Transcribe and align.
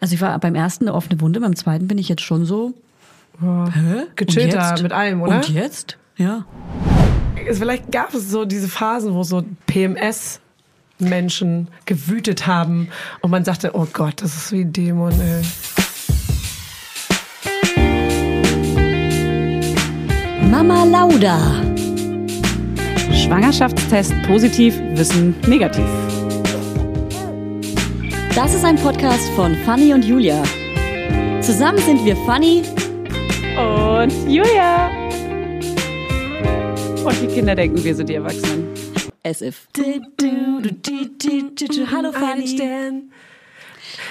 Also 0.00 0.14
ich 0.14 0.20
war 0.20 0.38
beim 0.38 0.54
ersten 0.54 0.86
eine 0.88 0.94
offene 0.96 1.20
Wunde, 1.20 1.40
beim 1.40 1.56
zweiten 1.56 1.86
bin 1.88 1.98
ich 1.98 2.08
jetzt 2.08 2.22
schon 2.22 2.44
so. 2.46 2.72
Hä? 3.40 4.04
Gechillter 4.16 4.58
Und 4.58 4.70
jetzt? 4.70 4.82
mit 4.82 4.92
allem, 4.92 5.22
oder? 5.22 5.36
Und 5.36 5.48
jetzt? 5.50 5.96
Ja. 6.16 6.44
Es- 7.48 7.58
Vielleicht 7.58 7.90
gab 7.92 8.12
es 8.14 8.30
so 8.30 8.44
diese 8.44 8.68
Phasen, 8.68 9.14
wo 9.14 9.22
so 9.22 9.42
PMS-Menschen 9.66 11.68
gewütet 11.86 12.46
haben 12.46 12.88
und 13.22 13.30
man 13.30 13.44
sagte, 13.44 13.70
oh 13.74 13.86
Gott, 13.92 14.22
das 14.22 14.34
ist 14.36 14.52
wie 14.52 14.62
ein 14.62 14.72
Dämon, 14.72 15.12
ey. 15.20 15.42
Mama 20.50 20.84
Lauda. 20.84 21.38
Schwangerschaftstest 23.14 24.12
positiv, 24.26 24.78
Wissen 24.94 25.34
negativ. 25.46 25.84
Das 28.34 28.54
ist 28.54 28.64
ein 28.64 28.76
Podcast 28.76 29.28
von 29.30 29.54
Fanny 29.64 29.92
und 29.92 30.04
Julia. 30.04 30.42
Zusammen 31.40 31.78
sind 31.78 32.04
wir 32.04 32.16
Fanny. 32.26 32.62
Und 33.56 34.12
Julia. 34.28 34.90
Und 37.04 37.22
die 37.22 37.26
Kinder 37.26 37.54
denken, 37.54 37.82
wir 37.82 37.94
sind 37.94 38.08
die 38.08 38.14
Erwachsenen. 38.14 38.68
As 39.24 39.42
if. 39.42 39.66
Hallo 41.90 42.12
Fanny. 42.12 43.00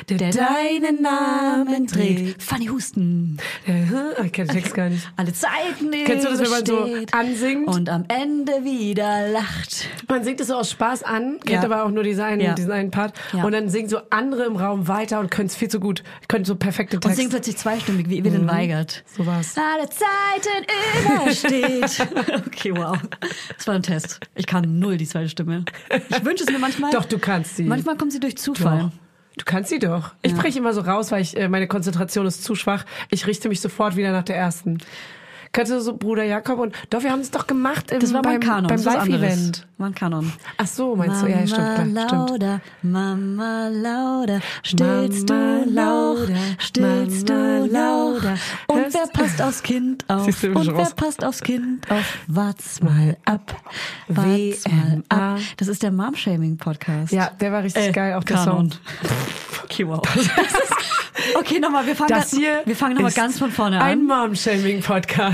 Der, 0.07 0.17
deinen 0.17 1.01
Namen 1.01 1.87
trägt. 1.87 2.41
Fanny 2.41 2.67
Husten. 2.67 3.37
Der, 3.67 4.23
ich 4.25 4.31
kenne 4.31 4.47
den 4.47 4.55
Text 4.61 4.73
gar 4.73 4.89
nicht. 4.89 5.07
Alle 5.17 5.33
Zeiten 5.33 5.91
Kennst 6.05 6.25
du 6.25 6.29
das, 6.29 6.39
wenn 6.41 6.49
man 6.49 6.65
so 6.65 6.77
übersteht 6.85 7.13
ansingt? 7.13 7.67
Und 7.67 7.89
am 7.89 8.05
Ende 8.07 8.63
wieder 8.63 9.27
lacht. 9.29 9.87
Man 10.07 10.23
singt 10.23 10.39
es 10.41 10.47
so 10.47 10.55
aus 10.55 10.71
Spaß 10.71 11.03
an, 11.03 11.39
kennt 11.45 11.49
Ja. 11.49 11.63
aber 11.63 11.83
auch 11.85 11.91
nur 11.91 12.03
diesen 12.03 12.23
einen, 12.23 12.41
Ja. 12.41 12.53
diesen 12.53 12.71
einen 12.71 12.91
Part. 12.91 13.13
Ja. 13.33 13.43
Und 13.43 13.51
dann 13.51 13.69
singen 13.69 13.89
so 13.89 13.99
andere 14.09 14.45
im 14.45 14.55
Raum 14.55 14.87
weiter 14.87 15.19
und 15.19 15.29
können 15.31 15.47
es 15.47 15.55
viel 15.55 15.67
zu 15.69 15.79
gut, 15.79 16.03
können 16.27 16.45
so 16.45 16.55
perfekte 16.55 16.97
Und 16.97 17.01
Text. 17.01 17.17
singen 17.17 17.29
plötzlich 17.29 17.57
zweistimmig, 17.57 18.09
wie 18.09 18.19
Evelyn 18.19 18.47
Weigert. 18.47 19.03
So 19.17 19.25
war's. 19.25 19.55
Alle 19.57 19.89
Zeiten 19.89 20.65
übersteht. 21.03 22.07
okay, 22.47 22.71
wow. 22.75 22.97
Das 23.57 23.67
war 23.67 23.75
ein 23.75 23.83
Test. 23.83 24.19
Ich 24.35 24.45
kann 24.47 24.79
null 24.79 24.97
die 24.97 25.07
zweite 25.07 25.29
Stimme. 25.29 25.65
Ich 26.09 26.25
wünsche 26.25 26.43
es 26.43 26.51
mir 26.51 26.59
manchmal. 26.59 26.91
Doch, 26.91 27.05
du 27.05 27.17
kannst 27.19 27.57
sie. 27.57 27.63
Manchmal 27.63 27.97
kommt 27.97 28.11
sie 28.11 28.19
durch 28.19 28.37
Zufall. 28.37 28.79
Doch. 28.79 28.91
Du 29.39 29.45
kannst 29.45 29.69
sie 29.69 29.79
doch. 29.79 30.11
Ich 30.21 30.35
breche 30.35 30.59
immer 30.59 30.73
so 30.73 30.81
raus, 30.81 31.11
weil 31.11 31.21
ich 31.21 31.37
äh, 31.37 31.47
meine 31.47 31.65
Konzentration 31.67 32.25
ist 32.27 32.43
zu 32.43 32.55
schwach. 32.55 32.85
Ich 33.09 33.25
richte 33.25 33.47
mich 33.47 33.61
sofort 33.61 33.95
wieder 33.95 34.11
nach 34.11 34.23
der 34.23 34.35
ersten. 34.35 34.79
Kannst 35.51 35.71
du 35.71 35.81
so 35.81 35.97
Bruder 35.97 36.23
Jakob 36.23 36.59
und 36.59 36.75
doch, 36.91 37.01
wir 37.01 37.11
haben 37.11 37.21
es 37.21 37.31
doch 37.31 37.47
gemacht 37.47 37.91
im, 37.91 37.99
Das 37.99 38.13
war 38.13 38.21
beim, 38.21 38.39
Kanon. 38.39 38.67
beim. 38.67 38.83
Live-Event. 38.83 39.65
War 39.79 39.87
ein 39.87 39.95
Kanon. 39.95 40.31
Ach 40.57 40.67
so, 40.67 40.95
meinst 40.95 41.23
du? 41.23 41.27
Ja, 41.27 41.47
stimmt, 41.47 41.93
klar, 41.93 42.07
stimmt. 42.07 42.29
Lauda, 42.29 42.61
Mama 42.83 43.69
Lauda, 43.69 44.39
stillst 44.61 45.27
Mama 45.29 45.63
du 45.65 45.69
Lauda, 45.71 46.33
stillst 46.59 47.29
Mama 47.29 47.59
du. 47.59 47.73
Lauda. 47.73 48.33
Und 48.67 48.93
wer 48.93 49.07
passt 49.11 49.41
aufs 49.41 49.63
Kind 49.63 50.05
auf? 50.09 50.27
Und 50.27 50.43
wer 50.43 50.73
raus. 50.73 50.93
passt 50.93 51.23
aufs 51.25 51.41
Kind 51.41 51.89
auf? 51.89 52.17
Wart's 52.27 52.81
mal 52.83 53.17
ab, 53.25 53.55
wart's 54.07 54.65
mal 54.67 55.03
ab. 55.09 55.39
Das 55.57 55.67
ist 55.67 55.81
der 55.81 55.91
Mom-Shaming-Podcast. 55.91 57.11
Ja, 57.11 57.31
der 57.39 57.51
war 57.51 57.63
richtig 57.63 57.87
Äh, 57.87 57.91
geil, 57.91 58.13
auch 58.13 58.23
der 58.23 58.35
Kanon. 58.37 58.71
Song. 58.71 58.79
Okay, 59.63 59.87
wow. 59.87 60.01
okay, 61.35 61.59
nochmal, 61.59 61.85
wir 61.85 61.95
fangen, 61.95 62.09
Das 62.09 62.31
hier 62.31 62.61
wir 62.65 62.75
fangen 62.75 62.95
nochmal 62.95 63.11
ganz 63.11 63.39
von 63.39 63.51
vorne 63.51 63.81
Ein 63.81 63.99
an. 63.99 64.07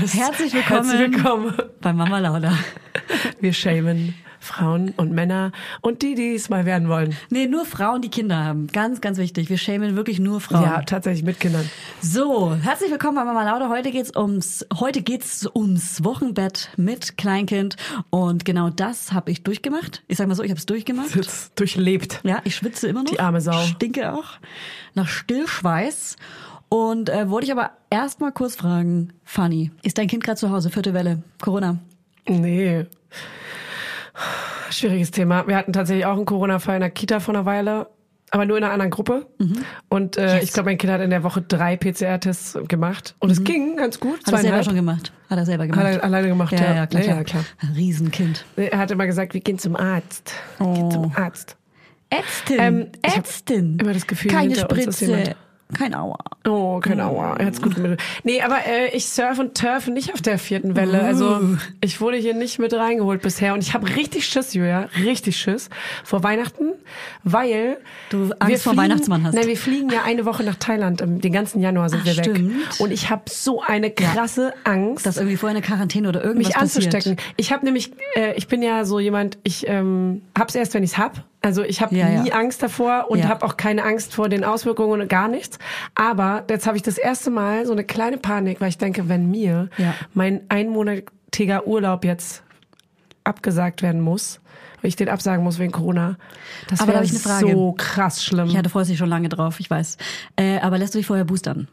Mom-Shaming-Podcast. 0.06 0.14
Herzlich 0.14 0.54
willkommen. 0.54 0.90
Herzlich 0.90 1.12
willkommen. 1.12 1.54
Bei 1.80 1.92
Mama 1.92 2.18
Lauda. 2.18 2.52
Wir 3.40 3.52
shamen 3.52 4.14
Frauen 4.40 4.90
und 4.96 5.12
Männer 5.12 5.50
und 5.80 6.02
die, 6.02 6.14
die 6.14 6.34
es 6.34 6.48
mal 6.48 6.64
werden 6.64 6.88
wollen. 6.88 7.16
Nee, 7.30 7.46
nur 7.46 7.64
Frauen, 7.64 8.02
die 8.02 8.10
Kinder 8.10 8.44
haben. 8.44 8.68
Ganz, 8.68 9.00
ganz 9.00 9.18
wichtig. 9.18 9.50
Wir 9.50 9.58
schämen 9.58 9.96
wirklich 9.96 10.20
nur 10.20 10.40
Frauen. 10.40 10.62
Ja, 10.62 10.82
tatsächlich 10.82 11.24
mit 11.24 11.40
Kindern. 11.40 11.68
So, 12.00 12.54
herzlich 12.54 12.90
willkommen 12.90 13.16
bei 13.16 13.24
Mama 13.24 13.44
Lauda. 13.44 13.68
Heute 13.68 13.90
geht's 13.90 14.14
ums, 14.14 14.64
heute 14.78 15.02
geht's 15.02 15.48
ums 15.52 16.04
Wochenbett 16.04 16.70
mit 16.76 17.18
Kleinkind. 17.18 17.76
Und 18.10 18.44
genau 18.44 18.70
das 18.70 19.12
habe 19.12 19.32
ich 19.32 19.42
durchgemacht. 19.42 20.04
Ich 20.06 20.18
sag 20.18 20.28
mal 20.28 20.34
so, 20.36 20.44
ich 20.44 20.50
habe 20.50 20.58
es 20.58 20.66
durchgemacht. 20.66 21.10
Durchlebt. 21.56 22.20
Ja, 22.22 22.40
ich 22.44 22.54
schwitze 22.54 22.86
immer 22.86 23.02
noch. 23.02 23.10
Die 23.10 23.18
arme 23.18 23.40
Sau. 23.40 23.60
Stinke 23.64 24.12
auch. 24.12 24.38
Nach 24.94 25.08
Stillschweiß. 25.08 26.16
Und 26.68 27.08
äh, 27.10 27.30
wollte 27.30 27.46
ich 27.46 27.52
aber 27.52 27.70
erst 27.90 28.20
mal 28.20 28.32
kurz 28.32 28.56
fragen, 28.56 29.12
Fanny, 29.24 29.70
ist 29.82 29.98
dein 29.98 30.08
Kind 30.08 30.24
gerade 30.24 30.36
zu 30.38 30.50
Hause? 30.50 30.70
Vierte 30.70 30.92
Welle, 30.94 31.22
Corona. 31.40 31.78
Nee. 32.28 32.86
Schwieriges 34.70 35.10
Thema. 35.10 35.46
Wir 35.46 35.56
hatten 35.56 35.72
tatsächlich 35.72 36.06
auch 36.06 36.16
einen 36.16 36.24
Corona-Fall 36.24 36.76
in 36.76 36.80
der 36.80 36.90
Kita 36.90 37.20
vor 37.20 37.34
einer 37.34 37.44
Weile, 37.44 37.88
aber 38.30 38.44
nur 38.46 38.58
in 38.58 38.64
einer 38.64 38.72
anderen 38.72 38.90
Gruppe. 38.90 39.26
Und 39.88 40.16
äh, 40.16 40.34
Yes. 40.36 40.44
ich 40.44 40.52
glaube, 40.52 40.70
mein 40.70 40.78
Kind 40.78 40.92
hat 40.92 41.00
in 41.00 41.10
der 41.10 41.22
Woche 41.22 41.40
drei 41.42 41.76
PCR-Tests 41.76 42.58
gemacht. 42.66 43.14
Und 43.20 43.30
es 43.30 43.44
ging 43.44 43.76
ganz 43.76 44.00
gut. 44.00 44.18
Hat 44.26 44.32
er 44.34 44.38
selber 44.40 44.62
schon 44.64 44.74
gemacht? 44.74 45.12
Hat 45.30 45.38
er 45.38 45.46
selber 45.46 45.66
gemacht? 45.66 45.84
Hat 45.84 45.92
er 45.94 46.04
alleine 46.04 46.28
gemacht, 46.28 46.52
ja. 46.52 46.64
ja. 46.64 46.74
Ja, 46.74 46.86
klar, 46.86 47.02
Ja, 47.04 47.14
ja, 47.16 47.24
klar. 47.24 47.44
Ein 47.60 47.72
Riesenkind. 47.74 48.44
Er 48.56 48.78
hat 48.78 48.90
immer 48.90 49.06
gesagt, 49.06 49.34
wir 49.34 49.40
gehen 49.40 49.58
zum 49.58 49.76
Arzt. 49.76 50.32
Wir 50.58 50.72
gehen 50.72 50.82
Oh. 50.84 50.88
zum 50.90 51.12
Arzt. 51.14 51.56
Ärztin, 52.10 52.56
Ähm, 52.60 52.86
Ärztin. 53.02 53.78
immer 53.80 53.92
das 53.92 54.06
Gefühl, 54.06 54.30
Keine 54.30 54.54
Spritze. 54.56 55.34
Kein 55.74 55.94
Aua. 55.94 56.18
Oh, 56.46 56.78
kein 56.80 57.00
Aua. 57.00 57.36
Er 57.38 57.46
hat's 57.46 57.60
gut 57.60 57.76
mit. 57.76 58.00
Nee, 58.22 58.40
aber 58.42 58.58
äh, 58.66 58.94
ich 58.96 59.06
surf 59.06 59.38
und 59.40 59.56
turf 59.58 59.88
nicht 59.88 60.12
auf 60.14 60.22
der 60.22 60.38
vierten 60.38 60.76
Welle. 60.76 61.02
Also 61.02 61.40
ich 61.80 62.00
wurde 62.00 62.16
hier 62.18 62.34
nicht 62.34 62.58
mit 62.58 62.72
reingeholt 62.72 63.20
bisher 63.22 63.52
und 63.52 63.62
ich 63.62 63.74
habe 63.74 63.88
richtig 63.96 64.26
Schiss, 64.26 64.54
Julia, 64.54 64.88
richtig 65.04 65.36
Schiss 65.36 65.68
vor 66.04 66.22
Weihnachten, 66.22 66.72
weil 67.24 67.78
Du 68.10 68.30
Angst 68.38 68.48
wir 68.48 68.58
vor 68.58 68.72
fliegen- 68.72 68.76
Weihnachtsmann 68.84 69.24
hast. 69.24 69.34
Nein, 69.34 69.46
wir 69.48 69.56
fliegen 69.56 69.90
ja 69.90 70.02
eine 70.04 70.24
Woche 70.24 70.44
nach 70.44 70.56
Thailand. 70.56 71.00
Den 71.00 71.32
ganzen 71.32 71.60
Januar 71.60 71.88
sind 71.88 72.00
Ach, 72.02 72.06
wir 72.06 72.16
weg. 72.16 72.24
stimmt. 72.24 72.80
Und 72.80 72.92
ich 72.92 73.10
habe 73.10 73.22
so 73.28 73.60
eine 73.62 73.90
krasse 73.90 74.54
Angst. 74.64 75.04
Dass 75.04 75.16
irgendwie 75.16 75.36
vorher 75.36 75.56
eine 75.56 75.66
Quarantäne 75.66 76.08
oder 76.08 76.22
irgendwas 76.22 76.48
mich 76.48 76.56
anzustecken. 76.56 77.16
passiert. 77.16 77.34
Ich 77.36 77.52
habe 77.52 77.64
nämlich, 77.64 77.92
äh, 78.14 78.34
ich 78.36 78.46
bin 78.46 78.62
ja 78.62 78.84
so 78.84 79.00
jemand, 79.00 79.38
ich 79.42 79.66
ähm, 79.68 80.22
hab's 80.38 80.54
erst, 80.54 80.74
wenn 80.74 80.84
ich's 80.84 80.96
hab. 80.96 81.24
Also 81.46 81.62
ich 81.62 81.80
habe 81.80 81.94
Ja, 81.94 82.08
ja. 82.08 82.22
nie 82.22 82.32
Angst 82.32 82.60
davor 82.60 83.06
und 83.08 83.20
Ja. 83.20 83.28
habe 83.28 83.46
auch 83.46 83.56
keine 83.56 83.84
Angst 83.84 84.12
vor 84.12 84.28
den 84.28 84.42
Auswirkungen 84.42 85.00
und 85.00 85.08
gar 85.08 85.28
nichts. 85.28 85.60
Aber 85.94 86.42
jetzt 86.50 86.66
habe 86.66 86.76
ich 86.76 86.82
das 86.82 86.98
erste 86.98 87.30
Mal 87.30 87.64
so 87.66 87.70
eine 87.72 87.84
kleine 87.84 88.18
Panik, 88.18 88.60
weil 88.60 88.68
ich 88.68 88.78
denke, 88.78 89.08
wenn 89.08 89.30
mir 89.30 89.68
Ja. 89.78 89.94
mein 90.12 90.40
einmonatiger 90.48 91.68
Urlaub 91.68 92.04
jetzt 92.04 92.42
abgesagt 93.22 93.82
werden 93.82 94.00
muss, 94.00 94.40
weil 94.82 94.88
ich 94.88 94.96
den 94.96 95.08
absagen 95.08 95.44
muss 95.44 95.60
wegen 95.60 95.70
Corona, 95.70 96.16
das 96.68 96.80
da 96.80 96.88
wäre 96.88 97.04
ich 97.04 97.12
Frage. 97.12 97.52
so 97.52 97.74
krass 97.78 98.24
schlimm. 98.24 98.48
Ja, 98.48 98.62
du 98.62 98.68
freust 98.68 98.90
dich 98.90 98.98
schon 98.98 99.08
lange 99.08 99.28
drauf, 99.28 99.60
ich 99.60 99.70
weiß. 99.70 99.98
Äh, 100.34 100.58
aber 100.58 100.78
lässt 100.78 100.94
du 100.94 100.98
dich 100.98 101.06
vorher 101.06 101.24
boostern? 101.24 101.68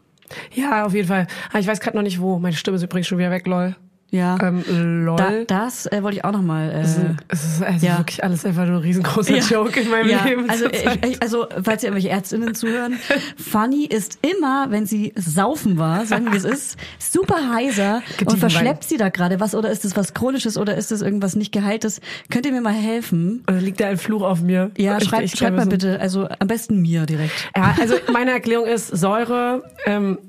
Ja, 0.54 0.86
auf 0.86 0.94
jeden 0.94 1.08
Fall. 1.08 1.26
Aber 1.50 1.60
ich 1.60 1.68
weiß 1.68 1.80
gerade 1.80 1.98
noch 1.98 2.04
nicht 2.04 2.22
wo. 2.22 2.38
Meine 2.38 2.56
Stimme 2.56 2.78
ist 2.78 2.84
übrigens 2.84 3.08
schon 3.08 3.18
wieder 3.18 3.32
weg, 3.32 3.48
lol. 3.48 3.76
Ja. 4.14 4.38
Ähm, 4.44 4.64
lol. 5.06 5.16
da, 5.18 5.32
das 5.48 5.88
äh, 5.88 6.04
wollte 6.04 6.18
ich 6.18 6.24
auch 6.24 6.32
noch 6.32 6.44
mal. 6.44 6.70
Äh, 6.70 6.82
Es 6.82 6.98
ist- 6.98 7.06
es 7.30 7.44
ist 7.46 7.64
also 7.64 7.86
ja. 7.86 7.98
wirklich 7.98 8.24
alles 8.24 8.46
einfach 8.46 8.68
nur 8.68 8.76
ein 8.78 8.82
riesengroßer 8.84 9.38
Joke 9.40 9.80
in 9.80 9.90
meinem 9.90 10.08
ja, 10.10 10.24
Leben. 10.24 10.48
Also, 10.52 10.68
ich, 10.68 10.86
ich, 11.04 11.22
also, 11.22 11.48
falls 11.64 11.82
ihr 11.82 11.90
irgendwelche 11.90 12.10
Ärztinnen 12.10 12.54
zuhören, 12.54 12.94
Fanny 13.38 13.86
ist 13.86 14.20
immer, 14.22 14.68
wenn 14.70 14.86
sie 14.86 15.14
saufen 15.16 15.80
war, 15.80 16.06
sagen 16.06 16.26
wir 16.32 16.38
es 16.38 16.44
ist, 16.44 16.78
super 17.00 17.54
heiser 17.56 18.04
und 18.26 18.38
verschleppt 18.38 18.84
sie 18.84 18.98
da 18.98 19.10
gerade 19.10 19.40
was 19.40 19.56
oder 19.56 19.72
ist 19.72 19.84
es 19.84 19.98
was 19.98 20.14
Chronisches 20.14 20.58
oder 20.60 20.78
ist 20.78 20.92
es 20.92 21.02
irgendwas 21.02 21.36
nicht 21.36 21.52
Geheiltes? 21.52 22.00
Könnt 22.30 22.46
ihr 22.46 22.52
mir 22.52 22.62
mal 22.62 22.72
helfen? 22.74 23.44
Oder 23.48 23.62
liegt 23.62 23.80
da 23.80 23.88
ein 23.88 23.98
Fluch 23.98 24.22
auf 24.22 24.42
mir? 24.42 24.70
Ja, 24.78 24.98
Ich- 25.00 25.06
schreibt, 25.06 25.30
schreibt 25.36 25.58
mal 25.58 25.66
bitte, 25.66 26.00
also 26.00 26.28
am 26.38 26.48
besten 26.48 26.82
mir 26.84 27.08
direkt. 27.08 27.34
Ja, 27.58 27.76
also 27.82 27.96
meine 28.12 28.30
Erklärung 28.32 28.68
ist 28.68 28.90
Säure. 28.90 29.64
Ähm, 29.88 30.20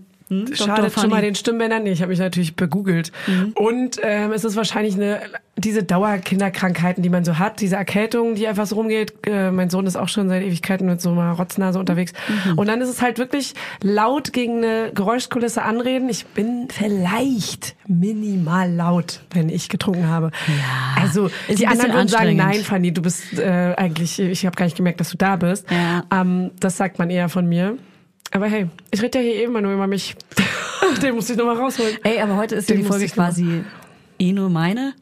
Dr. 0.43 0.57
Schadet 0.57 0.93
schon 0.93 1.11
mal 1.11 1.23
den 1.23 1.35
Stimmbändern. 1.35 1.83
Nee, 1.83 1.93
ich 1.93 2.03
habe 2.03 2.11
mich 2.11 2.19
natürlich 2.19 2.57
begoogelt. 2.57 3.13
Und 3.55 4.01
ähm, 4.03 4.33
es 4.33 4.45
ist 4.45 4.57
wahrscheinlich 4.57 4.95
eine 4.95 5.21
diese 5.57 5.85
Dauerkinderkrankheiten, 5.85 7.03
die 7.03 7.09
man 7.09 7.25
so 7.25 7.39
hat, 7.39 7.61
diese 7.61 7.77
Erkältung, 7.77 8.35
die 8.35 8.49
einfach 8.49 8.67
so 8.67 8.75
rumgeht. 8.75 9.15
Äh, 9.27 9.53
mein 9.53 9.71
Sohn 9.71 9.87
ist 9.87 9.97
auch 9.97 10.09
schon 10.09 10.29
seit 10.29 10.43
Ewigkeiten 10.43 10.87
mit 10.87 11.01
so 11.01 11.13
einer 11.13 11.33
Rotznase 11.33 11.79
unterwegs. 11.79 12.13
Und 12.57 12.67
dann 12.67 12.81
ist 12.81 12.89
es 12.89 13.01
halt 13.01 13.19
wirklich 13.19 13.55
laut 13.81 14.33
gegen 14.33 14.59
eine 14.59 14.91
Geräuschkulisse 14.93 15.63
anreden. 15.63 16.09
Ich 16.09 16.27
bin 16.27 16.69
vielleicht 16.71 17.77
minimal 17.87 18.73
laut, 18.73 19.21
wenn 19.33 19.49
ich 19.49 19.69
getrunken 19.69 20.09
habe. 20.09 20.33
Ja, 20.49 21.03
also 21.03 21.31
die 21.49 21.67
anderen 21.67 21.93
würden 21.93 22.09
sagen, 22.09 22.37
nein, 22.37 22.61
Fanny, 22.61 22.93
du 22.93 23.03
bist 23.03 23.39
äh, 23.39 23.75
eigentlich, 23.77 24.19
ich 24.19 24.47
habe 24.47 24.57
gar 24.57 24.65
nicht 24.65 24.77
gemerkt, 24.77 25.01
dass 25.01 25.11
du 25.11 25.17
da 25.17 25.37
bist. 25.37 25.71
Ja. 25.71 26.05
Ähm, 26.13 26.51
das 26.59 26.77
sagt 26.77 26.99
man 26.99 27.11
eher 27.11 27.29
von 27.29 27.49
mir. 27.49 27.79
Aber 28.35 28.47
hey, 28.49 28.67
ich 28.91 29.01
rede 29.01 29.19
ja 29.21 29.25
hier 29.25 29.35
eben 29.45 29.53
nur 29.53 29.73
über 29.73 29.87
mich. 29.87 30.17
Den 31.03 31.15
muss 31.15 31.31
ich 31.31 31.37
nochmal 31.37 31.57
rausholen. 31.57 31.97
Ey, 32.03 32.21
aber 32.21 32.37
heute 32.37 32.57
ist 32.57 32.69
ja 32.69 32.75
die 32.75 32.83
Folge 32.83 33.07
quasi 33.07 33.63
eh 34.19 34.33
nur 34.33 34.51
meine. 34.51 34.95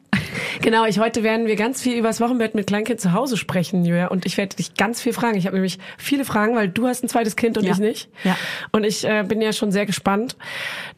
Genau, 0.61 0.85
ich 0.85 0.99
heute 0.99 1.23
werden 1.23 1.47
wir 1.47 1.55
ganz 1.55 1.81
viel 1.81 1.97
über 1.97 2.09
das 2.09 2.21
Wochenbett 2.21 2.53
mit 2.53 2.67
Kleinkind 2.67 3.01
zu 3.01 3.11
Hause 3.11 3.35
sprechen, 3.35 3.85
Julia. 3.85 4.07
Und 4.07 4.27
ich 4.27 4.37
werde 4.37 4.55
dich 4.55 4.75
ganz 4.75 5.01
viel 5.01 5.13
fragen. 5.13 5.35
Ich 5.35 5.47
habe 5.47 5.55
nämlich 5.55 5.79
viele 5.97 6.25
Fragen, 6.25 6.55
weil 6.55 6.69
du 6.69 6.87
hast 6.87 7.03
ein 7.03 7.09
zweites 7.09 7.35
Kind 7.35 7.57
und 7.57 7.63
Ja. 7.65 7.71
ich 7.71 7.79
nicht. 7.79 8.07
Ja. 8.23 8.37
Und 8.71 8.83
ich 8.83 9.03
äh, 9.03 9.23
bin 9.27 9.41
ja 9.41 9.51
schon 9.51 9.71
sehr 9.71 9.87
gespannt. 9.87 10.37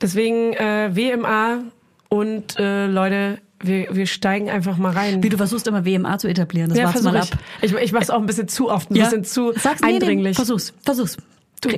Deswegen 0.02 0.54
äh, 0.54 0.90
WMA 0.94 1.60
und 2.10 2.60
äh, 2.60 2.88
Leute, 2.88 3.40
wir, 3.62 3.96
wir 3.96 4.08
steigen 4.08 4.50
einfach 4.50 4.78
mal 4.78 4.92
rein. 4.92 5.24
Wie 5.24 5.30
du 5.30 5.38
versuchst 5.38 5.68
immer 5.68 5.86
WMA 5.86 6.18
zu 6.18 6.28
etablieren, 6.28 6.70
das 6.70 6.78
ja, 6.78 6.86
war's 6.86 7.02
mal 7.02 7.16
ab. 7.16 7.30
Ich, 7.62 7.74
ich 7.74 7.94
mache 7.94 8.04
es 8.04 8.10
auch 8.10 8.20
ein 8.20 8.26
bisschen 8.26 8.50
zu 8.50 8.70
oft, 8.70 8.92
ein 8.92 8.96
bisschen 8.96 9.24
zu 9.24 9.54
Sag's, 9.54 9.80
nee, 9.82 9.88
nee, 9.88 9.94
eindringlich. 9.94 10.36
versuch's, 10.36 10.74
versuch's. 10.84 11.18
Du, 11.62 11.70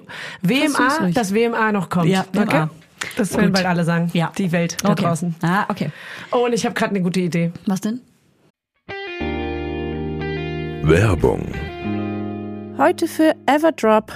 WMA, 0.41 1.11
das 1.13 1.33
WMA 1.33 1.71
noch 1.71 1.89
kommt. 1.89 2.07
Ja, 2.07 2.25
WMA. 2.33 2.43
Okay? 2.43 2.67
Das 3.15 3.35
werden 3.37 3.51
bald 3.51 3.65
alle 3.65 3.83
sagen. 3.83 4.09
Ja. 4.13 4.31
Die 4.37 4.51
Welt 4.51 4.77
da 4.83 4.91
okay. 4.91 5.03
draußen. 5.03 5.35
Ah, 5.41 5.65
okay. 5.69 5.91
Oh, 6.31 6.45
und 6.45 6.53
ich 6.53 6.65
habe 6.65 6.73
gerade 6.73 6.91
eine 6.91 7.03
gute 7.03 7.19
Idee. 7.19 7.51
Was 7.65 7.81
denn? 7.81 8.01
Werbung. 10.83 11.51
Heute 12.77 13.07
für 13.07 13.35
Everdrop. 13.45 14.13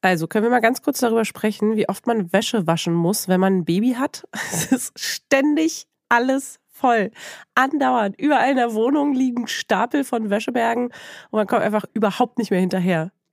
Also 0.00 0.26
können 0.26 0.44
wir 0.44 0.50
mal 0.50 0.60
ganz 0.60 0.82
kurz 0.82 1.00
darüber 1.00 1.24
sprechen, 1.24 1.76
wie 1.76 1.88
oft 1.88 2.06
man 2.06 2.32
Wäsche 2.32 2.66
waschen 2.66 2.94
muss, 2.94 3.28
wenn 3.28 3.40
man 3.40 3.58
ein 3.58 3.64
Baby 3.64 3.94
hat. 3.98 4.26
Es 4.52 4.72
ist 4.72 4.98
ständig 4.98 5.86
alles 6.08 6.58
voll. 6.68 7.10
Andauernd. 7.54 8.18
Überall 8.18 8.50
in 8.50 8.56
der 8.56 8.74
Wohnung 8.74 9.14
liegen 9.14 9.46
Stapel 9.46 10.04
von 10.04 10.30
Wäschebergen 10.30 10.86
und 10.86 11.32
man 11.32 11.46
kommt 11.46 11.62
einfach 11.62 11.84
überhaupt 11.94 12.38
nicht 12.38 12.50
mehr 12.50 12.60
hinterher. 12.60 13.10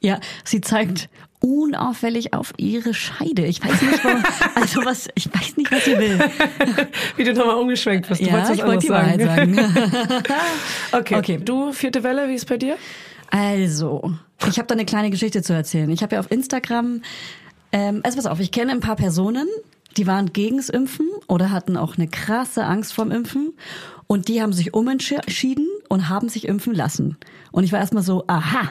Ja, 0.00 0.20
sie 0.44 0.60
zeigt 0.60 1.08
unauffällig 1.40 2.34
auf 2.34 2.52
ihre 2.56 2.94
Scheide. 2.94 3.44
Ich 3.44 3.62
weiß 3.62 3.82
nicht, 3.82 4.04
warum, 4.04 4.22
also 4.54 4.84
was, 4.84 5.08
ich 5.14 5.32
weiß 5.32 5.56
nicht, 5.56 5.70
was 5.70 5.84
sie 5.84 5.96
will. 5.98 6.18
Wie 7.16 7.24
du 7.24 7.32
nochmal 7.32 7.56
umgeschwenkt 7.56 8.08
bist. 8.08 8.20
Du 8.20 8.26
ja, 8.26 8.52
ich 8.52 8.64
wollte 8.64 8.86
die 8.86 8.90
Wahrheit 8.90 9.20
sagen. 9.20 9.58
Okay. 10.92 11.16
Okay. 11.16 11.40
Du, 11.44 11.72
vierte 11.72 12.02
Welle, 12.02 12.28
wie 12.28 12.34
ist 12.34 12.48
bei 12.48 12.56
dir? 12.56 12.76
Also, 13.30 14.14
ich 14.48 14.58
habe 14.58 14.66
da 14.66 14.74
eine 14.74 14.86
kleine 14.86 15.10
Geschichte 15.10 15.42
zu 15.42 15.52
erzählen. 15.52 15.90
Ich 15.90 16.02
habe 16.02 16.14
ja 16.14 16.20
auf 16.20 16.30
Instagram, 16.30 17.02
ähm, 17.72 18.00
also 18.04 18.16
pass 18.16 18.26
auf, 18.26 18.40
ich 18.40 18.50
kenne 18.50 18.72
ein 18.72 18.80
paar 18.80 18.96
Personen, 18.96 19.46
die 19.96 20.06
waren 20.06 20.32
gegens 20.32 20.70
Impfen 20.70 21.06
oder 21.26 21.50
hatten 21.50 21.76
auch 21.76 21.96
eine 21.96 22.08
krasse 22.08 22.64
Angst 22.64 22.94
vorm 22.94 23.10
Impfen 23.10 23.52
und 24.06 24.28
die 24.28 24.40
haben 24.40 24.52
sich 24.52 24.74
umentschieden 24.74 25.68
und 25.88 26.08
haben 26.08 26.28
sich 26.28 26.48
impfen 26.48 26.74
lassen. 26.74 27.16
Und 27.52 27.64
ich 27.64 27.72
war 27.72 27.80
erstmal 27.80 28.02
so, 28.02 28.24
aha, 28.26 28.70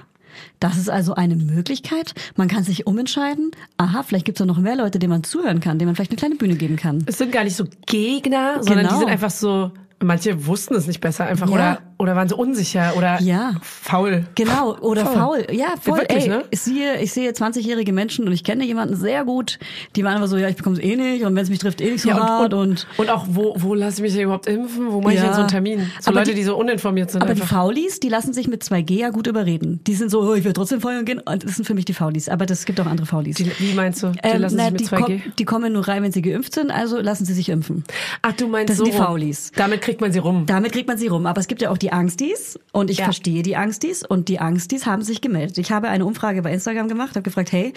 das 0.60 0.78
ist 0.78 0.90
also 0.90 1.16
eine 1.16 1.36
Möglichkeit. 1.36 2.14
Man 2.36 2.48
kann 2.48 2.64
sich 2.64 2.88
umentscheiden. 2.88 3.52
Aha, 3.78 4.04
vielleicht 4.04 4.26
gibt 4.26 4.40
es 4.40 4.46
noch 4.46 4.58
mehr 4.58 4.76
Leute, 4.76 5.00
denen 5.00 5.12
man 5.12 5.24
zuhören 5.24 5.60
kann, 5.60 5.80
denen 5.80 5.90
man 5.90 5.96
vielleicht 5.96 6.12
eine 6.12 6.18
kleine 6.18 6.36
Bühne 6.36 6.56
geben 6.56 6.76
kann. 6.76 7.04
Es 7.06 7.18
sind 7.18 7.32
gar 7.32 7.44
nicht 7.44 7.56
so 7.56 7.66
Gegner, 7.86 8.56
sondern 8.64 8.86
Genau. 8.86 8.94
die 8.94 9.00
sind 9.00 9.10
einfach 9.10 9.32
so, 9.32 9.72
manche 10.04 10.46
wussten 10.46 10.76
es 10.76 10.88
nicht 10.88 11.02
besser 11.02 11.26
einfach 11.26 11.48
Ja. 11.48 11.54
oder, 11.54 11.82
oder 12.00 12.16
waren 12.16 12.30
so 12.30 12.36
unsicher 12.38 12.94
oder 12.96 13.20
Ja. 13.22 13.56
faul. 13.62 14.26
Genau, 14.36 14.78
oder 14.80 15.06
faul. 15.06 15.16
Faul. 15.18 15.56
Ja, 15.56 15.68
voll. 15.82 16.00
wirklich, 16.00 16.24
Ey, 16.26 16.30
ne? 16.30 16.44
ich 16.52 16.62
sehe, 16.62 17.02
ich 17.02 17.12
sehe 17.12 17.32
20-jährige 17.32 17.92
Menschen 17.92 18.26
und 18.28 18.34
ich 18.34 18.44
kenne 18.44 18.64
jemanden 18.66 18.96
sehr 18.96 19.26
gut, 19.26 19.58
die 19.96 20.04
waren 20.04 20.16
aber 20.18 20.28
so, 20.28 20.38
ja, 20.38 20.48
ich 20.48 20.56
bekomme 20.56 20.78
es 20.78 20.84
eh 20.84 20.96
nicht 20.96 21.24
und 21.26 21.36
wenn 21.36 21.44
es 21.44 21.50
mich 21.50 21.60
trifft, 21.60 21.82
eh 21.82 21.92
nicht 21.92 22.02
so 22.04 22.10
Ja, 22.10 22.20
hart 22.20 22.54
und, 22.54 22.60
und, 22.60 22.70
und, 22.70 23.00
und 23.00 23.10
auch, 23.10 23.26
wo, 23.30 23.56
wo 23.58 23.74
lasse 23.74 23.98
ich 23.98 24.02
mich 24.04 24.14
denn 24.14 24.24
überhaupt 24.24 24.48
impfen? 24.48 24.92
Wo 24.92 25.02
mache 25.02 25.14
ich 25.14 25.20
Ja. 25.20 25.26
denn 25.26 25.34
so 25.34 25.40
einen 25.42 25.50
Termin? 25.50 25.92
So 26.00 26.12
Aber 26.12 26.20
Leute, 26.20 26.32
die- 26.32 26.38
die, 26.38 26.44
so 26.44 26.56
uninformiert 26.58 27.10
sind 27.12 27.24
aber 27.24 27.34
die 27.34 27.42
einfach. 27.42 27.56
Faulis, 27.58 28.00
die 28.00 28.10
lassen 28.10 28.32
sich 28.34 28.48
mit 28.48 28.64
2G 28.64 28.94
ja 29.00 29.10
gut 29.10 29.26
überreden. 29.28 29.80
Die 29.88 29.96
sind 29.96 30.10
so, 30.12 30.22
oh, 30.22 30.34
ich 30.36 30.44
will 30.44 30.54
trotzdem 30.54 30.82
feuern 30.82 31.04
gehen. 31.06 31.20
Und 31.20 31.44
das 31.44 31.56
sind 31.56 31.66
für 31.66 31.74
mich 31.74 31.86
die 31.86 31.94
Faulis. 31.94 32.30
Aber 32.30 32.46
das 32.46 32.66
gibt 32.66 32.80
auch 32.80 32.86
andere 32.86 33.08
Faulis. 33.08 33.38
Die, 33.38 33.52
wie 33.60 33.74
meinst 33.74 34.04
du? 34.04 34.10
Die 34.10 34.20
Ähm, 34.24 34.42
lassen 34.42 34.56
na, 34.58 34.64
sich 34.66 34.72
mit 34.74 34.82
die, 34.82 34.86
2G? 34.86 35.04
kom- 35.04 35.22
die 35.40 35.46
kommen 35.46 35.74
nur 35.74 35.88
rein, 35.88 36.04
wenn 36.04 36.12
sie 36.12 36.22
geimpft 36.22 36.54
sind, 36.54 36.70
also 36.72 37.00
lassen 37.00 37.26
sie 37.26 37.34
sich 37.34 37.50
impfen. 37.50 37.84
Ach, 38.22 38.34
du 38.34 38.48
meinst 38.48 38.70
Das 38.70 38.78
so 38.78 38.86
sind 38.86 38.94
die. 38.94 39.00
Faulis. 39.00 39.52
Damit 39.56 39.82
kriegt 39.82 40.00
man 40.02 40.12
sie 40.12 40.20
rum. 40.20 40.46
Damit 40.46 40.72
kriegt 40.74 40.88
man 40.88 40.98
sie 40.98 41.08
rum. 41.08 41.26
Aber 41.26 41.40
es 41.42 41.48
gibt 41.48 41.62
ja 41.62 41.72
auch 41.72 41.78
die 41.78 41.87
Angstis 41.92 42.60
und 42.72 42.90
ich 42.90 42.98
Ja. 43.00 43.06
verstehe 43.06 43.44
die 43.44 43.56
Angstis 43.56 44.04
und 44.04 44.28
die 44.30 44.40
Angstis 44.40 44.86
haben 44.86 45.02
sich 45.02 45.22
gemeldet. 45.22 45.58
Ich 45.58 45.72
habe 45.72 45.88
eine 45.90 46.06
Umfrage 46.06 46.42
bei 46.42 46.52
Instagram 46.54 46.88
gemacht, 46.88 47.12
habe 47.12 47.22
gefragt, 47.24 47.52
hey, 47.52 47.74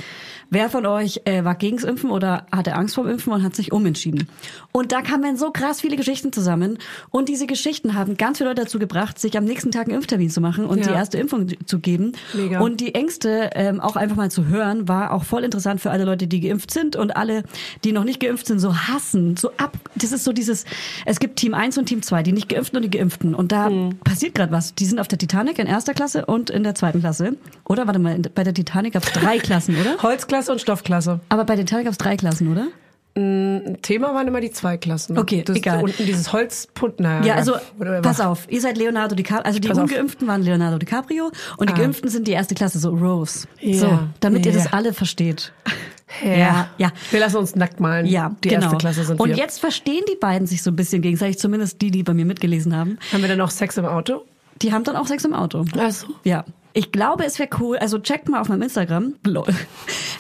wer 0.50 0.70
von 0.70 0.86
euch 0.86 1.22
äh, 1.24 1.44
war 1.44 1.54
gegens 1.54 1.84
Impfen 1.84 2.10
oder 2.10 2.46
hatte 2.52 2.74
Angst 2.74 2.94
vorm 2.94 3.08
Impfen 3.08 3.32
und 3.32 3.42
hat 3.42 3.54
sich 3.56 3.72
umentschieden? 3.72 4.28
Und 4.72 4.92
da 4.92 5.02
kamen 5.02 5.36
so 5.36 5.50
krass 5.50 5.80
viele 5.80 5.96
Geschichten 5.96 6.32
zusammen 6.32 6.78
und 7.10 7.28
diese 7.28 7.46
Geschichten 7.46 7.94
haben 7.94 8.16
ganz 8.16 8.38
viele 8.38 8.50
Leute 8.50 8.62
dazu 8.62 8.78
gebracht, 8.78 9.18
sich 9.18 9.36
am 9.36 9.44
nächsten 9.44 9.70
Tag 9.70 9.86
einen 9.88 9.96
Impftermin 9.96 10.30
zu 10.30 10.40
machen 10.40 10.64
und 10.66 10.78
Ja. 10.78 10.88
die 10.88 10.92
erste 10.94 11.18
Impfung 11.18 11.46
zu 11.66 11.78
geben. 11.78 12.12
Mega. 12.34 12.60
Und 12.60 12.80
die 12.80 12.94
Ängste 12.94 13.50
ähm, 13.54 13.80
auch 13.80 13.96
einfach 13.96 14.16
mal 14.16 14.30
zu 14.30 14.46
hören, 14.46 14.88
war 14.88 15.12
auch 15.12 15.24
voll 15.24 15.44
interessant 15.44 15.80
für 15.80 15.90
alle 15.90 16.04
Leute, 16.04 16.26
die 16.26 16.40
geimpft 16.40 16.70
sind 16.70 16.96
und 16.96 17.16
alle, 17.16 17.44
die 17.84 17.92
noch 17.92 18.04
nicht 18.04 18.20
geimpft 18.20 18.46
sind, 18.46 18.58
so 18.58 18.74
hassen, 18.76 19.36
so 19.36 19.50
ab. 19.56 19.76
Das 19.96 20.12
ist 20.12 20.24
so 20.24 20.32
dieses, 20.32 20.64
es 21.06 21.20
gibt 21.20 21.36
Team 21.36 21.54
1 21.54 21.78
und 21.78 21.86
Team 21.86 22.02
2, 22.02 22.22
die 22.22 22.32
nicht 22.32 22.48
geimpften 22.48 22.76
und 22.76 22.82
die 22.82 22.90
geimpften. 22.90 23.34
Und 23.34 23.52
da 23.52 23.70
passiert 24.04 24.35
gerade 24.35 24.52
was. 24.52 24.75
Die 24.75 24.85
sind 24.87 24.99
auf 25.00 25.09
der 25.09 25.19
Titanic 25.19 25.59
in 25.59 25.66
erster 25.66 25.95
Klasse 25.95 26.26
und 26.26 26.50
in 26.50 26.62
der 26.62 26.75
zweiten 26.75 27.00
Klasse. 27.00 27.37
Oder 27.69 27.87
warte 27.87 27.99
mal, 27.99 28.19
bei 28.35 28.45
der 28.45 28.54
Titanic 28.54 28.95
gab 28.95 29.04
es 29.04 29.12
drei 29.12 29.38
Klassen, 29.40 29.76
oder? 29.80 30.02
Holzklasse 30.02 30.52
und 30.52 30.61
Stoffklasse. 30.61 31.21
Aber 31.28 31.45
bei 31.45 31.57
der 31.57 31.64
Titanic 31.64 31.85
gab 31.87 31.92
es 31.92 31.99
drei 31.99 32.16
Klassen, 32.16 32.50
oder? 32.52 32.69
Thema 33.14 34.14
waren 34.14 34.28
immer 34.28 34.40
die 34.40 34.52
zwei 34.52 34.76
Klassen. 34.76 35.19
Okay, 35.19 35.42
das, 35.45 35.57
egal. 35.57 35.83
Unten 35.83 36.07
dieses 36.07 36.33
Holzput, 36.33 37.00
naja. 37.00 37.25
Ja, 37.26 37.35
also 37.35 37.54
pass 38.02 38.21
auf, 38.21 38.47
ihr 38.49 38.61
seid 38.61 38.78
Leonardo 38.78 39.16
DiCaprio, 39.16 39.45
also 39.45 39.59
die 39.59 39.66
Pass 39.69 39.78
auf. 39.78 39.90
Ungeimpften 39.90 40.28
waren 40.28 40.42
Leonardo 40.42 40.78
DiCaprio 40.78 41.33
und 41.57 41.69
die 41.69 41.75
Ah. 41.75 41.78
Geimpften 41.78 42.09
sind 42.09 42.28
die 42.28 42.33
erste 42.33 42.54
Klasse, 42.54 42.78
so 42.78 42.90
Rose. 42.90 43.49
Ja, 43.61 43.78
So, 43.78 43.99
damit 44.21 44.47
ihr 44.47 44.52
das 44.52 44.64
ja. 44.66 44.71
alle 44.73 44.92
versteht. 44.95 45.52
Ja. 46.24 46.70
ja. 46.78 46.92
Wir 47.10 47.20
lassen 47.20 47.36
uns 47.36 47.54
nackt 47.54 47.80
malen. 47.80 48.06
Ja, 48.06 48.34
die 48.42 48.48
genau. 48.48 48.62
erste 48.62 48.78
Klasse 48.78 49.04
sind 49.04 49.20
Und 49.20 49.30
wir. 49.30 49.36
jetzt 49.36 49.60
verstehen 49.60 50.02
die 50.10 50.16
beiden 50.16 50.46
sich 50.46 50.62
so 50.62 50.70
ein 50.70 50.76
bisschen 50.76 51.02
gegenseitig, 51.02 51.38
zumindest 51.38 51.80
die, 51.80 51.90
die 51.90 52.02
bei 52.02 52.14
mir 52.14 52.24
mitgelesen 52.24 52.76
haben. 52.76 52.98
haben 53.12 53.22
wir 53.22 53.28
dann 53.28 53.40
auch 53.40 53.50
Sex 53.50 53.76
im 53.76 53.86
Auto? 53.86 54.24
Die 54.62 54.72
haben 54.72 54.84
dann 54.84 54.96
auch 54.96 55.06
Sex 55.06 55.24
im 55.24 55.34
Auto. 55.34 55.64
Ach 55.78 55.90
so. 55.90 56.06
Ja. 56.24 56.44
Ich 56.72 56.92
glaube, 56.92 57.24
es 57.24 57.38
wäre 57.38 57.48
cool, 57.58 57.78
also 57.78 57.98
checkt 57.98 58.28
mal 58.28 58.40
auf 58.40 58.48
meinem 58.48 58.62
Instagram, 58.62 59.14
lol. 59.24 59.46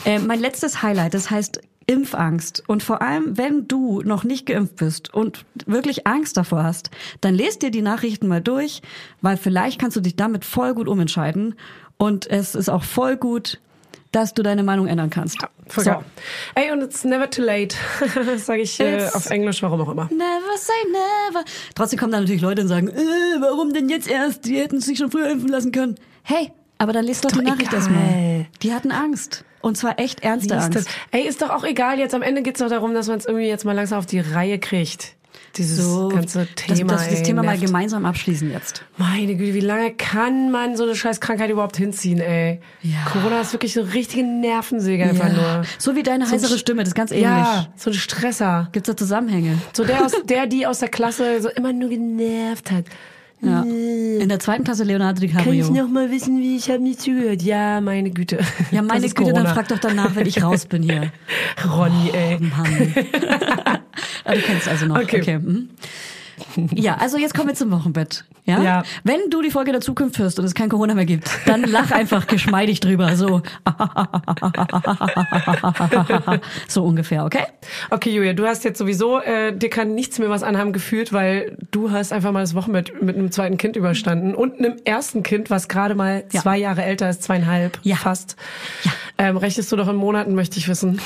Äh, 0.04 0.18
mein 0.18 0.40
letztes 0.40 0.82
Highlight, 0.82 1.14
das 1.14 1.30
heißt 1.30 1.60
Impfangst 1.86 2.62
und 2.68 2.82
vor 2.82 3.02
allem, 3.02 3.36
wenn 3.36 3.66
du 3.68 4.00
noch 4.02 4.24
nicht 4.24 4.46
geimpft 4.46 4.76
bist 4.76 5.12
und 5.12 5.44
wirklich 5.66 6.06
Angst 6.06 6.36
davor 6.36 6.62
hast, 6.62 6.90
dann 7.20 7.34
lest 7.34 7.62
dir 7.62 7.70
die 7.70 7.82
Nachrichten 7.82 8.28
mal 8.28 8.40
durch, 8.40 8.80
weil 9.22 9.36
vielleicht 9.36 9.80
kannst 9.80 9.96
du 9.96 10.00
dich 10.00 10.16
damit 10.16 10.44
voll 10.44 10.74
gut 10.74 10.88
umentscheiden 10.88 11.54
und 11.98 12.26
es 12.30 12.54
ist 12.54 12.68
auch 12.68 12.84
voll 12.84 13.16
gut, 13.16 13.60
dass 14.12 14.34
du 14.34 14.42
deine 14.42 14.62
Meinung 14.62 14.86
ändern 14.86 15.10
kannst. 15.10 15.38
Voll 15.68 15.84
so. 15.84 15.90
geil. 15.90 16.04
Ey, 16.54 16.72
und 16.72 16.82
it's 16.82 17.04
never 17.04 17.30
too 17.30 17.42
late. 17.42 17.76
sage 18.38 18.62
ich 18.62 18.80
äh, 18.80 19.08
auf 19.12 19.30
Englisch, 19.30 19.62
warum 19.62 19.80
auch 19.80 19.88
immer. 19.88 20.06
Never 20.06 20.56
say 20.56 20.72
never. 20.90 21.44
Trotzdem 21.74 21.98
kommen 21.98 22.12
dann 22.12 22.22
natürlich 22.22 22.42
Leute 22.42 22.62
und 22.62 22.68
sagen, 22.68 22.88
äh, 22.88 23.00
warum 23.40 23.72
denn 23.72 23.88
jetzt 23.88 24.08
erst? 24.10 24.46
Die 24.46 24.56
hätten 24.56 24.80
sich 24.80 24.98
schon 24.98 25.10
früher 25.10 25.30
impfen 25.30 25.48
lassen 25.48 25.72
können. 25.72 25.96
Hey, 26.22 26.52
aber 26.78 26.92
dann 26.92 27.04
lest 27.04 27.24
doch, 27.24 27.30
die 27.30 27.36
doch 27.36 27.44
Nachricht 27.44 27.68
egal. 27.68 27.74
erstmal. 27.74 28.46
Die 28.62 28.72
hatten 28.72 28.90
Angst. 28.90 29.44
Und 29.60 29.76
zwar 29.76 29.98
echt 29.98 30.22
ernste 30.22 30.56
Angst. 30.56 30.88
Ey, 31.10 31.26
ist 31.26 31.42
doch 31.42 31.50
auch 31.50 31.64
egal. 31.64 31.98
Jetzt 31.98 32.14
am 32.14 32.22
Ende 32.22 32.42
geht's 32.42 32.60
doch 32.60 32.70
darum, 32.70 32.94
dass 32.94 33.08
man 33.08 33.18
es 33.18 33.26
irgendwie 33.26 33.46
jetzt 33.46 33.64
mal 33.64 33.74
langsam 33.74 33.98
auf 33.98 34.06
die 34.06 34.20
Reihe 34.20 34.58
kriegt. 34.58 35.14
Dieses 35.56 35.84
ganze 36.10 36.46
Thema. 36.54 36.92
dass, 36.92 37.00
dass 37.02 37.10
wir 37.10 37.16
das 37.18 37.22
Thema 37.26 37.42
mal 37.42 37.58
gemeinsam 37.58 38.04
abschließen 38.06 38.50
jetzt. 38.52 38.84
Meine 38.96 39.34
Güte, 39.34 39.54
wie 39.54 39.60
lange 39.60 39.92
kann 39.94 40.50
man 40.50 40.76
so 40.76 40.84
eine 40.84 40.94
scheiß 40.94 41.20
Krankheit 41.20 41.50
überhaupt 41.50 41.76
hinziehen, 41.76 42.20
ey? 42.20 42.60
Ja. 42.82 42.98
Corona 43.12 43.40
ist 43.40 43.52
wirklich 43.52 43.74
so 43.74 43.82
richtige 43.82 44.22
Nervensäge 44.24 45.04
einfach 45.04 45.32
nur. 45.32 45.62
So 45.78 45.96
wie 45.96 46.02
deine 46.02 46.26
So 46.26 46.32
heisere 46.32 46.56
Stimme, 46.58 46.82
das 46.82 46.90
ist 46.90 46.94
ganz 46.94 47.10
ähnlich. 47.10 47.24
Ja, 47.24 47.66
so 47.76 47.90
ein 47.90 47.94
Stresser. 47.94 48.68
Gibt's 48.72 48.86
da 48.88 48.96
Zusammenhänge? 48.96 49.58
So 49.72 49.84
der, 49.84 50.04
aus, 50.04 50.12
der, 50.24 50.46
die 50.46 50.66
aus 50.66 50.78
der 50.78 50.88
Klasse 50.88 51.40
so 51.42 51.48
immer 51.48 51.72
nur 51.72 51.88
genervt 51.88 52.70
hat. 52.70 52.84
Ja. 53.42 53.62
In 53.62 54.28
der 54.28 54.38
zweiten 54.38 54.64
Klasse 54.64 54.84
Leonardo 54.84 55.18
Kann 55.20 55.28
DiCaprio. 55.28 55.64
ich 55.64 55.70
noch 55.70 55.88
mal 55.88 56.10
wissen, 56.10 56.38
wie 56.40 56.56
ich 56.58 56.68
habe 56.68 56.82
nicht 56.82 57.00
zugehört? 57.00 57.40
Ja, 57.40 57.80
meine 57.80 58.10
Güte. 58.10 58.38
ja, 58.70 58.82
meine 58.82 59.00
Das 59.00 59.14
Güte, 59.14 59.32
dann 59.32 59.44
Corona. 59.44 59.54
frag 59.54 59.68
doch 59.68 59.78
danach, 59.78 60.14
wenn 60.14 60.26
ich 60.26 60.42
raus 60.42 60.66
bin 60.66 60.82
hier. 60.82 61.10
Ronny, 61.66 62.10
ey. 62.12 62.38
Mann. 62.38 62.94
ah, 64.24 64.34
du 64.34 64.40
kennst 64.40 64.68
also 64.68 64.86
noch. 64.86 64.98
Okay. 64.98 65.20
Okay. 65.20 65.38
mhm. 65.38 65.68
Ja, 66.72 66.96
also 66.96 67.18
jetzt 67.18 67.34
kommen 67.34 67.48
wir 67.48 67.54
zum 67.54 67.70
Wochenbett. 67.70 68.24
Ja? 68.44 68.62
Ja. 68.62 68.82
Wenn 69.04 69.30
du 69.30 69.42
die 69.42 69.50
Folge 69.50 69.72
der 69.72 69.80
Zukunft 69.80 70.18
hörst 70.18 70.38
und 70.38 70.44
es 70.44 70.54
kein 70.54 70.68
Corona 70.68 70.94
mehr 70.94 71.04
gibt, 71.04 71.28
dann 71.46 71.62
lach 71.64 71.90
einfach 71.90 72.26
geschmeidig 72.26 72.80
drüber. 72.80 73.14
So. 73.16 73.42
so 76.68 76.84
ungefähr, 76.84 77.24
okay? 77.24 77.44
Okay, 77.90 78.10
Julia, 78.10 78.32
du 78.32 78.46
hast 78.46 78.64
jetzt 78.64 78.78
sowieso, 78.78 79.20
äh, 79.20 79.56
dir 79.56 79.70
kann 79.70 79.94
nichts 79.94 80.18
mehr 80.18 80.30
was 80.30 80.42
anhaben 80.42 80.72
gefühlt, 80.72 81.12
weil 81.12 81.56
du 81.70 81.90
hast 81.90 82.12
einfach 82.12 82.32
mal 82.32 82.40
das 82.40 82.54
Wochenbett 82.54 83.02
mit 83.02 83.16
einem 83.16 83.30
zweiten 83.30 83.56
Kind 83.56 83.76
überstanden 83.76 84.34
und 84.34 84.58
einem 84.58 84.76
ersten 84.84 85.22
Kind, 85.22 85.50
was 85.50 85.68
gerade 85.68 85.94
mal 85.94 86.24
Ja. 86.32 86.40
zwei 86.40 86.58
Jahre 86.58 86.82
älter 86.82 87.10
ist, 87.10 87.22
zweieinhalb 87.22 87.78
Ja. 87.82 87.96
fast. 87.96 88.36
Ja. 88.84 88.92
Ähm, 89.18 89.36
rechnest 89.36 89.70
du 89.70 89.76
doch 89.76 89.88
in 89.88 89.96
Monaten, 89.96 90.34
möchte 90.34 90.58
ich 90.58 90.68
wissen. 90.68 91.00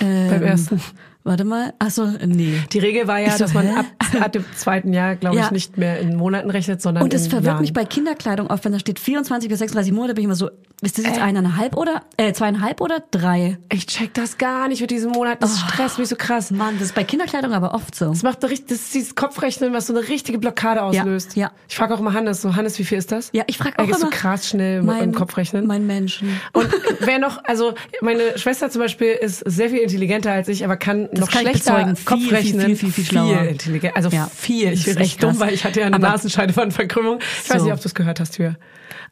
Ähm, 0.00 0.28
Beim 0.30 0.42
ersten. 0.42 0.80
Warte 1.26 1.44
mal. 1.44 1.72
Achso, 1.78 2.06
nee. 2.26 2.58
Die 2.72 2.78
Regel 2.78 3.08
war 3.08 3.18
ja, 3.18 3.30
so, 3.30 3.38
dass 3.38 3.54
man 3.54 3.66
ab, 3.68 3.86
ab 4.20 4.32
dem 4.32 4.44
zweiten 4.56 4.92
Jahr, 4.92 5.16
glaube 5.16 5.36
Ja. 5.36 5.46
ich, 5.46 5.50
nicht 5.52 5.78
mehr 5.78 5.98
in 5.98 6.16
Monaten 6.16 6.50
rechnet, 6.50 6.82
sondern 6.82 7.02
Und 7.02 7.14
es 7.14 7.28
verwirrt 7.28 7.46
Jahren. 7.46 7.60
mich 7.62 7.72
bei 7.72 7.86
Kinderkleidung 7.86 8.48
oft, 8.48 8.64
wenn 8.66 8.72
da 8.72 8.78
steht 8.78 8.98
24 8.98 9.48
bis 9.48 9.58
36 9.60 9.92
Monate, 9.94 10.12
bin 10.14 10.22
ich 10.22 10.26
immer 10.26 10.34
so, 10.34 10.50
ist 10.82 10.98
das 10.98 11.06
jetzt 11.06 11.18
eineinhalb 11.18 11.76
oder, 11.78 12.02
äh, 12.18 12.34
zweieinhalb 12.34 12.82
oder 12.82 13.02
drei? 13.10 13.56
Ich 13.72 13.86
check 13.86 14.12
das 14.12 14.36
gar 14.36 14.68
nicht 14.68 14.82
mit 14.82 14.90
diesem 14.90 15.12
Monat. 15.12 15.42
Das 15.42 15.58
stresst 15.60 15.98
mich 15.98 16.08
so 16.08 16.16
krass. 16.16 16.50
Mann, 16.50 16.74
das 16.78 16.88
ist 16.88 16.94
bei 16.94 17.04
Kinderkleidung 17.04 17.54
aber 17.54 17.72
oft 17.72 17.94
so. 17.94 18.10
Das 18.10 18.22
macht 18.22 18.44
richtig, 18.44 18.66
das 18.68 18.78
ist 18.80 18.94
dieses 18.94 19.14
Kopfrechnen, 19.14 19.72
was 19.72 19.86
so 19.86 19.96
eine 19.96 20.06
richtige 20.06 20.38
Blockade 20.38 20.82
auslöst. 20.82 21.36
ja. 21.36 21.52
Ich 21.70 21.76
frage 21.76 21.94
auch 21.94 22.00
immer 22.00 22.12
Hannes, 22.12 22.42
so 22.42 22.54
Hannes, 22.54 22.78
wie 22.78 22.84
viel 22.84 22.98
ist 22.98 23.12
das? 23.12 23.30
Ja, 23.32 23.44
ich 23.46 23.56
frage 23.56 23.76
Er 23.78 23.84
auch 23.84 23.86
geht 23.86 23.96
so 23.96 24.02
immer. 24.02 24.10
krass 24.10 24.46
schnell 24.48 24.82
mit 24.82 25.00
dem 25.00 25.14
Kopfrechnen. 25.14 25.66
Mein 25.66 25.86
Menschen. 25.86 26.28
Und 26.52 26.68
wer 27.00 27.18
noch, 27.18 27.42
also 27.44 27.72
meine 28.02 28.36
Schwester 28.38 28.68
zum 28.68 28.82
Beispiel 28.82 29.12
ist 29.12 29.38
sehr 29.46 29.70
viel 29.70 29.78
intelligenter 29.78 30.32
als 30.32 30.48
ich, 30.48 30.64
aber 30.66 30.76
kann 30.76 31.08
noch 31.20 31.30
kann 31.30 31.42
ich 31.42 31.48
schlechter 31.50 31.72
bezeugen. 31.74 31.96
Viel, 31.96 32.04
Kopfrechnen. 32.04 32.66
viel, 32.66 32.76
viel, 32.76 32.92
viel 32.92 33.04
schlauer. 33.04 33.42
intelligent, 33.42 33.96
also 33.96 34.08
Ja. 34.10 34.28
viel. 34.34 34.72
Ich 34.72 34.84
Das 34.84 34.94
bin 34.94 35.04
echt 35.04 35.22
dumm, 35.22 35.30
krass. 35.30 35.40
weil 35.40 35.54
ich 35.54 35.64
hatte 35.64 35.80
ja 35.80 35.86
eine 35.86 35.96
Aber- 35.96 36.08
Nasenscheidewandverkrümmung. 36.08 37.18
Ich 37.44 37.50
weiß 37.50 37.58
So. 37.58 37.64
nicht, 37.64 37.74
ob 37.74 37.80
du 37.80 37.88
es 37.88 37.94
gehört 37.94 38.20
hast, 38.20 38.32
Tür. 38.36 38.56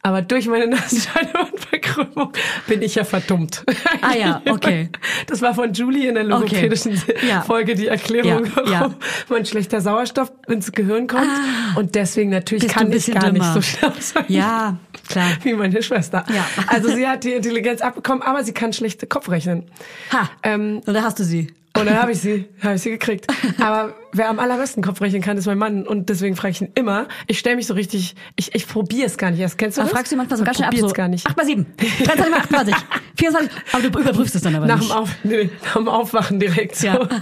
Aber 0.05 0.21
durch 0.23 0.49
meine 0.49 0.67
Nasenscheidewandverkrümmung 1.43 2.33
bin 2.67 2.83
ich 2.83 2.95
ja 2.97 3.05
verdummt. 3.05 3.65
Ah 4.01 4.15
ja, 4.17 4.43
okay. 4.49 4.89
Das 5.27 5.41
war 5.43 5.55
von 5.55 5.73
Julie 5.73 6.09
in 6.09 6.15
der 6.17 6.25
logopädischen 6.25 7.01
Ja. 7.29 7.43
Folge 7.43 7.75
die 7.75 7.87
Erklärung, 7.87 8.45
Ja, 8.67 8.81
warum 8.81 8.95
mein 9.29 9.47
schlechter 9.47 9.81
Sauerstoff 9.81 10.33
ins 10.49 10.73
Gehirn 10.73 11.07
kommt. 11.07 11.29
Und 11.77 11.95
deswegen 11.95 12.31
natürlich 12.31 12.65
Bist 12.65 12.75
kann 12.75 12.93
ich 12.93 13.07
gar 13.07 13.31
nicht 13.33 13.43
dümmer. 13.43 13.55
so 13.55 13.63
schlau 13.63 13.93
sein. 13.99 14.25
Ja, 14.29 14.77
klar. 15.09 15.29
Wie 15.43 15.55
meine 15.55 15.83
Schwester. 15.83 16.25
Ja. 16.35 16.45
Also 16.67 16.89
sie 16.95 17.07
hat 17.07 17.25
die 17.25 17.33
Intelligenz 17.33 17.81
abbekommen, 17.81 18.23
aber 18.23 18.43
sie 18.45 18.53
kann 18.53 18.73
schlecht 18.73 19.09
Kopfrechnen. 19.09 19.65
Ha. 20.13 20.29
Ähm, 20.43 20.81
Und 20.85 20.95
da 20.95 21.03
hast 21.03 21.19
du 21.19 21.25
sie. 21.25 21.53
Und 21.79 21.87
dann 21.87 21.97
habe 21.97 22.13
ich 22.13 22.21
sie, 22.21 22.49
habe 22.63 22.75
ich 22.75 22.83
sie 22.83 22.91
gekriegt. 22.91 23.27
Aber 23.61 23.95
wer 24.13 24.29
am 24.29 24.39
allerbesten 24.39 24.83
Kopf 24.83 25.01
rechnen 25.01 25.23
kann, 25.23 25.37
ist 25.39 25.47
mein 25.47 25.59
Mann. 25.59 25.87
Und 25.87 26.09
deswegen 26.09 26.37
frage 26.37 26.53
ich 26.53 26.61
ihn 26.61 26.71
immer. 26.75 27.07
Ich 27.27 27.39
stelle 27.39 27.57
mich 27.57 27.67
so 27.67 27.75
richtig, 27.75 28.15
ich, 28.37 28.55
ich 28.55 28.67
probiere 28.69 29.07
es 29.07 29.17
gar 29.19 29.31
nicht 29.31 29.41
erst. 29.41 29.59
Kennst 29.59 29.77
du 29.79 29.81
Da 29.81 29.85
das? 29.87 29.93
fragst 29.97 30.13
du 30.13 30.17
manchmal 30.17 30.39
so 30.39 30.45
ganz 30.45 30.57
schnell 30.59 30.69
ab, 30.69 30.75
so 30.77 30.89
gar 30.89 31.09
nicht. 31.09 31.27
8 31.27 31.37
mal 31.37 31.47
7, 31.47 31.67
23 32.05 32.31
mal 32.31 32.39
28, 32.41 32.75
24, 33.19 33.51
aber 33.73 33.83
du 33.89 33.99
überprüfst 34.01 34.35
es 34.35 34.43
dann 34.43 34.55
aber 34.55 34.67
Nach 34.67 34.79
nicht. 34.79 34.91
dem, 34.91 34.97
Auf, 34.97 35.11
nee, 35.25 35.51
nach 35.65 35.75
dem 35.77 35.89
Aufwachen 35.89 36.39
direkt 36.41 36.77
so. 36.77 36.87
Ja. 36.87 37.09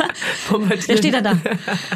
Er 0.88 0.97
steht 0.97 1.14
dann 1.14 1.25
da. 1.25 1.32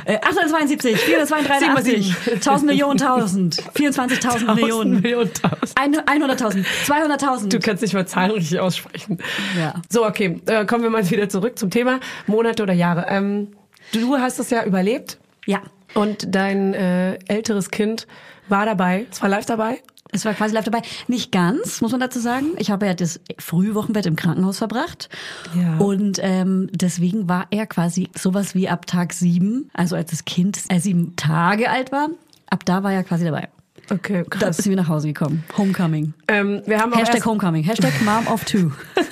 Äh, 0.05 0.19
872, 0.19 0.97
483, 0.97 2.15
1000 2.35 2.67
Millionen, 2.67 3.01
1000, 3.01 3.57
24.000 3.75 4.21
Tausend 4.21 4.55
Millionen, 4.55 5.01
Millionen, 5.01 5.31
tausend. 5.35 5.73
ein- 5.77 5.95
100.000, 6.23 6.65
200.000. 6.87 7.49
Du 7.49 7.59
kannst 7.59 7.83
nicht 7.83 7.95
mal 7.95 8.07
Zahlen 8.07 8.31
richtig 8.33 8.61
aussprechen. 8.61 9.19
Ja. 9.59 9.75
So, 9.91 10.07
okay, 10.07 10.41
äh, 10.47 10.65
kommen 10.67 10.83
wir 10.83 10.91
mal 10.91 11.09
wieder 11.11 11.29
zurück 11.29 11.59
zum 11.59 11.71
Thema 11.71 12.01
Monate 12.27 12.63
oder 12.63 12.73
Jahre. 12.75 13.07
Ähm, 13.09 13.49
du 13.95 14.17
hast 14.19 14.39
es 14.39 14.51
ja 14.51 14.65
überlebt 14.65 15.19
Ja, 15.47 15.63
und 15.95 16.27
dein 16.35 16.75
äh, 16.75 17.15
älteres 17.29 17.71
Kind 17.71 18.07
war 18.49 18.67
dabei, 18.67 19.07
es 19.11 19.23
war 19.23 19.29
live 19.29 19.47
dabei. 19.47 19.81
es 20.13 20.25
war 20.25 20.35
quasi 20.35 20.55
live 20.55 20.65
dabei. 20.65 20.83
Nicht 21.09 21.33
ganz, 21.33 21.81
muss 21.81 21.91
man 21.93 22.01
dazu 22.01 22.21
sagen. 22.21 22.49
Ich 22.59 22.71
habe 22.71 22.87
ja 22.87 22.95
das 22.95 23.21
Frühwochenbett 23.39 24.07
im 24.07 24.17
Krankenhaus 24.17 24.59
verbracht. 24.59 25.09
Ja. 25.55 25.77
Und 25.79 26.19
ähm, 26.23 26.69
deswegen 26.73 27.29
war 27.29 27.47
er 27.51 27.67
quasi 27.67 28.11
sowas 28.17 28.55
wie 28.55 28.69
ab 28.69 28.87
Tag 28.87 29.13
sieben, 29.13 29.71
also 29.73 29.97
als 29.97 30.11
das 30.11 30.25
Kind 30.25 30.61
äh, 30.69 30.79
sieben 30.79 31.17
Tage 31.17 31.71
alt 31.71 31.91
war, 31.91 32.11
ab 32.51 32.65
da 32.65 32.83
war 32.83 32.93
er 32.93 33.03
quasi 33.03 33.25
dabei. 33.25 33.49
Okay, 33.91 34.25
Da 34.31 34.39
krass. 34.39 34.57
sind 34.59 34.71
wir 34.71 34.77
nach 34.77 34.89
Hause 34.89 35.09
gekommen. 35.09 35.45
Homecoming. 35.59 36.15
Ähm, 36.29 36.63
wir 36.67 36.81
haben 36.81 36.93
auch 36.93 36.99
Hashtag 36.99 37.25
Homecoming. 37.27 37.63
Hashtag 37.65 37.93
Mom 38.03 38.27
of 38.29 38.45
Two. 38.45 38.71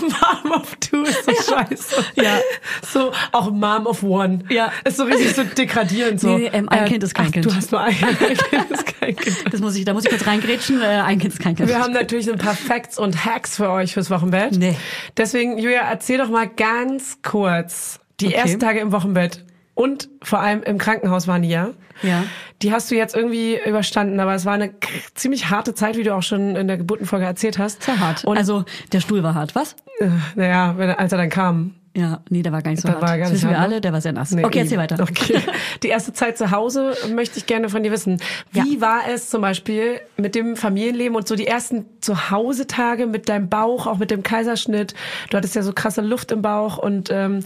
Mom 0.00 0.52
of 0.52 0.76
Two 0.76 1.02
ist 1.02 1.24
so 1.24 1.32
scheiße. 1.32 2.04
Ja. 2.14 2.38
So, 2.82 3.12
auch 3.32 3.50
Mom 3.50 3.86
of 3.86 4.02
One. 4.02 4.40
Ja. 4.48 4.70
Ist 4.84 4.96
so 4.96 5.04
richtig 5.04 5.34
so 5.34 5.42
degradierend. 5.44 6.20
So. 6.20 6.28
Nee, 6.28 6.50
nee, 6.50 6.50
ähm, 6.52 6.68
ein 6.68 6.84
Kind 6.86 7.02
ist 7.02 7.14
kein 7.14 7.26
ach, 7.28 7.32
Kind. 7.32 7.46
Du 7.46 7.54
hast 7.54 7.72
nur 7.72 7.80
ein, 7.80 7.94
ein 8.02 8.16
Kind 8.18 8.70
ist 8.70 8.86
kein 9.00 9.16
Kind. 9.16 9.36
Das 9.52 9.60
muss 9.60 9.74
ich, 9.76 9.84
da 9.84 9.92
muss 9.94 10.04
ich 10.04 10.10
kurz 10.10 10.26
reingrätschen. 10.26 10.80
Äh, 10.80 10.86
ein 10.86 11.18
Kind 11.18 11.34
ist 11.34 11.40
kein 11.40 11.56
Kind. 11.56 11.68
Wir 11.68 11.78
haben 11.80 11.92
natürlich 11.92 12.30
ein 12.30 12.38
paar 12.38 12.54
Facts 12.54 12.98
und 12.98 13.24
Hacks 13.24 13.56
für 13.56 13.70
euch 13.70 13.94
fürs 13.94 14.10
Wochenbett. 14.10 14.56
Nee. 14.56 14.76
Deswegen, 15.16 15.58
Julia, 15.58 15.80
erzähl 15.80 16.18
doch 16.18 16.28
mal 16.28 16.48
ganz 16.48 17.18
kurz 17.22 18.00
die 18.20 18.26
Okay. 18.28 18.34
ersten 18.36 18.60
Tage 18.60 18.80
im 18.80 18.92
Wochenbett 18.92 19.44
und 19.76 20.08
vor 20.22 20.40
allem 20.40 20.64
im 20.64 20.78
Krankenhaus 20.78 21.28
waren 21.28 21.42
die 21.42 21.50
ja. 21.50 21.70
Ja. 22.02 22.24
Die 22.62 22.72
hast 22.72 22.90
du 22.90 22.96
jetzt 22.96 23.14
irgendwie 23.14 23.60
überstanden, 23.64 24.18
aber 24.18 24.34
es 24.34 24.44
war 24.44 24.54
eine 24.54 24.74
ziemlich 25.14 25.50
harte 25.50 25.74
Zeit, 25.74 25.96
wie 25.96 26.02
du 26.02 26.14
auch 26.14 26.22
schon 26.22 26.56
in 26.56 26.66
der 26.66 26.78
Geburtenfolge 26.78 27.24
erzählt 27.24 27.58
hast. 27.58 27.82
Sehr 27.82 28.00
hart. 28.00 28.24
Und 28.24 28.36
also 28.36 28.64
der 28.92 29.00
Stuhl 29.00 29.22
war 29.22 29.34
hart. 29.34 29.54
Was? 29.54 29.76
äh, 29.98 30.08
naja, 30.34 30.74
wenn, 30.76 30.90
als 30.90 31.12
er 31.12 31.18
dann 31.18 31.30
kam. 31.30 31.74
Ja, 31.96 32.20
nee, 32.28 32.42
der 32.42 32.52
war 32.52 32.60
gar 32.60 32.72
nicht 32.72 32.82
so 32.82 32.88
Da 32.88 32.94
hart. 32.94 33.02
war 33.02 33.08
gar 33.10 33.18
das 33.20 33.28
nicht 33.30 33.38
wissen 33.42 33.48
wir 33.50 33.56
ne? 33.56 33.62
alle, 33.62 33.80
der 33.80 33.92
war 33.92 34.00
sehr 34.02 34.12
nass. 34.12 34.30
Nee, 34.30 34.44
okay, 34.44 34.58
erzähl 34.60 34.76
weiter. 34.76 35.02
Okay. 35.02 35.40
Die 35.82 35.88
erste 35.88 36.12
Zeit 36.12 36.36
zu 36.36 36.50
Hause 36.50 36.94
möchte 37.14 37.38
ich 37.38 37.46
gerne 37.46 37.70
von 37.70 37.82
dir 37.82 37.90
wissen. 37.90 38.20
Wie 38.52 38.80
war 38.82 39.00
es 39.10 39.30
zum 39.30 39.40
Beispiel 39.40 40.00
mit 40.18 40.34
dem 40.34 40.56
Familienleben 40.56 41.16
und 41.16 41.26
so 41.26 41.36
die 41.36 41.46
ersten 41.46 41.86
Zuhause-Tage 42.00 43.06
mit 43.06 43.28
deinem 43.28 43.48
Bauch, 43.48 43.86
auch 43.86 43.98
mit 43.98 44.10
dem 44.10 44.22
Kaiserschnitt? 44.22 44.94
Du 45.30 45.36
hattest 45.38 45.54
ja 45.54 45.62
so 45.62 45.72
krasse 45.72 46.02
Luft 46.02 46.32
im 46.32 46.42
Bauch 46.42 46.76
und 46.78 47.08
ähm, 47.10 47.40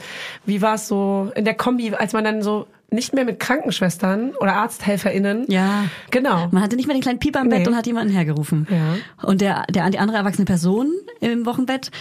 wie 0.47 0.61
war 0.63 0.75
es 0.75 0.89
so 0.89 1.31
in 1.37 1.45
der 1.45 1.55
Kombi, 1.55 1.95
als 1.95 2.13
man 2.13 2.25
dann 2.25 2.43
so 2.43 2.67
nicht 2.93 3.15
mehr 3.15 3.25
mit 3.25 3.39
Krankenschwestern 3.39 4.33
oder 4.41 4.55
ArzthelferInnen. 4.57 5.45
Ja. 5.49 5.85
Genau. 6.11 6.49
Man 6.51 6.61
hatte 6.61 6.75
nicht 6.75 6.87
mehr 6.89 6.97
den 6.97 7.03
kleinen 7.03 7.21
Pieper 7.21 7.41
im 7.41 7.49
Bett 7.49 7.61
Nee. 7.61 7.69
und 7.69 7.77
hat 7.77 7.87
jemanden 7.87 8.13
hergerufen. 8.13 8.67
Ja. 8.69 9.27
Und 9.29 9.41
der, 9.43 9.65
der, 9.71 9.89
die 9.91 10.01
andere 10.01 10.19
erwachsene 10.19 10.45
Person 10.45 10.91
im 11.21 11.47
Wochenbett 11.47 11.93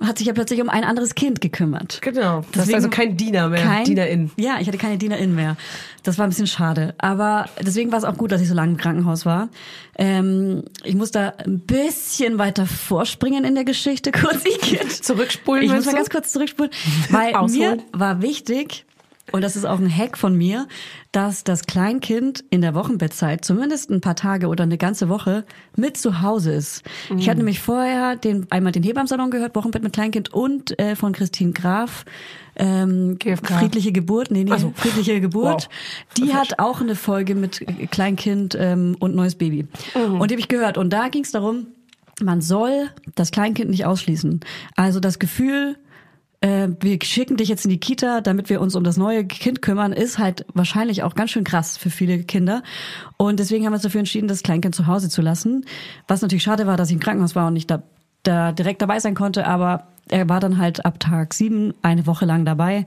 hat 0.00 0.18
sich 0.18 0.26
ja 0.26 0.32
plötzlich 0.32 0.60
um 0.62 0.68
ein 0.68 0.84
anderes 0.84 1.14
Kind 1.14 1.40
gekümmert. 1.40 2.00
Genau. 2.02 2.38
Das 2.38 2.46
ist 2.46 2.56
Deswegen 2.56 2.74
also 2.76 2.88
kein 2.88 3.16
Diener 3.16 3.48
mehr, 3.48 3.62
Kein, 3.62 3.84
Dienerin. 3.84 4.30
Ja, 4.36 4.58
ich 4.60 4.68
hatte 4.68 4.78
keine 4.78 4.96
Dienerin 4.96 5.34
mehr. 5.34 5.56
Das 6.04 6.18
war 6.18 6.26
ein 6.26 6.30
bisschen 6.30 6.46
schade. 6.46 6.94
Aber 6.98 7.46
deswegen 7.60 7.90
war 7.90 7.98
es 7.98 8.04
auch 8.04 8.16
gut, 8.16 8.30
dass 8.30 8.40
ich 8.40 8.48
so 8.48 8.54
lange 8.54 8.72
im 8.72 8.76
Krankenhaus 8.78 9.26
war. 9.26 9.48
Ähm, 9.96 10.64
ich 10.84 10.94
muss 10.94 11.10
da 11.10 11.34
ein 11.44 11.60
bisschen 11.60 12.38
weiter 12.38 12.66
vorspringen 12.66 13.44
in 13.44 13.54
der 13.56 13.64
Geschichte. 13.64 14.12
Kurz, 14.12 14.44
ich, 14.44 15.02
Zurückspulen, 15.02 15.64
ich 15.64 15.72
muss 15.72 15.86
mal 15.86 15.94
ganz 15.94 16.10
kurz 16.10 16.32
zurückspulen. 16.32 16.70
Weil 17.10 17.32
mir 17.48 17.78
war 17.92 18.22
wichtig, 18.22 18.84
Und 19.32 19.42
das 19.42 19.56
ist 19.56 19.64
auch 19.64 19.78
ein 19.78 19.94
Hack 19.94 20.16
von 20.16 20.36
mir, 20.36 20.66
dass 21.12 21.44
das 21.44 21.64
Kleinkind 21.66 22.44
in 22.50 22.60
der 22.60 22.74
Wochenbettzeit 22.74 23.44
zumindest 23.44 23.90
ein 23.90 24.00
paar 24.00 24.16
Tage 24.16 24.48
oder 24.48 24.64
eine 24.64 24.78
ganze 24.78 25.08
Woche 25.08 25.44
mit 25.76 25.96
zu 25.96 26.22
Hause 26.22 26.52
ist. 26.52 26.82
Ich 27.16 27.28
hatte 27.28 27.38
nämlich 27.38 27.60
vorher 27.60 28.16
den, 28.16 28.46
einmal 28.50 28.72
den 28.72 28.82
Hebammsalon 28.82 29.30
gehört, 29.30 29.54
Wochenbett 29.54 29.82
mit 29.82 29.92
Kleinkind 29.92 30.32
und 30.32 30.78
äh, 30.78 30.96
von 30.96 31.12
Christine 31.12 31.52
Graf, 31.52 32.04
ähm, 32.56 33.18
GFK. 33.18 33.58
friedliche 33.58 33.92
Geburt, 33.92 34.30
nee, 34.30 34.44
nee, 34.44 34.50
Ach 34.52 34.58
so. 34.58 34.72
friedliche 34.74 35.20
Geburt. 35.20 35.68
Wow. 35.68 36.14
Die 36.16 36.34
hat 36.34 36.58
auch 36.58 36.80
eine 36.80 36.94
Folge 36.94 37.34
mit 37.34 37.64
Kleinkind 37.90 38.56
ähm, 38.58 38.96
und 38.98 39.14
neues 39.14 39.36
Baby. 39.36 39.66
Und 39.94 40.30
die 40.30 40.34
habe 40.34 40.40
ich 40.40 40.48
gehört. 40.48 40.76
Und 40.76 40.90
da 40.90 41.08
ging 41.08 41.22
es 41.22 41.30
darum, 41.30 41.68
man 42.20 42.40
soll 42.40 42.90
das 43.14 43.30
Kleinkind 43.30 43.70
nicht 43.70 43.86
ausschließen. 43.86 44.40
Also 44.76 45.00
das 45.00 45.18
Gefühl, 45.18 45.76
äh, 46.40 46.68
wir 46.80 46.98
schicken 47.02 47.36
dich 47.36 47.48
jetzt 47.48 47.64
in 47.64 47.70
die 47.70 47.80
Kita, 47.80 48.20
damit 48.20 48.48
wir 48.48 48.60
uns 48.60 48.76
um 48.76 48.84
das 48.84 48.96
neue 48.96 49.24
Kind 49.24 49.62
kümmern, 49.62 49.92
ist 49.92 50.18
halt 50.18 50.46
wahrscheinlich 50.54 51.02
auch 51.02 51.14
ganz 51.14 51.30
schön 51.30 51.44
krass 51.44 51.76
für 51.76 51.90
viele 51.90 52.22
Kinder. 52.22 52.62
Und 53.16 53.40
deswegen 53.40 53.64
haben 53.64 53.72
wir 53.72 53.76
uns 53.76 53.82
dafür 53.82 54.00
entschieden, 54.00 54.28
das 54.28 54.42
Kleinkind 54.42 54.74
zu 54.74 54.86
Hause 54.86 55.08
zu 55.08 55.22
lassen. 55.22 55.64
Was 56.06 56.22
natürlich 56.22 56.44
schade 56.44 56.66
war, 56.66 56.76
dass 56.76 56.88
ich 56.88 56.94
im 56.94 57.00
Krankenhaus 57.00 57.34
war 57.34 57.48
und 57.48 57.54
nicht 57.54 57.70
da, 57.70 57.82
da 58.22 58.52
direkt 58.52 58.82
dabei 58.82 59.00
sein 59.00 59.14
konnte, 59.14 59.46
aber 59.46 59.88
er 60.08 60.28
war 60.28 60.40
dann 60.40 60.58
halt 60.58 60.84
ab 60.84 61.00
Tag 61.00 61.34
sieben 61.34 61.74
eine 61.82 62.06
Woche 62.06 62.24
lang 62.24 62.44
dabei. 62.44 62.86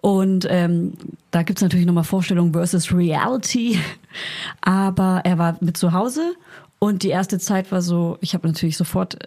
Und 0.00 0.46
ähm, 0.48 0.94
da 1.30 1.42
gibt's 1.42 1.60
natürlich 1.60 1.86
nochmal 1.86 2.04
Vorstellung 2.04 2.52
versus 2.54 2.90
Reality. 2.92 3.78
Aber 4.62 5.20
er 5.24 5.36
war 5.36 5.58
mit 5.60 5.76
zu 5.76 5.92
Hause 5.92 6.34
und 6.78 7.02
die 7.02 7.10
erste 7.10 7.38
Zeit 7.38 7.70
war 7.70 7.82
so, 7.82 8.16
ich 8.22 8.32
habe 8.32 8.48
natürlich 8.48 8.78
sofort 8.78 9.18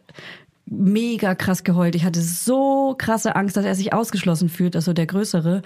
mega 0.78 1.36
krass 1.36 1.64
geheult. 1.64 1.96
Ich 1.96 2.04
hatte 2.04 2.22
so 2.22 2.96
krasse 2.98 3.36
Angst, 3.36 3.58
dass 3.58 3.66
er 3.66 3.76
sich 3.76 3.94
ausgeschlossen 3.94 4.50
fühlt, 4.50 4.76
also 4.76 4.94
der 4.94 5.08
Größere. 5.08 5.62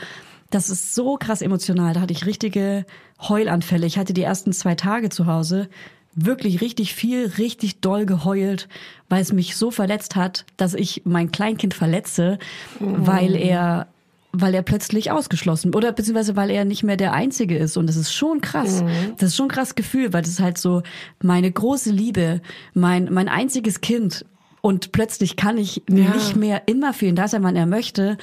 Das 0.50 0.70
ist 0.70 0.96
so 0.96 1.18
krass 1.18 1.42
emotional. 1.42 1.94
Da 1.94 2.02
hatte 2.02 2.14
ich 2.14 2.26
richtige 2.26 2.86
Heulanfälle. 3.20 3.86
Ich 3.86 3.98
hatte 3.98 4.14
die 4.14 4.24
ersten 4.24 4.54
zwei 4.54 4.76
Tage 4.76 5.10
zu 5.10 5.26
Hause 5.26 5.70
wirklich 6.18 6.62
richtig 6.62 6.96
viel, 6.96 7.28
richtig 7.38 7.80
doll 7.80 8.06
geheult, 8.06 8.68
weil 9.08 9.22
es 9.22 9.32
mich 9.32 9.56
so 9.56 9.70
verletzt 9.70 10.16
hat, 10.16 10.46
dass 10.58 10.74
ich 10.74 11.04
mein 11.06 11.32
Kleinkind 11.32 11.74
verletze, 11.74 12.40
weil 12.80 13.36
er 13.36 13.88
weil 14.34 14.54
er 14.54 14.62
plötzlich 14.62 15.10
ausgeschlossen 15.10 15.74
oder 15.74 15.92
beziehungsweise 15.94 16.36
weil 16.36 16.52
er 16.52 16.66
nicht 16.66 16.84
mehr 16.84 16.98
der 16.98 17.14
Einzige 17.14 17.58
ist 17.58 17.78
und 17.78 17.88
das 17.88 17.96
ist 17.96 18.14
schon 18.14 18.42
krass. 18.42 18.84
Das 19.18 19.30
ist 19.30 19.36
schon 19.36 19.46
ein 19.46 19.52
krass 19.52 19.74
Gefühl, 19.74 20.12
weil 20.12 20.22
das 20.22 20.32
ist 20.32 20.42
halt 20.42 20.58
so 20.58 20.84
meine 21.22 21.52
große 21.52 21.92
Liebe, 21.92 22.42
mein 22.74 23.12
mein 23.12 23.30
einziges 23.30 23.82
Kind 23.82 24.26
und 24.68 24.92
plötzlich 24.92 25.38
kann 25.38 25.58
ich 25.58 25.82
Ja. 25.90 26.14
nicht 26.14 26.36
mehr 26.36 26.64
immer 26.68 26.94
für 26.94 27.06
ihn 27.06 27.16
da 27.16 27.30
sein, 27.30 27.42
wann 27.44 27.56
er 27.56 27.66
möchte 27.66 28.18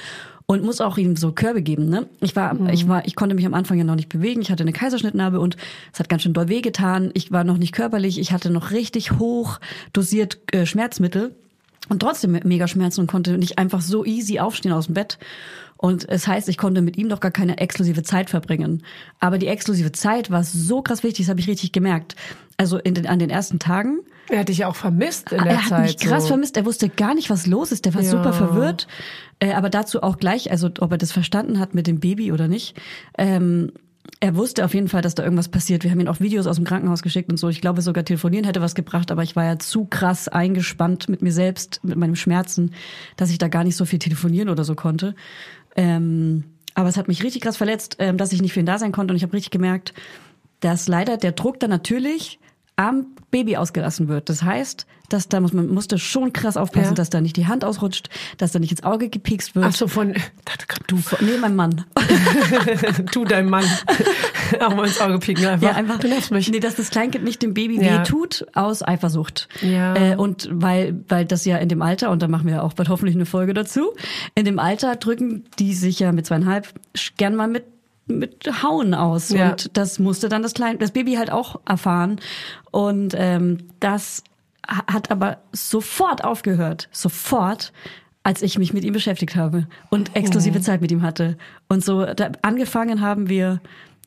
und 0.45 0.63
muss 0.63 0.79
auch 0.79 0.99
ihm 0.99 1.15
so 1.15 1.31
Körbe 1.31 1.63
geben. 1.63 1.89
Ne? 1.89 2.05
Ich 2.21 2.35
war, 2.35 2.55
ich 2.71 2.87
war, 2.87 3.03
ich 3.07 3.15
konnte 3.15 3.33
mich 3.33 3.47
am 3.47 3.55
Anfang 3.55 3.79
ja 3.79 3.83
noch 3.83 3.95
nicht 3.95 4.09
bewegen. 4.09 4.41
Ich 4.41 4.51
hatte 4.51 4.61
eine 4.61 4.71
Kaiserschnittnarbe 4.73 5.39
und 5.39 5.57
es 5.91 5.97
hat 5.99 6.07
ganz 6.07 6.21
schön 6.21 6.33
doll 6.33 6.47
wehgetan. 6.47 7.09
Ich 7.15 7.31
war 7.31 7.43
noch 7.43 7.57
nicht 7.57 7.71
körperlich. 7.73 8.19
Ich 8.19 8.31
hatte 8.31 8.51
noch 8.51 8.69
richtig 8.69 9.13
hoch 9.13 9.59
dosiert 9.91 10.37
äh, 10.51 10.67
Schmerzmittel 10.67 11.33
und 11.89 11.99
trotzdem 11.99 12.39
mega 12.43 12.67
Schmerzen 12.67 13.01
und 13.01 13.07
konnte 13.07 13.39
nicht 13.39 13.57
einfach 13.57 13.81
so 13.81 14.05
easy 14.05 14.37
aufstehen 14.39 14.71
aus 14.71 14.85
dem 14.85 14.93
Bett. 14.93 15.17
Und 15.77 16.07
es 16.07 16.27
heißt, 16.27 16.47
ich 16.49 16.57
konnte 16.57 16.81
mit 16.81 16.97
ihm 16.97 17.09
doch 17.09 17.19
gar 17.19 17.31
keine 17.31 17.57
exklusive 17.57 18.01
Zeit 18.03 18.29
verbringen. 18.29 18.83
Aber 19.19 19.37
die 19.37 19.47
exklusive 19.47 19.91
Zeit 19.91 20.31
war 20.31 20.43
so 20.43 20.81
krass 20.81 21.03
wichtig, 21.03 21.25
das 21.25 21.29
habe 21.31 21.39
ich 21.41 21.47
richtig 21.47 21.73
gemerkt. 21.73 22.15
Also 22.57 22.77
in 22.77 22.93
den, 22.93 23.05
an 23.07 23.19
den 23.19 23.29
ersten 23.29 23.59
Tagen 23.59 23.99
Er 24.29 24.39
hat 24.39 24.47
dich 24.49 24.59
ja 24.59 24.67
auch 24.69 24.77
vermisst 24.77 25.33
in 25.33 25.43
der 25.43 25.51
er 25.53 25.61
hat 25.63 25.69
Zeit. 25.69 25.81
mich 25.83 25.97
krass 25.97 26.23
so. 26.23 26.29
vermisst. 26.29 26.55
Er 26.55 26.65
wusste 26.65 26.87
gar 26.87 27.13
nicht, 27.13 27.29
was 27.29 27.45
los 27.45 27.73
ist. 27.73 27.83
Der 27.85 27.93
war 27.93 28.01
Ja. 28.01 28.09
super 28.09 28.31
verwirrt. 28.31 28.87
Äh, 29.39 29.51
aber 29.51 29.69
dazu 29.69 30.01
auch 30.01 30.17
gleich, 30.17 30.49
also 30.49 30.69
ob 30.79 30.91
er 30.93 30.97
das 30.97 31.11
verstanden 31.11 31.59
hat 31.59 31.75
mit 31.75 31.87
dem 31.87 31.99
Baby 31.99 32.31
oder 32.31 32.47
nicht. 32.47 32.77
Ähm, 33.17 33.73
er 34.21 34.35
wusste 34.37 34.63
auf 34.63 34.73
jeden 34.73 34.87
Fall, 34.87 35.01
dass 35.01 35.15
da 35.15 35.23
irgendwas 35.23 35.49
passiert. 35.49 35.83
Wir 35.83 35.91
haben 35.91 35.99
ihn 35.99 36.07
auch 36.07 36.21
Videos 36.21 36.47
aus 36.47 36.55
dem 36.55 36.63
Krankenhaus 36.63 37.01
geschickt 37.01 37.29
und 37.29 37.37
so. 37.37 37.49
Ich 37.49 37.59
glaube, 37.59 37.81
sogar 37.81 38.05
telefonieren 38.05 38.45
hätte 38.45 38.61
was 38.61 38.75
gebracht, 38.75 39.11
aber 39.11 39.23
ich 39.23 39.35
war 39.35 39.43
ja 39.43 39.59
zu 39.59 39.83
krass 39.85 40.29
eingespannt 40.29 41.09
mit 41.09 41.21
mir 41.21 41.33
selbst, 41.33 41.81
mit 41.83 41.97
meinem 41.97 42.15
Schmerzen, 42.15 42.71
dass 43.17 43.29
ich 43.31 43.39
da 43.39 43.49
gar 43.49 43.65
nicht 43.65 43.75
so 43.75 43.83
viel 43.83 43.99
telefonieren 43.99 44.47
oder 44.47 44.63
so 44.63 44.75
konnte. 44.75 45.15
Ähm, 45.75 46.43
aber 46.73 46.89
es 46.89 46.97
hat 46.97 47.07
mich 47.07 47.23
richtig 47.23 47.41
krass 47.41 47.57
verletzt, 47.57 47.97
ähm, 47.99 48.17
dass 48.17 48.33
ich 48.33 48.41
nicht 48.41 48.53
für 48.53 48.59
ihn 48.59 48.65
da 48.65 48.77
sein 48.77 48.91
konnte. 48.91 49.13
Und 49.13 49.17
ich 49.17 49.23
habe 49.23 49.33
richtig 49.33 49.51
gemerkt, 49.51 49.93
dass 50.59 50.87
leider 50.87 51.17
der 51.17 51.31
Druck 51.31 51.59
dann 51.59 51.69
natürlich 51.69 52.39
am 52.77 53.07
Baby 53.31 53.57
ausgelassen 53.57 54.07
wird. 54.07 54.29
Das 54.29 54.43
heißt, 54.43 54.85
dass 55.09 55.27
da 55.29 55.39
muss 55.39 55.53
man 55.53 55.67
musste 55.67 55.97
schon 55.99 56.33
krass 56.33 56.57
aufpassen, 56.57 56.89
Ja. 56.89 56.93
dass 56.95 57.09
da 57.09 57.21
nicht 57.21 57.37
die 57.37 57.47
Hand 57.47 57.63
ausrutscht, 57.63 58.09
dass 58.37 58.51
da 58.51 58.59
nicht 58.59 58.71
ins 58.71 58.83
Auge 58.83 59.09
gepiekst 59.09 59.55
wird. 59.55 59.65
Ach 59.65 59.73
so, 59.73 59.87
von, 59.87 60.13
du, 60.87 60.97
Nee, 61.21 61.37
mein 61.39 61.55
Mann. 61.55 61.85
du, 63.13 63.23
dein 63.25 63.49
Mann. 63.49 63.65
auch 64.61 64.75
mal 64.75 64.87
ins 64.87 64.99
Auge 64.99 65.19
pieken 65.19 65.45
einfach. 65.45 65.67
Ja, 65.69 65.75
einfach. 65.75 65.99
Du 65.99 66.07
nervst 66.07 66.31
mich. 66.31 66.49
Nee, 66.49 66.59
dass 66.59 66.75
das 66.75 66.89
Kleinkind 66.89 67.23
nicht 67.23 67.41
dem 67.41 67.53
Baby 67.53 67.83
Ja. 67.83 67.99
weh 67.99 68.03
tut 68.03 68.45
aus 68.53 68.81
Eifersucht. 68.85 69.47
Ja. 69.61 69.95
Äh, 69.95 70.15
und 70.15 70.49
weil, 70.51 71.03
weil 71.07 71.25
das 71.25 71.45
ja 71.45 71.57
in 71.57 71.69
dem 71.69 71.81
Alter, 71.81 72.09
und 72.11 72.21
da 72.21 72.27
machen 72.27 72.47
wir 72.47 72.63
auch 72.63 72.73
bald 72.73 72.89
hoffentlich 72.89 73.15
eine 73.15 73.25
Folge 73.25 73.53
dazu, 73.53 73.93
in 74.33 74.45
dem 74.45 74.59
Alter 74.59 74.95
drücken 74.95 75.45
die 75.59 75.73
sich 75.73 75.99
ja 75.99 76.11
mit 76.11 76.25
zweieinhalb 76.25 76.73
gern 77.17 77.35
mal 77.35 77.47
mit 77.47 77.63
mit 78.07 78.47
Hauen 78.63 78.93
aus 78.93 79.29
Ja. 79.29 79.51
und 79.51 79.75
das 79.77 79.99
musste 79.99 80.29
dann 80.29 80.43
das 80.43 80.53
kleine 80.53 80.77
das 80.77 80.91
Baby 80.91 81.15
halt 81.15 81.31
auch 81.31 81.59
erfahren 81.65 82.19
und 82.71 83.13
ähm, 83.17 83.57
das 83.79 84.23
ha- 84.67 84.85
hat 84.91 85.09
aber 85.11 85.37
sofort 85.51 86.23
aufgehört 86.23 86.87
sofort 86.91 87.73
als 88.23 88.41
ich 88.41 88.57
mich 88.57 88.73
mit 88.73 88.83
ihm 88.83 88.93
beschäftigt 88.93 89.35
habe 89.35 89.67
und 89.89 90.15
exklusive 90.15 90.59
Zeit 90.61 90.81
mit 90.81 90.91
ihm 90.91 91.01
hatte 91.03 91.37
und 91.67 91.83
so 91.83 92.05
da, 92.05 92.31
angefangen 92.41 93.01
haben 93.01 93.29
wir 93.29 93.59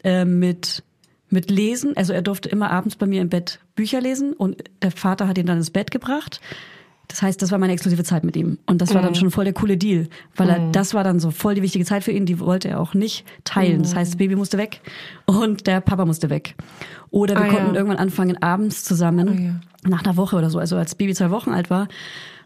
äh, 0.04 0.24
mit 0.24 0.82
mit 1.30 1.50
Lesen. 1.50 1.94
Also 1.94 2.14
er 2.14 2.22
durfte 2.22 2.48
immer 2.48 2.70
abends 2.70 2.96
bei 2.96 3.04
mir 3.04 3.20
im 3.20 3.28
Bett 3.28 3.60
Bücher 3.74 4.00
lesen 4.00 4.32
und 4.32 4.64
der 4.80 4.90
Vater 4.90 5.28
hat 5.28 5.36
ihn 5.36 5.44
dann 5.44 5.58
ins 5.58 5.70
Bett 5.70 5.90
gebracht. 5.90 6.40
Das 7.08 7.22
heißt, 7.22 7.40
das 7.40 7.50
war 7.50 7.58
meine 7.58 7.72
exklusive 7.72 8.04
Zeit 8.04 8.22
mit 8.22 8.36
ihm. 8.36 8.58
Und 8.66 8.82
das 8.82 8.92
war 8.94 9.00
dann 9.00 9.14
schon 9.14 9.30
voll 9.30 9.44
der 9.44 9.54
coole 9.54 9.78
Deal, 9.78 10.08
weil 10.36 10.50
er, 10.50 10.70
das 10.72 10.92
war 10.92 11.04
dann 11.04 11.20
so 11.20 11.30
voll 11.30 11.54
die 11.54 11.62
wichtige 11.62 11.86
Zeit 11.86 12.04
für 12.04 12.12
ihn, 12.12 12.26
die 12.26 12.38
wollte 12.38 12.68
er 12.68 12.80
auch 12.80 12.92
nicht 12.92 13.24
teilen. 13.44 13.82
Das 13.82 13.94
heißt, 13.94 14.12
das 14.12 14.18
Baby 14.18 14.36
musste 14.36 14.58
weg 14.58 14.82
und 15.24 15.66
der 15.66 15.80
Papa 15.80 16.04
musste 16.04 16.28
weg. 16.28 16.54
Oder 17.10 17.34
wir 17.34 17.44
Ah, 17.46 17.48
konnten 17.48 17.68
ja. 17.68 17.74
irgendwann 17.76 17.96
anfangen, 17.96 18.42
abends 18.42 18.84
zusammen, 18.84 19.62
nach 19.84 20.04
einer 20.04 20.18
Woche 20.18 20.36
oder 20.36 20.50
so, 20.50 20.58
also 20.58 20.76
als 20.76 20.94
Baby 20.94 21.14
zwei 21.14 21.30
Wochen 21.30 21.50
alt 21.50 21.70
war. 21.70 21.88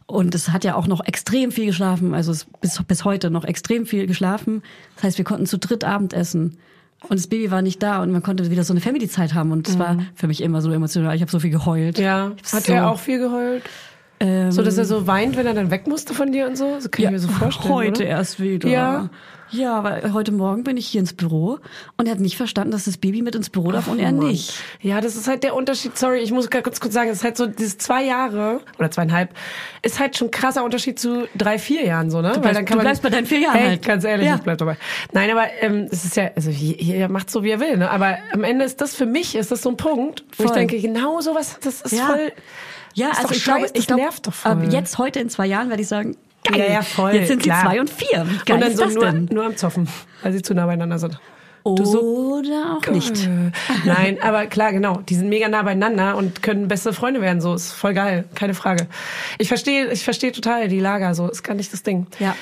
Und 0.06 0.34
es 0.34 0.50
hat 0.50 0.62
ja 0.62 0.76
auch 0.76 0.86
noch 0.86 1.04
extrem 1.06 1.50
viel 1.50 1.66
geschlafen, 1.66 2.14
also 2.14 2.32
bis, 2.60 2.80
bis 2.84 3.04
heute 3.04 3.30
noch 3.30 3.44
extrem 3.44 3.84
viel 3.86 4.06
geschlafen. 4.06 4.62
Das 4.94 5.04
heißt, 5.04 5.18
wir 5.18 5.24
konnten 5.24 5.46
zu 5.46 5.58
dritt 5.58 5.82
Abendessen. 5.84 6.56
Und 7.08 7.18
das 7.18 7.26
Baby 7.26 7.50
war 7.50 7.62
nicht 7.62 7.82
da 7.82 8.00
und 8.00 8.12
man 8.12 8.22
konnte 8.22 8.48
wieder 8.50 8.62
so 8.62 8.72
eine 8.72 8.80
Family-Zeit 8.80 9.34
haben. 9.34 9.50
Und 9.50 9.68
es 9.68 9.76
war 9.78 9.96
für 10.14 10.28
mich 10.28 10.40
immer 10.40 10.60
so 10.60 10.70
emotional. 10.70 11.16
Ich 11.16 11.20
habe 11.22 11.32
so 11.32 11.40
viel 11.40 11.50
geheult. 11.50 11.98
Ja. 11.98 12.30
Hat 12.52 12.64
so, 12.66 12.72
er 12.72 12.88
auch 12.90 13.00
viel 13.00 13.18
geheult? 13.18 13.64
Ähm, 14.22 14.52
So, 14.52 14.62
dass 14.62 14.78
er 14.78 14.84
so 14.84 15.06
weint, 15.06 15.36
wenn 15.36 15.46
er 15.46 15.54
dann 15.54 15.70
weg 15.70 15.86
musste 15.86 16.14
von 16.14 16.32
dir 16.32 16.46
und 16.46 16.56
so? 16.56 16.78
So 16.80 16.88
kann 16.88 17.04
ich 17.04 17.10
mir 17.10 17.18
so 17.18 17.28
vorstellen. 17.28 17.72
Heute 17.74 18.02
oder? 18.02 18.10
erst 18.10 18.40
wieder. 18.40 18.68
Ja. 18.68 19.10
Ja, 19.54 19.84
weil 19.84 20.14
heute 20.14 20.32
Morgen 20.32 20.64
bin 20.64 20.78
ich 20.78 20.86
hier 20.86 21.00
ins 21.00 21.12
Büro 21.12 21.58
und 21.98 22.06
er 22.06 22.12
hat 22.12 22.20
nicht 22.20 22.38
verstanden, 22.38 22.70
dass 22.70 22.86
das 22.86 22.96
Baby 22.96 23.20
mit 23.20 23.34
ins 23.34 23.50
Büro 23.50 23.70
darf 23.70 23.86
und 23.86 23.98
er 23.98 24.10
nicht. 24.10 24.54
Ja, 24.80 25.02
das 25.02 25.14
ist 25.14 25.28
halt 25.28 25.42
der 25.44 25.54
Unterschied. 25.54 25.98
Sorry, 25.98 26.20
ich 26.20 26.32
muss 26.32 26.48
ganz 26.48 26.80
kurz 26.80 26.94
sagen, 26.94 27.10
es 27.10 27.18
ist 27.18 27.24
halt 27.24 27.36
so, 27.36 27.46
diese 27.46 27.76
zwei 27.76 28.02
Jahre 28.02 28.60
oder 28.78 28.90
zweieinhalb, 28.90 29.28
ist 29.82 30.00
halt 30.00 30.16
schon 30.16 30.28
ein 30.28 30.30
krasser 30.30 30.64
Unterschied 30.64 30.98
zu 30.98 31.28
drei, 31.36 31.58
vier 31.58 31.84
Jahren 31.84 32.10
so, 32.10 32.22
ne? 32.22 32.32
bleibst- 32.40 32.70
du 32.72 32.78
bleibst 32.78 33.02
bei 33.02 33.10
deinen 33.10 33.26
vier 33.26 33.40
Jahren 33.40 33.58
Ey, 33.58 33.68
halt. 33.68 33.82
Ganz 33.84 34.04
ehrlich, 34.04 34.26
Ja. 34.26 34.36
ich 34.36 34.40
bleib 34.40 34.56
dabei. 34.56 34.78
Nein, 35.12 35.30
aber 35.30 35.44
ähm, 35.60 35.86
es 35.90 36.06
ist 36.06 36.16
ja, 36.16 36.30
also 36.34 36.48
jeder 36.48 37.10
macht 37.10 37.28
so, 37.30 37.44
wie 37.44 37.50
er 37.50 37.60
will, 37.60 37.76
ne? 37.76 37.90
Aber 37.90 38.16
am 38.32 38.44
Ende 38.44 38.64
ist 38.64 38.80
das 38.80 38.94
für 38.94 39.04
mich, 39.04 39.34
ist 39.34 39.50
das 39.52 39.60
so 39.60 39.68
ein 39.68 39.76
Punkt, 39.76 40.24
wo 40.38 40.44
ich 40.44 40.48
Voll. 40.48 40.58
denke, 40.60 40.80
genau 40.80 41.20
sowas, 41.20 41.58
das 41.62 41.82
ist 41.82 41.92
Ja. 41.92 42.06
voll. 42.06 42.32
Ja, 42.94 43.10
Ist 43.10 43.18
also 43.20 43.34
ich 43.34 43.44
glaube, 43.44 43.60
scheiße, 43.60 43.72
ich 43.74 43.80
das 43.80 43.86
glaube, 43.86 44.02
nervt 44.02 44.26
doch 44.26 44.34
voll. 44.34 44.52
ab 44.52 44.58
jetzt 44.70 44.98
heute 44.98 45.20
in 45.20 45.28
zwei 45.28 45.46
Jahren 45.46 45.68
werde 45.68 45.82
ich 45.82 45.88
sagen, 45.88 46.16
geil, 46.44 46.58
Ja, 46.60 46.72
ja, 46.74 46.82
voll, 46.82 47.12
jetzt 47.14 47.28
sind 47.28 47.42
klar. 47.42 47.60
sie 47.60 47.66
zwei 47.66 47.80
und 47.80 47.90
vier. 47.90 48.26
Wie 48.28 48.36
geil 48.44 48.54
und 48.56 48.60
dann 48.60 48.70
ist 48.72 48.76
so 48.78 48.84
das 48.84 48.94
nur, 48.94 49.04
denn? 49.04 49.28
nur 49.32 49.44
am 49.46 49.56
Zoffen, 49.56 49.88
weil 50.22 50.32
sie 50.32 50.42
zu 50.42 50.54
nah 50.54 50.66
beieinander 50.66 50.98
sind. 50.98 51.18
Oder 51.64 52.76
auch 52.76 52.90
nicht. 52.90 53.28
Nein, 53.84 54.18
aber 54.20 54.46
klar, 54.46 54.72
genau. 54.72 54.96
Die 55.08 55.14
sind 55.14 55.28
mega 55.28 55.48
nah 55.48 55.62
beieinander 55.62 56.16
und 56.16 56.42
können 56.42 56.66
beste 56.66 56.92
Freunde 56.92 57.20
werden. 57.20 57.40
So 57.40 57.54
ist 57.54 57.72
voll 57.72 57.94
geil, 57.94 58.24
keine 58.34 58.54
Frage. 58.54 58.88
Ich 59.38 59.46
verstehe, 59.48 59.90
ich 59.92 60.02
verstehe 60.02 60.32
total 60.32 60.66
die 60.68 60.80
Lager. 60.80 61.14
So 61.14 61.28
ist 61.30 61.44
gar 61.44 61.54
nicht 61.54 61.72
das 61.72 61.84
Ding. 61.84 62.06
Ja. 62.18 62.34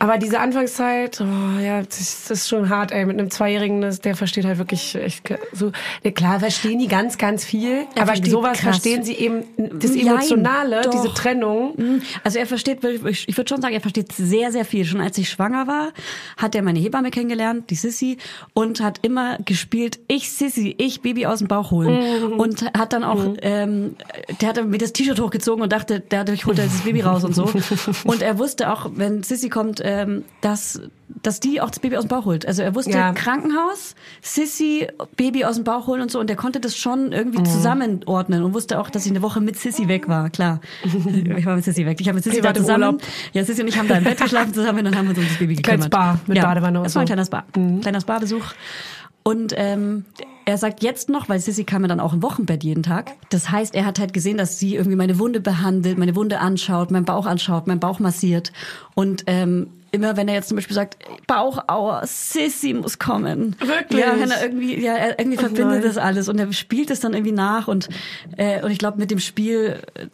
Aber 0.00 0.18
diese 0.18 0.38
Anfangszeit, 0.38 1.20
oh, 1.20 1.60
ja, 1.60 1.82
das 1.82 2.30
ist, 2.30 2.48
schon 2.48 2.68
hart, 2.68 2.92
ey. 2.92 3.04
Mit 3.04 3.18
einem 3.18 3.30
Zweijährigen, 3.30 3.80
das, 3.80 4.00
der 4.00 4.14
versteht 4.14 4.44
halt 4.44 4.58
wirklich 4.58 4.94
echt 4.94 5.34
so. 5.52 5.72
Ja, 6.04 6.12
klar 6.12 6.38
verstehen 6.38 6.78
die 6.78 6.86
ganz, 6.86 7.18
ganz 7.18 7.44
viel, 7.44 7.84
Er 7.94 8.02
aber 8.02 8.14
sowas 8.16 8.58
krass. 8.58 8.60
verstehen 8.60 9.02
sie 9.02 9.14
eben, 9.14 9.44
das 9.56 9.96
Emotionale, 9.96 10.82
doch. 10.82 10.90
diese 10.90 11.12
Trennung. 11.14 11.74
Mhm. 11.76 12.02
Also 12.22 12.38
er 12.38 12.46
versteht, 12.46 12.84
ich 12.84 13.36
würde 13.36 13.48
schon 13.48 13.60
sagen, 13.60 13.74
er 13.74 13.80
versteht 13.80 14.12
sehr, 14.12 14.52
sehr 14.52 14.64
viel. 14.64 14.84
Schon 14.84 15.00
als 15.00 15.18
ich 15.18 15.28
schwanger 15.28 15.66
war, 15.66 15.88
hat 16.36 16.54
er 16.54 16.62
meine 16.62 16.78
Hebamme 16.78 17.10
kennengelernt, 17.10 17.70
die 17.70 17.74
Sissy, 17.74 18.18
und 18.54 18.80
hat 18.80 19.00
immer 19.02 19.38
gespielt, 19.44 19.98
ich 20.06 20.30
Sissy, 20.30 20.74
ich 20.78 21.00
Baby 21.02 21.26
aus 21.26 21.40
dem 21.40 21.48
Bauch 21.48 21.72
holen. 21.72 22.34
Und 22.34 22.64
hat 22.76 22.92
dann 22.92 23.02
auch, 23.02 23.34
ähm, 23.42 23.96
der 24.40 24.50
hatte 24.50 24.64
mir 24.64 24.78
das 24.78 24.92
T-Shirt 24.92 25.18
hochgezogen 25.18 25.62
und 25.62 25.72
dachte, 25.72 26.00
dadurch 26.08 26.46
holt 26.46 26.58
er 26.58 26.66
das 26.66 26.82
Baby 26.82 27.00
raus 27.00 27.24
und 27.24 27.34
so. 27.34 27.48
Und 28.04 28.22
er 28.22 28.38
wusste 28.38 28.72
auch, 28.72 28.90
wenn 28.94 29.22
Sissy 29.22 29.48
kommt, 29.48 29.80
ähm, 29.88 30.24
dass, 30.42 30.82
dass 31.22 31.40
die 31.40 31.62
auch 31.62 31.70
das 31.70 31.80
Baby 31.80 31.96
aus 31.96 32.04
dem 32.04 32.08
Bauch 32.08 32.26
holt. 32.26 32.46
Also 32.46 32.60
er 32.60 32.74
wusste 32.74 32.90
Ja. 32.90 33.12
Krankenhaus, 33.14 33.94
Sissy, 34.20 34.86
Baby 35.16 35.46
aus 35.46 35.54
dem 35.54 35.64
Bauch 35.64 35.86
holen 35.86 36.02
und 36.02 36.10
so. 36.10 36.20
Und 36.20 36.28
er 36.28 36.36
konnte 36.36 36.60
das 36.60 36.76
schon 36.76 37.12
irgendwie 37.12 37.42
zusammenordnen 37.42 38.42
und 38.42 38.52
wusste 38.52 38.80
auch, 38.80 38.90
dass 38.90 39.06
ich 39.06 39.12
eine 39.12 39.22
Woche 39.22 39.40
mit 39.40 39.56
Sissy 39.58 39.88
weg 39.88 40.06
war. 40.06 40.28
Klar, 40.28 40.60
ich 40.84 41.46
war 41.46 41.56
mit 41.56 41.64
Sissy 41.64 41.86
weg. 41.86 41.98
Ich 42.02 42.06
habe 42.06 42.16
mit 42.16 42.24
Sissy 42.24 42.42
da 42.42 42.52
zusammen. 42.52 42.84
Urlaub. 42.84 43.02
Ja, 43.32 43.44
Sissy 43.46 43.62
und 43.62 43.68
ich 43.68 43.78
haben 43.78 43.88
da 43.88 43.96
im 43.96 44.04
Bett 44.04 44.20
geschlafen 44.20 44.52
zusammen 44.52 44.80
und 44.80 44.84
dann 44.84 44.96
haben 44.98 45.06
wir 45.06 45.10
uns 45.10 45.18
um 45.20 45.24
das 45.24 45.38
Baby 45.38 45.56
Kleines 45.56 45.86
gekümmert. 45.86 46.16
Spa 46.16 46.20
mit 46.26 46.36
ja, 46.36 46.44
Badewanne 46.44 46.80
und 46.80 46.84
Das 46.84 46.94
war 46.94 47.02
ein 47.02 47.06
kleiner 47.06 47.24
Spa, 47.24 47.44
kleiner 47.80 48.02
Spa-Besuch. 48.02 48.44
Und 49.22 49.52
ähm, 49.56 50.04
er 50.46 50.56
sagt 50.56 50.82
jetzt 50.82 51.10
noch, 51.10 51.28
weil 51.28 51.38
Sissy 51.40 51.64
kam 51.64 51.82
ja 51.82 51.88
dann 51.88 52.00
auch 52.00 52.14
im 52.14 52.22
Wochenbett 52.22 52.64
jeden 52.64 52.82
Tag. 52.82 53.12
Das 53.28 53.50
heißt, 53.50 53.74
er 53.74 53.84
hat 53.84 53.98
halt 53.98 54.14
gesehen, 54.14 54.38
dass 54.38 54.58
sie 54.58 54.76
irgendwie 54.76 54.96
meine 54.96 55.18
Wunde 55.18 55.40
behandelt, 55.40 55.98
meine 55.98 56.16
Wunde 56.16 56.40
anschaut, 56.40 56.90
meinen 56.90 57.04
Bauch 57.04 57.26
anschaut, 57.26 57.66
meinen 57.66 57.80
Bauch 57.80 57.98
massiert. 57.98 58.52
Und 58.94 59.24
ähm, 59.26 59.68
immer 59.90 60.16
wenn 60.16 60.28
er 60.28 60.34
jetzt 60.34 60.48
zum 60.48 60.56
Beispiel 60.56 60.74
sagt, 60.74 60.98
Bauchauer, 61.26 62.02
Sissy 62.04 62.74
muss 62.74 62.98
kommen. 62.98 63.56
Wirklich? 63.60 64.00
Ja, 64.00 64.18
wenn 64.18 64.30
er 64.30 64.42
irgendwie, 64.42 64.82
ja, 64.82 64.94
er 64.94 65.18
irgendwie 65.18 65.38
verbindet 65.38 65.80
nein. 65.80 65.82
das 65.82 65.96
alles 65.96 66.28
und 66.28 66.38
er 66.38 66.52
spielt 66.52 66.90
es 66.90 67.00
dann 67.00 67.14
irgendwie 67.14 67.32
nach 67.32 67.68
und 67.68 67.88
äh, 68.36 68.62
und 68.62 68.70
ich 68.70 68.78
glaube 68.78 68.98
mit 68.98 69.10
dem 69.10 69.18
Spiel 69.18 69.80
äh, 69.94 70.06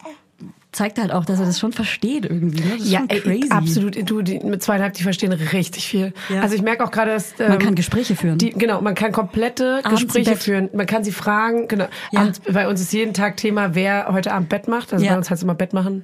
zeigt 0.75 0.99
halt 0.99 1.11
auch, 1.11 1.25
dass 1.25 1.39
er 1.39 1.45
das 1.45 1.59
schon 1.59 1.71
versteht 1.73 2.25
irgendwie. 2.25 2.61
Ne? 2.61 2.71
Das 2.73 2.81
ist 2.85 2.91
Ja, 2.91 2.99
schon 2.99 3.09
ey, 3.09 3.21
crazy. 3.21 3.49
absolut. 3.51 4.09
Du, 4.09 4.21
die, 4.21 4.39
mit 4.39 4.61
zweieinhalb, 4.61 4.93
die 4.93 5.03
verstehen 5.03 5.31
richtig 5.31 5.87
viel. 5.87 6.13
Ja. 6.29 6.41
Also 6.41 6.55
ich 6.55 6.61
merke 6.61 6.83
auch 6.83 6.91
gerade, 6.91 7.11
dass 7.11 7.37
Man 7.39 7.53
ähm, 7.53 7.59
kann 7.59 7.75
Gespräche 7.75 8.15
führen. 8.15 8.37
Die, 8.37 8.51
genau, 8.51 8.81
man 8.81 8.93
kann 8.95 9.11
komplette 9.11 9.81
Abends 9.83 10.01
Gespräche 10.03 10.35
führen. 10.35 10.69
Man 10.73 10.85
kann 10.85 11.03
sie 11.03 11.11
fragen. 11.11 11.67
Genau. 11.67 11.87
Ja. 12.11 12.21
Abends, 12.21 12.41
bei 12.51 12.67
uns 12.67 12.81
ist 12.81 12.93
jeden 12.93 13.13
Tag 13.13 13.37
Thema, 13.37 13.73
wer 13.75 14.07
heute 14.11 14.31
Abend 14.33 14.49
Bett 14.49 14.67
macht. 14.67 14.93
Also 14.93 15.03
Ja. 15.05 15.11
bei 15.11 15.17
uns 15.17 15.29
heißt 15.29 15.39
es 15.39 15.43
immer 15.43 15.55
Bett 15.55 15.73
machen. 15.73 16.03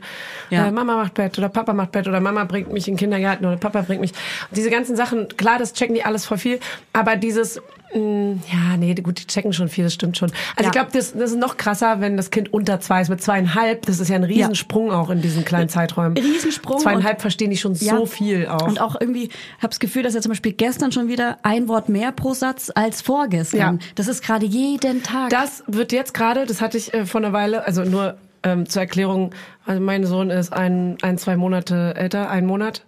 Ja. 0.49 0.67
Äh, 0.67 0.71
Mama 0.71 0.95
macht 0.95 1.13
Bett 1.15 1.37
oder 1.37 1.49
Papa 1.49 1.73
macht 1.73 1.91
Bett 1.91 2.07
oder 2.07 2.19
Mama 2.19 2.45
bringt 2.45 2.71
mich 2.71 2.87
in 2.87 2.93
den 2.93 2.99
Kindergarten 2.99 3.45
oder 3.45 3.57
Papa 3.57 3.81
bringt 3.81 4.01
mich. 4.01 4.11
Und 4.49 4.57
diese 4.57 4.69
ganzen 4.69 4.95
Sachen, 4.95 5.27
klar, 5.37 5.59
das 5.59 5.73
checken 5.73 5.95
die 5.95 6.03
alles 6.03 6.25
voll 6.25 6.37
viel. 6.37 6.59
Aber 6.93 7.15
dieses 7.15 7.61
ja, 7.93 8.77
nee, 8.77 8.93
gut, 8.95 9.19
die 9.19 9.27
checken 9.27 9.53
schon 9.53 9.67
viel, 9.67 9.83
das 9.83 9.93
stimmt 9.93 10.17
schon. 10.17 10.29
Also 10.55 10.61
Ja. 10.61 10.65
ich 10.67 10.71
glaube, 10.71 10.89
das, 10.93 11.13
das 11.13 11.31
ist 11.31 11.37
noch 11.39 11.57
krasser, 11.57 11.99
wenn 11.99 12.15
das 12.17 12.29
Kind 12.31 12.53
unter 12.53 12.79
zwei 12.79 13.01
ist, 13.01 13.09
mit 13.09 13.21
zweieinhalb. 13.21 13.85
Das 13.85 13.99
ist 13.99 14.07
ja 14.09 14.15
ein 14.15 14.23
Riesensprung 14.23 14.91
auch 14.91 15.09
in 15.09 15.21
diesen 15.21 15.43
kleinen 15.43 15.69
Zeiträumen. 15.69 16.17
Riesensprung 16.17 16.79
Zweieinhalb 16.79 17.21
verstehen 17.21 17.49
die 17.49 17.57
schon 17.57 17.73
Ja. 17.75 17.97
so 17.97 18.05
viel 18.05 18.47
auch. 18.47 18.67
Und 18.67 18.79
auch 18.79 18.95
irgendwie, 18.99 19.29
habe 19.57 19.69
das 19.69 19.79
Gefühl, 19.79 20.03
dass 20.03 20.15
er 20.15 20.21
zum 20.21 20.29
Beispiel 20.31 20.53
gestern 20.53 20.91
schon 20.91 21.07
wieder 21.07 21.37
ein 21.43 21.67
Wort 21.67 21.89
mehr 21.89 22.11
pro 22.11 22.33
Satz 22.33 22.71
als 22.73 23.01
vorgestern. 23.01 23.59
Ja. 23.59 23.87
Das 23.95 24.07
ist 24.07 24.23
gerade 24.23 24.45
jeden 24.45 25.03
Tag. 25.03 25.29
Das 25.29 25.63
wird 25.67 25.91
jetzt 25.91 26.13
gerade, 26.13 26.45
das 26.45 26.61
hatte 26.61 26.77
ich 26.77 26.93
äh, 26.93 27.05
vor 27.05 27.19
einer 27.21 27.33
Weile, 27.33 27.65
also 27.65 27.83
nur 27.83 28.15
ähm, 28.43 28.67
zur 28.67 28.81
Erklärung, 28.83 29.31
also 29.65 29.81
mein 29.81 30.05
Sohn 30.05 30.29
ist 30.29 30.51
ein, 30.53 30.97
ein, 31.01 31.17
zwei 31.17 31.35
Monate 31.35 31.93
älter, 31.95 32.29
ein 32.29 32.45
Monat. 32.45 32.83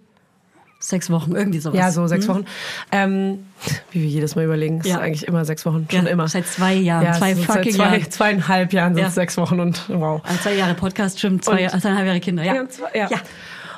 Sechs 0.86 1.08
Wochen, 1.08 1.34
irgendwie 1.34 1.60
sowas. 1.60 1.78
Ja, 1.78 1.90
so 1.90 2.06
sechs 2.06 2.28
Wochen. 2.28 2.44
Ähm, 2.92 3.46
wie 3.90 4.02
wir 4.02 4.08
jedes 4.08 4.36
Mal 4.36 4.44
überlegen, 4.44 4.80
es 4.80 4.86
Ja. 4.86 4.96
ist 4.96 5.00
eigentlich 5.02 5.26
immer 5.26 5.44
sechs 5.46 5.64
Wochen, 5.64 5.86
schon 5.90 6.04
Ja, 6.04 6.10
immer. 6.10 6.28
seit 6.28 6.46
zwei 6.46 6.74
Jahren, 6.74 7.04
ja, 7.04 7.12
zwei 7.14 7.34
sind 7.34 7.46
seit 7.46 7.56
fucking 7.56 7.72
zwei, 7.74 7.84
Jahren. 7.96 8.10
Zweieinhalb 8.10 8.72
Jahren 8.74 8.94
sind 8.94 9.00
Ja. 9.02 9.08
es 9.08 9.14
sechs 9.14 9.36
Wochen 9.38 9.60
und 9.60 9.88
wow. 9.88 10.20
Also 10.24 10.42
zwei 10.42 10.54
Jahre 10.56 10.74
Podcast, 10.74 11.18
stimmt, 11.18 11.42
zwei, 11.44 11.70
Und- 11.72 11.80
zweieinhalb 11.80 12.06
Jahre 12.06 12.20
Kinder, 12.20 12.42
ja. 12.44 12.54
Ja, 12.54 12.68
zwei- 12.68 12.98
ja. 12.98 13.08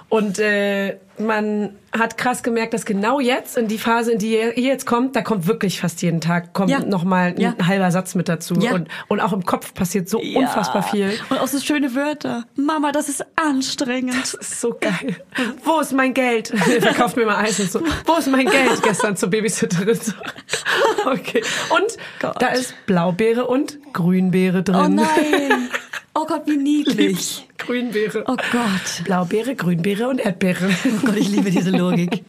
Und 0.08 0.38
äh, 0.38 0.98
man 1.18 1.70
hat 1.98 2.16
krass 2.16 2.44
gemerkt, 2.44 2.74
dass 2.74 2.84
genau 2.84 3.18
jetzt, 3.18 3.56
in 3.56 3.66
die 3.66 3.78
Phase, 3.78 4.12
in 4.12 4.18
die 4.20 4.34
ihr 4.34 4.56
jetzt 4.56 4.86
kommt, 4.86 5.16
da 5.16 5.22
kommt 5.22 5.48
wirklich 5.48 5.80
fast 5.80 6.00
jeden 6.02 6.20
Tag, 6.20 6.52
kommt 6.52 6.70
Ja. 6.70 6.78
noch 6.80 7.02
mal 7.02 7.28
ein 7.34 7.40
Ja. 7.40 7.54
halber 7.66 7.90
Satz 7.90 8.14
mit 8.14 8.28
dazu. 8.28 8.54
Ja. 8.54 8.74
Und, 8.74 8.86
und 9.08 9.18
auch 9.20 9.32
im 9.32 9.44
Kopf 9.44 9.74
passiert 9.74 10.08
so 10.08 10.20
Ja. 10.22 10.38
unfassbar 10.40 10.84
viel. 10.84 11.10
Und 11.28 11.38
auch 11.40 11.48
so 11.48 11.58
schöne 11.58 11.94
Wörter. 11.96 12.44
Mama, 12.54 12.92
das 12.92 13.08
ist 13.08 13.24
anstrengend. 13.34 14.14
Das 14.20 14.34
ist 14.34 14.60
so 14.60 14.76
geil. 14.80 15.16
Wo 15.64 15.80
ist 15.80 15.92
mein 15.92 16.14
Geld? 16.14 16.48
Verkauft 16.80 17.16
mir 17.16 17.26
mal 17.26 17.38
Eis 17.44 17.58
und 17.58 17.72
so. 17.72 17.80
Wo 18.04 18.14
ist 18.16 18.28
mein 18.30 18.46
Geld? 18.46 18.80
Gestern 18.84 19.16
zur 19.16 19.30
Babysitterin. 19.30 19.98
Okay. 21.06 21.42
Und 21.70 21.96
Gott. 22.20 22.40
da 22.42 22.48
ist 22.48 22.74
Blaubeere 22.86 23.46
und 23.46 23.78
Grünbeere 23.92 24.62
drin. 24.62 24.76
Oh 24.76 24.88
nein. 24.88 25.68
Oh 26.18 26.24
Gott, 26.26 26.42
wie 26.46 26.56
niedlich. 26.56 27.45
Grünbeere. 27.58 28.24
Oh 28.26 28.36
Gott. 28.52 29.04
Blaubeere, 29.04 29.54
Grünbeere 29.54 30.08
und 30.08 30.18
Erdbeere. 30.20 30.68
Oh 30.86 31.06
Gott, 31.06 31.16
ich 31.16 31.28
liebe 31.28 31.50
diese 31.50 31.70
Logik. 31.70 32.24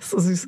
so 0.00 0.18
süß. 0.18 0.46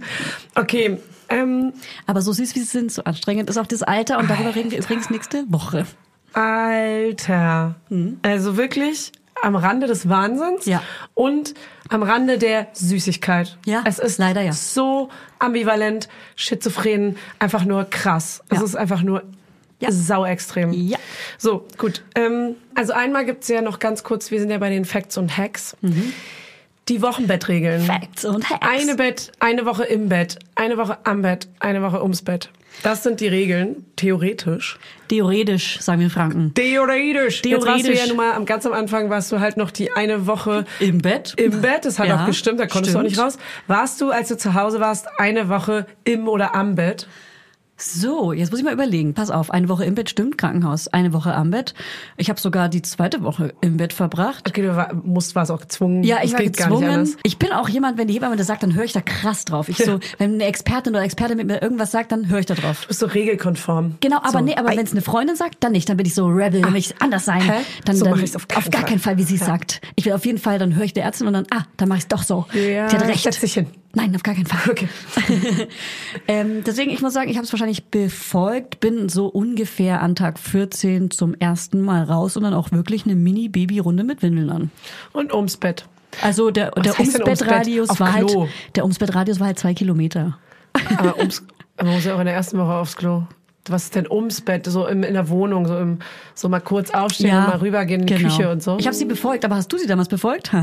Okay. 0.55 0.99
Ähm, 1.29 1.73
Aber 2.07 2.23
so 2.23 2.33
süß 2.33 2.55
wie 2.55 2.59
sie 2.61 2.65
sind, 2.65 2.91
so 2.93 3.05
anstrengend 3.05 3.49
ist 3.51 3.57
auch 3.59 3.67
das 3.67 3.83
Alter 3.83 4.19
und 4.19 4.29
darüber 4.29 4.55
reden 4.55 4.71
wir 4.71 4.79
übrigens 4.79 5.11
nächste 5.11 5.45
Woche. 5.49 5.87
Alter. 6.33 7.77
Also 8.23 8.57
wirklich 8.57 9.13
am 9.43 9.57
Rande 9.57 9.87
des 9.87 10.09
Wahnsinns 10.09 10.67
Ja. 10.67 10.83
und 11.15 11.55
am 11.89 12.03
Rande 12.03 12.37
der 12.39 12.69
Süßigkeit. 12.75 13.57
Ja, 13.65 13.83
es 13.87 13.99
ist 13.99 14.19
leider 14.19 14.43
ja. 14.43 14.53
so 14.53 15.09
ambivalent, 15.39 16.09
schizophren, 16.37 17.17
einfach 17.39 17.65
nur 17.65 17.85
krass. 17.85 18.43
Es 18.51 18.59
Ja. 18.59 18.65
ist 18.65 18.77
einfach 18.77 19.03
nur 19.03 19.23
Ja. 19.81 19.91
sau 19.91 20.25
extrem. 20.25 20.73
Ja. 20.73 20.99
So, 21.39 21.67
gut. 21.79 22.03
Ähm, 22.15 22.55
also 22.75 22.93
einmal 22.93 23.25
gibt's 23.25 23.49
ja 23.49 23.63
noch 23.63 23.79
ganz 23.79 24.05
kurz, 24.05 24.31
wir 24.31 24.39
sind 24.39 24.51
ja 24.51 24.59
bei 24.59 24.71
den 24.71 24.85
Facts 24.85 25.17
und 25.19 25.37
Hacks. 25.37 25.77
Die 26.89 27.03
Wochenbettregeln. 27.03 27.83
Facts 27.83 28.25
und 28.25 28.49
Hacks. 28.51 28.67
Eine 28.69 28.95
Bett, 28.97 29.33
eine 29.39 29.65
Woche 29.65 29.85
im 29.85 30.09
Bett, 30.09 30.39
eine 30.55 30.77
Woche 30.77 30.99
am 31.05 31.23
Bett, 31.23 31.49
eine 31.61 31.83
Woche 31.83 32.03
ums 32.03 32.23
Bett. 32.23 32.51
Das 32.83 33.03
sind 33.03 33.21
die 33.21 33.27
Regeln, 33.29 33.85
theoretisch. 33.97 34.79
Theoretisch, 35.09 35.81
sagen 35.81 36.01
wir 36.01 36.11
Franken. 36.11 36.55
Theoretisch. 36.55 37.43
Jetzt 37.45 37.67
warst 37.67 37.81
du 37.81 37.83
Theoretisch. 37.89 38.01
ja 38.01 38.07
nun 38.07 38.17
mal, 38.17 38.33
am 38.33 38.47
ganz 38.47 38.65
am 38.65 38.73
Anfang 38.73 39.11
warst 39.11 39.31
du 39.33 39.41
halt 39.41 39.57
noch 39.57 39.71
die 39.71 39.91
eine 39.93 40.27
Woche 40.27 40.65
Im 40.79 40.99
Bett? 40.99 41.35
im 41.37 41.61
Bett. 41.61 41.85
Das 41.85 41.99
hat 41.99 42.07
Ja, 42.09 42.23
auch 42.23 42.27
gestimmt, 42.27 42.61
da 42.61 42.67
konntest 42.67 42.95
du 42.95 42.99
auch 42.99 43.03
stimmt. 43.03 43.17
nicht 43.17 43.21
raus. 43.25 43.39
Warst 43.67 44.01
du, 44.01 44.11
als 44.11 44.29
du 44.29 44.37
zu 44.37 44.55
Hause 44.55 44.79
warst, 44.81 45.07
eine 45.19 45.49
Woche 45.49 45.87
im 46.05 46.29
oder 46.29 46.55
am 46.55 46.75
Bett? 46.77 47.07
So, 47.83 48.33
jetzt 48.35 48.51
muss 48.51 48.59
ich 48.61 48.65
mal 48.65 48.75
überlegen. 48.75 49.15
Pass 49.15 49.31
auf, 49.31 49.51
eine 49.51 49.69
Woche 49.71 49.87
im 49.87 49.95
Bett 49.95 50.11
stimmt, 50.11 50.37
Krankenhaus, 50.37 50.89
eine 50.89 51.15
Woche 51.15 51.35
am 51.35 51.51
Bett. 51.51 51.73
Ich 52.19 52.29
habe 52.29 52.39
sogar 52.39 52.69
die 52.69 52.83
zweite 52.83 53.23
Woche 53.23 53.55
im 53.63 53.79
Bett 53.79 53.95
verbracht. 53.95 54.47
Okay, 54.49 54.61
du 54.63 54.77
war, 54.77 54.93
musst, 54.95 55.35
warst 55.35 55.51
auch 55.51 55.61
gezwungen. 55.61 56.03
Ja, 56.05 56.19
ich 56.23 56.33
Das 56.33 56.41
war 56.41 56.45
gezwungen. 56.45 57.17
Ich 57.23 57.39
bin 57.39 57.53
auch 57.53 57.69
jemand, 57.71 57.97
wenn 57.97 58.07
die 58.07 58.15
Hebamme 58.15 58.37
das 58.37 58.47
sagt, 58.49 58.63
dann 58.63 58.75
höre 58.75 58.85
ich 58.85 58.93
da 58.93 59.01
krass 59.01 59.47
drauf. 59.47 59.69
Ich 59.71 59.79
so, 59.79 59.99
wenn 60.19 60.35
eine 60.35 60.45
Expertin 60.45 60.93
oder 60.95 61.03
Experte 61.05 61.35
mit 61.37 61.47
mir 61.47 61.63
irgendwas 61.63 61.91
sagt, 61.91 62.13
dann 62.13 62.29
höre 62.29 62.41
ich 62.41 62.47
da 62.47 62.55
drauf. 62.55 62.83
Du 62.83 62.89
bist 62.89 63.01
so 63.01 63.07
regelkonform. 63.07 63.97
Genau, 64.01 64.19
aber 64.19 64.31
so. 64.31 64.41
nee, 64.41 64.57
aber 64.57 64.69
wenn 64.71 64.79
es 64.81 64.93
eine 64.93 65.01
Freundin 65.03 65.37
sagt, 65.37 65.57
dann 65.61 65.73
nicht. 65.73 65.89
Dann 65.89 65.97
bin 65.97 66.05
ich 66.05 66.15
so 66.15 66.27
Rebel, 66.27 66.61
dann 66.61 66.73
will 66.75 66.81
ich 66.81 67.01
anders 67.01 67.25
sein. 67.25 67.41
Hä? 67.41 67.63
Dann, 67.87 67.97
So 67.97 68.05
dann 68.05 68.15
mach 68.15 68.23
ich's 68.23 68.37
auf 68.37 68.47
keinen 68.47 68.71
gar 68.71 68.81
Fall. 68.83 68.91
keinen 68.91 68.99
Fall, 68.99 69.17
wie 69.17 69.23
sie 69.25 69.37
es 69.37 69.41
Ja. 69.41 69.47
sagt. 69.47 69.81
Ich 69.97 70.05
will 70.05 70.13
auf 70.13 70.27
jeden 70.27 70.39
Fall, 70.39 70.59
dann 70.59 70.75
höre 70.77 70.85
ich 70.85 70.93
der 70.93 71.05
Ärztin 71.05 71.27
und 71.27 71.33
dann, 71.33 71.47
ah, 71.51 71.63
dann 71.79 71.89
mache 71.89 71.99
ich 71.99 72.05
es 72.05 72.09
doch 72.09 72.23
so. 72.23 72.45
Ja, 72.53 72.89
Die 72.89 72.97
hat 72.97 73.07
recht. 73.09 73.23
setz 73.23 73.41
dich 73.41 73.55
hin. 73.55 73.67
Nein, 73.93 74.15
auf 74.15 74.23
gar 74.23 74.35
keinen 74.35 74.47
Fall. 74.47 74.71
Okay. 74.71 74.89
ähm, 76.29 76.63
deswegen, 76.65 76.93
ich 76.93 77.03
muss 77.03 77.13
sagen, 77.13 77.29
ich 77.29 77.37
habe 77.37 77.45
es 77.45 77.53
wahrscheinlich 77.53 77.87
befolgt, 77.87 78.79
bin 78.79 79.09
so 79.09 79.27
ungefähr 79.27 80.01
an 80.01 80.15
Tag 80.15 80.39
14 80.39 81.11
zum 81.11 81.35
ersten 81.35 81.81
Mal 81.81 82.05
raus 82.05 82.37
und 82.37 82.45
dann 82.45 82.55
auch 82.55 82.71
wirklich 82.71 83.05
eine 83.05 83.17
Mini-Baby-Runde 83.17 84.05
mit 84.05 84.23
Windeln 84.23 84.51
an. 84.51 84.71
Und 85.13 85.35
ums 85.35 85.57
Bett. 85.57 85.87
Also 86.23 86.51
der, 86.51 86.71
der 86.71 86.99
ums 86.99 87.13
Bett? 87.13 87.27
Umsbettradius 87.27 87.91
Auf 87.91 88.01
war 88.01 88.13
halt, 88.13 88.33
der 88.77 88.85
Umsbettradius 88.85 89.41
war 89.41 89.49
halt 89.49 89.59
zwei 89.59 89.75
Kilometer. 89.75 90.39
Aber 90.97 91.19
ums, 91.19 91.45
man 91.77 91.95
muss 91.95 92.05
ja 92.05 92.15
auch 92.15 92.21
in 92.21 92.27
der 92.27 92.35
ersten 92.35 92.59
Woche 92.59 92.75
aufs 92.75 92.97
Klo. 92.97 93.25
Was 93.69 93.85
ist 93.85 93.95
denn 93.95 94.11
ums 94.11 94.41
Bett? 94.41 94.67
So 94.67 94.87
im, 94.87 95.03
in 95.03 95.15
der 95.15 95.29
Wohnung, 95.29 95.67
so 95.67 95.77
im, 95.77 95.99
so 96.35 96.49
mal 96.49 96.61
kurz 96.61 96.91
aufstehen 96.91 97.37
und 97.37 97.47
mal 97.47 97.59
rübergehen 97.59 98.01
in 98.01 98.07
die 98.07 98.15
genau. 98.15 98.29
Küche 98.29 98.51
und 98.51 98.63
so. 98.63 98.79
Ich 98.79 98.87
habe 98.87 98.97
sie 98.97 99.05
befolgt, 99.05 99.45
aber 99.45 99.57
hast 99.57 99.73
du 99.73 99.79
sie 99.79 99.87
damals 99.87 100.09
befolgt? 100.09 100.53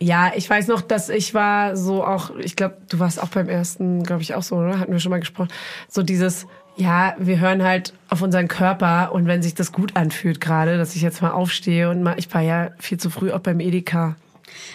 Ja, 0.00 0.32
ich 0.34 0.48
weiß 0.48 0.68
noch, 0.68 0.82
dass 0.82 1.08
ich 1.08 1.32
war 1.34 1.76
so 1.76 2.04
auch, 2.04 2.30
ich 2.38 2.56
glaube, 2.56 2.76
du 2.88 2.98
warst 2.98 3.22
auch 3.22 3.28
beim 3.28 3.48
ersten, 3.48 4.02
glaube 4.02 4.22
ich 4.22 4.34
auch 4.34 4.42
so, 4.42 4.56
oder? 4.56 4.78
Hatten 4.78 4.92
wir 4.92 5.00
schon 5.00 5.10
mal 5.10 5.20
gesprochen. 5.20 5.48
So 5.88 6.02
dieses, 6.02 6.46
ja, 6.76 7.14
wir 7.18 7.40
hören 7.40 7.62
halt 7.62 7.94
auf 8.08 8.22
unseren 8.22 8.48
Körper 8.48 9.12
und 9.12 9.26
wenn 9.26 9.42
sich 9.42 9.54
das 9.54 9.72
gut 9.72 9.96
anfühlt 9.96 10.40
gerade, 10.40 10.76
dass 10.78 10.94
ich 10.94 11.02
jetzt 11.02 11.22
mal 11.22 11.30
aufstehe 11.30 11.90
und 11.90 12.02
mal, 12.02 12.14
ich 12.18 12.32
war 12.34 12.42
ja 12.42 12.70
viel 12.78 12.98
zu 12.98 13.10
früh 13.10 13.32
auch 13.32 13.40
beim 13.40 13.60
Edeka. 13.60 14.16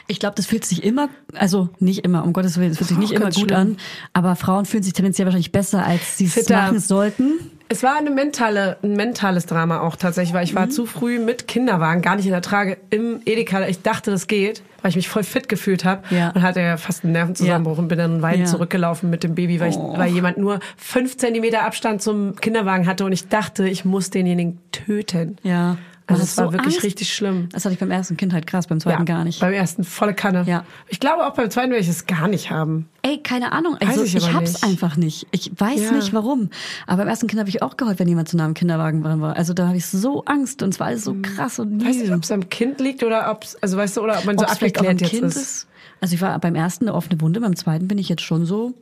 Ich 0.08 0.20
glaube, 0.20 0.36
das 0.36 0.46
fühlt 0.46 0.66
sich 0.66 0.84
immer, 0.84 1.10
also 1.36 1.70
nicht 1.80 2.04
immer, 2.06 2.24
um 2.24 2.34
Gottes 2.34 2.58
Willen, 2.58 2.72
es 2.72 2.78
fühlt 2.78 2.90
sich 2.90 2.98
Oh, 2.98 3.02
nicht 3.02 3.12
immer 3.14 3.26
gut 3.26 3.36
schlimm. 3.36 3.56
an, 3.58 3.78
aber 4.14 4.36
Frauen 4.36 4.66
fühlen 4.66 4.84
sich 4.84 4.94
tendenziell 4.94 5.26
wahrscheinlich 5.26 5.52
besser, 5.52 5.86
als 5.86 6.18
sie 6.18 6.26
es 6.26 6.50
machen 6.50 6.80
sollten. 6.80 7.34
Es 7.70 7.84
war 7.84 7.96
eine 7.98 8.10
mentale, 8.10 8.76
ein 8.84 8.98
mentales 8.98 9.46
Drama 9.46 9.80
auch 9.80 9.96
tatsächlich, 9.96 10.34
weil 10.34 10.44
ich 10.44 10.54
war 10.56 10.70
zu 10.70 10.86
früh 10.86 11.20
mit 11.20 11.48
Kinderwagen, 11.48 12.02
gar 12.02 12.18
nicht 12.18 12.26
in 12.26 12.32
der 12.34 12.42
Trage, 12.42 12.78
im 12.90 13.22
Edeka. 13.26 13.66
Ich 13.66 13.82
dachte, 13.82 14.12
das 14.12 14.28
geht, 14.28 14.62
weil 14.82 14.90
ich 14.90 14.98
mich 14.98 15.08
voll 15.08 15.24
fit 15.24 15.48
gefühlt 15.48 15.86
habe 15.86 16.04
Ja. 16.14 16.32
und 16.32 16.42
hatte 16.42 16.60
ja 16.60 16.76
fast 16.76 17.06
einen 17.06 17.14
Nervenzusammenbruch 17.14 17.78
und 17.78 17.88
bin 17.88 17.98
dann 17.98 18.22
weit 18.22 18.40
Ja. 18.40 18.46
zurückgelaufen 18.46 19.10
mit 19.10 19.24
dem 19.24 19.36
Baby, 19.36 19.62
weil, 19.62 19.70
ich, 19.70 19.78
Oh. 19.78 19.98
weil 19.98 20.12
jemand 20.12 20.38
nur 20.38 20.60
fünf 20.76 21.16
Zentimeter 21.16 21.64
Abstand 21.64 22.02
zum 22.02 22.36
Kinderwagen 22.36 22.88
hatte 22.88 23.06
und 23.06 23.14
ich 23.14 23.30
dachte, 23.30 23.66
ich 23.70 23.86
muss 23.86 24.10
denjenigen 24.10 24.58
töten. 24.74 25.38
Ja. 25.44 25.78
Also 26.12 26.20
Man 26.22 26.24
es 26.28 26.38
war 26.38 26.46
so 26.48 26.52
wirklich 26.54 26.76
Angst. 26.76 26.86
richtig 26.86 27.14
schlimm. 27.14 27.50
Das 27.52 27.66
hatte 27.66 27.74
ich 27.74 27.80
beim 27.80 27.92
ersten 27.92 28.18
Kind 28.18 28.34
halt 28.34 28.48
krass, 28.48 28.68
beim 28.68 28.80
zweiten 28.80 29.06
gar 29.06 29.24
nicht. 29.24 29.40
Beim 29.40 29.54
ersten 29.54 29.84
volle 29.84 30.14
Kanne. 30.14 30.44
Ja. 30.48 30.64
Ich 30.88 31.00
glaube 31.00 31.26
auch 31.26 31.34
beim 31.34 31.50
zweiten 31.50 31.72
werde 31.72 31.82
ich 31.84 31.90
es 31.90 32.06
gar 32.06 32.28
nicht 32.28 32.50
haben. 32.52 32.88
Ey, 33.02 33.18
keine 33.22 33.52
Ahnung. 33.52 33.76
Weiß 33.80 33.90
Also 33.90 34.04
ich 34.04 34.16
ich, 34.16 34.24
aber 34.26 34.34
hab's 34.34 34.54
nicht. 34.54 34.64
einfach 34.64 34.98
nicht. 34.98 35.28
Ich 35.32 35.52
weiß 35.56 35.82
Ja. 35.82 35.92
nicht 35.94 36.14
warum. 36.14 36.50
Aber 36.88 36.98
beim 36.98 37.08
ersten 37.08 37.28
Kind 37.28 37.40
habe 37.40 37.50
ich 37.50 37.62
auch 37.62 37.78
geheult, 37.78 38.00
wenn 38.00 38.08
jemand 38.08 38.30
zu 38.30 38.38
nah 38.38 38.46
am 38.46 38.54
Kinderwagen 38.54 39.02
dran 39.04 39.22
war. 39.22 39.36
Also 39.36 39.54
da 39.54 39.68
habe 39.68 39.78
ich 39.78 39.86
so 39.88 40.24
Angst 40.26 40.62
und 40.64 40.70
es 40.74 40.80
war 40.80 40.88
alles 40.88 41.04
so 41.04 41.16
krass 41.22 41.60
und 41.60 41.84
Weiß 41.86 41.98
nicht, 41.98 42.12
ob 42.12 42.24
es 42.24 42.32
am 42.32 42.50
Kind 42.50 42.80
liegt 42.80 43.04
oder 43.04 43.32
ob 43.32 43.44
es, 43.44 43.56
also 43.64 43.78
weißt 43.78 43.98
du, 43.98 44.02
oder 44.02 44.18
ob 44.20 44.26
man 44.26 44.38
so 44.38 44.44
Ob's 44.44 44.54
abgeklärt 44.54 45.02
jetzt 45.02 45.10
Kind 45.10 45.24
ist. 45.26 45.68
Also 46.00 46.16
ich 46.16 46.22
war 46.22 46.38
beim 46.40 46.56
ersten 46.56 46.86
eine 46.88 46.96
offene 46.96 47.22
Wunde, 47.22 47.40
beim 47.42 47.56
zweiten 47.56 47.88
bin 47.88 47.98
ich 47.98 48.10
jetzt 48.10 48.22
schon 48.24 48.46
so. 48.46 48.74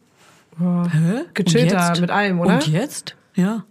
Hä? 0.59 1.21
Gechillter 1.33 1.93
mit 2.01 2.11
allem, 2.11 2.39
oder? 2.39 2.55
Und 2.55 2.67
jetzt? 2.67 3.15
Ja. 3.35 3.63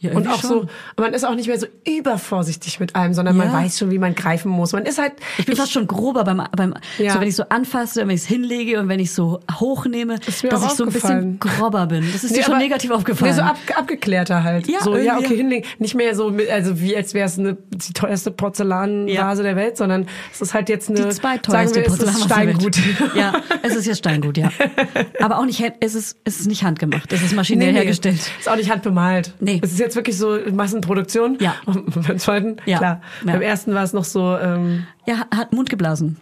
Ja 0.00 0.12
Und 0.12 0.26
auch 0.28 0.40
schon. 0.40 0.50
so, 0.50 0.66
man 0.96 1.12
ist 1.14 1.24
auch 1.24 1.34
nicht 1.34 1.46
mehr 1.46 1.58
so 1.58 1.66
übervorsichtig 1.86 2.80
mit 2.80 2.96
allem, 2.96 3.14
sondern 3.14 3.36
man 3.36 3.48
Ja. 3.48 3.52
weiß 3.54 3.78
schon, 3.78 3.90
wie 3.90 3.98
man 3.98 4.14
greifen 4.14 4.50
muss. 4.50 4.72
Man 4.72 4.84
ist 4.86 4.98
halt, 4.98 5.12
Ich 5.38 5.46
bin 5.46 5.56
fast 5.56 5.72
schon 5.72 5.86
grober 5.86 6.24
beim, 6.24 6.42
beim 6.56 6.74
Ja. 6.98 7.12
so 7.14 7.20
wenn 7.20 7.28
ich 7.28 7.36
so 7.36 7.44
anfasse, 7.48 8.00
wenn 8.02 8.10
ich 8.10 8.22
es 8.22 8.26
hinlege 8.26 8.80
und 8.80 8.88
wenn 8.88 9.00
ich 9.00 9.12
so 9.12 9.40
hochnehme, 9.60 10.18
dass 10.18 10.42
ich 10.42 10.70
so 10.70 10.84
ein 10.84 10.90
bisschen 10.92 11.38
grober 11.38 11.86
bin. 11.86 12.04
Das 12.12 12.24
ist 12.24 12.30
Nee, 12.32 12.38
dir 12.38 12.44
schon 12.44 12.54
aber- 12.54 12.62
negativ 12.62 12.90
aufgefallen. 12.90 13.32
Nee, 13.32 13.36
so 13.36 13.42
ab, 13.42 13.56
abgeklärter 13.76 14.42
halt. 14.42 14.68
Ja, 14.68 14.80
so, 14.82 14.96
ja, 14.96 15.18
okay, 15.18 15.36
hinlegen. 15.36 15.66
Nicht 15.78 15.94
mehr 15.94 16.14
so, 16.14 16.30
mit, 16.30 16.50
also 16.50 16.80
wie 16.80 16.96
als 16.96 17.14
wäre 17.14 17.26
es 17.26 17.38
eine, 17.38 17.56
die 17.70 17.92
teuerste 17.92 18.30
Porzellanvase 18.30 19.42
der 19.42 19.56
Welt, 19.56 19.76
sondern 19.76 20.06
es 20.32 20.40
ist 20.40 20.54
halt 20.54 20.68
jetzt 20.68 20.88
eine, 20.88 20.96
die 20.96 21.02
sagen 21.02 21.14
zweiteuerste 21.14 21.82
Porzellanvase. 21.82 22.24
Steingut. 22.24 22.76
Ja, 23.14 23.32
es 23.62 23.74
ist 23.74 23.86
ja 23.86 23.94
Steingut, 23.94 24.36
ja. 24.38 24.50
Aber 25.20 25.38
auch 25.38 25.44
nicht, 25.46 25.62
es 25.80 25.94
ist, 25.94 26.16
es 26.24 26.40
ist 26.40 26.46
nicht 26.46 26.62
handgemacht, 26.64 27.12
es 27.12 27.22
ist 27.22 27.34
maschinell 27.34 27.72
hergestellt. 27.74 28.20
Ist 28.38 28.48
auch 28.48 28.56
nicht 28.56 28.70
handbemalt. 28.70 29.34
Nee. 29.40 29.60
Jetzt 29.90 29.96
wirklich 29.96 30.16
so 30.16 30.38
Massenproduktion. 30.52 31.36
Ja. 31.40 31.56
Und 31.66 31.90
beim 32.06 32.18
zweiten, 32.18 32.56
Ja. 32.64 32.78
klar. 32.78 33.00
Ja. 33.26 33.32
Beim 33.32 33.42
ersten 33.42 33.74
war 33.74 33.82
es 33.82 33.92
noch 33.92 34.04
so 34.04 34.36
ähm, 34.38 34.86
Ja, 35.06 35.26
hat- 35.34 35.52
Mund 35.52 35.68
geblasen. 35.68 36.16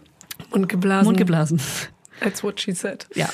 und 0.49 0.67
geblasen. 0.67 1.05
Mund 1.05 1.17
geblasen. 1.17 1.61
That's 2.19 2.43
what 2.43 2.59
she 2.59 2.71
said. 2.73 3.07
Ja. 3.13 3.29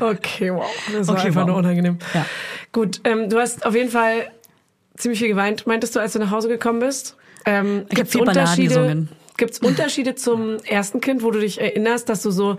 Okay, 0.00 0.52
wow. 0.52 0.66
Das 0.92 1.08
war 1.08 1.14
Okay, 1.16 1.28
einfach 1.28 1.40
wow. 1.42 1.48
nur 1.48 1.56
unangenehm. 1.56 1.98
Ja. 2.12 2.26
Gut, 2.72 3.00
ähm, 3.04 3.30
du 3.30 3.38
hast 3.38 3.64
auf 3.64 3.74
jeden 3.74 3.90
Fall 3.90 4.30
ziemlich 4.96 5.18
viel 5.18 5.28
geweint, 5.28 5.66
meintest 5.66 5.96
du, 5.96 6.00
als 6.00 6.12
du 6.12 6.18
nach 6.18 6.30
Hause 6.30 6.48
gekommen 6.48 6.80
bist? 6.80 7.16
Ähm, 7.46 7.66
Ich 7.66 7.82
hab 7.82 7.90
gibt's 7.96 8.12
viel 8.12 8.20
Balladen 8.24 8.42
Unterschiede? 8.42 8.68
gesungen. 8.68 9.08
Gibt 9.38 9.52
es 9.52 9.58
Unterschiede 9.60 10.14
zum 10.16 10.58
ersten 10.64 11.00
Kind, 11.00 11.22
wo 11.22 11.30
du 11.30 11.40
dich 11.40 11.60
erinnerst, 11.60 12.08
dass 12.08 12.22
du 12.22 12.30
so, 12.30 12.56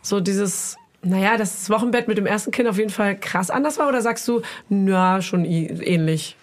so 0.00 0.18
dieses, 0.20 0.76
naja, 1.02 1.36
dass 1.36 1.52
das 1.52 1.70
Wochenbett 1.70 2.08
mit 2.08 2.16
dem 2.18 2.26
ersten 2.26 2.50
Kind 2.50 2.68
auf 2.68 2.78
jeden 2.78 2.90
Fall 2.90 3.18
krass 3.18 3.50
anders 3.50 3.78
war? 3.78 3.88
Oder 3.88 4.02
sagst 4.02 4.26
du, 4.28 4.42
na, 4.68 5.20
schon 5.20 5.44
ähnlich? 5.44 6.36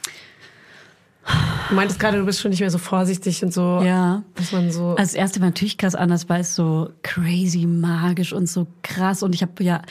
Du 1.70 1.76
meintest 1.76 2.00
gerade, 2.00 2.18
du 2.18 2.26
bist 2.26 2.42
schon 2.42 2.50
nicht 2.50 2.60
mehr 2.62 2.72
so 2.72 2.80
vorsichtig 2.80 3.44
und 3.44 3.54
so, 3.54 3.82
Ja. 3.84 4.24
dass 4.34 4.52
man 4.52 4.72
so. 4.72 4.90
Also 4.92 4.96
das 4.98 5.14
erste 5.14 5.40
war 5.42 5.48
natürlich 5.50 5.78
krass 5.78 5.94
anders, 5.94 6.28
weil 6.28 6.42
es 6.42 6.56
so 6.56 6.90
crazy 7.04 7.68
magisch 7.68 8.34
und 8.34 8.50
so 8.50 8.66
krass 8.82 9.22
und 9.22 9.36
ich 9.36 9.44
habe 9.44 9.64
ja 9.64 9.82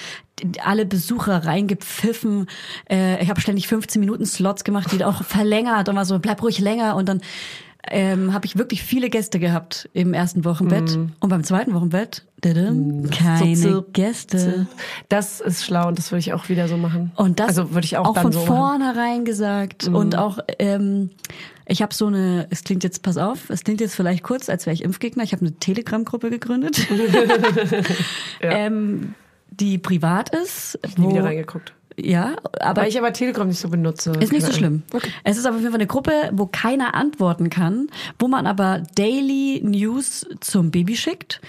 alle 0.64 0.84
Besucher 0.84 1.44
reingepfiffen. 1.44 2.48
Äh, 2.90 3.22
ich 3.22 3.30
habe 3.30 3.40
ständig 3.40 3.68
15 3.68 4.00
Minuten 4.00 4.26
Slots 4.26 4.64
gemacht, 4.64 4.88
die 4.90 5.04
auch 5.04 5.22
verlängert 5.22 5.88
und 5.88 5.94
war 5.96 6.04
so 6.04 6.18
bleib 6.18 6.42
ruhig 6.42 6.58
länger 6.58 6.96
und 6.96 7.08
dann 7.08 7.20
ähm, 7.90 8.32
habe 8.32 8.46
ich 8.46 8.56
wirklich 8.56 8.82
viele 8.82 9.10
Gäste 9.10 9.38
gehabt 9.38 9.88
im 9.92 10.14
ersten 10.14 10.44
Wochenbett 10.44 10.96
und 11.20 11.28
beim 11.28 11.44
zweiten 11.44 11.74
Wochenbett 11.74 12.24
dadam, 12.40 13.08
keine 13.10 13.54
zirp, 13.54 13.92
Gäste. 13.92 14.66
das 15.08 15.40
ist 15.40 15.64
schlau 15.64 15.88
und 15.88 15.98
das 15.98 16.10
würde 16.12 16.20
ich 16.20 16.32
auch 16.32 16.48
wieder 16.48 16.68
so 16.68 16.76
machen. 16.76 17.12
Und 17.16 17.40
das 17.40 17.48
also 17.48 17.70
würde 17.74 17.84
ich 17.84 17.96
auch, 17.96 18.14
dann 18.14 18.22
von 18.22 18.32
so. 18.32 18.40
Mhm. 18.40 18.46
vornherein 18.46 19.24
gesagt 19.24 19.88
und 19.88 20.16
auch 20.16 20.38
ähm, 20.58 21.10
ich 21.70 21.82
habe 21.82 21.92
so 21.92 22.06
eine, 22.06 22.46
es 22.50 22.64
klingt 22.64 22.82
jetzt, 22.82 23.02
pass 23.02 23.18
auf, 23.18 23.50
es 23.50 23.62
klingt 23.62 23.80
jetzt 23.80 23.94
vielleicht 23.94 24.22
kurz, 24.22 24.48
als 24.48 24.64
wäre 24.64 24.72
ich 24.72 24.82
Impfgegner. 24.82 25.22
Ich 25.22 25.32
habe 25.32 25.44
eine 25.44 25.54
Telegram-Gruppe 25.54 26.30
gegründet, 26.30 26.86
ähm, 28.40 29.14
die 29.50 29.76
privat 29.78 30.34
ist. 30.34 30.78
Nie 30.96 31.04
wo- 31.04 31.10
wieder 31.10 31.24
reingeguckt. 31.24 31.74
Ja, 32.00 32.36
aber 32.60 32.82
Weil 32.82 32.88
ich 32.88 32.98
aber 32.98 33.12
Telegram 33.12 33.46
nicht 33.48 33.58
so 33.60 33.68
benutze. 33.68 34.12
ist 34.20 34.32
nicht 34.32 34.46
so 34.46 34.52
schlimm. 34.52 34.82
Es 35.24 35.36
ist 35.36 35.46
aber 35.46 35.56
auf 35.56 35.62
jeden 35.62 35.72
Fall 35.72 35.80
eine 35.80 35.88
Gruppe, 35.88 36.12
wo 36.32 36.46
keiner 36.46 36.94
antworten 36.94 37.50
kann, 37.50 37.88
wo 38.18 38.28
man 38.28 38.46
aber 38.46 38.82
Daily 38.94 39.60
News 39.64 40.26
zum 40.40 40.70
Baby 40.70 40.96
schickt. 40.96 41.40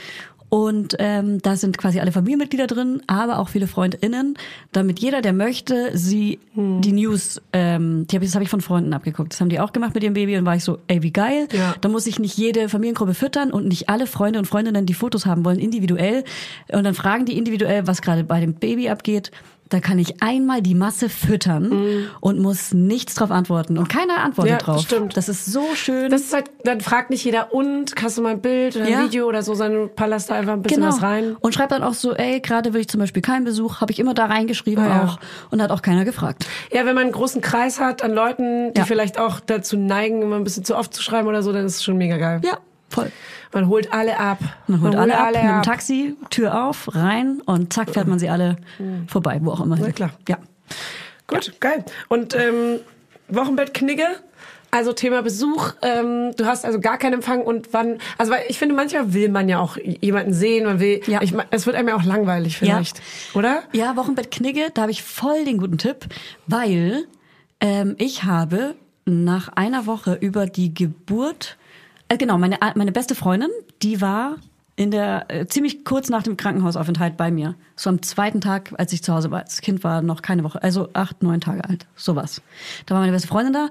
Und 0.51 0.95
ähm, 0.97 1.39
da 1.43 1.55
sind 1.55 1.77
quasi 1.77 1.99
alle 1.99 2.11
Familienmitglieder 2.11 2.65
drin, 2.65 3.03
aber 3.05 3.37
auch 3.37 3.49
viele 3.49 3.67
FreundInnen, 3.67 4.35
damit 4.71 4.99
jeder, 4.99 5.21
der 5.21 5.31
möchte, 5.31 5.91
sie 5.95 6.39
Hm. 6.55 6.81
die 6.81 6.91
News, 6.91 7.39
ähm, 7.53 8.07
die 8.07 8.15
hab 8.15 8.23
ich, 8.23 8.29
das 8.29 8.33
habe 8.33 8.43
ich 8.43 8.49
von 8.49 8.59
Freunden 8.61 8.93
abgeguckt. 8.93 9.31
Das 9.31 9.39
haben 9.41 9.49
die 9.49 9.59
auch 9.59 9.73
gemacht 9.73 9.93
mit 9.93 10.03
ihrem 10.03 10.15
Baby 10.15 10.35
und 10.37 10.45
war 10.47 10.55
ich 10.55 10.63
so, 10.63 10.79
ey, 10.87 11.03
wie 11.03 11.11
geil. 11.13 11.47
Ja. 11.51 11.75
Da 11.81 11.87
muss 11.87 12.07
ich 12.07 12.17
nicht 12.17 12.35
jede 12.35 12.67
Familiengruppe 12.67 13.13
füttern 13.13 13.51
und 13.51 13.67
nicht 13.67 13.89
alle 13.89 14.07
Freunde 14.07 14.39
und 14.39 14.45
Freundinnen, 14.45 14.87
die 14.87 14.95
Fotos 14.95 15.27
haben 15.27 15.45
wollen, 15.45 15.59
individuell. 15.59 16.23
Und 16.71 16.83
dann 16.83 16.95
fragen 16.95 17.25
die 17.25 17.37
individuell, 17.37 17.85
was 17.85 18.01
gerade 18.01 18.23
bei 18.23 18.39
dem 18.39 18.55
Baby 18.55 18.89
abgeht. 18.89 19.29
Da 19.69 19.79
kann 19.79 19.99
ich 19.99 20.21
einmal 20.23 20.63
die 20.63 20.73
Masse 20.73 21.09
füttern 21.09 22.07
und 22.21 22.39
muss 22.39 22.73
nichts 22.73 23.13
drauf 23.13 23.29
antworten. 23.29 23.77
Und 23.77 23.87
keiner 23.87 24.17
antwortet. 24.23 24.51
Ja, 24.53 24.57
drauf. 24.57 24.81
stimmt. 24.81 25.15
Das 25.15 25.29
ist 25.29 25.45
so 25.45 25.63
schön. 25.75 26.09
Das 26.09 26.21
ist 26.21 26.33
halt, 26.33 26.49
dann 26.63 26.81
fragt 26.81 27.11
nicht 27.11 27.23
jeder, 27.23 27.53
und 27.53 27.93
hast 28.01 28.17
du 28.17 28.23
mal 28.23 28.31
ein 28.31 28.41
Bild 28.41 28.75
oder 28.75 28.85
ein 28.85 28.91
Ja. 28.91 29.03
Video 29.03 29.27
oder 29.27 29.43
so, 29.43 29.53
sondern 29.53 29.89
palast 29.95 30.31
da 30.31 30.35
einfach 30.35 30.53
ein 30.53 30.63
bisschen 30.63 30.81
was 30.83 31.03
rein. 31.03 31.35
Und 31.39 31.53
schreibt 31.53 31.71
dann 31.71 31.83
auch 31.83 31.93
so, 31.93 32.13
ey, 32.15 32.39
gerade 32.41 32.73
will 32.73 32.81
ich 32.81 32.87
zum 32.87 32.99
Beispiel 32.99 33.21
keinen 33.21 33.43
Besuch, 33.45 33.79
habe 33.79 33.91
ich 33.91 33.99
immer 33.99 34.15
da 34.15 34.25
reingeschrieben 34.25 34.83
Ah, 34.83 34.87
ja. 34.87 35.03
auch. 35.05 35.19
Und 35.51 35.61
hat 35.61 35.69
auch 35.69 35.83
keiner 35.83 36.03
gefragt. 36.03 36.47
Ja, 36.71 36.79
wenn 36.85 36.95
man 36.95 37.03
einen 37.03 37.11
großen 37.11 37.41
Kreis 37.41 37.79
hat 37.79 38.03
an 38.03 38.11
Leuten, 38.11 38.73
die 38.73 38.81
vielleicht 38.81 39.19
auch 39.19 39.39
dazu 39.39 39.77
neigen, 39.77 40.23
immer 40.23 40.35
ein 40.37 40.43
bisschen 40.43 40.65
zu 40.65 40.75
oft 40.75 40.93
zu 40.95 41.03
schreiben 41.03 41.27
oder 41.27 41.43
so, 41.43 41.53
dann 41.53 41.65
ist 41.65 41.75
es 41.75 41.83
schon 41.83 41.97
mega 41.97 42.17
geil. 42.17 42.41
Ja, 42.43 42.57
voll. 42.89 43.11
Man 43.53 43.67
holt 43.67 43.91
alle 43.93 44.19
ab. 44.19 44.39
Man 44.67 44.81
holt 44.81 44.95
alle 44.95 45.17
ab 45.17 45.27
mit 45.27 45.41
dem 45.41 45.61
Taxi, 45.63 46.15
Tür 46.29 46.65
auf, 46.65 46.93
rein 46.93 47.41
und 47.45 47.73
zack 47.73 47.91
fährt 47.91 48.07
man 48.07 48.19
sie 48.19 48.29
alle 48.29 48.57
vorbei, 49.07 49.39
wo 49.41 49.51
auch 49.51 49.61
immer. 49.61 49.77
Na 49.79 49.91
klar. 49.91 50.11
Ja. 50.27 50.37
Gut, 51.27 51.53
geil. 51.59 51.85
Und 52.07 52.35
ähm, 52.35 52.79
Wochenbett 53.27 53.73
Knigge, 53.73 54.07
also 54.71 54.93
Thema 54.93 55.21
Besuch. 55.21 55.73
Ähm, 55.81 56.33
du 56.35 56.45
hast 56.45 56.65
also 56.65 56.79
gar 56.79 56.97
keinen 56.97 57.13
Empfang 57.15 57.41
und 57.41 57.73
wann? 57.73 57.97
Also 58.17 58.31
weil 58.31 58.43
ich 58.49 58.59
finde, 58.59 58.75
manchmal 58.75 59.13
will 59.13 59.29
man 59.29 59.49
ja 59.49 59.59
auch 59.59 59.77
jemanden 59.77 60.33
sehen, 60.33 60.65
man 60.65 60.79
will. 60.79 61.01
Ja. 61.07 61.21
Ich, 61.21 61.33
es 61.51 61.65
wird 61.65 61.75
einem 61.75 61.89
ja 61.89 61.95
auch 61.95 62.03
langweilig 62.03 62.57
vielleicht, 62.57 63.01
oder? 63.33 63.63
Ja, 63.73 63.95
Wochenbett 63.95 64.31
Knigge, 64.31 64.69
da 64.73 64.83
habe 64.83 64.91
ich 64.91 65.03
voll 65.03 65.45
den 65.45 65.57
guten 65.57 65.77
Tipp, 65.77 66.05
weil 66.47 67.05
ähm, 67.59 67.95
ich 67.97 68.23
habe 68.23 68.75
nach 69.05 69.49
einer 69.49 69.85
Woche 69.85 70.17
über 70.19 70.45
die 70.45 70.73
Geburt, 70.73 71.57
äh, 72.09 72.17
genau, 72.17 72.37
meine, 72.37 72.57
meine 72.75 72.91
beste 72.91 73.15
Freundin, 73.15 73.49
die 73.81 74.01
war 74.01 74.35
in 74.75 74.91
der 74.91 75.25
äh, 75.27 75.45
ziemlich 75.45 75.83
kurz 75.83 76.09
nach 76.09 76.23
dem 76.23 76.37
Krankenhausaufenthalt 76.37 77.17
bei 77.17 77.31
mir. 77.31 77.55
So 77.75 77.89
am 77.89 78.01
zweiten 78.01 78.39
Tag, 78.39 78.73
als 78.77 78.93
ich 78.93 79.03
zu 79.03 79.13
Hause 79.13 79.29
war. 79.29 79.43
Das 79.43 79.61
Kind 79.61 79.83
war 79.83 80.01
noch 80.01 80.21
keine 80.21 80.43
Woche, 80.43 80.63
also 80.63 80.89
acht, 80.93 81.21
neun 81.21 81.41
Tage 81.41 81.65
alt, 81.65 81.85
sowas. 81.95 82.41
Da 82.85 82.95
war 82.95 83.01
meine 83.01 83.11
beste 83.11 83.27
Freundin 83.27 83.53
da 83.53 83.69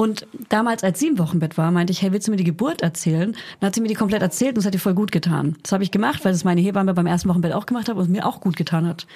und 0.00 0.28
damals, 0.48 0.84
als 0.84 1.00
sie 1.00 1.08
im 1.08 1.18
Wochenbett 1.18 1.58
war, 1.58 1.72
meinte 1.72 1.92
ich, 1.92 2.02
hey, 2.02 2.12
willst 2.12 2.28
du 2.28 2.30
mir 2.30 2.36
die 2.36 2.44
Geburt 2.44 2.82
erzählen? 2.82 3.36
Dann 3.58 3.66
hat 3.66 3.74
sie 3.74 3.80
mir 3.80 3.88
die 3.88 3.94
komplett 3.94 4.22
erzählt 4.22 4.52
und 4.52 4.58
es 4.58 4.64
hat 4.64 4.72
ihr 4.72 4.78
voll 4.78 4.94
gut 4.94 5.10
getan. 5.10 5.56
Das 5.64 5.72
habe 5.72 5.82
ich 5.82 5.90
gemacht, 5.90 6.24
weil 6.24 6.30
das 6.30 6.44
meine 6.44 6.60
Hebamme 6.60 6.94
beim 6.94 7.08
ersten 7.08 7.28
Wochenbett 7.28 7.52
auch 7.52 7.66
gemacht 7.66 7.88
hat 7.88 7.96
und 7.96 8.02
es 8.02 8.08
mir 8.08 8.24
auch 8.24 8.40
gut 8.40 8.56
getan 8.56 8.86
hat. 8.86 9.08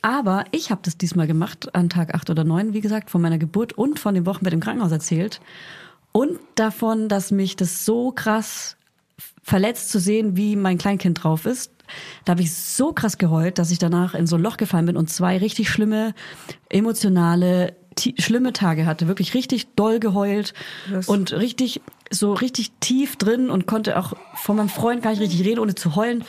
Aber 0.00 0.44
ich 0.52 0.70
habe 0.70 0.80
das 0.84 0.96
diesmal 0.96 1.26
gemacht, 1.26 1.74
an 1.74 1.88
Tag 1.88 2.14
acht 2.14 2.30
oder 2.30 2.44
neun, 2.44 2.72
wie 2.72 2.80
gesagt, 2.80 3.10
von 3.10 3.20
meiner 3.20 3.38
Geburt 3.38 3.72
und 3.72 3.98
von 3.98 4.14
dem 4.14 4.26
Wochenbett 4.26 4.52
im 4.52 4.60
Krankenhaus 4.60 4.92
erzählt. 4.92 5.40
Und 6.18 6.40
davon, 6.56 7.08
dass 7.08 7.30
mich 7.30 7.54
das 7.54 7.84
so 7.84 8.10
krass 8.10 8.76
verletzt 9.42 9.90
zu 9.90 10.00
sehen, 10.00 10.36
wie 10.36 10.56
mein 10.56 10.76
Kleinkind 10.78 11.22
drauf 11.22 11.46
ist. 11.46 11.70
Da 12.24 12.32
habe 12.32 12.42
ich 12.42 12.52
so 12.52 12.92
krass 12.92 13.18
geheult, 13.18 13.58
dass 13.58 13.70
ich 13.70 13.78
danach 13.78 14.14
in 14.14 14.26
so 14.26 14.36
ein 14.36 14.42
Loch 14.42 14.56
gefallen 14.56 14.86
bin 14.86 14.96
und 14.96 15.08
zwei 15.10 15.38
richtig 15.38 15.70
schlimme, 15.70 16.14
emotionale, 16.68 17.76
ti- 17.87 17.87
schlimme 18.18 18.52
Tage 18.52 18.86
hatte. 18.86 19.08
Wirklich 19.08 19.34
richtig 19.34 19.74
doll 19.74 20.00
geheult 20.00 20.54
und 21.06 21.32
richtig, 21.32 21.80
so 22.10 22.32
richtig 22.32 22.72
tief 22.80 23.16
drin 23.16 23.50
und 23.50 23.66
konnte 23.66 23.98
auch 23.98 24.14
von 24.34 24.56
meinem 24.56 24.68
Freund 24.68 25.02
gar 25.02 25.10
nicht 25.10 25.20
richtig 25.20 25.44
reden, 25.44 25.60
ohne 25.60 25.74
zu 25.74 25.96
heulen. 25.96 26.24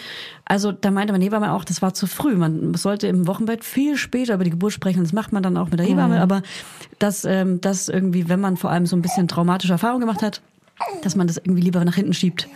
Also 0.45 0.71
da 0.71 0.91
meinte 0.91 1.13
meine 1.13 1.23
Hebamme 1.23 1.53
auch, 1.53 1.63
das 1.63 1.81
war 1.81 1.93
zu 1.93 2.07
früh. 2.07 2.35
Man 2.35 2.73
sollte 2.73 3.07
im 3.07 3.27
Wochenbett 3.27 3.63
viel 3.63 3.97
später 3.97 4.33
über 4.33 4.43
die 4.43 4.49
Geburt 4.49 4.73
sprechen. 4.73 5.03
Das 5.03 5.13
macht 5.13 5.31
man 5.31 5.43
dann 5.43 5.57
auch 5.57 5.69
mit 5.69 5.79
der 5.79 5.85
Hebamme. 5.85 6.21
Aber 6.21 6.41
dass 6.97 7.25
ähm, 7.25 7.61
das 7.61 7.87
irgendwie, 7.87 8.29
wenn 8.29 8.39
man 8.39 8.57
vor 8.57 8.71
allem 8.71 8.85
so 8.85 8.95
ein 8.95 9.01
bisschen 9.01 9.27
traumatische 9.27 9.73
Erfahrungen 9.73 10.01
gemacht 10.01 10.21
hat, 10.21 10.41
dass 11.03 11.15
man 11.15 11.27
das 11.27 11.37
irgendwie 11.37 11.61
lieber 11.61 11.83
nach 11.85 11.95
hinten 11.95 12.13
schiebt. 12.13 12.47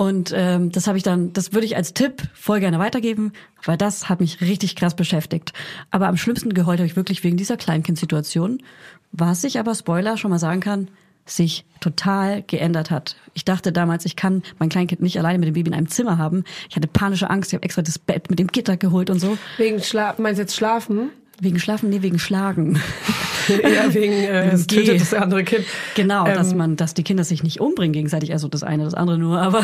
Und 0.00 0.32
ähm, 0.32 0.70
das 0.70 0.86
habe 0.86 0.96
ich 0.96 1.02
dann, 1.02 1.32
das 1.32 1.52
würde 1.52 1.66
ich 1.66 1.74
als 1.74 1.92
Tipp 1.92 2.22
voll 2.32 2.60
gerne 2.60 2.78
weitergeben, 2.78 3.32
weil 3.64 3.76
das 3.76 4.08
hat 4.08 4.20
mich 4.20 4.40
richtig 4.40 4.76
krass 4.76 4.94
beschäftigt. 4.94 5.52
Aber 5.90 6.06
am 6.06 6.16
schlimmsten 6.16 6.54
geheult 6.54 6.78
habe 6.78 6.86
ich 6.86 6.94
wirklich 6.94 7.24
wegen 7.24 7.36
dieser 7.36 7.56
Kleinkindsituation, 7.56 8.62
was 9.10 9.42
ich 9.42 9.58
aber 9.58 9.74
Spoiler 9.74 10.16
schon 10.16 10.30
mal 10.30 10.38
sagen 10.38 10.60
kann, 10.60 10.88
sich 11.26 11.64
total 11.80 12.42
geändert 12.42 12.92
hat. 12.92 13.16
Ich 13.34 13.44
dachte 13.44 13.72
damals, 13.72 14.04
ich 14.04 14.14
kann 14.14 14.44
mein 14.60 14.68
Kleinkind 14.68 15.02
nicht 15.02 15.18
alleine 15.18 15.40
mit 15.40 15.48
dem 15.48 15.54
Baby 15.54 15.70
in 15.70 15.74
einem 15.74 15.88
Zimmer 15.88 16.16
haben. 16.16 16.44
Ich 16.70 16.76
hatte 16.76 16.86
panische 16.86 17.28
Angst, 17.28 17.50
ich 17.50 17.54
habe 17.54 17.64
extra 17.64 17.82
das 17.82 17.98
Bett 17.98 18.30
mit 18.30 18.38
dem 18.38 18.46
Gitter 18.46 18.76
geholt 18.76 19.10
und 19.10 19.18
so. 19.18 19.36
Wegen 19.56 19.82
Schlaf, 19.82 20.20
meinst 20.20 20.38
du 20.38 20.42
jetzt 20.42 20.54
schlafen? 20.54 21.10
Wegen 21.40 21.58
Schlafen, 21.60 21.90
nee, 21.90 22.02
wegen 22.02 22.18
Schlagen. 22.18 22.80
ja, 23.48 23.94
wegen 23.94 24.12
äh, 24.12 24.50
es 24.50 24.66
tötet 24.66 25.00
das 25.00 25.14
andere 25.14 25.44
Kind. 25.44 25.64
Genau, 25.94 26.26
Ähm, 26.26 26.34
dass 26.34 26.52
man, 26.54 26.74
dass 26.76 26.94
die 26.94 27.04
Kinder 27.04 27.22
sich 27.22 27.42
nicht 27.44 27.60
umbringen 27.60 27.92
gegenseitig, 27.92 28.32
also 28.32 28.48
das 28.48 28.62
eine, 28.64 28.84
das 28.84 28.94
andere 28.94 29.18
nur, 29.18 29.38
aber 29.40 29.62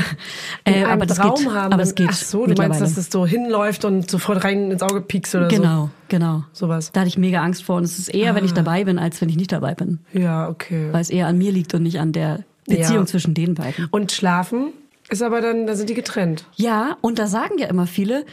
äh, 0.65 0.85
aber 0.85 1.05
das 1.07 1.19
Raum 1.23 1.35
geht, 1.37 1.51
haben. 1.53 1.73
aber 1.73 1.83
es 1.83 1.95
geht 1.97 2.09
Ach 2.11 2.15
so, 2.15 2.47
du 2.47 2.55
meinst, 2.55 2.81
dass 2.81 2.97
es 2.97 3.11
so 3.11 3.27
hinläuft 3.27 3.85
und 3.85 4.09
sofort 4.11 4.45
rein 4.45 4.71
ins 4.71 4.83
Auge 4.83 5.01
piekst 5.01 5.35
oder 5.35 5.49
genau, 5.49 5.91
genau. 6.09 6.45
Sowas. 6.53 6.93
Da 6.93 7.01
hatte 7.01 7.09
ich 7.09 7.19
mega 7.19 7.43
Angst 7.43 7.65
vor 7.65 7.77
und 7.77 7.85
es 7.85 7.99
ist 7.99 8.09
eher, 8.15 8.35
wenn 8.37 8.45
ich 8.45 8.53
Ah. 8.53 8.57
dabei 8.57 8.85
bin, 8.85 8.99
als 9.01 9.21
wenn 9.21 9.29
ich 9.29 9.37
nicht 9.37 9.51
dabei 9.51 9.75
bin, 9.75 9.99
so? 10.13 10.21
Ja, 10.21 10.49
okay. 10.49 10.89
weil 10.93 11.01
es 11.01 11.11
eher 11.11 11.27
an 11.27 11.37
mir 11.39 11.51
liegt 11.51 11.75
und 11.75 11.83
nicht 11.83 11.99
an 11.99 12.13
der 12.13 12.45
Beziehung 12.69 13.01
Ja. 13.01 13.07
zwischen 13.07 13.35
den 13.35 13.55
beiden. 13.55 13.89
Und 13.91 14.13
schlafen? 14.13 14.69
Ist 15.11 15.23
aber 15.23 15.41
dann, 15.43 15.67
da 15.67 15.75
sind 15.75 15.91
die 15.91 15.95
getrennt. 15.95 16.45
Ja, 16.55 16.97
und 17.03 17.19
da 17.19 17.27
sagen 17.27 17.59
ja 17.59 17.67
immer 17.67 17.87
viele, 17.87 18.25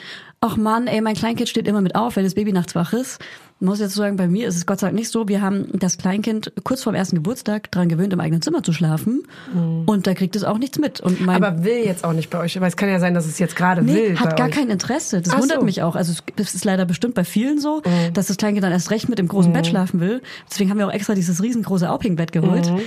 ach 0.44 0.58
Mann, 0.58 0.88
ey, 0.88 1.02
mein 1.02 1.16
Kleinkind 1.16 1.48
steht 1.50 1.68
immer 1.68 1.82
mit 1.82 1.96
auf, 1.96 2.16
wenn 2.16 2.24
das 2.24 2.34
Baby 2.34 2.52
nachts 2.52 2.74
wach 2.76 2.94
ist. 2.94 3.20
Ich 3.60 3.68
muss 3.68 3.80
jetzt 3.80 3.94
sagen, 3.94 4.16
bei 4.18 4.28
mir 4.28 4.48
ist 4.48 4.56
es 4.56 4.66
Gott 4.66 4.80
sei 4.80 4.88
Dank 4.88 4.98
nicht 4.98 5.10
so. 5.12 5.28
Wir 5.28 5.40
haben 5.44 5.68
das 5.74 6.00
Kleinkind 6.00 6.52
kurz 6.64 6.82
vorm 6.82 6.96
ersten 6.96 7.16
Geburtstag 7.18 7.70
dran 7.70 7.90
gewöhnt, 7.90 8.12
im 8.12 8.20
eigenen 8.20 8.42
Zimmer 8.42 8.64
zu 8.64 8.74
schlafen. 8.74 9.22
Und 9.86 10.08
da 10.08 10.16
kriegt 10.16 10.36
es 10.36 10.44
auch 10.44 10.58
nichts 10.58 10.80
mit. 10.80 11.00
Und 11.00 11.22
mein 11.22 11.44
Aber 11.44 11.64
will 11.64 11.86
jetzt 11.86 12.04
auch 12.04 12.14
nicht 12.14 12.32
bei 12.32 12.40
euch, 12.40 12.60
weil 12.60 12.70
es 12.70 12.76
kann 12.76 12.90
ja 12.90 13.00
sein, 13.00 13.14
dass 13.14 13.28
es 13.28 13.38
jetzt 13.38 13.56
gerade 13.56 13.84
Nee, 13.84 13.94
will. 13.94 14.20
hat 14.20 14.36
gar 14.36 14.48
euch. 14.48 14.56
kein 14.56 14.72
Interesse. 14.72 15.22
Das 15.22 15.32
Ach 15.36 15.40
wundert 15.42 15.60
so. 15.60 15.66
mich 15.66 15.84
auch. 15.84 15.96
Also 15.96 16.12
es- 16.38 16.56
ist 16.56 16.66
leider 16.66 16.86
bestimmt 16.86 17.14
bei 17.14 17.24
vielen 17.24 17.60
so, 17.60 17.84
Mhm. 17.86 18.14
dass 18.16 18.26
das 18.26 18.38
Kleinkind 18.38 18.64
dann 18.64 18.72
erst 18.72 18.90
recht 18.90 19.10
mit 19.10 19.20
im 19.20 19.28
großen 19.28 19.54
Bett 19.54 19.68
schlafen 19.68 20.00
will. 20.00 20.24
Deswegen 20.50 20.72
haben 20.72 20.80
wir 20.80 20.88
auch 20.88 20.92
extra 20.94 21.14
dieses 21.14 21.44
riesengroße 21.44 21.88
Aufhängbett 21.88 22.32
geholt. 22.32 22.66
Mhm. 22.72 22.80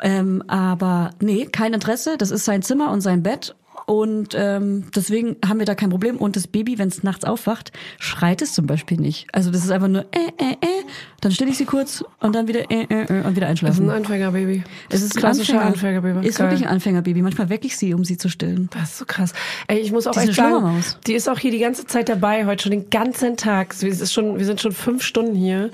Ähm, 0.00 0.44
aber 0.46 1.10
nee, 1.20 1.46
kein 1.46 1.74
Interesse. 1.74 2.14
Das 2.18 2.30
ist 2.30 2.44
sein 2.44 2.62
Zimmer 2.62 2.92
und 2.92 3.00
sein 3.00 3.24
Bett. 3.24 3.56
Und 3.90 4.36
ähm, 4.38 4.84
deswegen 4.94 5.34
haben 5.44 5.58
wir 5.58 5.66
da 5.66 5.74
kein 5.74 5.90
Problem. 5.90 6.16
Und 6.16 6.36
das 6.36 6.46
Baby, 6.46 6.78
wenn 6.78 6.86
es 6.86 7.02
nachts 7.02 7.24
aufwacht, 7.24 7.72
schreit 7.98 8.40
es 8.40 8.52
zum 8.52 8.68
Beispiel 8.68 9.00
nicht. 9.00 9.26
Also 9.32 9.50
das 9.50 9.64
ist 9.64 9.72
einfach 9.72 9.88
nur 9.88 10.02
äh, 10.12 10.28
äh, 10.38 10.52
äh. 10.52 10.84
Dann 11.20 11.32
stille 11.32 11.50
ich 11.50 11.58
sie 11.58 11.64
kurz 11.64 12.04
und 12.20 12.36
dann 12.36 12.46
wieder 12.46 12.70
äh, 12.70 12.84
äh, 12.84 13.02
äh 13.02 13.26
und 13.26 13.34
wieder 13.34 13.48
Das 13.48 13.60
ist 13.60 13.64
einschlafen. 13.64 13.90
ein 13.90 13.96
Anfängerbaby. 13.96 14.62
Es 14.90 15.02
ist 15.02 15.16
ein 15.16 15.18
klassischer 15.18 15.54
Anfänger. 15.54 15.98
Anfängerbaby. 15.98 16.28
Ist 16.28 16.38
Geil. 16.38 16.50
wirklich 16.50 16.68
ein 16.68 16.72
Anfängerbaby. 16.72 17.20
Manchmal 17.20 17.48
wecke 17.48 17.66
ich 17.66 17.76
sie, 17.76 17.92
um 17.92 18.04
sie 18.04 18.16
zu 18.16 18.28
stillen. 18.28 18.70
Das 18.72 18.90
ist 18.90 18.98
so 18.98 19.06
krass. 19.06 19.32
Ey, 19.66 19.80
ich 19.80 19.90
muss 19.90 20.06
auch 20.06 20.12
Die 20.12 20.20
ist 20.20 20.28
echt 20.28 20.36
sagen, 20.36 20.50
Schlummermaus. 20.50 20.96
die 21.08 21.14
ist 21.14 21.28
auch 21.28 21.40
hier 21.40 21.50
die 21.50 21.58
ganze 21.58 21.84
Zeit 21.84 22.08
dabei, 22.08 22.46
heute 22.46 22.62
schon 22.62 22.70
den 22.70 22.90
ganzen 22.90 23.36
Tag. 23.36 23.74
Es 23.74 23.82
ist 23.82 24.12
schon, 24.12 24.38
wir 24.38 24.46
sind 24.46 24.60
schon 24.60 24.70
fünf 24.70 25.02
Stunden 25.02 25.34
hier 25.34 25.72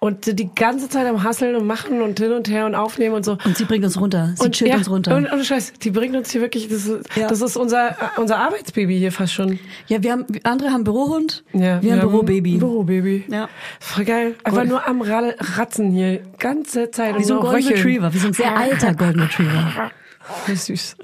und 0.00 0.38
die 0.38 0.48
ganze 0.54 0.88
Zeit 0.88 1.06
am 1.06 1.22
Hasseln 1.24 1.56
und 1.56 1.66
Machen 1.66 2.02
und 2.02 2.18
hin 2.20 2.32
und 2.32 2.48
her 2.48 2.66
und 2.66 2.74
aufnehmen 2.76 3.16
und 3.16 3.24
so. 3.24 3.36
Und 3.44 3.56
sie 3.56 3.64
bringt 3.64 3.84
uns 3.84 4.00
runter. 4.00 4.32
Sie 4.36 4.50
chillt 4.50 4.70
ja, 4.70 4.76
uns 4.76 4.88
runter. 4.88 5.16
Und, 5.16 5.26
und 5.30 5.44
Scheiß, 5.44 5.72
die 5.82 5.90
bringt 5.90 6.14
uns 6.14 6.30
hier 6.30 6.40
wirklich, 6.40 6.68
das 6.68 6.86
ist, 6.86 7.16
Ja. 7.16 7.26
das 7.26 7.40
ist 7.40 7.56
unser, 7.56 7.96
unser 8.16 8.38
Arbeitsbaby 8.38 8.96
hier 8.96 9.10
fast 9.10 9.32
schon. 9.32 9.58
Ja, 9.88 10.02
wir 10.02 10.12
haben, 10.12 10.24
andere 10.44 10.70
haben 10.70 10.84
Bürohund, 10.84 11.42
Ja, 11.52 11.82
wir 11.82 11.92
haben 11.92 12.00
Bürobaby. 12.00 12.58
Bürobaby. 12.58 13.24
Ja. 13.28 13.48
Voll 13.80 14.04
geil. 14.04 14.34
Einfach 14.44 14.62
Cool. 14.62 14.68
nur 14.68 14.86
am 14.86 15.00
Ra- 15.02 15.34
Ratzen 15.56 15.90
hier. 15.90 16.20
Ganze 16.38 16.90
Zeit. 16.92 17.14
Wie 17.14 17.18
und 17.18 17.24
so 17.26 17.34
ein 17.34 17.40
Golden 17.40 17.56
röcheln. 17.56 17.76
Retriever, 17.76 18.14
wie 18.14 18.18
so 18.18 18.26
ein 18.28 18.32
sehr 18.34 18.56
alter 18.56 18.94
Golden 18.94 19.20
Retriever. 19.20 19.90
Voll 20.20 20.54
süß. 20.56 20.96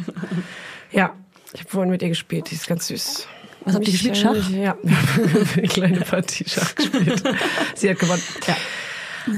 Ja, 0.92 1.12
ich 1.52 1.60
habe 1.60 1.70
vorhin 1.70 1.90
mit 1.90 2.02
ihr 2.02 2.10
gespielt, 2.10 2.50
die 2.50 2.54
ist 2.54 2.68
ganz 2.68 2.86
süß. 2.86 3.26
Was 3.64 3.74
habt 3.74 3.86
ihr 3.86 3.92
gespielt? 3.92 4.16
Schach? 4.16 4.50
Ja, 4.50 4.76
eine 5.56 5.68
kleine 5.68 6.00
Partie 6.00 6.44
Schach 6.46 6.74
gespielt. 6.74 7.22
Sie 7.74 7.90
hat 7.90 7.98
gewonnen. 7.98 8.22
Ja. 8.46 8.56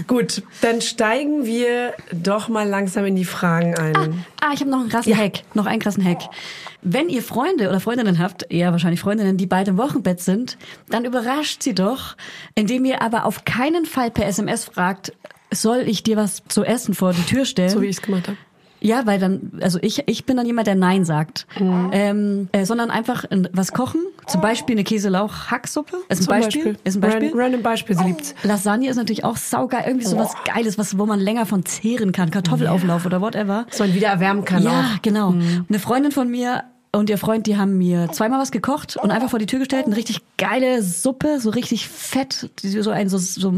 Gut, 0.09 0.43
dann 0.63 0.81
steigen 0.81 1.45
wir 1.45 1.95
doch 2.13 2.49
mal 2.49 2.69
langsam 2.69 3.05
in 3.05 3.15
die 3.15 3.25
Fragen 3.25 3.77
ein. 3.77 4.25
Ah, 4.41 4.51
ich 4.53 4.61
habe 4.61 4.71
noch 4.71 4.81
einen 4.81 4.89
krassen 4.89 5.17
Hack. 5.17 5.43
Noch 5.55 5.67
einen 5.67 5.81
krassen 5.81 6.05
Hack. 6.05 6.23
Wenn 6.83 7.09
ihr 7.09 7.23
Freunde 7.23 7.69
oder 7.69 7.79
Freundinnen 7.79 8.19
habt, 8.19 8.51
eher 8.51 8.73
wahrscheinlich 8.73 9.01
Freundinnen, 9.01 9.37
die 9.37 9.47
beide 9.47 9.71
im 9.71 9.79
Wochenbett 9.79 10.21
sind, 10.21 10.59
dann 10.89 11.05
überrascht 11.05 11.63
sie 11.63 11.75
doch, 11.75 12.17
indem 12.55 12.85
ihr 12.85 13.01
aber 13.01 13.25
auf 13.25 13.45
keinen 13.45 13.87
Fall 13.87 14.11
per 14.11 14.27
SMS 14.27 14.65
fragt, 14.65 15.13
soll 15.53 15.85
ich 15.87 16.03
dir 16.03 16.17
was 16.17 16.43
zu 16.49 16.65
essen 16.65 16.95
vor 16.95 17.13
die 17.13 17.23
Tür 17.23 17.45
stellen? 17.45 17.71
So 17.71 17.81
wie 17.81 17.87
ich 17.87 17.97
es 17.97 18.03
gemacht 18.03 18.27
habe. 18.27 18.39
Ja, 18.87 19.05
weil 19.07 19.19
dann, 19.19 19.53
also 19.61 19.79
ich, 19.83 20.05
ich 20.07 20.25
bin 20.27 20.37
dann 20.37 20.47
jemand, 20.47 20.67
der 20.69 20.77
Nein 20.77 21.05
sagt. 21.05 21.47
Mhm. 21.59 21.91
Ähm, 21.93 22.49
äh, 22.53 22.65
sondern 22.65 22.91
einfach 22.91 23.25
was 23.53 23.73
kochen. 23.73 24.01
Zum 24.27 24.41
Beispiel 24.41 24.75
eine 24.77 24.85
Käselauch-Hacksuppe. 24.85 25.97
Ist 26.09 26.21
ein 26.21 26.25
Zum 26.25 26.27
Beispiel. 26.27 26.77
Ist 26.85 26.97
ein 26.97 27.01
Beispiel. 27.01 27.31
Ran- 27.33 27.39
Random 27.41 27.63
Beispiel, 27.63 27.97
sie 27.97 28.05
liebt's. 28.05 28.35
Lasagne 28.43 28.89
ist 28.89 28.97
natürlich 28.97 29.25
auch 29.25 29.37
saugeil. 29.37 29.85
Irgendwie 29.87 30.07
so 30.07 30.17
was 30.19 30.35
Geiles, 30.45 30.79
was, 30.79 30.99
wo 30.99 31.07
man 31.07 31.21
länger 31.21 31.47
von 31.47 31.65
zehren 31.65 32.13
kann. 32.13 32.31
Kartoffelauflauf 32.31 33.05
oder 33.07 33.21
whatever. 33.21 33.67
So 33.71 33.85
man 33.85 33.95
wieder 33.95 34.09
erwärmen 34.09 34.45
kann 34.45 34.63
Ja, 34.63 34.71
auch. 34.95 35.03
genau. 35.03 35.31
Mhm. 35.31 35.65
Eine 35.69 35.79
Freundin 35.79 36.13
von 36.13 36.31
mir 36.31 36.65
und 36.97 37.11
ihr 37.11 37.19
Freund, 37.19 37.47
die 37.47 37.57
haben 37.57 37.77
mir 37.77 38.11
zweimal 38.11 38.41
was 38.41 38.51
gekocht 38.51 38.97
und 38.97 39.11
einfach 39.11 39.29
vor 39.31 39.39
die 39.39 39.47
Tür 39.47 39.59
gestellt. 39.59 39.87
Eine 39.87 39.97
richtig 39.97 40.21
geile 40.39 40.83
Suppe, 40.83 41.41
so 41.41 41.51
richtig 41.51 41.89
fett, 41.89 42.51
die 42.63 42.69
so 42.71 42.91
einen 42.91 43.11
so, 43.11 43.19
so 43.19 43.53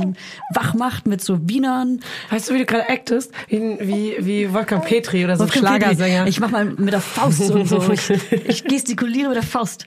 wach 0.53 0.75
macht 0.75 1.07
mit 1.07 1.23
so 1.23 1.49
Wienern. 1.49 2.01
Weißt 2.31 2.51
du, 2.51 2.55
wie 2.55 2.59
du 2.59 2.67
gerade 2.67 2.89
actest? 2.89 3.33
Wie, 3.49 3.79
wie, 3.81 4.17
wie 4.19 4.53
Wolfgang 4.53 4.85
Petri 4.85 5.25
oder 5.25 5.37
so 5.37 5.45
ein 5.45 5.49
Wolfgang 5.49 5.79
Petri. 5.79 5.95
Schlagersänger. 5.95 6.27
Ich 6.27 6.41
mach 6.41 6.51
mal 6.51 6.65
mit 6.65 6.93
der 6.93 7.01
Faust 7.01 7.51
und 7.51 7.69
so. 7.69 7.81
Ich, 7.93 8.11
ich 8.33 8.65
gestikuliere 8.65 9.29
mit 9.29 9.37
der 9.37 9.45
Faust. 9.45 9.87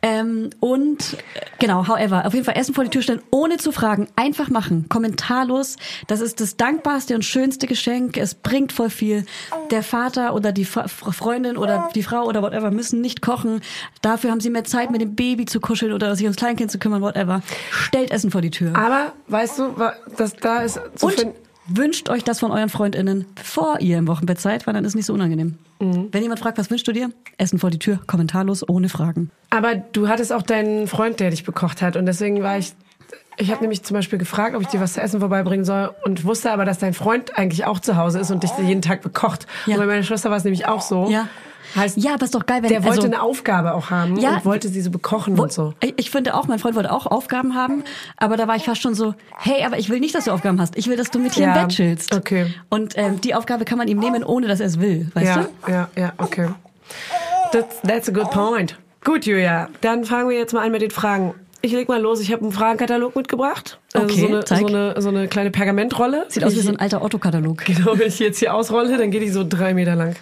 Ähm, 0.00 0.50
und 0.60 1.16
genau, 1.58 1.88
however, 1.88 2.24
auf 2.26 2.34
jeden 2.34 2.44
Fall 2.44 2.56
Essen 2.56 2.74
vor 2.74 2.84
die 2.84 2.90
Tür 2.90 3.02
stellen, 3.02 3.22
ohne 3.30 3.56
zu 3.56 3.72
fragen. 3.72 4.08
Einfach 4.16 4.48
machen, 4.48 4.86
kommentarlos. 4.88 5.76
Das 6.06 6.20
ist 6.20 6.40
das 6.40 6.56
dankbarste 6.56 7.14
und 7.14 7.24
schönste 7.24 7.66
Geschenk. 7.66 8.16
Es 8.16 8.34
bringt 8.34 8.72
voll 8.72 8.90
viel. 8.90 9.24
Der 9.70 9.82
Vater 9.82 10.34
oder 10.34 10.52
die 10.52 10.64
Freundin 10.64 11.56
oder 11.56 11.90
die 11.94 12.02
Frau 12.02 12.24
oder 12.24 12.42
whatever 12.42 12.70
müssen 12.70 12.91
nicht 13.00 13.22
kochen. 13.22 13.60
Dafür 14.02 14.30
haben 14.30 14.40
sie 14.40 14.50
mehr 14.50 14.64
Zeit, 14.64 14.90
mit 14.90 15.00
dem 15.00 15.14
Baby 15.14 15.46
zu 15.46 15.60
kuscheln 15.60 15.92
oder 15.92 16.14
sich 16.16 16.24
ums 16.24 16.36
Kleinkind 16.36 16.70
zu 16.70 16.78
kümmern, 16.78 17.02
whatever. 17.02 17.42
Stellt 17.70 18.10
Essen 18.10 18.30
vor 18.30 18.40
die 18.42 18.50
Tür. 18.50 18.76
Aber, 18.76 19.12
weißt 19.28 19.58
du, 19.58 19.78
wa- 19.78 19.94
das 20.16 20.34
da 20.34 20.58
ist 20.60 20.80
so 20.96 21.06
Und 21.06 21.26
wünscht 21.66 22.08
euch 22.10 22.24
das 22.24 22.40
von 22.40 22.50
euren 22.50 22.68
FreundInnen, 22.68 23.26
bevor 23.34 23.80
ihr 23.80 23.96
im 23.98 24.08
Wochenbett 24.08 24.40
seid, 24.40 24.66
weil 24.66 24.74
dann 24.74 24.84
ist 24.84 24.90
es 24.90 24.94
nicht 24.96 25.06
so 25.06 25.14
unangenehm. 25.14 25.58
Wenn 25.78 26.22
jemand 26.22 26.38
fragt, 26.38 26.58
was 26.58 26.70
wünschst 26.70 26.86
du 26.86 26.92
dir? 26.92 27.10
Essen 27.38 27.58
vor 27.58 27.70
die 27.70 27.78
Tür, 27.80 27.98
kommentarlos, 28.06 28.68
ohne 28.68 28.88
Fragen. 28.88 29.30
Aber 29.50 29.74
du 29.74 30.06
hattest 30.06 30.32
auch 30.32 30.42
deinen 30.42 30.86
Freund, 30.86 31.18
der 31.18 31.30
dich 31.30 31.42
bekocht 31.42 31.82
hat. 31.82 31.96
Und 31.96 32.06
deswegen 32.06 32.42
war 32.42 32.56
ich. 32.58 32.72
Ich 33.38 33.50
habe 33.50 33.62
nämlich 33.62 33.82
zum 33.82 33.94
Beispiel 33.96 34.18
gefragt, 34.18 34.54
ob 34.54 34.60
ich 34.62 34.68
dir 34.68 34.78
was 34.80 34.92
zu 34.92 35.00
essen 35.00 35.18
vorbeibringen 35.20 35.64
soll 35.64 35.90
und 36.04 36.24
wusste 36.24 36.52
aber, 36.52 36.64
dass 36.66 36.78
dein 36.78 36.92
Freund 36.92 37.36
eigentlich 37.38 37.64
auch 37.64 37.80
zu 37.80 37.96
Hause 37.96 38.18
ist 38.20 38.30
und 38.30 38.42
dich 38.42 38.50
jeden 38.62 38.82
Tag 38.82 39.00
bekocht. 39.00 39.46
Ja. 39.66 39.74
Und 39.74 39.80
bei 39.80 39.86
meiner 39.86 40.02
Schwester 40.02 40.28
war 40.30 40.36
es 40.36 40.44
nämlich 40.44 40.66
auch 40.66 40.82
so. 40.82 41.08
Ja. 41.10 41.28
Heißt, 41.76 41.96
Ja, 41.98 42.14
aber 42.14 42.24
ist 42.24 42.34
doch 42.34 42.46
geil, 42.46 42.62
wenn 42.62 42.68
der 42.68 42.82
wollte 42.84 42.96
also, 43.02 43.06
eine 43.06 43.22
Aufgabe 43.22 43.74
auch 43.74 43.90
haben 43.90 44.16
Ja. 44.18 44.36
und 44.36 44.44
wollte 44.44 44.68
sie 44.68 44.80
so 44.80 44.90
bekochen 44.90 45.38
wo- 45.38 45.42
und 45.42 45.52
so. 45.52 45.74
Ich, 45.80 45.94
ich 45.96 46.10
finde 46.10 46.34
auch, 46.34 46.46
mein 46.46 46.58
Freund 46.58 46.74
wollte 46.76 46.92
auch 46.92 47.06
Aufgaben 47.06 47.54
haben, 47.54 47.84
aber 48.16 48.36
da 48.36 48.46
war 48.48 48.56
ich 48.56 48.64
fast 48.64 48.82
schon 48.82 48.94
so, 48.94 49.14
hey, 49.38 49.64
aber 49.64 49.78
ich 49.78 49.88
will 49.88 50.00
nicht, 50.00 50.14
dass 50.14 50.24
du 50.26 50.30
Aufgaben 50.32 50.60
hast. 50.60 50.76
Ich 50.76 50.88
will, 50.88 50.96
dass 50.96 51.10
du 51.10 51.18
mit 51.18 51.34
hier 51.34 51.46
Ja, 51.46 51.54
im 51.54 51.68
Bett 51.68 51.76
chillst. 51.76 52.14
okay. 52.14 52.46
Und 52.68 52.96
ähm, 52.96 53.20
die 53.20 53.34
Aufgabe 53.34 53.64
kann 53.64 53.78
man 53.78 53.88
ihm 53.88 53.98
nehmen, 53.98 54.22
ohne 54.24 54.46
dass 54.48 54.60
er 54.60 54.66
es 54.66 54.78
will, 54.80 55.10
weißt 55.14 55.26
ja, 55.26 55.46
du? 55.66 55.72
ja, 55.72 55.88
ja, 55.96 56.12
okay. 56.18 56.48
That's, 57.52 57.80
that's 57.82 58.08
a 58.08 58.12
good 58.12 58.30
point. 58.30 58.76
Gut, 59.04 59.26
Julia, 59.26 59.68
dann 59.80 60.04
fangen 60.04 60.28
wir 60.28 60.38
jetzt 60.38 60.52
mal 60.54 60.64
an 60.64 60.70
mit 60.72 60.80
den 60.82 60.90
Fragen. 60.90 61.34
Ich 61.64 61.72
leg 61.72 61.88
mal 61.88 62.00
los. 62.00 62.20
Ich 62.20 62.32
habe 62.32 62.42
einen 62.42 62.50
Fragenkatalog 62.52 63.14
mitgebracht. 63.14 63.78
Also 63.94 64.06
Okay, 64.06 64.20
so, 64.20 64.26
eine, 64.26 64.44
zeig. 64.44 64.58
so, 64.60 64.66
eine, 64.66 65.00
so 65.00 65.08
eine 65.10 65.28
kleine 65.28 65.50
Pergamentrolle. 65.52 66.26
Sieht 66.28 66.42
aus 66.44 66.54
wie 66.56 66.60
so 66.60 66.70
ein 66.70 66.78
alter 66.80 67.02
Otto-Katalog. 67.02 67.64
Genau, 67.66 67.96
wenn 67.98 68.08
ich 68.08 68.18
jetzt 68.18 68.40
hier 68.40 68.52
ausrolle, 68.54 68.98
dann 68.98 69.10
geht 69.12 69.22
die 69.22 69.30
so 69.30 69.44
drei 69.48 69.72
Meter 69.72 69.94
lang. 69.94 70.16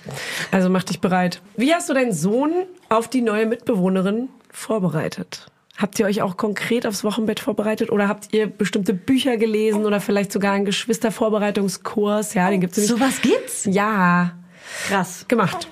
Also 0.51 0.69
mach 0.69 0.83
dich 0.85 1.01
bereit. 1.01 1.41
Wie 1.57 1.73
hast 1.75 1.89
du 1.89 1.95
deinen 1.95 2.13
Sohn 2.13 2.53
auf 2.91 3.09
die 3.09 3.23
neue 3.23 3.47
Mitbewohnerin 3.47 4.29
vorbereitet? 4.51 5.47
Habt 5.79 5.99
ihr 5.99 6.05
euch 6.05 6.21
auch 6.21 6.37
konkret 6.37 6.87
aufs 6.87 7.05
Wochenbett 7.05 7.41
vorbereitet 7.41 7.91
oder 7.91 8.07
habt 8.07 8.35
ihr 8.35 8.47
bestimmte 8.47 8.93
Bücher 8.93 9.39
gelesen 9.39 9.87
oder 9.87 9.99
vielleicht 10.01 10.31
sogar 10.31 10.53
einen 10.53 10.67
Geschwistervorbereitungskurs? 10.67 12.35
Ja, 12.35 12.51
den 12.51 12.61
gibt's 12.61 12.77
nämlich. 12.77 12.91
Sowas 12.95 13.23
gibt's? 13.23 13.65
Ja, 13.65 14.33
Krass. 14.89 15.25
gemacht. 15.27 15.69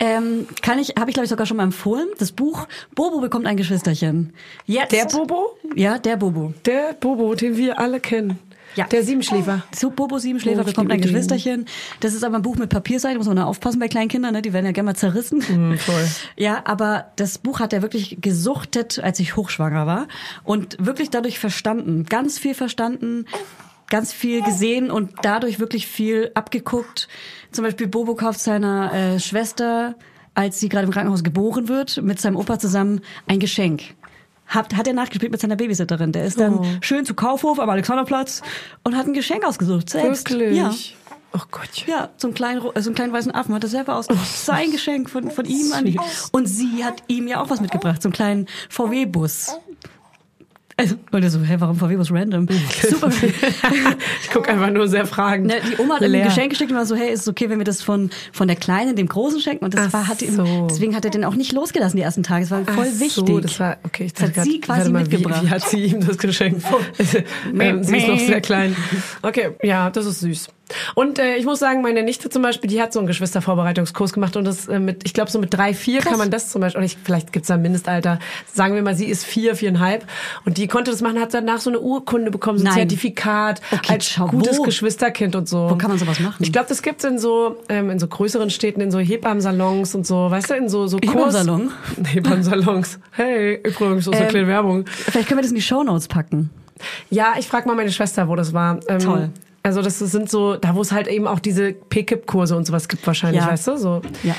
Ähm, 0.00 0.46
kann 0.60 0.78
ich, 0.78 0.94
habe 0.98 1.10
ich 1.10 1.14
glaube 1.14 1.24
ich 1.24 1.30
sogar 1.30 1.46
schon 1.46 1.56
mal 1.56 1.62
empfohlen. 1.62 2.08
Das 2.18 2.32
Buch 2.32 2.66
Bobo 2.94 3.20
bekommt 3.20 3.46
ein 3.46 3.56
Geschwisterchen. 3.56 4.32
Jetzt. 4.66 4.92
Der 4.92 5.06
Bobo? 5.06 5.56
Ja, 5.76 5.98
der 5.98 6.16
Bobo. 6.16 6.52
Der 6.64 6.94
Bobo, 6.94 7.34
den 7.34 7.56
wir 7.56 7.78
alle 7.78 8.00
kennen. 8.00 8.38
Ja. 8.76 8.86
Der 8.88 9.04
Siebenschläfer. 9.04 9.62
So 9.72 9.90
Bobo 9.90 10.18
Siebenschläfer 10.18 10.62
Oh, 10.62 10.64
bekommt 10.64 10.90
ein. 10.90 11.00
Geschwisterchen. 11.00 11.66
Das 12.00 12.12
ist 12.12 12.24
aber 12.24 12.34
ein 12.36 12.42
Buch 12.42 12.56
mit 12.56 12.70
Papierseite, 12.70 13.18
muss 13.18 13.28
man 13.28 13.36
da 13.36 13.44
aufpassen 13.44 13.78
bei 13.78 13.86
kleinen 13.86 14.08
Kindern, 14.08 14.32
ne? 14.32 14.42
die 14.42 14.52
werden 14.52 14.66
ja 14.66 14.72
gerne 14.72 14.86
mal 14.86 14.96
zerrissen. 14.96 15.40
Hm, 15.46 15.78
voll. 15.78 16.08
Ja, 16.36 16.62
aber 16.64 17.12
das 17.14 17.38
Buch 17.38 17.60
hat 17.60 17.72
er 17.72 17.82
wirklich 17.82 18.18
gesuchtet, 18.20 18.98
als 18.98 19.20
ich 19.20 19.36
hochschwanger 19.36 19.86
war 19.86 20.08
und 20.42 20.76
wirklich 20.84 21.10
dadurch 21.10 21.38
verstanden, 21.38 22.04
ganz 22.06 22.40
viel 22.40 22.54
verstanden, 22.54 23.26
ganz 23.88 24.12
viel 24.12 24.42
gesehen 24.42 24.90
und 24.90 25.12
dadurch 25.22 25.60
wirklich 25.60 25.86
viel 25.86 26.30
abgeguckt. 26.34 27.08
Zum 27.52 27.64
Beispiel 27.64 27.86
Bobo 27.86 28.14
kauft 28.14 28.40
seiner 28.40 28.92
äh, 28.92 29.20
Schwester, 29.20 29.94
als 30.34 30.58
sie 30.60 30.68
gerade 30.68 30.86
im 30.86 30.92
Krankenhaus 30.92 31.22
geboren 31.22 31.68
wird, 31.68 32.02
mit 32.02 32.20
seinem 32.20 32.36
Opa 32.36 32.58
zusammen 32.58 33.00
ein 33.26 33.38
Geschenk. 33.38 33.82
Hat, 34.46 34.74
hat 34.76 34.86
er 34.86 34.92
nachgespielt 34.92 35.32
mit 35.32 35.40
seiner 35.40 35.56
Babysitterin. 35.56 36.12
Der 36.12 36.24
ist 36.24 36.38
dann 36.38 36.58
Oh. 36.58 36.64
schön 36.82 37.04
zu 37.06 37.14
Kaufhof 37.14 37.58
am 37.58 37.70
Alexanderplatz 37.70 38.42
und 38.82 38.96
hat 38.96 39.06
ein 39.06 39.14
Geschenk 39.14 39.44
ausgesucht. 39.44 39.88
Selbst. 39.90 40.30
Wirklich? 40.30 40.56
Ja. 40.58 40.70
Oh 41.36 41.42
Gott. 41.50 41.86
Ja, 41.86 42.10
so 42.16 42.28
einen 42.28 42.34
kleinen, 42.34 42.60
so 42.60 42.70
einen 42.70 42.94
kleinen 42.94 43.12
weißen 43.12 43.34
Affen 43.34 43.54
hat 43.54 43.64
er 43.64 43.68
selber 43.68 43.96
aus. 43.96 44.06
Sein 44.44 44.70
Geschenk 44.70 45.10
von, 45.10 45.30
von 45.32 45.44
ihm 45.46 45.72
an. 45.72 45.96
Und 46.30 46.46
sie 46.46 46.84
hat 46.84 47.02
ihm 47.08 47.26
ja 47.26 47.40
auch 47.42 47.50
was 47.50 47.60
mitgebracht, 47.60 48.00
so 48.02 48.08
einen 48.08 48.12
kleinen 48.12 48.46
VW-Bus. 48.68 49.56
Also, 50.76 50.96
er 51.12 51.30
so, 51.30 51.40
hä, 51.40 51.54
warum 51.58 51.76
VW-Bus 51.76 52.10
random? 52.10 52.48
Super. 52.90 53.08
Ich 54.22 54.30
guck 54.32 54.48
einfach 54.48 54.70
nur 54.70 54.88
sehr 54.88 55.06
fragend. 55.06 55.46
Ne, 55.46 55.54
die 55.70 55.80
Oma 55.80 55.94
hat 55.94 56.02
ihm 56.02 56.10
Leer. 56.10 56.22
ein 56.22 56.28
Geschenk 56.28 56.50
geschickt 56.50 56.72
und 56.72 56.76
war 56.76 56.84
so, 56.84 56.96
hey, 56.96 57.12
ist 57.12 57.20
es 57.20 57.28
okay, 57.28 57.48
wenn 57.48 57.58
wir 57.58 57.64
das 57.64 57.80
von, 57.80 58.10
von 58.32 58.48
der 58.48 58.56
Kleinen 58.56 58.96
dem 58.96 59.06
Großen 59.08 59.40
schenken? 59.40 59.64
Und 59.64 59.74
das 59.74 59.86
Ach 59.88 59.92
war, 59.92 60.08
hat 60.08 60.20
ihm, 60.22 60.34
so. 60.34 60.66
deswegen 60.68 60.96
hat 60.96 61.04
er 61.04 61.12
den 61.12 61.24
auch 61.24 61.36
nicht 61.36 61.52
losgelassen 61.52 61.96
die 61.96 62.02
ersten 62.02 62.24
Tage. 62.24 62.44
Es 62.44 62.50
war 62.50 62.64
voll 62.64 62.88
Ach 62.88 63.00
wichtig. 63.00 63.26
So, 63.26 63.38
das 63.38 63.60
war, 63.60 63.76
okay, 63.84 64.06
ich 64.06 64.14
Das 64.14 64.24
hat 64.24 64.36
dachte 64.36 64.50
sie 64.50 64.60
grad, 64.60 64.78
quasi 64.78 64.90
mal, 64.90 65.02
mitgebracht. 65.02 65.42
Wie, 65.42 65.46
wie 65.46 65.50
hat 65.50 65.68
sie 65.68 65.84
ihm 65.84 66.04
das 66.04 66.18
geschenkt? 66.18 66.64
ähm, 67.60 67.84
sie 67.84 67.96
ist 67.96 68.08
noch 68.08 68.18
sehr 68.18 68.40
klein. 68.40 68.74
Okay, 69.22 69.50
ja, 69.62 69.90
das 69.90 70.06
ist 70.06 70.20
süß. 70.20 70.48
Und 70.94 71.18
äh, 71.18 71.36
ich 71.36 71.44
muss 71.44 71.58
sagen, 71.58 71.82
meine 71.82 72.02
Nichte 72.02 72.28
zum 72.30 72.42
Beispiel, 72.42 72.68
die 72.70 72.80
hat 72.80 72.92
so 72.92 72.98
einen 73.00 73.06
Geschwistervorbereitungskurs 73.06 74.12
gemacht 74.12 74.36
und 74.36 74.44
das 74.44 74.68
äh, 74.68 74.78
mit, 74.78 75.02
ich 75.04 75.12
glaube 75.14 75.30
so 75.30 75.38
mit 75.38 75.52
drei, 75.54 75.74
vier 75.74 76.00
kann 76.00 76.18
man 76.18 76.30
das 76.30 76.50
zum 76.50 76.60
Beispiel, 76.60 76.80
und 76.80 76.86
ich, 76.86 76.96
vielleicht 77.02 77.32
gibt's 77.32 77.48
da 77.48 77.54
ein 77.54 77.62
Mindestalter, 77.62 78.18
sagen 78.52 78.74
wir 78.74 78.82
mal, 78.82 78.94
sie 78.94 79.06
ist 79.06 79.24
vier, 79.24 79.56
viereinhalb 79.56 80.06
und 80.44 80.58
die 80.58 80.66
konnte 80.68 80.90
das 80.90 81.00
machen, 81.00 81.20
hat 81.20 81.34
danach 81.34 81.60
so 81.60 81.70
eine 81.70 81.80
Urkunde 81.80 82.30
bekommen, 82.30 82.58
so 82.58 82.64
ein 82.64 82.68
Nein. 82.68 82.74
Zertifikat 82.88 83.60
Okay, 83.72 83.92
als 83.94 84.06
schau, 84.08 84.26
gutes 84.26 84.58
wo? 84.58 84.62
Geschwisterkind 84.62 85.36
und 85.36 85.48
so. 85.48 85.68
Wo 85.70 85.76
kann 85.76 85.90
man 85.90 85.98
sowas 85.98 86.20
machen? 86.20 86.42
Ich 86.42 86.52
glaube, 86.52 86.68
das 86.68 86.82
gibt's 86.82 87.04
in 87.04 87.18
so 87.18 87.56
ähm, 87.68 87.90
in 87.90 87.98
so 87.98 88.06
größeren 88.06 88.50
Städten, 88.50 88.80
in 88.80 88.90
so 88.90 88.98
Hebammensalons 88.98 89.94
und 89.94 90.06
so, 90.06 90.30
weißt 90.30 90.50
du, 90.50 90.54
in 90.54 90.68
so 90.68 90.86
so 90.86 90.98
Kurs 90.98 91.12
Hebammensalon? 91.14 91.70
Hebammensalons. 92.06 92.98
Hey, 93.12 93.60
übrigens, 93.64 94.04
so 94.04 94.10
eine 94.10 94.22
Ähm, 94.24 94.28
kleine 94.28 94.46
Werbung. 94.48 94.84
Vielleicht 94.86 95.28
können 95.28 95.38
wir 95.38 95.42
das 95.42 95.50
in 95.50 95.56
die 95.56 95.62
Shownotes 95.62 96.08
packen. 96.08 96.50
Ja, 97.10 97.34
ich 97.38 97.46
frage 97.46 97.68
mal 97.68 97.74
meine 97.76 97.92
Schwester, 97.92 98.28
wo 98.28 98.36
das 98.36 98.52
war. 98.52 98.80
Ähm, 98.88 98.98
Toll. 98.98 99.30
Also 99.66 99.80
das 99.80 99.98
sind 99.98 100.30
so, 100.30 100.56
da 100.56 100.74
wo 100.74 100.82
es 100.82 100.92
halt 100.92 101.08
eben 101.08 101.26
auch 101.26 101.38
diese 101.40 101.72
PKIP-Kurse 101.72 102.54
und 102.54 102.66
sowas 102.66 102.86
gibt 102.86 103.06
wahrscheinlich, 103.06 103.42
Ja. 103.42 103.48
weißt 103.50 103.66
du? 103.68 103.76
So. 103.78 104.02
Ja. 104.22 104.36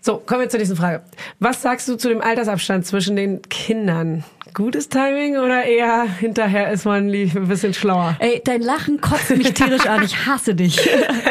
so, 0.00 0.16
kommen 0.16 0.40
wir 0.40 0.48
zur 0.48 0.58
nächsten 0.58 0.76
Frage. 0.78 1.02
Was 1.40 1.60
sagst 1.60 1.86
du 1.88 1.96
zu 1.96 2.08
dem 2.08 2.22
Altersabstand 2.22 2.86
zwischen 2.86 3.16
den 3.16 3.42
Kindern? 3.42 4.24
Gutes 4.54 4.88
Timing 4.88 5.36
oder 5.36 5.64
eher 5.64 6.04
hinterher 6.04 6.72
ist 6.72 6.86
man 6.86 7.10
ein 7.12 7.48
bisschen 7.48 7.74
schlauer? 7.74 8.16
Ey, 8.18 8.40
dein 8.42 8.62
Lachen 8.62 8.98
kotzt 9.02 9.28
mich 9.36 9.52
tierisch 9.52 9.86
an. 9.86 10.02
Ich 10.02 10.24
hasse 10.26 10.54
dich. 10.54 10.80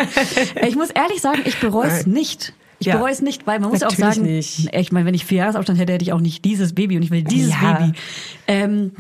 ich 0.67 0.75
muss 0.75 0.91
ehrlich 0.91 1.19
sagen, 1.19 1.41
ich 1.45 1.59
bereue 1.59 1.87
es 1.87 2.05
nicht. 2.05 2.53
Ich 2.77 2.87
Ja. 2.87 2.95
bereue 2.97 3.11
es 3.11 3.21
nicht, 3.23 3.45
weil 3.47 3.59
man 3.59 3.71
muss 3.71 3.81
auch 3.83 3.89
Natürlich 3.89 4.15
sagen, 4.15 4.21
nicht. 4.27 4.69
ich 4.73 4.91
meine, 4.93 5.05
wenn 5.07 5.13
ich 5.15 5.25
vier 5.25 5.39
Jahresabstand 5.39 5.79
hätte, 5.79 5.91
hätte 5.93 6.03
ich 6.03 6.13
auch 6.13 6.21
nicht 6.21 6.45
dieses 6.45 6.73
Baby 6.75 6.95
und 6.95 7.01
ich 7.03 7.11
will 7.11 7.23
dieses 7.23 7.51
Ja. 7.59 7.73
Baby. 7.73 7.93
Ähm, 8.47 8.91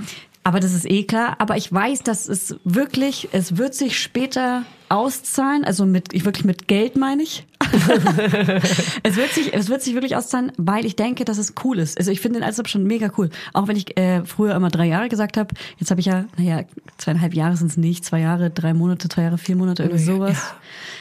aber 0.49 0.59
das 0.59 0.73
ist 0.73 0.89
eh 0.89 1.03
klar. 1.03 1.35
Aber 1.37 1.57
ich 1.57 1.71
weiß, 1.71 2.01
dass 2.01 2.27
es 2.27 2.55
wirklich, 2.63 3.29
es 3.33 3.57
wird 3.57 3.75
sich 3.75 3.99
später 3.99 4.63
auszahlen, 4.89 5.63
also 5.63 5.85
mit, 5.85 6.11
ich 6.11 6.25
wirklich 6.25 6.43
mit 6.43 6.67
Geld 6.67 6.97
meine 6.97 7.21
ich. 7.21 7.45
es 9.03 9.15
wird 9.15 9.31
sich, 9.31 9.53
es 9.53 9.69
wird 9.69 9.83
sich 9.83 9.93
wirklich 9.93 10.15
auszahlen, 10.15 10.51
weil 10.57 10.87
ich 10.87 10.95
denke, 10.95 11.23
dass 11.23 11.37
es 11.37 11.53
cool 11.63 11.77
ist. 11.77 11.99
Also 11.99 12.09
ich 12.09 12.19
finde 12.19 12.39
den 12.39 12.43
Altersab 12.43 12.67
schon 12.67 12.83
mega 12.85 13.11
cool. 13.19 13.29
Auch 13.53 13.67
wenn 13.67 13.77
ich 13.77 13.95
äh, 13.95 14.25
früher 14.25 14.55
immer 14.55 14.69
drei 14.69 14.87
Jahre 14.87 15.07
gesagt 15.07 15.37
habe, 15.37 15.53
jetzt 15.77 15.91
habe 15.91 15.99
ich 15.99 16.07
ja, 16.07 16.25
naja, 16.35 16.63
zweieinhalb 16.97 17.35
Jahre 17.35 17.55
sind 17.55 17.67
es 17.67 17.77
nicht, 17.77 18.03
zwei 18.03 18.21
Jahre, 18.21 18.49
drei 18.49 18.73
Monate, 18.73 19.07
drei 19.07 19.21
Jahre, 19.21 19.37
vier 19.37 19.55
Monate, 19.55 19.83
irgendwie 19.83 20.03
Ja. 20.31 20.35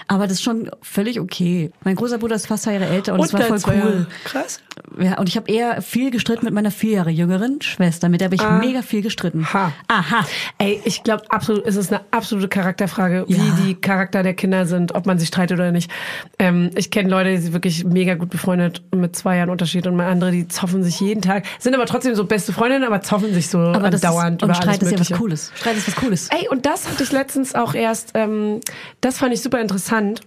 Aber 0.07 0.25
das 0.27 0.35
ist 0.35 0.43
schon 0.43 0.71
völlig 0.83 1.21
okay. 1.21 1.71
Mein 1.85 1.97
großer 1.97 2.19
Bruder 2.19 2.37
ist 2.37 2.47
fast 2.47 2.65
zwei 2.65 2.75
Jahre 2.75 2.87
älter 2.87 3.15
und, 3.15 3.21
es 3.21 3.33
war 3.33 3.43
voll 3.43 3.59
cool. 3.67 4.07
Krass. 4.25 4.61
Ja, 4.99 5.19
und 5.19 5.29
ich 5.29 5.37
habe 5.37 5.51
eher 5.51 5.83
viel 5.83 6.11
gestritten 6.11 6.45
mit 6.45 6.55
meiner 6.55 6.71
vier 6.71 6.93
Jahre 6.93 7.11
jüngeren 7.11 7.61
Schwester, 7.61 8.09
mit 8.09 8.21
der 8.21 8.27
habe 8.27 8.37
ich 8.37 8.67
mega 8.67 8.83
viel 8.83 9.03
gestritten. 9.03 9.53
Ha. 9.53 9.73
Aha. 9.89 10.25
Ey, 10.59 10.81
ich 10.85 11.03
glaube 11.03 11.25
absolut, 11.31 11.67
es 11.67 11.77
ist 11.77 11.93
eine 11.93 12.03
absolute 12.11 12.49
Charakterfrage, 12.49 13.25
Ja. 13.29 13.37
wie 13.37 13.63
die 13.67 13.75
Charakter 13.75 14.23
der 14.23 14.35
Kinder 14.35 14.67
sind, 14.67 14.95
ob 14.95 15.07
man 15.07 15.19
sich 15.19 15.29
streitet 15.29 15.59
oder 15.59 15.73
nicht. 15.73 15.91
Ähm, 16.39 16.71
ich 16.77 16.91
kenne 16.91 17.11
Leute, 17.11 17.31
die 17.31 17.39
sind 17.39 17.53
wirklich 17.53 17.85
mega 17.85 18.15
gut 18.15 18.31
befreundet 18.31 18.83
mit 18.95 19.17
zwei 19.17 19.37
Jahren 19.37 19.51
Unterschied 19.51 19.87
und 19.87 20.01
andere, 20.01 20.31
die 20.31 20.49
zoffen 20.49 20.83
sich 20.83 21.01
jeden 21.01 21.23
Tag, 21.23 21.45
sind 21.59 21.75
aber 21.75 21.87
trotzdem 21.87 22.15
so 22.15 22.25
beste 22.25 22.53
Freundinnen, 22.53 22.85
aber 22.85 23.03
zoffen 23.03 23.35
sich 23.35 23.49
so 23.49 23.59
Aber 23.59 23.91
das 23.91 24.03
andauernd 24.05 24.43
ist, 24.43 24.49
und 24.49 24.55
Streit 24.57 24.83
ist 24.83 24.93
ja 24.93 25.01
was. 25.01 25.11
Cooles. 25.11 25.53
Streit 25.57 25.77
ist 25.77 25.89
was 25.89 25.97
Cooles. 25.97 26.29
Ey, 26.31 26.49
und 26.49 26.67
das 26.67 26.89
hatte 26.89 27.03
ich 27.03 27.13
letztens 27.13 27.55
auch 27.55 27.75
erst, 27.75 28.13
ähm, 28.15 28.61
das 29.01 29.19
fand 29.19 29.35
ich 29.35 29.43
super 29.43 29.58
interessant. 29.61 30.21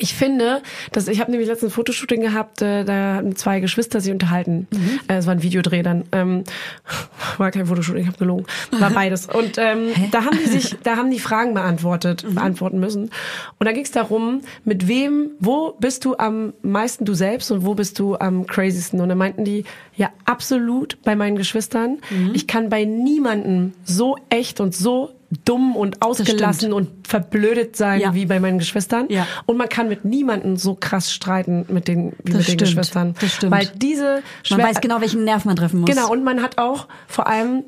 Ich 0.00 0.14
finde, 0.14 0.62
dass 0.92 1.08
ich 1.08 1.18
habe 1.18 1.32
nämlich 1.32 1.48
letztens 1.48 1.72
ein 1.72 1.74
Fotoshooting 1.74 2.20
gehabt, 2.20 2.62
äh, 2.62 2.84
da 2.84 3.16
hatten 3.16 3.34
zwei 3.34 3.58
Geschwister 3.58 4.00
sich 4.00 4.12
unterhalten. 4.12 4.68
Mhm. 4.70 5.00
Äh, 5.08 5.16
es 5.16 5.26
war 5.26 5.34
ein 5.34 5.42
Videodreh 5.42 5.82
dann. 5.82 6.04
Ähm, 6.12 6.44
war 7.38 7.50
kein 7.50 7.66
Fotoshooting, 7.66 8.02
ich 8.02 8.06
habe 8.06 8.18
gelogen. 8.18 8.46
War 8.78 8.90
beides. 8.90 9.26
Und 9.26 9.58
ähm, 9.58 9.88
da 10.12 10.24
haben 10.24 10.38
die 10.38 10.48
sich, 10.48 10.76
da 10.84 10.96
haben 10.96 11.10
die 11.10 11.18
Fragen 11.18 11.54
beantwortet, 11.54 12.24
Mhm. 12.24 12.34
beantworten 12.36 12.78
müssen. 12.78 13.10
Und 13.58 13.66
da 13.66 13.72
ging 13.72 13.82
es 13.82 13.90
darum, 13.90 14.42
mit 14.64 14.86
wem, 14.86 15.30
wo 15.40 15.72
bist 15.80 16.04
du 16.04 16.16
am 16.16 16.52
meisten 16.62 17.04
du 17.04 17.14
selbst 17.14 17.50
und 17.50 17.64
wo 17.64 17.74
bist 17.74 17.98
du 17.98 18.16
am 18.16 18.46
crazysten? 18.46 19.00
Und 19.00 19.08
da 19.08 19.16
meinten 19.16 19.44
die, 19.44 19.64
ja, 19.96 20.10
absolut 20.26 20.98
bei 21.02 21.16
meinen 21.16 21.36
Geschwistern. 21.36 21.98
Mhm. 22.10 22.32
Ich 22.34 22.46
kann 22.46 22.68
bei 22.68 22.84
niemandem 22.84 23.72
so 23.84 24.16
echt 24.28 24.60
und 24.60 24.76
so 24.76 25.10
dumm 25.44 25.76
und 25.76 26.00
ausgelassen 26.02 26.72
und 26.72 27.06
verblödet 27.06 27.76
sein 27.76 28.00
Ja. 28.00 28.14
wie 28.14 28.24
bei 28.26 28.40
meinen 28.40 28.58
Geschwistern. 28.58 29.06
Ja. 29.10 29.26
Und 29.46 29.56
man 29.58 29.68
kann 29.68 29.88
mit 29.88 30.04
niemandem 30.04 30.56
so 30.56 30.74
krass 30.74 31.12
streiten 31.12 31.66
mit 31.68 31.86
den, 31.86 32.12
wie 32.24 32.32
Das 32.32 32.34
mit 32.34 32.34
den 32.34 32.42
stimmt. 32.44 32.60
Geschwistern. 32.60 33.14
Das 33.20 33.34
stimmt. 33.34 33.52
Weil 33.52 33.66
diese 33.76 34.04
Man 34.04 34.22
schwer- 34.42 34.58
weiß 34.64 34.80
genau, 34.80 35.00
welchen 35.00 35.24
Nerv 35.24 35.44
man 35.44 35.56
treffen 35.56 35.80
muss. 35.80 35.90
Genau, 35.90 36.10
und 36.10 36.24
man 36.24 36.42
hat 36.42 36.56
auch 36.58 36.88
vor 37.06 37.26
allem 37.26 37.64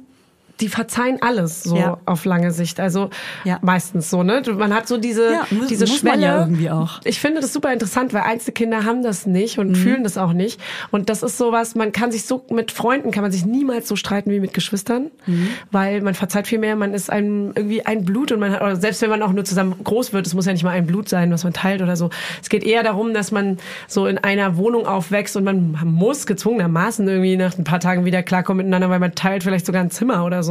die 0.60 0.68
verzeihen 0.68 1.18
alles 1.22 1.62
so 1.62 1.76
Ja. 1.76 1.98
auf 2.06 2.24
lange 2.24 2.50
Sicht. 2.50 2.80
Also 2.80 3.10
Ja. 3.44 3.58
meistens 3.62 4.10
so, 4.10 4.22
ne? 4.22 4.42
Man 4.56 4.74
hat 4.74 4.86
so 4.88 4.96
diese, 4.98 5.32
Ja, 5.32 5.46
muss- 5.50 5.68
diese 5.68 5.86
muss 5.86 5.98
Schwelle. 5.98 6.22
ja 6.22 6.38
irgendwie 6.40 6.70
auch. 6.70 7.00
Ich 7.04 7.20
finde 7.20 7.40
das 7.40 7.52
super 7.52 7.72
interessant, 7.72 8.12
weil 8.12 8.22
Einzelkinder 8.22 8.84
haben 8.84 9.02
das 9.02 9.26
nicht 9.26 9.56
Mhm. 9.58 9.66
und 9.68 9.74
fühlen 9.76 10.04
das 10.04 10.18
auch 10.18 10.32
nicht. 10.32 10.60
Und 10.90 11.08
das 11.08 11.22
ist 11.22 11.38
sowas, 11.38 11.74
man 11.74 11.92
kann 11.92 12.12
sich 12.12 12.24
so, 12.24 12.44
mit 12.50 12.70
Freunden 12.72 13.10
kann 13.10 13.22
man 13.22 13.32
sich 13.32 13.44
niemals 13.46 13.88
so 13.88 13.96
streiten 13.96 14.30
wie 14.30 14.40
mit 14.40 14.54
Geschwistern, 14.54 15.10
Mhm. 15.26 15.48
weil 15.70 16.00
man 16.02 16.14
verzeiht 16.14 16.46
viel 16.46 16.58
mehr, 16.58 16.76
man 16.76 16.94
ist 16.94 17.10
ein, 17.10 17.52
irgendwie 17.56 17.86
ein 17.86 18.04
Blut 18.04 18.32
und 18.32 18.40
man 18.40 18.52
hat, 18.52 18.60
oder 18.62 18.76
selbst 18.76 19.02
wenn 19.02 19.10
man 19.10 19.22
auch 19.22 19.32
nur 19.32 19.44
zusammen 19.44 19.74
groß 19.82 20.12
wird, 20.12 20.26
es 20.26 20.34
muss 20.34 20.46
ja 20.46 20.52
nicht 20.52 20.64
mal 20.64 20.70
ein 20.70 20.86
Blut 20.86 21.08
sein, 21.08 21.30
was 21.32 21.44
man 21.44 21.52
teilt 21.52 21.82
oder 21.82 21.96
so. 21.96 22.10
Es 22.42 22.48
geht 22.48 22.64
eher 22.64 22.82
darum, 22.82 23.14
dass 23.14 23.30
man 23.32 23.58
so 23.88 24.06
in 24.06 24.18
einer 24.18 24.56
Wohnung 24.56 24.86
aufwächst 24.86 25.36
und 25.36 25.44
man 25.44 25.78
muss 25.84 26.26
gezwungenermaßen 26.26 27.06
irgendwie 27.08 27.36
nach 27.36 27.56
ein 27.58 27.64
paar 27.64 27.80
Tagen 27.80 28.04
wieder 28.04 28.22
klarkommen 28.22 28.58
miteinander, 28.58 28.90
weil 28.90 28.98
man 28.98 29.14
teilt 29.14 29.42
vielleicht 29.42 29.66
sogar 29.66 29.82
ein 29.82 29.90
Zimmer 29.90 30.24
oder 30.24 30.42
so. 30.42 30.49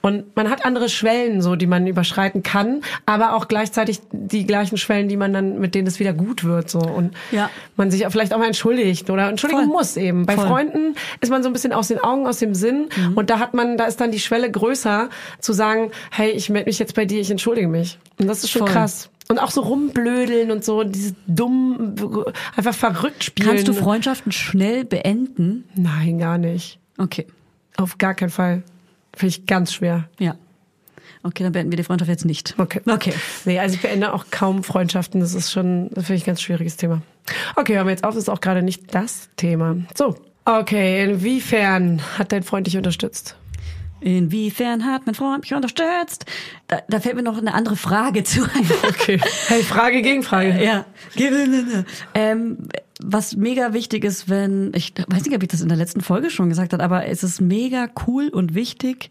Und 0.00 0.36
man 0.36 0.50
hat 0.50 0.64
andere 0.64 0.88
Schwellen, 0.88 1.42
so, 1.42 1.56
die 1.56 1.66
man 1.66 1.86
überschreiten 1.86 2.42
kann, 2.42 2.82
aber 3.06 3.34
auch 3.34 3.48
gleichzeitig 3.48 4.00
die 4.12 4.46
gleichen 4.46 4.76
Schwellen, 4.76 5.08
die 5.08 5.16
man 5.16 5.32
dann, 5.32 5.58
mit 5.58 5.74
denen 5.74 5.86
es 5.88 5.98
wieder 6.00 6.12
gut 6.12 6.44
wird, 6.44 6.70
so. 6.70 6.78
Und 6.80 7.14
Ja. 7.30 7.50
man 7.76 7.90
sich 7.90 8.04
vielleicht 8.08 8.32
auch 8.34 8.38
mal 8.38 8.46
entschuldigt 8.46 9.10
oder 9.10 9.28
entschuldigen 9.28 9.62
Voll. 9.64 9.70
muss 9.72 9.96
eben. 9.96 10.26
Bei 10.26 10.34
Voll. 10.36 10.46
Freunden 10.46 10.94
ist 11.20 11.30
man 11.30 11.42
so 11.42 11.48
ein 11.48 11.52
bisschen 11.52 11.72
aus 11.72 11.88
den 11.88 11.98
Augen, 12.00 12.26
aus 12.26 12.38
dem 12.38 12.54
Sinn. 12.54 12.88
Mhm. 12.96 13.16
Und 13.16 13.30
da 13.30 13.38
hat 13.38 13.54
man, 13.54 13.76
da 13.76 13.84
ist 13.84 14.00
dann 14.00 14.10
die 14.10 14.20
Schwelle 14.20 14.50
größer, 14.50 15.08
zu 15.40 15.52
sagen, 15.52 15.90
hey, 16.10 16.30
ich 16.30 16.50
melde 16.50 16.68
mich 16.68 16.78
jetzt 16.78 16.94
bei 16.94 17.04
dir, 17.04 17.20
ich 17.20 17.30
entschuldige 17.30 17.68
mich. 17.68 17.98
Und 18.18 18.26
das 18.28 18.44
ist 18.44 18.50
schon 18.50 18.62
Voll. 18.62 18.70
krass. 18.70 19.10
Und 19.28 19.38
auch 19.38 19.52
so 19.52 19.60
rumblödeln 19.60 20.50
und 20.50 20.64
so, 20.64 20.82
dieses 20.82 21.14
dumm, 21.28 21.94
einfach 22.56 22.74
verrückt 22.74 23.22
spielen. 23.22 23.48
Kannst 23.48 23.68
du 23.68 23.72
Freundschaften 23.72 24.32
schnell 24.32 24.84
beenden? 24.84 25.68
Nein, 25.76 26.18
gar 26.18 26.36
nicht. 26.36 26.80
Okay. 26.98 27.26
Auf 27.76 27.96
gar 27.98 28.14
keinen 28.14 28.30
Fall. 28.30 28.64
Finde 29.14 29.28
ich 29.28 29.46
ganz 29.46 29.72
schwer. 29.72 30.08
Ja. 30.18 30.36
Okay, 31.22 31.42
dann 31.42 31.52
beenden 31.52 31.70
wir 31.70 31.76
die 31.76 31.84
Freundschaft 31.84 32.08
jetzt 32.08 32.24
nicht. 32.24 32.54
Okay. 32.56 32.80
Okay. 32.86 33.12
Nee, 33.44 33.58
also 33.58 33.74
ich 33.74 33.82
beende 33.82 34.14
auch 34.14 34.26
kaum 34.30 34.64
Freundschaften. 34.64 35.20
Das 35.20 35.34
ist 35.34 35.52
schon, 35.52 35.90
das 35.90 36.06
finde 36.06 36.16
ich 36.16 36.22
ein 36.22 36.26
ganz 36.26 36.40
schwieriges 36.40 36.76
Thema. 36.76 37.02
Okay, 37.56 37.74
hören 37.74 37.86
wir 37.86 37.90
jetzt 37.90 38.04
auf. 38.04 38.14
Das 38.14 38.24
ist 38.24 38.30
auch 38.30 38.40
gerade 38.40 38.62
nicht 38.62 38.94
das 38.94 39.28
Thema. 39.36 39.76
So. 39.94 40.16
Okay, 40.46 41.04
inwiefern 41.04 42.00
hat 42.18 42.32
dein 42.32 42.42
Freund 42.42 42.66
dich 42.66 42.76
unterstützt? 42.76 43.36
Inwiefern 44.00 44.86
hat 44.86 45.04
mein 45.04 45.14
Freund 45.14 45.42
mich 45.42 45.52
unterstützt? 45.52 46.24
Da, 46.68 46.80
da 46.88 47.00
fällt 47.00 47.16
mir 47.16 47.22
noch 47.22 47.36
eine 47.36 47.52
andere 47.52 47.76
Frage 47.76 48.24
zu. 48.24 48.42
Okay. 48.88 49.20
Hey, 49.48 49.62
Frage 49.62 50.00
gegen 50.00 50.22
Frage. 50.22 50.64
Ja. 50.64 50.86
Ähm, 52.14 52.68
was 53.02 53.36
mega 53.36 53.72
wichtig 53.72 54.04
ist, 54.04 54.28
wenn, 54.28 54.72
ich 54.74 54.92
weiß 55.08 55.24
nicht, 55.24 55.34
ob 55.34 55.42
ich 55.42 55.48
das 55.48 55.60
in 55.60 55.68
der 55.68 55.78
letzten 55.78 56.00
Folge 56.00 56.30
schon 56.30 56.48
gesagt 56.48 56.72
habe, 56.72 56.82
aber 56.82 57.06
es 57.06 57.22
ist 57.22 57.40
mega 57.40 57.88
cool 58.06 58.28
und 58.28 58.54
wichtig, 58.54 59.10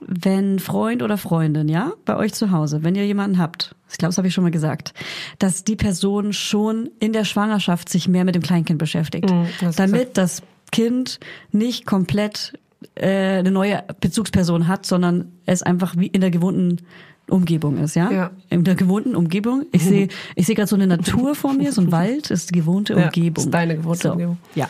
wenn 0.00 0.58
Freund 0.58 1.02
oder 1.02 1.16
Freundin, 1.16 1.68
ja, 1.68 1.92
bei 2.04 2.16
euch 2.16 2.34
zu 2.34 2.50
Hause, 2.50 2.82
wenn 2.82 2.94
ihr 2.94 3.06
jemanden 3.06 3.38
habt, 3.38 3.74
ich 3.90 3.98
glaube, 3.98 4.10
das 4.10 4.18
habe 4.18 4.28
ich 4.28 4.34
schon 4.34 4.44
mal 4.44 4.50
gesagt, 4.50 4.92
dass 5.38 5.64
die 5.64 5.76
Person 5.76 6.32
schon 6.32 6.90
in 7.00 7.12
der 7.12 7.24
Schwangerschaft 7.24 7.88
sich 7.88 8.08
mehr 8.08 8.24
mit 8.24 8.34
dem 8.34 8.42
Kleinkind 8.42 8.78
beschäftigt, 8.78 9.30
Mhm, 9.30 9.46
du 9.60 9.70
damit 9.70 10.16
das 10.16 10.42
Kind 10.72 11.18
nicht 11.52 11.86
komplett 11.86 12.58
äh, 12.94 13.38
eine 13.38 13.50
neue 13.50 13.84
Bezugsperson 14.00 14.68
hat, 14.68 14.84
sondern 14.84 15.32
es 15.46 15.62
einfach 15.62 15.96
wie 15.96 16.08
in 16.08 16.20
der 16.20 16.30
gewohnten 16.30 16.82
Umgebung 17.28 17.78
ist, 17.78 17.96
ja? 17.96 18.10
Ja. 18.10 18.30
In 18.50 18.64
der 18.64 18.74
gewohnten 18.76 19.16
Umgebung. 19.16 19.64
Ich 19.72 19.84
sehe, 19.84 20.08
ich 20.36 20.46
sehe 20.46 20.54
gerade 20.54 20.68
so 20.68 20.76
eine 20.76 20.86
Natur 20.86 21.34
vor 21.34 21.52
mir, 21.54 21.72
so 21.72 21.80
ein 21.80 21.90
Wald 21.92 22.30
ist 22.30 22.50
die 22.50 22.54
gewohnte 22.58 22.94
Ja, 22.94 23.06
Umgebung. 23.06 23.44
ist 23.44 23.50
deine 23.52 23.76
gewohnte 23.76 24.02
so, 24.08 24.12
Umgebung. 24.12 24.38
Ja. 24.54 24.68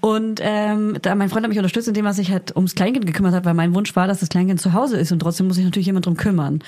Und 0.00 0.38
ähm, 0.42 0.98
da 1.00 1.14
mein 1.14 1.30
Freund 1.30 1.44
hat 1.44 1.48
mich 1.48 1.58
unterstützt, 1.58 1.88
indem 1.88 2.04
er 2.06 2.12
sich 2.12 2.30
halt 2.30 2.54
ums 2.54 2.74
Kleinkind 2.74 3.06
gekümmert 3.06 3.34
hat, 3.34 3.44
weil 3.46 3.54
mein 3.54 3.74
Wunsch 3.74 3.96
war, 3.96 4.06
dass 4.06 4.20
das 4.20 4.28
Kleinkind 4.28 4.60
zu 4.60 4.72
Hause 4.74 4.98
ist 4.98 5.12
und 5.12 5.18
trotzdem 5.20 5.46
muss 5.46 5.56
sich 5.56 5.64
natürlich 5.64 5.86
jemand 5.86 6.06
drum 6.06 6.16
kümmern. 6.16 6.60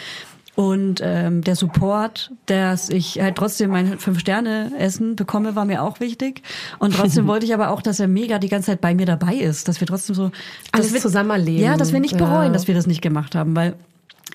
Und 0.55 1.03
ähm, 1.05 1.43
der 1.43 1.55
Support, 1.55 2.33
dass 2.47 2.89
ich 2.89 3.21
halt 3.21 3.37
trotzdem 3.37 3.69
mein 3.71 3.99
Fünf-Sterne-Essen 3.99 5.15
bekomme, 5.15 5.55
war 5.55 5.67
mir 5.67 5.83
auch 5.83 6.01
wichtig. 6.01 6.41
Und 6.79 6.95
trotzdem 6.95 7.27
wollte 7.29 7.45
ich 7.45 7.53
aber 7.53 7.69
auch, 7.71 7.83
dass 7.83 8.01
er 8.01 8.09
mega 8.09 8.39
die 8.39 8.49
ganze 8.49 8.67
Zeit 8.71 8.81
bei 8.81 8.95
mir 8.95 9.05
dabei 9.05 9.35
ist, 9.35 9.69
dass 9.69 9.81
wir 9.81 9.87
trotzdem 9.87 10.15
so 10.17 10.31
Alles 10.73 10.95
wir, 10.95 11.01
zusammen 11.03 11.29
erleben. 11.29 11.63
Ja, 11.63 11.77
dass 11.77 11.93
wir 11.93 12.01
nicht 12.01 12.19
Ja. 12.19 12.27
bereuen, 12.27 12.55
dass 12.55 12.69
wir 12.69 12.75
das 12.75 12.87
nicht 12.87 13.03
gemacht 13.03 13.35
haben, 13.35 13.55
weil 13.55 13.75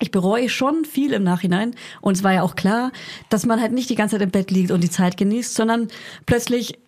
ich 0.02 0.10
bereue 0.10 0.48
schon 0.48 0.84
viel 0.84 1.12
im 1.12 1.22
Nachhinein. 1.22 1.74
Und 2.00 2.16
es 2.16 2.24
war 2.24 2.32
ja 2.32 2.42
auch 2.42 2.56
klar, 2.56 2.90
dass 3.28 3.46
man 3.46 3.60
halt 3.60 3.72
nicht 3.72 3.88
die 3.88 3.94
ganze 3.94 4.16
Zeit 4.16 4.22
im 4.22 4.30
Bett 4.30 4.50
liegt 4.50 4.70
und 4.70 4.82
die 4.82 4.90
Zeit 4.90 5.16
genießt, 5.16 5.54
sondern 5.54 5.88
plötzlich 6.26 6.78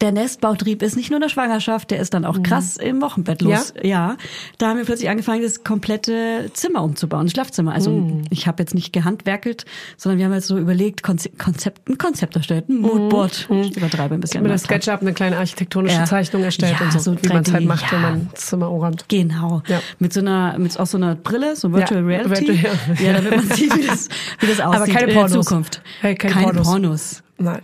der 0.00 0.12
Nestbautrieb 0.12 0.82
ist 0.82 0.96
nicht 0.96 1.10
nur 1.10 1.16
in 1.18 1.22
der 1.22 1.28
Schwangerschaft, 1.28 1.90
der 1.90 1.98
ist 2.00 2.14
dann 2.14 2.24
auch 2.24 2.42
krass 2.42 2.76
im 2.76 3.00
Wochenbett 3.00 3.42
los. 3.42 3.72
Ja? 3.82 4.16
Da 4.58 4.68
haben 4.68 4.78
wir 4.78 4.84
plötzlich 4.84 5.08
angefangen, 5.08 5.42
das 5.42 5.64
komplette 5.64 6.50
Zimmer 6.52 6.82
umzubauen, 6.82 7.24
das 7.26 7.32
Schlafzimmer. 7.32 7.72
Also 7.72 8.22
ich 8.30 8.46
habe 8.46 8.62
jetzt 8.62 8.74
nicht 8.74 8.92
gehandwerkelt, 8.92 9.64
sondern 9.96 10.18
wir 10.18 10.26
haben 10.26 10.32
jetzt 10.34 10.46
so 10.46 10.58
überlegt, 10.58 11.02
Konze 11.02 11.30
Konzept, 11.30 11.88
ein 11.88 11.98
Konzept 11.98 12.36
erstellt, 12.36 12.68
ein 12.68 12.78
Moodboard. 12.78 13.48
Ich 13.50 13.76
übertreibe 13.76 14.14
ein 14.14 14.20
bisschen. 14.20 14.42
Mit 14.42 14.50
manchmal. 14.50 14.80
SketchUp 14.80 15.00
eine 15.00 15.12
kleine 15.12 15.38
architektonische 15.38 15.96
Ja. 15.96 16.04
Zeichnung 16.04 16.42
erstellt 16.42 16.76
Ja, 16.78 16.86
und 16.86 16.92
so, 16.92 16.98
so 16.98 17.16
wie 17.22 17.28
man 17.28 17.42
es 17.42 17.48
3D, 17.48 17.52
halt 17.54 17.64
macht, 17.66 17.92
wenn 17.92 18.02
ja. 18.02 18.10
man 18.10 18.30
Zimmer 18.34 18.70
umräumt. 18.70 19.04
Genau. 19.08 19.62
Ja. 19.68 19.80
Mit 19.98 20.12
so 20.12 20.20
einer, 20.20 20.58
mit 20.58 20.78
auch 20.78 20.86
so 20.86 20.96
einer 20.98 21.14
Brille, 21.14 21.56
so 21.56 21.72
Virtual 21.72 22.00
Ja, 22.02 22.06
Reality. 22.06 22.62
Virtual- 22.62 22.78
ja, 23.04 23.12
damit 23.14 23.30
man 23.36 23.48
sieht, 23.56 23.74
wie 23.76 23.86
das, 23.86 24.08
wie 24.40 24.46
das 24.46 24.60
aussieht 24.60 24.80
Aber 24.82 24.86
keine 24.86 25.00
in 25.00 25.06
der 25.08 25.14
Pornos. 25.14 25.46
Zukunft. 25.46 25.82
Hey, 26.00 26.14
keine 26.14 26.34
keine 26.34 26.46
Pornos. 26.46 26.66
Pornos. 26.68 27.22
Nein. 27.38 27.62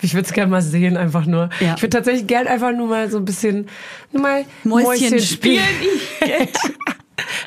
Ich 0.00 0.14
würde 0.14 0.26
es 0.26 0.32
gerne 0.32 0.50
mal 0.50 0.62
sehen, 0.62 0.96
einfach 0.96 1.26
nur. 1.26 1.50
Ja. 1.60 1.74
Ich 1.76 1.82
würde 1.82 1.96
tatsächlich 1.96 2.26
gern 2.26 2.46
einfach 2.46 2.72
nur 2.72 2.88
mal 2.88 3.10
so 3.10 3.18
ein 3.18 3.24
bisschen, 3.24 3.68
nur 4.12 4.22
mal 4.22 4.44
Mäuschen 4.64 5.20
spielen. 5.20 5.62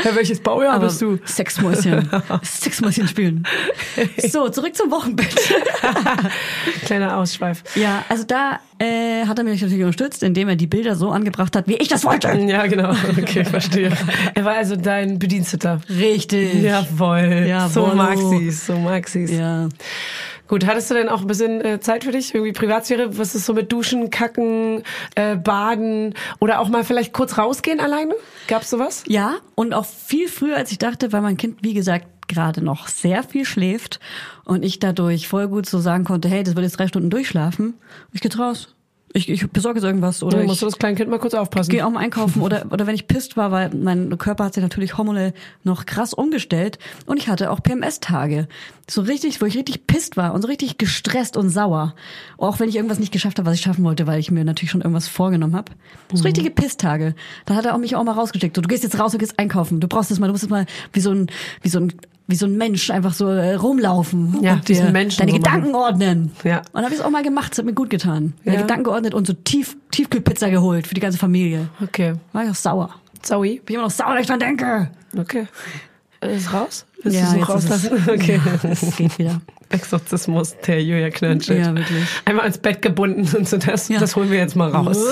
Ja, 0.04 0.16
welches 0.16 0.40
Baujahr 0.40 0.76
Aber 0.76 0.88
bist 0.88 1.02
du? 1.02 1.20
Sexmäuschen. 1.26 2.10
Sexmäuschen 2.44 3.08
spielen. 3.08 3.44
So, 4.30 4.50
zurück 4.50 4.76
zum 4.76 4.92
Wochenbett. 4.92 5.36
Kleiner 6.86 7.18
Ausschweif. 7.18 7.64
Ja, 7.76 8.04
also 8.10 8.24
da 8.24 8.60
äh, 8.80 9.26
hat 9.26 9.38
er 9.38 9.44
mich 9.44 9.62
natürlich 9.62 9.84
unterstützt, 9.84 10.24
indem 10.24 10.50
er 10.50 10.56
die 10.56 10.68
Bilder 10.68 10.96
so 10.96 11.10
angebracht 11.10 11.56
hat, 11.56 11.68
wie 11.68 11.76
ich 11.76 11.88
das 11.88 12.06
wollte. 12.06 12.28
Ja, 12.48 12.68
genau. 12.68 12.92
Okay, 13.18 13.44
verstehe. 13.44 13.92
Er 14.34 14.46
war 14.46 14.56
also 14.56 14.76
dein 14.76 15.20
Bediensteter. 15.20 15.82
Richtig. 15.90 16.62
Jawohl. 16.62 17.46
Jawohl. 17.48 17.70
So 17.70 17.88
mag 17.96 18.18
sie's, 18.18 18.66
so 18.66 18.78
mag 18.78 19.08
sie's. 19.08 19.32
Ja. 19.32 19.70
Gut, 20.48 20.66
hattest 20.66 20.90
du 20.90 20.96
denn 20.96 21.10
auch 21.10 21.22
ein 21.22 21.28
bisschen 21.28 21.62
äh, 21.62 21.80
Zeit 21.80 22.04
für 22.04 22.12
dich? 22.12 22.34
Irgendwie 22.34 22.54
Privatsphäre? 22.54 23.18
Was 23.18 23.36
ist 23.36 23.46
so 23.46 23.54
mit 23.54 23.72
Duschen, 23.72 24.10
Kacken, 24.10 24.84
äh, 25.16 25.36
Baden 25.36 26.14
oder 26.40 26.60
auch 26.60 26.70
mal 26.70 26.84
vielleicht 26.84 27.14
kurz 27.14 27.38
rausgehen 27.38 27.80
alleine? 27.80 28.16
Gab's 28.48 28.70
sowas? 28.70 29.04
Ja, 29.08 29.36
und 29.56 29.74
auch 29.74 29.86
viel 29.86 30.28
früher, 30.28 30.56
als 30.56 30.72
ich 30.72 30.78
dachte, 30.78 31.12
weil 31.12 31.22
mein 31.22 31.38
Kind, 31.38 31.60
wie 31.64 31.74
gesagt, 31.74 32.08
gerade 32.28 32.64
noch 32.64 32.88
sehr 32.88 33.24
viel 33.24 33.46
schläft 33.46 34.00
und 34.46 34.64
ich 34.64 34.80
dadurch 34.80 35.28
voll 35.28 35.48
gut 35.48 35.66
so 35.66 35.80
sagen 35.80 36.04
konnte, 36.04 36.28
hey, 36.28 36.44
das 36.44 36.56
wird 36.56 36.64
jetzt 36.64 36.78
drei 36.78 36.88
Stunden 36.88 37.10
durchschlafen. 37.10 37.76
Ich 38.12 38.22
gehe 38.22 38.36
raus. 38.38 38.76
Ich, 39.14 39.30
ich 39.30 39.50
besorge 39.50 39.80
jetzt 39.80 39.86
irgendwas 39.86 40.22
oder 40.22 40.42
ich 40.42 40.48
musst 40.48 40.62
du 40.62 40.66
das 40.66 40.78
kleine 40.78 40.96
Kind 40.96 41.10
mal 41.10 41.18
kurz 41.18 41.34
aufpassen? 41.34 41.72
gehe 41.72 41.86
auch 41.86 41.90
mal 41.90 42.02
einkaufen 42.02 42.42
oder, 42.42 42.66
oder 42.72 42.88
wenn 42.88 42.96
ich 42.96 43.08
pisst 43.08 43.38
war, 43.38 43.52
weil 43.52 43.74
mein 43.74 44.18
Körper 44.18 44.44
hat 44.46 44.54
sich 44.54 44.62
natürlich 44.62 44.98
hormonell 44.98 45.34
noch 45.64 45.86
krass 45.86 46.14
umgestellt 46.14 46.78
und 47.06 47.18
ich 47.18 47.30
hatte 47.30 47.52
auch 47.52 47.64
PMS-Tage. 47.64 48.48
So 48.90 49.02
richtig, 49.02 49.42
wo 49.42 49.46
ich 49.46 49.58
richtig 49.58 49.88
pisst 49.88 50.18
war 50.18 50.34
und 50.34 50.42
so 50.42 50.48
richtig 50.48 50.78
gestresst 50.78 51.38
und 51.38 51.50
sauer. 51.50 51.96
Auch 52.38 52.60
wenn 52.60 52.70
ich 52.70 52.76
irgendwas 52.76 53.00
nicht 53.00 53.12
geschafft 53.14 53.40
habe, 53.40 53.50
was 53.50 53.56
ich 53.56 53.62
schaffen 53.62 53.84
wollte, 53.84 54.08
weil 54.08 54.20
ich 54.20 54.30
mir 54.30 54.44
natürlich 54.44 54.72
schon 54.72 54.82
irgendwas 54.82 55.08
vorgenommen 55.08 55.56
habe. 55.56 55.72
So 56.14 56.24
richtige 56.24 56.52
Pisstage. 56.52 57.16
Da 57.46 57.56
hat 57.56 57.66
er 57.66 57.76
auch 57.76 57.80
mich 57.80 57.96
auch 57.96 58.04
mal 58.04 58.14
rausgesteckt. 58.14 58.56
So, 58.56 58.62
du 58.62 58.68
gehst 58.68 58.84
jetzt 58.84 59.00
raus 59.00 59.14
und 59.14 59.20
gehst 59.20 59.40
einkaufen. 59.40 59.80
Du 59.80 59.88
brauchst 59.88 60.12
das 60.12 60.20
mal, 60.20 60.28
du 60.28 60.34
musst 60.34 60.44
jetzt 60.44 60.52
mal 60.52 60.66
wie 60.94 61.00
so 61.00 61.12
ein, 61.12 61.28
wie 61.62 61.70
so 61.70 61.80
ein 61.80 61.94
wie 62.28 62.36
so 62.36 62.46
ein 62.46 62.58
Mensch 62.58 62.90
einfach 62.92 63.14
so 63.14 63.28
äh, 63.30 63.54
rumlaufen 63.56 64.42
Ja, 64.42 64.54
und 64.54 64.68
diesen 64.68 64.88
dir 64.88 64.92
Menschen 64.92 65.20
deine 65.20 65.32
so 65.32 65.38
machen. 65.38 65.44
Gedanken 65.62 65.76
ordnen. 65.76 66.32
Ja. 66.44 66.62
Und 66.74 66.84
habe 66.84 66.94
ich 66.94 67.00
es 67.00 67.06
auch 67.06 67.10
mal 67.10 67.24
gemacht, 67.24 67.54
es 67.54 67.58
hat 67.58 67.66
mir 67.66 67.74
gut 67.74 67.90
getan. 67.90 68.34
Meine 68.44 68.58
Ja. 68.58 68.62
Gedanken 68.64 68.84
geordnet 68.84 69.14
und 69.14 69.26
so 69.28 69.34
tief, 69.34 69.78
Tiefkühlpizza 69.92 70.50
geholt 70.50 70.88
für 70.88 70.94
die 70.94 71.02
ganze 71.02 71.18
Familie. 71.18 71.70
Okay. 71.82 72.16
War 72.34 72.44
ich 72.44 72.50
auch 72.50 72.56
sauer. 72.56 72.90
Zoe? 73.22 73.60
Bin 73.66 73.76
immer 73.76 73.84
noch 73.86 73.92
sauer, 73.92 74.14
wenn 74.14 74.22
ich 74.22 74.28
dran 74.28 74.40
denke. 74.40 74.90
Okay. 75.18 75.48
Ist 76.22 76.52
raus? 76.54 76.86
Willst 77.12 77.20
Ja, 77.20 77.26
du 77.26 77.46
so 77.46 77.56
ist 77.56 77.64
es- 77.66 77.82
rauslassen? 77.82 78.04
Okay. 78.14 78.40
Es 78.64 78.96
geht 78.96 79.18
wieder. 79.20 79.42
Exorzismus 79.70 80.56
der 80.66 80.82
Julia 80.82 81.10
Knirnschild. 81.10 81.60
Ja, 81.66 81.76
wirklich. 81.76 82.04
Einmal 82.26 82.44
ans 82.44 82.58
Bett 82.58 82.82
gebunden 82.82 83.28
und 83.38 83.48
so 83.48 83.58
das, 83.58 83.90
Ja. 83.90 84.00
das 84.00 84.16
holen 84.16 84.32
wir 84.32 84.38
jetzt 84.38 84.56
mal 84.56 84.70
raus. 84.70 84.98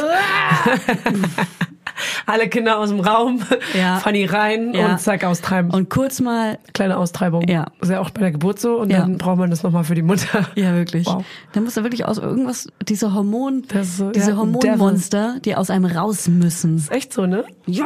Alle 2.25 2.49
Kinder 2.49 2.77
aus 2.79 2.89
dem 2.89 2.99
Raum, 2.99 3.41
Ja. 3.73 3.99
Fanny 3.99 4.25
rein 4.25 4.73
Ja. 4.73 4.91
und 4.91 4.99
zack, 4.99 5.23
austreiben. 5.23 5.71
Und 5.71 5.89
kurz 5.89 6.19
mal, 6.19 6.57
Kleine 6.73 6.97
Austreibung. 6.97 7.47
Ja. 7.47 7.67
Ist 7.79 7.89
ja 7.91 8.01
auch 8.01 8.09
bei 8.09 8.21
der 8.21 8.31
Geburt 8.31 8.59
so 8.59 8.79
und 8.79 8.89
Ja. 8.89 8.99
dann 9.01 9.17
braucht 9.17 9.37
man 9.37 9.49
das 9.49 9.63
nochmal 9.63 9.83
für 9.85 9.95
die 9.95 10.01
Mutter. 10.01 10.45
ja 10.55 10.73
wirklich. 10.75 11.05
Wow. 11.05 11.23
Da 11.53 11.61
muss 11.61 11.77
er 11.77 11.83
wirklich 11.83 12.05
aus 12.05 12.17
irgendwas, 12.17 12.67
diese 12.87 13.13
Hormon, 13.13 13.63
Das 13.69 14.03
diese 14.13 14.31
ja, 14.31 14.37
Hormonmonster, 14.37 15.37
die 15.45 15.55
aus 15.55 15.69
einem 15.69 15.85
raus 15.85 16.27
müssen. 16.27 16.75
Ist 16.77 16.91
echt 16.91 17.13
so, 17.13 17.25
ne? 17.27 17.45
Ja. 17.65 17.85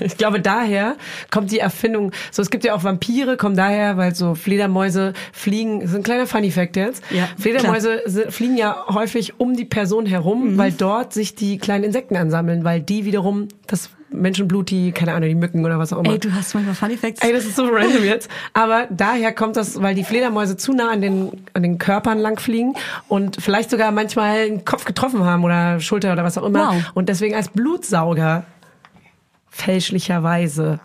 Ich 0.00 0.16
glaube, 0.16 0.40
daher 0.40 0.96
kommt 1.30 1.52
die 1.52 1.58
Erfindung. 1.60 2.10
So, 2.32 2.39
es 2.42 2.50
gibt 2.50 2.64
ja 2.64 2.74
auch 2.74 2.84
Vampire, 2.84 3.36
kommen 3.36 3.56
daher, 3.56 3.96
weil 3.96 4.14
so 4.14 4.34
Fledermäuse 4.34 5.12
fliegen. 5.32 5.80
Das 5.80 5.90
ist 5.90 5.96
ein 5.96 6.02
kleiner 6.02 6.26
Funny 6.26 6.50
Fact 6.50 6.76
jetzt. 6.76 7.02
Ja, 7.10 7.28
Fledermäuse 7.38 8.02
si- 8.06 8.30
fliegen 8.30 8.56
ja 8.56 8.84
häufig 8.88 9.38
um 9.38 9.56
die 9.56 9.64
Person 9.64 10.06
herum, 10.06 10.58
weil 10.58 10.72
dort 10.72 11.12
sich 11.12 11.34
die 11.34 11.58
kleinen 11.58 11.84
Insekten 11.84 12.16
ansammeln, 12.16 12.64
weil 12.64 12.80
die 12.80 13.04
wiederum 13.04 13.48
das 13.66 13.90
Menschenblut, 14.12 14.70
die, 14.70 14.90
keine 14.90 15.12
Ahnung, 15.12 15.28
die 15.28 15.36
Mücken 15.36 15.64
oder 15.64 15.78
was 15.78 15.92
auch 15.92 15.98
immer. 15.98 16.10
Ey, 16.14 16.18
du 16.18 16.32
hast 16.32 16.52
manchmal 16.54 16.74
Funny 16.74 16.96
Facts. 16.96 17.20
Ey, 17.22 17.32
das 17.32 17.44
ist 17.44 17.54
so 17.54 17.66
random 17.66 18.02
jetzt. 18.04 18.28
Aber 18.54 18.88
daher 18.90 19.32
kommt 19.32 19.54
das, 19.56 19.80
weil 19.80 19.94
die 19.94 20.02
Fledermäuse 20.02 20.56
zu 20.56 20.72
nah 20.72 20.90
an 20.90 21.00
den, 21.00 21.30
an 21.54 21.62
den 21.62 21.78
Körpern 21.78 22.18
lang 22.18 22.40
fliegen 22.40 22.74
und 23.06 23.36
vielleicht 23.40 23.70
sogar 23.70 23.92
manchmal 23.92 24.48
den 24.48 24.64
Kopf 24.64 24.84
getroffen 24.84 25.22
haben 25.24 25.44
oder 25.44 25.78
Schulter 25.78 26.12
oder 26.12 26.24
was 26.24 26.36
auch 26.38 26.44
immer. 26.44 26.70
Wow. 26.72 26.90
Und 26.94 27.08
deswegen 27.08 27.36
als 27.36 27.50
Blutsauger 27.50 28.42
fälschlicherweise 29.48 30.80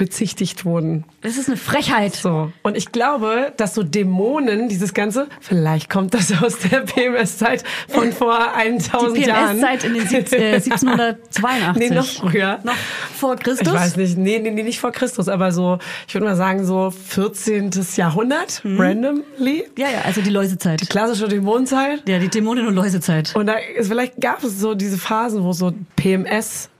bezichtigt 0.00 0.64
wurden. 0.64 1.04
Das 1.20 1.36
ist 1.36 1.48
eine 1.48 1.58
Frechheit. 1.58 2.14
So. 2.14 2.50
Und 2.62 2.74
ich 2.74 2.90
glaube, 2.90 3.52
dass 3.58 3.74
so 3.74 3.82
Dämonen, 3.82 4.70
dieses 4.70 4.94
Ganze, 4.94 5.28
vielleicht 5.42 5.90
kommt 5.90 6.14
das 6.14 6.32
aus 6.42 6.58
der 6.58 6.80
PMS-Zeit 6.80 7.62
von 7.88 8.10
vor 8.12 8.54
1000 8.54 9.16
Die 9.18 9.20
Jahren. 9.28 9.58
PMS-Zeit 9.60 9.84
in 9.84 9.92
den 9.94 10.08
sieb- 10.08 10.32
äh, 10.32 10.54
1782. 10.54 11.76
Nee, 11.90 11.94
noch 11.94 12.06
früher. 12.06 12.60
Noch 12.64 12.74
vor 13.14 13.36
Christus? 13.36 13.68
Ich 13.68 13.74
weiß 13.74 13.96
nicht, 13.96 14.16
nee, 14.16 14.38
nee, 14.38 14.50
nee, 14.50 14.62
nicht 14.62 14.80
vor 14.80 14.90
Christus, 14.92 15.28
aber 15.28 15.52
so, 15.52 15.78
ich 16.08 16.14
würde 16.14 16.24
mal 16.26 16.36
sagen, 16.36 16.64
so 16.64 16.90
14. 16.90 17.70
Jahrhundert, 17.96 18.64
Mhm. 18.64 18.80
randomly. 18.80 19.64
Ja, 19.76 19.88
ja, 19.90 20.00
also 20.06 20.22
die 20.22 20.30
Läusezeit. 20.30 20.88
Klassische 20.88 21.28
Dämonenzeit. 21.28 22.08
Ja, 22.08 22.18
die 22.18 22.28
Dämonen- 22.30 22.66
und 22.66 22.74
Läusezeit. 22.74 23.36
Und 23.36 23.46
da 23.46 23.54
ist, 23.76 23.88
vielleicht 23.88 24.18
gab 24.18 24.42
es 24.42 24.58
so 24.58 24.74
diese 24.74 24.96
Phasen, 24.96 25.44
wo 25.44 25.52
so 25.52 25.72
PMS 25.96 26.70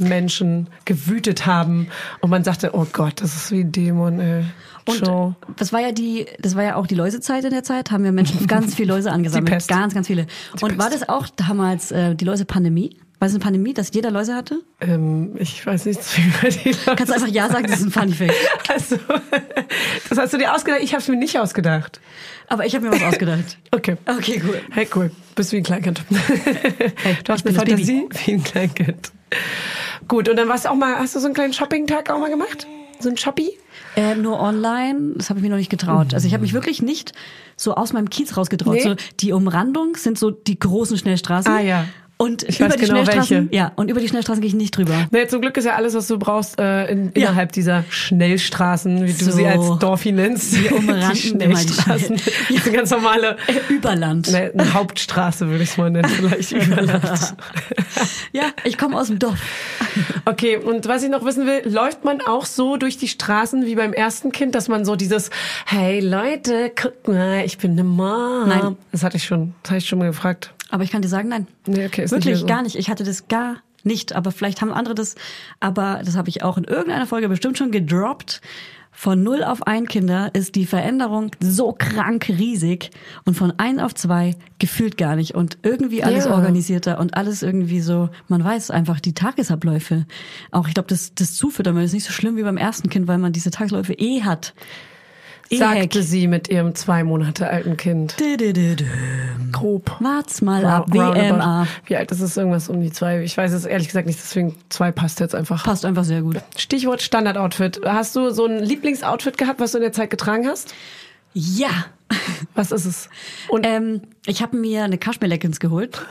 Menschen 0.00 0.68
gewütet 0.84 1.46
haben 1.46 1.88
und 2.20 2.30
man 2.30 2.44
sagte, 2.44 2.70
oh 2.74 2.86
Gott, 2.92 3.20
das 3.20 3.34
ist 3.34 3.50
wie 3.50 3.60
ein 3.60 3.72
Dämon, 3.72 4.20
ey. 4.20 4.44
Und 4.86 5.06
Show. 5.06 5.34
das 5.56 5.72
war 5.72 5.80
ja 5.80 5.92
die, 5.92 6.26
das 6.40 6.56
war 6.56 6.64
ja 6.64 6.76
auch 6.76 6.86
die 6.86 6.94
Läusezeit 6.94 7.44
in 7.44 7.50
der 7.50 7.62
Zeit, 7.62 7.90
haben 7.90 8.02
wir 8.02 8.12
Menschen 8.12 8.46
ganz 8.46 8.74
viel 8.74 8.88
Läuse 8.88 9.12
angesammelt. 9.12 9.68
Ganz, 9.68 9.94
ganz 9.94 10.06
viele. 10.06 10.26
Und 10.60 10.68
Pest. 10.68 10.78
war 10.78 10.90
das 10.90 11.08
auch 11.08 11.28
damals 11.28 11.92
äh, 11.92 12.14
die 12.14 12.24
Läuse-Pandemie? 12.24 12.96
War 13.18 13.28
es 13.28 13.34
eine 13.34 13.40
Pandemie, 13.44 13.74
dass 13.74 13.90
jeder 13.92 14.10
Läuse 14.10 14.34
hatte? 14.34 14.62
Ähm, 14.80 15.36
ich 15.38 15.66
weiß 15.66 15.84
nicht, 15.84 16.00
wie 16.16 16.22
über 16.28 16.48
die 16.48 16.68
Leute. 16.70 16.96
Kannst 16.96 17.10
du 17.10 17.14
einfach 17.14 17.28
Ja 17.28 17.50
sagen, 17.50 17.66
das 17.66 17.80
ist 17.80 17.86
ein 17.86 17.90
Funny 17.90 18.12
Fact. 18.14 18.34
Also, 18.70 18.96
das 20.08 20.16
hast 20.16 20.32
du 20.32 20.38
dir 20.38 20.54
ausgedacht? 20.54 20.80
Ich 20.82 20.92
habe 20.94 21.02
es 21.02 21.08
mir 21.08 21.16
nicht 21.16 21.38
ausgedacht. 21.38 22.00
Aber 22.48 22.64
ich 22.64 22.74
habe 22.74 22.86
mir 22.88 22.92
was 22.92 23.02
ausgedacht. 23.02 23.58
Okay. 23.72 23.96
Okay, 24.06 24.42
cool. 24.46 24.60
Hey, 24.70 24.88
cool. 24.94 25.10
Bist 25.34 25.52
wie 25.52 25.58
ein 25.58 25.62
Kleinkind. 25.62 26.02
du 26.08 27.32
hast 27.32 27.46
eine 27.46 27.54
Fantasie 27.54 28.08
wie 28.24 28.32
ein 28.32 28.42
Kleinkind. 28.42 29.12
Gut, 30.08 30.28
und 30.28 30.36
dann 30.36 30.48
warst 30.48 30.64
du 30.64 30.70
auch 30.70 30.74
mal, 30.74 30.96
hast 30.96 31.14
du 31.14 31.20
so 31.20 31.26
einen 31.26 31.34
kleinen 31.34 31.52
Shopping-Tag 31.52 32.10
auch 32.10 32.18
mal 32.18 32.30
gemacht? 32.30 32.66
So 32.98 33.08
ein 33.08 33.16
Shoppi? 33.16 33.56
Äh, 33.96 34.14
nur 34.14 34.40
online, 34.40 35.14
das 35.16 35.30
habe 35.30 35.38
ich 35.38 35.42
mir 35.42 35.50
noch 35.50 35.56
nicht 35.56 35.70
getraut. 35.70 36.14
Also 36.14 36.26
ich 36.26 36.34
habe 36.34 36.42
mich 36.42 36.52
wirklich 36.52 36.82
nicht 36.82 37.12
so 37.56 37.74
aus 37.74 37.92
meinem 37.92 38.10
Kiez 38.10 38.36
rausgetraut. 38.36 38.74
Nee? 38.74 38.82
So, 38.82 38.94
die 39.20 39.32
Umrandung 39.32 39.96
sind 39.96 40.18
so 40.18 40.30
die 40.30 40.58
großen 40.58 40.98
Schnellstraßen. 40.98 41.52
Ah, 41.52 41.60
ja. 41.60 41.84
Und 42.20 42.42
Ich 42.42 42.60
über 42.60 42.68
die 42.68 42.76
genau, 42.84 43.02
Schnellstraßen, 43.02 43.36
welche. 43.48 43.56
ja, 43.56 43.72
und 43.76 43.90
über 43.90 43.98
die 43.98 44.06
Schnellstraßen 44.08 44.42
gehe 44.42 44.48
ich 44.48 44.54
nicht 44.54 44.76
drüber. 44.76 45.06
Nee, 45.10 45.26
zum 45.26 45.40
Glück 45.40 45.56
ist 45.56 45.64
ja 45.64 45.74
alles, 45.76 45.94
was 45.94 46.06
du 46.06 46.18
brauchst, 46.18 46.60
äh, 46.60 46.86
in, 46.90 47.06
Ja. 47.14 47.28
innerhalb 47.30 47.52
dieser 47.52 47.82
Schnellstraßen, 47.88 49.06
wie 49.06 49.12
du 49.14 49.24
So. 49.24 49.30
sie 49.30 49.46
als 49.46 49.78
Dorfi 49.78 50.12
nennst. 50.12 50.62
Wir 50.62 50.72
umranden 50.76 51.14
die 51.14 51.28
immer 51.30 51.38
die 51.38 51.60
Schnellstraßen. 51.72 52.18
Schnell- 52.18 52.60
eine 52.66 52.72
ganz 52.76 52.90
normale 52.90 53.36
Äh, 53.46 53.72
Überland. 53.72 54.30
ne, 54.30 54.50
eine 54.52 54.74
Hauptstraße, 54.74 55.48
würde 55.48 55.64
ich 55.64 55.70
es 55.70 55.76
mal 55.78 55.90
nennen, 55.90 56.08
vielleicht 56.10 56.52
Überland. 56.52 57.34
Ja, 58.32 58.44
ich 58.64 58.78
komme 58.78 58.96
aus 58.98 59.08
dem 59.08 59.18
Dorf. 59.18 59.38
Okay, 60.24 60.56
und 60.56 60.86
was 60.86 61.02
ich 61.02 61.10
noch 61.10 61.24
wissen 61.24 61.46
will, 61.46 61.62
läuft 61.64 62.04
man 62.04 62.20
auch 62.20 62.44
so 62.44 62.76
durch 62.76 62.96
die 62.98 63.08
Straßen 63.08 63.66
wie 63.66 63.74
beim 63.74 63.92
ersten 63.92 64.30
Kind, 64.30 64.54
dass 64.54 64.68
man 64.68 64.84
so 64.84 64.94
dieses, 64.94 65.30
hey 65.66 66.00
Leute, 66.00 66.70
guck 66.74 67.08
mal, 67.08 67.42
ich 67.44 67.58
bin 67.58 67.72
eine 67.72 67.84
Mom. 67.84 68.48
Nein. 68.48 68.76
Das 68.92 69.02
hatte 69.02 69.16
ich 69.16 69.24
schon, 69.24 69.54
das 69.62 69.70
hatte 69.72 69.78
ich 69.78 69.88
schon 69.88 69.98
mal 69.98 70.06
gefragt. 70.06 70.52
Aber 70.70 70.84
ich 70.84 70.90
kann 70.92 71.02
dir 71.02 71.08
sagen, 71.08 71.28
nein. 71.28 71.48
Nee, 71.70 71.86
okay, 71.86 72.04
ist 72.04 72.12
nicht 72.12 72.24
Wirklich 72.24 72.32
mehr 72.34 72.36
so. 72.40 72.46
gar 72.46 72.62
nicht. 72.62 72.76
Ich 72.76 72.90
hatte 72.90 73.04
das 73.04 73.28
gar 73.28 73.56
nicht. 73.84 74.14
Aber 74.14 74.32
vielleicht 74.32 74.60
haben 74.60 74.72
andere 74.72 74.94
das. 74.94 75.14
Aber 75.60 76.00
das 76.04 76.16
habe 76.16 76.28
ich 76.28 76.42
auch 76.42 76.58
in 76.58 76.64
irgendeiner 76.64 77.06
Folge 77.06 77.28
bestimmt 77.28 77.58
schon 77.58 77.70
gedroppt. 77.70 78.40
Von 78.92 79.22
0 79.22 79.44
auf 79.44 79.66
1 79.66 79.88
Kinder 79.88 80.30
ist 80.34 80.56
die 80.56 80.66
Veränderung 80.66 81.30
so 81.40 81.72
krank 81.72 82.28
riesig 82.28 82.90
und 83.24 83.34
von 83.34 83.52
1 83.56 83.80
auf 83.80 83.94
2 83.94 84.34
gefühlt 84.58 84.98
gar 84.98 85.14
nicht 85.16 85.34
und 85.34 85.58
irgendwie 85.62 86.02
alles 86.02 86.24
Ja. 86.26 86.34
organisierter 86.34 86.98
und 86.98 87.16
alles 87.16 87.42
irgendwie 87.42 87.80
so, 87.80 88.10
man 88.28 88.42
weiß 88.44 88.70
einfach 88.72 88.98
die 89.00 89.14
Tagesabläufe. 89.14 90.06
Auch 90.50 90.66
ich 90.68 90.74
glaube, 90.74 90.88
das, 90.88 91.14
das 91.14 91.34
Zufüttern 91.36 91.76
ist 91.78 91.92
nicht 91.94 92.04
so 92.04 92.12
schlimm 92.12 92.36
wie 92.36 92.42
beim 92.42 92.56
ersten 92.58 92.90
Kind, 92.90 93.06
weil 93.06 93.18
man 93.18 93.32
diese 93.32 93.52
Tagesläufe 93.52 93.94
eh 93.94 94.22
hat. 94.22 94.54
Sagte 95.52 96.02
sie 96.02 96.28
mit 96.28 96.48
ihrem 96.48 96.74
zwei 96.74 97.02
Monate 97.02 97.48
alten 97.48 97.76
Kind. 97.76 98.16
Grob. 99.52 99.96
Wart's 100.00 100.42
mal 100.42 100.64
ab. 100.64 100.86
WMA. 100.92 101.66
Wie 101.86 101.96
alt 101.96 102.12
ist 102.12 102.20
es? 102.20 102.36
Irgendwas 102.36 102.68
um 102.68 102.80
die 102.80 102.92
zwei? 102.92 103.22
Ich 103.22 103.36
weiß 103.36 103.52
es 103.52 103.64
ehrlich 103.64 103.88
gesagt 103.88 104.06
nicht, 104.06 104.18
deswegen 104.18 104.56
zwei 104.68 104.92
passt 104.92 105.18
jetzt 105.20 105.34
einfach. 105.34 105.64
Passt 105.64 105.84
einfach 105.84 106.04
sehr 106.04 106.22
gut. 106.22 106.40
Stichwort 106.56 107.02
Standardoutfit. 107.02 107.80
Hast 107.84 108.14
du 108.14 108.30
so 108.30 108.46
ein 108.46 108.60
Lieblingsoutfit 108.60 109.38
gehabt, 109.38 109.58
was 109.60 109.72
du 109.72 109.78
in 109.78 109.82
der 109.82 109.92
Zeit 109.92 110.10
getragen 110.10 110.46
hast? 110.46 110.74
Ja. 111.34 111.70
Was 112.54 112.72
ist 112.72 112.86
es? 112.86 113.08
Und 113.48 113.64
Ähm, 113.66 114.02
ich 114.26 114.42
habe 114.42 114.56
mir 114.56 114.84
eine 114.84 114.98
Kaschmir-Leggings 114.98 115.60
geholt. 115.60 116.04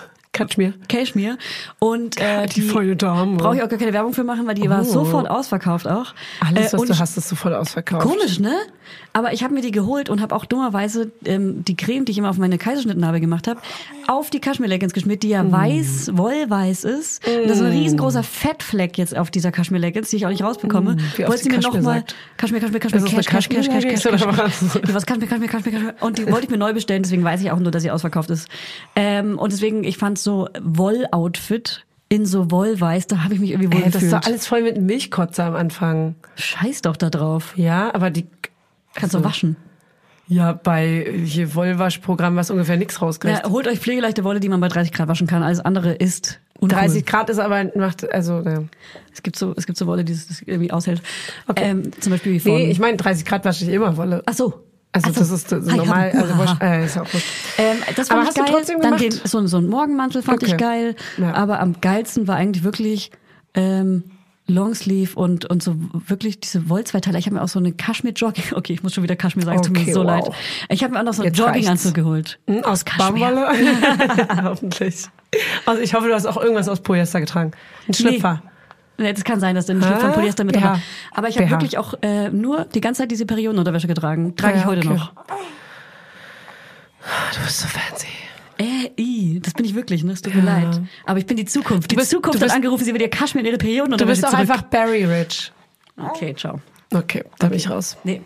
Kaschmir. 0.48 0.74
Cashmere. 0.88 1.38
Und 1.80 2.20
äh, 2.20 2.48
Die 2.48 2.62
feine 2.62 2.96
Dame. 2.96 3.38
Brauche 3.38 3.58
ich 3.58 3.64
auch 3.64 3.70
gar 3.70 3.78
keine 3.80 3.94
Werbung 3.94 4.14
für 4.14 4.24
machen, 4.24 4.48
weil 4.48 4.56
die 4.56 4.70
war 4.70 4.82
Oh. 4.82 4.84
sofort 4.84 5.30
ausverkauft 5.30 5.88
auch. 5.88 6.14
Alles, 6.40 6.70
Äh, 6.70 6.74
was 6.74 6.82
und 6.82 6.90
du 6.90 6.98
hast, 7.00 7.18
ist 7.18 7.28
sofort 7.30 7.54
ausverkauft. 7.54 8.08
Komisch, 8.08 8.40
ne? 8.40 8.54
Aber 9.14 9.34
ich 9.34 9.44
habe 9.44 9.54
mir 9.54 9.62
die 9.62 9.72
geholt 9.72 10.10
und 10.10 10.22
habe 10.22 10.36
auch 10.36 10.46
dummerweise 10.46 11.12
ähm, 11.26 11.64
die 11.66 11.76
Creme, 11.76 12.06
die 12.06 12.12
ich 12.14 12.18
immer 12.18 12.30
auf 12.30 12.38
meine 12.38 12.58
Kaiserschnittnarbe 12.58 13.20
gemacht 13.20 13.48
habe, 13.48 13.60
auf 14.08 14.30
die 14.30 14.40
Kaschmir-Leggings 14.40 14.94
geschmiert, 14.94 15.22
die 15.24 15.30
ja 15.30 15.44
Mm. 15.44 15.52
weiß, 15.52 16.12
wollweiß 16.14 16.84
ist. 16.86 17.28
Und 17.28 17.48
da 17.48 17.54
ist 17.54 17.62
ein 17.62 17.72
riesengroßer 17.72 18.24
Fettfleck 18.24 18.98
jetzt 18.98 19.16
auf 19.18 19.30
dieser 19.30 19.52
Kaschmir-Leggings, 19.52 20.10
die 20.10 20.16
ich 20.16 20.26
auch 20.26 20.30
nicht 20.30 20.44
rausbekomme. 20.44 20.96
Mm. 20.96 21.28
wollte 21.28 21.44
sie 21.44 21.50
mir 21.50 21.56
Kaschmir 21.60 21.82
nochmal... 21.82 22.04
Kaschmir, 22.38 22.60
Kaschmir, 22.62 22.80
Kaschmir, 22.80 23.02
Cash, 23.02 23.14
Cash, 23.14 23.50
Cash, 23.50 23.68
Cash, 23.70 23.84
Cash, 23.84 24.04
Cash, 24.04 24.26
was? 24.26 24.60
Die 24.74 24.80
Kaschmir, 25.06 25.28
Kaschmir, 25.28 25.48
Kaschmir, 25.50 25.74
Kaschmir. 25.74 25.96
Und 26.02 26.18
die 26.18 26.32
wollte 26.32 26.46
ich 26.46 26.50
mir 26.50 26.58
neu 26.58 26.74
bestellen, 26.74 27.04
deswegen 27.04 27.24
weiß 27.24 27.42
ich 27.42 27.52
auch 27.52 27.60
nur, 27.60 27.72
dass 27.72 27.84
sie 27.84 27.92
ausverkauft 27.92 28.30
ist. 28.30 28.48
Ähm, 28.96 29.38
und 29.38 29.52
deswegen, 29.52 29.84
ich 29.84 29.98
fand 29.98 30.18
so 30.18 30.29
Woll-Outfit 30.62 31.86
in 32.10 32.26
so 32.26 32.50
Wollweiß, 32.50 33.08
da 33.08 33.24
habe 33.24 33.36
ich 33.36 33.40
mich 33.40 33.52
irgendwie 33.52 33.72
wohl 33.72 33.84
Ey, 33.84 33.92
das 33.92 34.02
ist 34.02 34.12
doch 34.14 34.24
alles 34.24 34.48
voll 34.48 34.64
mit 34.64 34.82
Milchkotze 34.82 35.44
am 35.44 35.56
Anfang. 35.56 36.16
Scheiß 36.36 36.82
doch 36.82 36.98
da 36.98 37.10
drauf. 37.10 37.54
Ja, 37.56 37.94
aber 37.94 38.10
die... 38.10 38.24
Kannst 38.96 39.16
Also, 39.16 39.20
du 39.20 39.24
waschen. 39.26 39.56
Ja, 40.28 40.54
bei 40.54 41.12
hier 41.24 41.56
Wollwaschprogramm, 41.56 42.36
was 42.36 42.52
ungefähr 42.52 42.78
nichts 42.78 43.02
rauskriegt. 43.02 43.44
Ja, 43.44 43.50
holt 43.50 43.68
euch 43.68 43.80
pflegeleichte 43.80 44.24
Wolle, 44.24 44.40
die 44.40 44.50
man 44.50 44.60
bei 44.60 44.68
30 44.68 44.92
Grad 44.92 45.08
waschen 45.08 45.28
kann. 45.28 45.44
Alles 45.44 45.60
andere 45.60 45.94
ist 45.94 46.40
uncool. 46.60 46.80
30 46.80 47.06
Grad 47.06 47.30
ist 47.30 47.40
aber, 47.40 47.66
macht, 47.76 48.12
also, 48.12 48.42
ja. 48.42 48.64
Es 49.14 49.24
gibt 49.24 49.38
so, 49.38 49.54
es 49.58 49.66
gibt 49.66 49.78
so 49.78 49.88
Wolle, 49.88 50.04
die 50.04 50.14
das 50.14 50.42
irgendwie 50.46 50.72
aushält. 50.72 51.02
Okay. 51.48 51.70
Ähm, 51.72 51.92
zum 52.00 52.12
Beispiel 52.12 52.34
wie 52.34 52.40
von. 52.40 52.54
Nee, 52.54 52.70
ich 52.70 52.80
meine, 52.80 52.98
30 52.98 53.26
Grad 53.26 53.46
wasche 53.46 53.66
ich 53.66 53.72
immer 53.72 53.98
Wolle. 53.98 54.22
Ach 54.26 54.34
so. 54.34 54.66
Also 54.92 55.12
so. 55.12 55.20
das 55.20 55.30
ist, 55.32 55.52
das 55.52 55.68
Ah, 55.68 55.76
normal, 55.76 56.12
also 56.12 56.38
wurscht, 56.38 56.62
äh, 56.62 56.86
ist 56.86 56.98
auch 56.98 57.14
wurscht. 57.14 57.28
Ähm, 57.60 57.78
das 57.96 58.10
Aber 58.10 58.20
fand 58.26 58.28
hast 58.30 58.38
ich 58.38 58.44
du 58.44 58.52
geil. 58.52 58.56
trotzdem 58.58 58.82
Dann 58.82 58.98
den, 58.98 59.12
so, 59.12 59.46
so 59.46 59.58
einen 59.58 59.70
Morgenmantel 59.70 60.22
fand 60.24 60.42
Okay. 60.42 60.52
ich 60.54 60.58
geil. 60.58 60.96
Ja. 61.18 61.34
Aber 61.36 61.60
am 61.60 61.80
geilsten 61.80 62.28
war 62.28 62.38
eigentlich 62.38 62.64
wirklich 62.64 63.12
ähm, 63.54 64.04
Longsleeve 64.48 65.16
und, 65.16 65.46
und 65.46 65.62
so 65.62 65.76
wirklich 66.08 66.40
diese 66.40 66.70
Wollzweiteiler. 66.70 67.20
Ich 67.20 67.28
habe 67.28 67.36
mir 67.36 67.44
auch 67.44 67.48
so 67.50 67.60
eine 67.60 67.72
Kaschmir-Jogging... 67.72 68.46
Okay, 68.56 68.74
ich 68.74 68.82
muss 68.82 68.96
schon 68.96 69.04
wieder 69.04 69.16
Kaschmir 69.16 69.46
sagen, 69.46 69.62
tut 69.62 69.74
mir 69.74 69.82
Okay, 69.82 69.94
so 69.94 70.00
wow. 70.00 70.08
leid. 70.08 70.32
Ich 70.70 70.84
habe 70.84 70.94
mir 70.94 71.00
auch 71.02 71.04
noch 71.04 71.14
so 71.14 71.22
einen 71.22 71.34
Jogginganzug 71.34 71.94
geholt. 71.94 72.40
Hm, 72.48 72.64
aus. 72.64 72.84
Baumwolle? 72.98 73.48
Hoffentlich. 74.44 75.06
Also 75.68 75.82
ich 75.84 75.94
hoffe, 75.94 76.08
du 76.08 76.16
hast 76.16 76.26
auch 76.26 76.38
irgendwas 76.38 76.68
aus 76.68 76.80
Polyester 76.82 77.20
getragen. 77.20 77.52
Ein 77.88 77.94
Schlüpfer. 77.94 78.42
Nee, 78.44 78.50
das 79.00 79.24
kann 79.24 79.40
sein, 79.40 79.56
dass 79.56 79.66
der 79.66 79.74
Schlüpfer 79.76 80.00
von 80.00 80.12
Polyester 80.14 80.44
mit 80.44 80.56
ja. 80.56 80.62
dabei. 80.62 80.80
Aber 81.14 81.28
ich 81.30 81.38
habe 81.38 81.50
wirklich 81.50 81.78
auch 81.78 81.94
äh, 82.02 82.30
nur 82.30 82.66
die 82.66 82.82
ganze 82.82 83.02
Zeit 83.04 83.12
diese 83.12 83.26
Periodenunterwäsche 83.26 83.88
getragen. 83.88 84.36
Trage 84.36 84.56
Ja, 84.56 84.60
ich 84.62 84.66
heute 84.66 84.80
okay. 84.88 84.98
noch. 84.98 85.14
Du 87.34 87.40
bist 87.44 87.60
so 87.62 87.68
fancy. 87.68 88.08
Äh, 88.58 88.92
i, 89.02 89.40
das 89.42 89.54
bin 89.54 89.66
ich 89.66 89.74
wirklich, 89.74 90.04
ne? 90.04 90.12
Es 90.12 90.22
tut 90.22 90.36
mir 90.36 90.44
Ja. 90.44 90.60
leid. 90.60 90.82
Aber 91.06 91.18
ich 91.18 91.26
bin 91.26 91.38
die 91.38 91.46
Zukunft. 91.46 91.90
Die 91.92 91.96
bist- 91.96 92.10
Zukunft 92.10 92.36
du 92.36 92.40
bist- 92.40 92.52
hat 92.52 92.56
angerufen, 92.58 92.84
sie 92.84 92.94
will 92.94 93.02
ihr 93.02 93.10
Kaschmir 93.10 93.40
in 93.42 93.48
ihre 93.48 93.58
Du 93.58 93.64
Periodenunterwäsche 93.66 94.22
bist 94.22 94.26
auch 94.26 94.38
zurück. 94.38 94.42
einfach 94.52 94.64
Barry 94.64 95.06
Rich. 95.06 95.52
Okay, 95.98 96.36
ciao. 96.36 96.60
Okay, 96.94 97.24
da 97.40 97.48
bin 97.48 97.58
ich 97.58 97.70
raus. 97.70 97.96
Nee. 98.04 98.22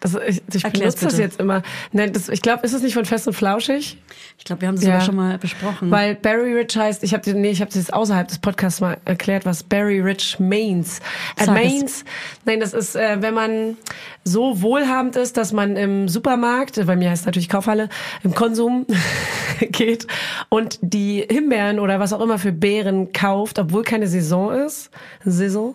Das, 0.00 0.14
ich 0.14 0.42
ich 0.52 0.64
Erklär's 0.64 0.94
benutze 0.96 1.04
das 1.04 1.12
bitte. 1.14 1.22
jetzt 1.22 1.40
immer. 1.40 1.62
Nein, 1.92 2.12
das, 2.12 2.28
ich 2.28 2.42
glaube, 2.42 2.64
ist 2.64 2.72
es 2.72 2.82
nicht 2.82 2.94
von 2.94 3.04
Fest 3.04 3.26
und 3.26 3.34
Flauschig? 3.34 3.98
Ich 4.38 4.44
glaube, 4.44 4.62
wir 4.62 4.68
haben 4.68 4.76
das 4.76 4.84
Ja. 4.84 4.92
sogar 4.92 5.06
schon 5.06 5.16
mal 5.16 5.38
besprochen. 5.38 5.90
Weil 5.90 6.14
Barry 6.14 6.54
Rich 6.54 6.76
heißt, 6.76 7.02
ich 7.04 7.12
habe 7.14 7.32
nee, 7.34 7.50
ich 7.50 7.60
habe 7.60 7.70
das 7.72 7.90
außerhalb 7.90 8.28
des 8.28 8.38
Podcasts 8.38 8.80
mal 8.80 8.98
erklärt, 9.04 9.44
was 9.46 9.62
Barry 9.62 10.00
Rich 10.00 10.38
means. 10.38 11.00
Es. 11.36 11.48
means, 11.50 12.04
nein, 12.44 12.60
das 12.60 12.72
ist, 12.74 12.96
äh, 12.96 13.20
wenn 13.20 13.34
man 13.34 13.76
so 14.24 14.62
wohlhabend 14.62 15.16
ist, 15.16 15.36
dass 15.36 15.52
man 15.52 15.76
im 15.76 16.08
Supermarkt, 16.08 16.84
bei 16.86 16.96
mir 16.96 17.10
heißt 17.10 17.22
es 17.22 17.26
natürlich 17.26 17.48
Kaufhalle, 17.48 17.88
im 18.22 18.34
Konsum 18.34 18.86
geht 19.60 20.06
und 20.48 20.78
die 20.82 21.24
Himbeeren 21.28 21.78
oder 21.80 22.00
was 22.00 22.12
auch 22.12 22.20
immer 22.20 22.38
für 22.38 22.52
Beeren 22.52 23.12
kauft, 23.12 23.58
obwohl 23.58 23.82
keine 23.82 24.06
Saison 24.06 24.52
ist, 24.52 24.90
Saison, 25.24 25.74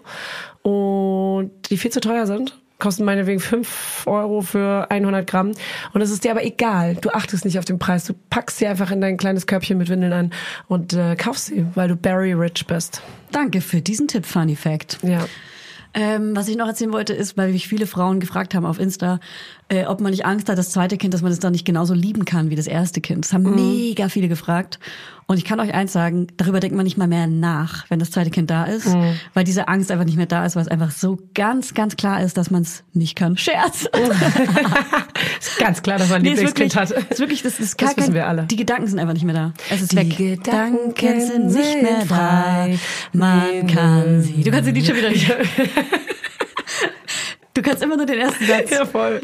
und 0.64 1.52
die 1.70 1.78
viel 1.78 1.92
zu 1.92 2.02
teuer 2.02 2.26
sind 2.28 2.58
kosten 2.80 3.04
meinetwegen 3.04 3.40
5 3.40 4.04
Euro 4.08 4.42
für 4.42 4.90
100 4.90 5.28
Gramm. 5.28 5.52
Und 5.94 6.02
es 6.02 6.10
ist 6.12 6.24
dir 6.24 6.32
aber 6.32 6.44
egal. 6.44 6.96
Du 6.96 7.10
achtest 7.12 7.46
nicht 7.46 7.60
auf 7.60 7.66
den 7.66 7.78
Preis. 7.78 8.06
Du 8.06 8.14
packst 8.30 8.58
sie 8.58 8.68
einfach 8.68 8.90
in 8.92 9.02
dein 9.02 9.18
kleines 9.18 9.46
Körbchen 9.48 9.78
mit 9.78 9.90
Windeln 9.90 10.14
an 10.14 10.32
und 10.68 10.94
äh, 10.94 11.16
kaufst 11.16 11.48
sie, 11.48 11.66
weil 11.76 11.90
du 11.90 11.96
Barry 11.96 12.34
Rich 12.34 12.66
bist. 12.68 13.02
Danke 13.32 13.62
für 13.62 13.82
diesen 13.82 14.08
Tipp, 14.08 14.26
Funny 14.26 14.56
Fact. 14.56 14.98
Ja. 15.04 15.26
Ähm, 15.94 16.36
was 16.36 16.48
ich 16.48 16.56
noch 16.56 16.68
erzählen 16.68 16.92
wollte, 16.94 17.14
ist, 17.14 17.36
weil 17.36 17.52
mich 17.52 17.68
viele 17.68 17.88
Frauen 17.88 18.20
gefragt 18.20 18.54
haben 18.54 18.66
auf 18.66 18.80
Insta, 18.80 19.20
äh, 19.70 19.86
ob 19.86 20.02
man 20.02 20.12
nicht 20.12 20.24
Angst 20.24 20.48
hat, 20.48 20.58
das 20.58 20.70
zweite 20.70 20.98
Kind, 20.98 21.16
dass 21.16 21.24
man 21.24 21.32
es 21.32 21.40
dann 21.40 21.52
nicht 21.52 21.66
genauso 21.66 21.96
lieben 21.96 22.26
kann 22.26 22.50
wie 22.52 22.56
das 22.56 22.68
erste 22.68 23.02
Kind. 23.02 23.26
Das 23.26 23.34
haben 23.34 23.44
Mhm. 23.44 23.56
mega 23.56 24.08
viele 24.08 24.28
gefragt. 24.28 24.80
Und 25.32 25.38
ich 25.38 25.46
kann 25.46 25.60
euch 25.60 25.76
eins 25.76 25.94
sagen, 25.94 26.26
darüber 26.38 26.60
denkt 26.60 26.76
man 26.76 26.84
nicht 26.86 26.98
mal 26.98 27.08
mehr 27.08 27.28
nach, 27.28 27.86
wenn 27.92 28.00
das 28.00 28.10
zweite 28.10 28.32
Kind 28.32 28.50
da 28.50 28.64
ist, 28.64 28.88
Mhm. 28.88 29.14
weil 29.36 29.44
diese 29.44 29.68
Angst 29.68 29.92
einfach 29.92 30.06
nicht 30.06 30.18
mehr 30.18 30.26
da 30.26 30.44
ist, 30.44 30.56
weil 30.56 30.64
es 30.64 30.68
einfach 30.68 30.90
so 30.90 31.20
ganz, 31.36 31.76
ganz 31.76 31.96
klar 31.98 32.24
ist, 32.24 32.36
dass 32.36 32.50
man 32.50 32.64
es 32.64 32.84
nicht 32.94 33.16
kann. 33.16 33.38
Scherz! 33.38 33.88
Ist 35.40 35.60
ganz 35.60 35.84
klar, 35.84 36.00
dass 36.00 36.10
man 36.10 36.18
ein 36.18 36.22
Nee, 36.24 36.30
Lieblingskind 36.30 36.76
hat. 36.76 36.90
ist 36.92 37.20
wirklich, 37.20 37.44
das 37.44 37.60
ist 37.60 37.80
Das 37.80 37.96
wissen 37.96 38.06
kein, 38.08 38.14
wir 38.16 38.28
alle. 38.28 38.44
Die 38.48 38.56
Gedanken 38.56 38.88
sind 38.88 38.98
einfach 38.98 39.14
nicht 39.14 39.24
mehr 39.26 39.36
da. 39.36 39.54
Es 39.70 39.82
ist 39.82 39.92
Die 39.92 39.98
weg. 39.98 40.18
Gedanken 40.18 41.22
sind 41.22 41.46
nicht 41.54 41.82
mehr 41.84 42.06
da. 42.08 42.16
frei. 42.16 42.80
Man 43.14 43.68
kann 43.68 44.22
sie. 44.24 44.44
Du 44.44 44.50
kannst 44.52 44.68
den 44.68 44.74
Lied 44.76 44.86
schon 44.88 44.96
wieder 44.98 45.10
nicht. 45.10 45.32
Du 47.56 47.62
kannst 47.64 47.84
immer 47.84 47.98
nur 47.98 48.06
den 48.06 48.20
ersten 48.20 48.46
Satz. 48.46 48.70
Ja, 48.72 48.86
voll. 48.86 49.22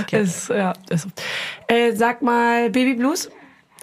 Okay. 0.00 0.22
Ist, 0.22 0.48
ja, 0.48 0.72
so. 0.90 1.08
Äh, 1.66 1.92
sag 1.94 2.22
mal, 2.22 2.70
Baby 2.70 2.94
Blues? 2.94 3.28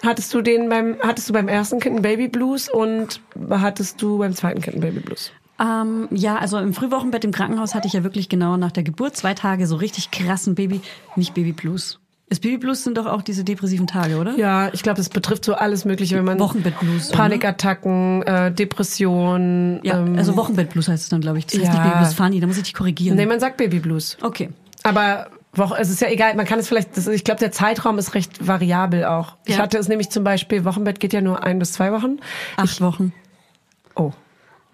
Hattest 0.02 0.32
du 0.34 0.42
den 0.42 0.68
beim, 0.68 0.96
hattest 1.00 1.28
du 1.28 1.32
beim 1.32 1.48
ersten 1.48 1.80
Kind 1.80 1.94
einen 1.94 2.02
Baby 2.02 2.28
Blues 2.28 2.68
und 2.68 3.20
hattest 3.50 4.00
du 4.02 4.18
beim 4.18 4.34
zweiten 4.34 4.60
Kind 4.60 4.74
einen 4.74 4.82
Baby 4.82 5.00
Blues? 5.00 5.32
Ähm, 5.58 6.08
ja, 6.10 6.36
also 6.36 6.58
im 6.58 6.74
Frühwochenbett 6.74 7.24
im 7.24 7.32
Krankenhaus 7.32 7.74
hatte 7.74 7.88
ich 7.88 7.94
ja 7.94 8.04
wirklich 8.04 8.28
genau 8.28 8.56
nach 8.56 8.72
der 8.72 8.82
Geburt 8.82 9.16
zwei 9.16 9.34
Tage 9.34 9.66
so 9.66 9.76
richtig 9.76 10.10
krassen 10.10 10.54
Baby, 10.54 10.80
nicht 11.16 11.34
Baby 11.34 11.52
Blues. 11.52 11.98
Ist 12.28 12.42
Baby 12.42 12.58
Blues 12.58 12.82
sind 12.82 12.98
doch 12.98 13.06
auch 13.06 13.22
diese 13.22 13.44
depressiven 13.44 13.86
Tage, 13.86 14.16
oder? 14.16 14.36
Ja, 14.36 14.68
ich 14.72 14.82
glaube, 14.82 14.96
das 14.96 15.08
betrifft 15.08 15.44
so 15.44 15.54
alles 15.54 15.84
Mögliche, 15.84 16.16
wenn 16.16 16.24
man 16.24 16.40
Wochenbettblues? 16.40 17.12
Panikattacken, 17.12 18.22
äh, 18.24 18.50
Depressionen. 18.50 19.80
Ja, 19.84 20.00
ähm, 20.00 20.18
also 20.18 20.36
Wochenbettblues 20.36 20.88
heißt 20.88 21.04
es 21.04 21.08
dann, 21.08 21.20
glaube 21.20 21.38
ich. 21.38 21.46
Das 21.46 21.54
heißt 21.54 21.66
ja. 21.66 21.72
nicht 21.72 21.82
Baby 21.84 21.98
Blues 21.98 22.14
Funny, 22.14 22.40
da 22.40 22.48
muss 22.48 22.56
ich 22.56 22.64
dich 22.64 22.74
korrigieren. 22.74 23.16
Nee, 23.16 23.26
man 23.26 23.38
sagt 23.38 23.56
Baby 23.58 23.78
Blues. 23.78 24.18
okay. 24.22 24.50
Aber 24.82 25.28
Woche, 25.58 25.76
es 25.80 25.90
ist 25.90 26.00
ja 26.00 26.08
egal, 26.08 26.34
man 26.34 26.46
kann 26.46 26.58
es 26.58 26.68
vielleicht, 26.68 26.96
das, 26.96 27.06
ich 27.08 27.24
glaube, 27.24 27.40
der 27.40 27.52
Zeitraum 27.52 27.98
ist 27.98 28.14
recht 28.14 28.46
variabel 28.46 29.04
auch. 29.04 29.36
Ich 29.44 29.56
Ja. 29.56 29.62
hatte 29.62 29.78
es 29.78 29.88
nämlich 29.88 30.10
zum 30.10 30.24
Beispiel, 30.24 30.64
Wochenbett 30.64 31.00
geht 31.00 31.12
ja 31.12 31.20
nur 31.20 31.42
ein 31.44 31.58
bis 31.58 31.72
zwei 31.72 31.92
Wochen. 31.92 32.18
Acht 32.56 32.80
Wochen. 32.80 33.12
Oh. 33.94 34.12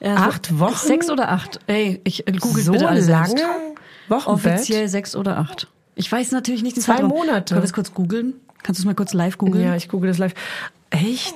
Ja, 0.01 0.17
Acht 0.17 0.47
so- 0.47 0.59
Wochen? 0.59 0.75
Sechs 0.87 1.11
oder 1.11 1.31
acht. 1.31 1.61
Ey, 1.69 2.01
ich 2.05 2.27
äh, 2.27 2.33
google 2.33 2.63
so 2.63 2.73
bitte 2.73 2.89
alles 2.89 3.09
lange? 3.09 3.29
selbst. 3.29 3.45
Wochenbett? 4.09 4.55
Offiziell 4.55 4.89
sechs 4.89 5.15
oder 5.15 5.39
acht. 5.39 5.69
Ich 5.95 6.11
weiß 6.11 6.33
natürlich 6.33 6.63
nicht 6.63 6.77
den 6.77 6.83
Zwei 6.83 6.95
Zeitraum. 6.97 7.11
Monate. 7.11 7.55
Können 7.55 7.63
wir 7.63 7.67
es 7.67 7.73
kurz 7.73 7.95
googeln? 7.95 8.35
Kannst 8.63 8.79
du 8.79 8.83
es 8.83 8.87
mal 8.87 8.95
kurz 8.95 9.13
live 9.13 9.39
googeln? 9.39 9.65
Ja, 9.65 9.77
ich 9.77 9.89
google 9.89 10.09
das 10.09 10.19
live. 10.19 10.35
Echt? 10.91 11.35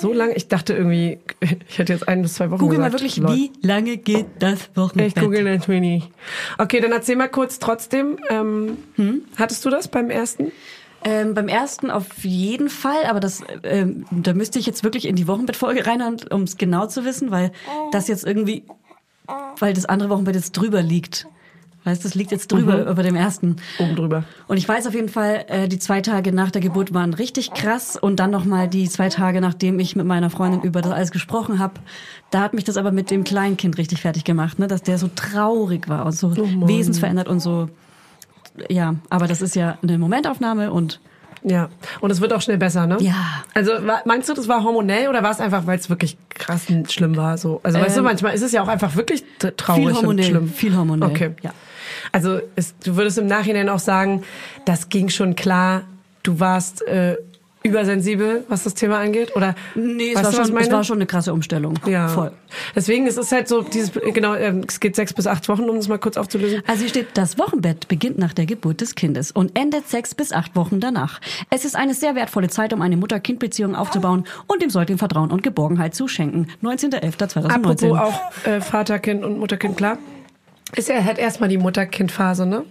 So 0.00 0.12
lange? 0.12 0.34
Ich 0.34 0.48
dachte 0.48 0.74
irgendwie, 0.74 1.18
ich 1.68 1.78
hätte 1.78 1.92
jetzt 1.92 2.08
ein 2.08 2.22
bis 2.22 2.34
zwei 2.34 2.50
Wochen 2.50 2.60
Google 2.60 2.78
mal 2.78 2.90
gesagt. 2.90 3.02
wirklich, 3.02 3.16
Lol. 3.16 3.34
wie 3.34 3.52
lange 3.66 3.96
geht 3.96 4.26
das 4.38 4.70
Wochenbett? 4.74 5.08
Ich 5.08 5.14
google 5.14 5.42
natürlich 5.42 5.80
nicht. 5.80 6.10
Okay, 6.58 6.80
dann 6.80 6.92
erzähl 6.92 7.16
mal 7.16 7.28
kurz 7.28 7.58
trotzdem. 7.58 8.18
Ähm, 8.30 8.78
Hm? 8.96 9.22
Hattest 9.36 9.64
du 9.64 9.70
das 9.70 9.88
beim 9.88 10.10
ersten? 10.10 10.52
Ähm, 11.04 11.34
beim 11.34 11.46
ersten 11.46 11.90
auf 11.92 12.24
jeden 12.24 12.68
Fall, 12.68 13.04
aber 13.08 13.20
das, 13.20 13.40
ähm, 13.62 14.04
da 14.10 14.34
müsste 14.34 14.58
ich 14.58 14.66
jetzt 14.66 14.82
wirklich 14.82 15.06
in 15.06 15.14
die 15.14 15.28
Wochenbettfolge 15.28 15.86
rein, 15.86 16.02
um 16.30 16.42
es 16.42 16.56
genau 16.56 16.86
zu 16.86 17.04
wissen, 17.04 17.30
weil 17.30 17.52
das 17.92 18.08
jetzt 18.08 18.26
irgendwie, 18.26 18.64
weil 19.60 19.74
das 19.74 19.84
andere 19.86 20.10
Wochenbett 20.10 20.34
jetzt 20.34 20.52
drüber 20.52 20.82
liegt. 20.82 21.28
Weißt, 21.84 22.04
das 22.04 22.14
liegt 22.14 22.32
jetzt 22.32 22.52
drüber 22.52 22.84
über 22.90 23.02
dem 23.02 23.16
ersten. 23.16 23.56
Oben 23.78 23.96
drüber. 23.96 24.24
Und 24.46 24.56
ich 24.56 24.68
weiß 24.68 24.86
auf 24.86 24.94
jeden 24.94 25.08
Fall, 25.08 25.44
äh, 25.48 25.68
die 25.68 25.78
zwei 25.78 26.00
Tage 26.02 26.32
nach 26.32 26.50
der 26.50 26.60
Geburt 26.60 26.92
waren 26.92 27.14
richtig 27.14 27.54
krass 27.54 27.96
und 27.96 28.16
dann 28.20 28.30
nochmal 28.30 28.68
die 28.68 28.88
zwei 28.90 29.08
Tage, 29.08 29.40
nachdem 29.40 29.78
ich 29.78 29.96
mit 29.96 30.04
meiner 30.04 30.28
Freundin 30.28 30.62
über 30.62 30.82
das 30.82 30.92
alles 30.92 31.10
gesprochen 31.12 31.58
habe, 31.58 31.74
da 32.30 32.40
hat 32.40 32.52
mich 32.52 32.64
das 32.64 32.76
aber 32.76 32.92
mit 32.92 33.10
dem 33.10 33.24
Kleinkind 33.24 33.78
richtig 33.78 34.02
fertig 34.02 34.24
gemacht, 34.24 34.58
ne? 34.58 34.66
dass 34.66 34.82
der 34.82 34.98
so 34.98 35.08
traurig 35.14 35.88
war 35.88 36.04
und 36.04 36.12
so 36.12 36.36
wesensverändert 36.36 37.28
und 37.28 37.40
so. 37.40 37.68
Ja, 38.68 38.96
aber 39.08 39.26
das 39.28 39.40
ist 39.40 39.54
ja 39.54 39.78
eine 39.82 39.98
Momentaufnahme 39.98 40.72
und 40.72 41.00
Ja. 41.44 41.68
Und 42.00 42.10
es 42.10 42.20
wird 42.20 42.32
auch 42.32 42.42
schnell 42.42 42.58
besser, 42.58 42.86
ne? 42.86 42.96
Ja. 43.00 43.14
Also 43.54 43.72
meinst 44.04 44.28
du, 44.28 44.34
das 44.34 44.48
war 44.48 44.64
hormonell 44.64 45.08
oder 45.08 45.22
war 45.22 45.30
es 45.30 45.38
einfach, 45.40 45.66
weil 45.66 45.78
es 45.78 45.88
wirklich 45.88 46.18
krass 46.30 46.66
schlimm 46.88 47.16
war? 47.16 47.38
So, 47.38 47.60
also 47.62 47.78
weißt 47.78 47.96
du, 47.96 48.00
Ähm, 48.00 48.04
manchmal 48.04 48.34
ist 48.34 48.42
es 48.42 48.50
ja 48.50 48.62
auch 48.62 48.68
einfach 48.68 48.96
wirklich 48.96 49.24
traurig 49.56 49.86
viel 49.86 49.94
hormonell, 49.94 50.24
und 50.24 50.30
schlimm. 50.30 50.48
viel 50.48 50.76
hormonell. 50.76 51.08
Okay. 51.08 51.30
Ja. 51.42 51.52
Also 52.12 52.40
es, 52.56 52.74
du 52.78 52.96
würdest 52.96 53.18
im 53.18 53.26
Nachhinein 53.26 53.68
auch 53.68 53.78
sagen, 53.78 54.22
das 54.64 54.88
ging 54.88 55.08
schon 55.08 55.36
klar, 55.36 55.82
du 56.22 56.40
warst 56.40 56.86
äh, 56.86 57.16
übersensibel, 57.62 58.44
was 58.48 58.64
das 58.64 58.74
Thema 58.74 58.98
angeht? 58.98 59.34
Oder 59.34 59.54
Nee, 59.74 60.12
es 60.14 60.22
war, 60.22 60.32
schon, 60.32 60.56
es 60.56 60.70
war 60.70 60.84
schon 60.84 60.98
eine 60.98 61.06
krasse 61.06 61.32
Umstellung. 61.32 61.74
ja. 61.86 62.08
Voll. 62.08 62.32
Deswegen 62.74 63.06
es 63.06 63.16
ist 63.16 63.32
halt 63.32 63.48
so, 63.48 63.62
dieses, 63.62 63.92
genau, 64.14 64.34
ähm, 64.34 64.62
es 64.66 64.80
geht 64.80 64.96
sechs 64.96 65.12
bis 65.12 65.26
acht 65.26 65.48
Wochen, 65.48 65.68
um 65.68 65.76
es 65.76 65.88
mal 65.88 65.98
kurz 65.98 66.16
aufzulösen. 66.16 66.62
Also 66.66 66.80
hier 66.80 66.88
steht, 66.88 67.08
das 67.14 67.38
Wochenbett 67.38 67.88
beginnt 67.88 68.18
nach 68.18 68.32
der 68.32 68.46
Geburt 68.46 68.80
des 68.80 68.94
Kindes 68.94 69.30
und 69.32 69.58
endet 69.58 69.88
sechs 69.88 70.14
bis 70.14 70.32
acht 70.32 70.56
Wochen 70.56 70.80
danach. 70.80 71.20
Es 71.50 71.64
ist 71.64 71.76
eine 71.76 71.94
sehr 71.94 72.14
wertvolle 72.14 72.48
Zeit, 72.48 72.72
um 72.72 72.80
eine 72.80 72.96
Mutter-Kind-Beziehung 72.96 73.74
aufzubauen 73.74 74.24
und 74.46 74.62
dem 74.62 74.70
Säugling 74.70 74.98
Vertrauen 74.98 75.30
und 75.30 75.42
Geborgenheit 75.42 75.94
zu 75.94 76.08
schenken. 76.08 76.46
19.11.2019. 76.62 77.50
Apropos 77.50 77.98
auch 77.98 78.46
äh, 78.46 78.60
Vaterkind 78.60 79.24
und 79.24 79.38
Mutterkind, 79.38 79.76
klar. 79.76 79.98
Ist 80.76 80.88
ja 80.88 81.02
halt 81.04 81.18
erstmal 81.18 81.48
die 81.48 81.58
Mutter-Kind-Phase, 81.58 82.46
ne? 82.46 82.64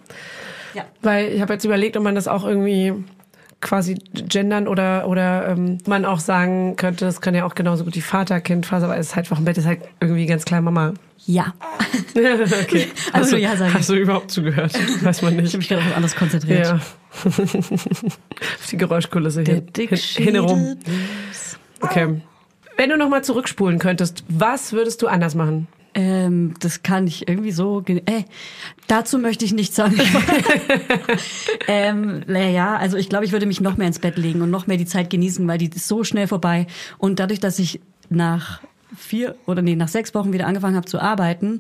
Ja. 0.74 0.86
Weil 1.02 1.30
ich 1.30 1.42
habe 1.42 1.54
jetzt 1.54 1.66
überlegt, 1.66 1.98
ob 1.98 2.04
man 2.04 2.16
das 2.16 2.28
auch 2.28 2.46
irgendwie 2.46 2.94
quasi 3.60 3.96
gendern 4.14 4.68
oder 4.68 5.08
oder 5.08 5.48
ähm, 5.48 5.80
man 5.88 6.06
auch 6.06 6.20
sagen 6.20 6.76
könnte, 6.76 7.06
das 7.06 7.22
kann 7.22 7.34
ja 7.34 7.44
auch 7.46 7.56
genauso 7.56 7.84
gut 7.86 7.96
die 7.96 8.02
Vater-Kind-Phase, 8.02 8.86
aber 8.86 8.98
es 8.98 9.08
ist 9.08 9.16
halt 9.16 9.32
Wochenbett 9.32 9.58
ist 9.58 9.66
halt 9.66 9.80
irgendwie 10.00 10.28
ganz 10.28 10.46
klar 10.46 10.62
Mama. 10.62 10.94
Ja. 11.26 11.54
okay. 12.16 12.88
Also 13.14 13.24
Hast 13.24 13.32
du, 13.34 13.38
ja 13.38 13.56
sagen. 13.58 13.74
hast 13.74 13.90
du 13.90 13.96
überhaupt 13.96 14.30
zugehört? 14.32 14.74
Weiß 15.04 15.22
man 15.24 15.34
Ich 15.34 15.38
habe 15.38 15.44
nicht. 15.44 15.58
mich 15.58 15.68
gerade 15.70 15.82
auf 15.82 15.96
anderes 15.96 16.16
konzentriert. 16.16 16.66
Ja. 16.68 16.80
Auf 17.26 18.68
die 18.70 18.78
Geräuschkulisse 18.78 19.44
Der 19.44 19.56
hin, 19.56 19.66
hin, 19.76 19.98
hinherum. 19.98 20.78
Okay. 21.82 22.22
Wenn 22.76 22.90
du 22.92 22.98
nochmal 22.98 23.24
zurückspulen 23.24 23.80
könntest, 23.80 24.24
was 24.28 24.72
würdest 24.72 25.02
du 25.02 25.08
anders 25.08 25.34
machen? 25.34 25.68
Ähm, 25.98 26.54
das 26.60 26.84
kann 26.84 27.08
ich 27.08 27.28
irgendwie 27.28 27.52
so. 27.52 27.82
ge- 27.82 28.04
Äh, 28.06 28.24
dazu 28.88 29.18
möchte 29.18 29.46
ich 29.46 29.54
nichts 29.54 29.76
sagen. 29.76 30.00
ähm, 31.68 32.22
naja, 32.28 32.78
also 32.78 32.98
ich 32.98 33.10
glaube, 33.10 33.26
ich 33.26 33.32
würde 33.32 33.48
mich 33.48 33.62
noch 33.62 33.78
mehr 33.78 33.88
ins 33.88 34.00
Bett 34.00 34.16
legen 34.18 34.42
und 34.42 34.52
noch 34.52 34.68
mehr 34.68 34.78
die 34.78 34.86
Zeit 34.86 35.10
genießen, 35.10 35.48
weil 35.48 35.58
die 35.58 35.70
ist 35.70 35.88
so 35.88 36.04
schnell 36.04 36.28
vorbei. 36.28 36.68
Und 37.00 37.20
dadurch, 37.20 37.40
dass 37.40 37.58
ich 37.60 37.82
nach 38.10 38.62
vier 38.96 39.36
oder 39.48 39.62
nee, 39.62 39.76
nach 39.76 39.88
sechs 39.88 40.14
Wochen 40.14 40.34
wieder 40.34 40.46
angefangen 40.48 40.76
habe 40.76 40.86
zu 40.86 41.00
arbeiten, 41.02 41.60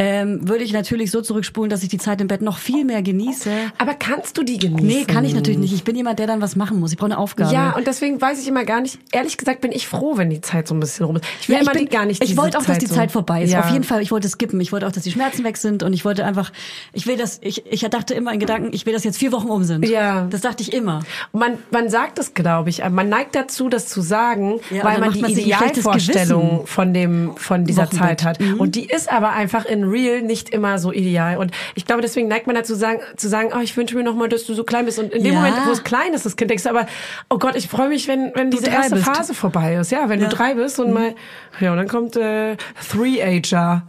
ähm, 0.00 0.48
würde 0.48 0.62
ich 0.62 0.72
natürlich 0.72 1.10
so 1.10 1.20
zurückspulen, 1.22 1.70
dass 1.70 1.82
ich 1.82 1.88
die 1.88 1.98
Zeit 1.98 2.20
im 2.20 2.28
Bett 2.28 2.40
noch 2.40 2.58
viel 2.58 2.84
mehr 2.84 3.02
genieße. 3.02 3.50
Aber 3.78 3.94
kannst 3.94 4.38
du 4.38 4.42
die 4.44 4.58
genießen? 4.58 4.86
Nee, 4.86 5.04
kann 5.04 5.24
ich 5.24 5.34
natürlich 5.34 5.58
nicht. 5.58 5.72
Ich 5.72 5.82
bin 5.84 5.96
jemand, 5.96 6.18
der 6.20 6.26
dann 6.28 6.40
was 6.40 6.54
machen 6.54 6.78
muss. 6.78 6.92
Ich 6.92 6.98
brauche 6.98 7.06
eine 7.10 7.18
Aufgabe. 7.18 7.52
Ja, 7.52 7.72
und 7.76 7.86
deswegen 7.86 8.20
weiß 8.20 8.40
ich 8.40 8.46
immer 8.46 8.64
gar 8.64 8.80
nicht, 8.80 8.98
ehrlich 9.12 9.36
gesagt 9.36 9.60
bin 9.60 9.72
ich 9.72 9.88
froh, 9.88 10.16
wenn 10.16 10.30
die 10.30 10.40
Zeit 10.40 10.68
so 10.68 10.74
ein 10.74 10.80
bisschen 10.80 11.06
rum 11.06 11.16
ist. 11.16 11.24
Ich 11.40 11.48
will 11.48 11.56
Ja, 11.56 11.62
immer 11.62 11.72
bin, 11.72 11.86
die 11.86 11.88
gar 11.90 12.04
nicht 12.06 12.22
Ich 12.22 12.36
wollte 12.36 12.58
auch, 12.58 12.64
dass 12.64 12.78
die 12.78 12.86
so- 12.86 12.94
Zeit 12.94 13.10
vorbei 13.10 13.42
ist. 13.42 13.50
Ja. 13.52 13.60
Auf 13.60 13.70
jeden 13.72 13.84
Fall. 13.84 14.00
Ich 14.02 14.10
wollte 14.12 14.28
skippen. 14.28 14.60
Ich 14.60 14.70
wollte 14.72 14.86
auch, 14.86 14.92
dass 14.92 15.02
die 15.02 15.10
Schmerzen 15.10 15.42
weg 15.44 15.56
sind. 15.56 15.82
Und 15.82 15.92
ich 15.92 16.04
wollte 16.04 16.24
einfach, 16.24 16.52
ich 16.92 17.06
will 17.06 17.16
das, 17.16 17.38
ich, 17.42 17.66
ich 17.66 17.80
dachte 17.80 18.14
immer 18.14 18.32
in 18.32 18.38
Gedanken, 18.38 18.68
ich 18.72 18.86
will, 18.86 18.92
dass 18.92 19.02
jetzt 19.04 19.18
vier 19.18 19.32
Wochen 19.32 19.48
um 19.48 19.64
sind. 19.64 19.84
Ja. 19.88 20.26
Das 20.30 20.42
dachte 20.42 20.62
ich 20.62 20.72
immer. 20.72 21.00
Man, 21.32 21.54
man 21.72 21.88
sagt 21.90 22.18
es, 22.20 22.34
glaube 22.34 22.70
ich, 22.70 22.84
aber 22.84 22.94
man 22.94 23.08
neigt 23.08 23.34
dazu, 23.34 23.68
das 23.68 23.88
zu 23.88 24.00
sagen, 24.00 24.60
Ja, 24.70 24.84
weil 24.84 25.00
man 25.00 25.12
die 25.12 25.22
man 25.22 25.30
Idealvorstellung 25.32 26.66
von 26.66 26.94
dem, 26.94 27.36
von 27.36 27.64
dieser 27.64 27.86
Wochenbett. 27.86 27.98
Zeit 28.20 28.24
hat. 28.24 28.40
Mhm. 28.40 28.60
Und 28.60 28.74
die 28.76 28.84
ist 28.86 29.10
aber 29.10 29.32
einfach 29.32 29.64
in 29.64 29.84
real 29.90 30.22
nicht 30.22 30.50
immer 30.50 30.78
so 30.78 30.92
ideal. 30.92 31.36
Und 31.38 31.52
ich 31.74 31.84
glaube, 31.86 32.02
deswegen 32.02 32.28
neigt 32.28 32.46
man 32.46 32.56
dazu 32.56 32.74
sagen, 32.74 33.00
zu 33.16 33.28
sagen, 33.28 33.50
oh, 33.56 33.60
ich 33.60 33.76
wünsche 33.76 33.96
mir 33.96 34.02
noch 34.04 34.14
mal, 34.14 34.28
dass 34.28 34.44
du 34.44 34.54
so 34.54 34.64
klein 34.64 34.84
bist. 34.84 34.98
Und 34.98 35.12
in 35.12 35.24
dem 35.24 35.34
Ja. 35.34 35.40
Moment, 35.40 35.56
wo 35.66 35.70
es 35.70 35.84
klein 35.84 36.12
ist, 36.14 36.26
das 36.26 36.36
Kind, 36.36 36.50
denkst 36.50 36.64
du 36.64 36.70
aber, 36.70 36.86
oh 37.30 37.38
Gott, 37.38 37.56
ich 37.56 37.68
freue 37.68 37.88
mich, 37.88 38.08
wenn, 38.08 38.32
wenn 38.34 38.50
diese 38.50 38.66
erste 38.68 38.96
bist. 38.96 39.06
Phase 39.06 39.34
vorbei 39.34 39.74
ist. 39.76 39.90
Ja, 39.90 40.08
wenn 40.08 40.20
Ja. 40.20 40.26
Mhm. 40.26 40.30
du 40.30 40.36
drei 40.36 40.54
bist 40.54 40.78
und 40.80 40.92
mal, 40.92 41.14
ja, 41.60 41.70
und 41.72 41.76
dann 41.78 41.88
kommt, 41.88 42.16
äh, 42.16 42.56
Three-Ager. 42.90 43.82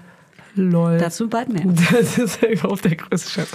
Lol. 0.55 0.97
Dazu 0.97 1.29
bald 1.29 1.49
mehr. 1.49 1.63
Das 1.91 2.17
ist 2.17 2.41
ja 2.41 2.49
überhaupt 2.49 2.83
der 2.85 2.95
größte 2.95 3.29
Scheiß. 3.31 3.47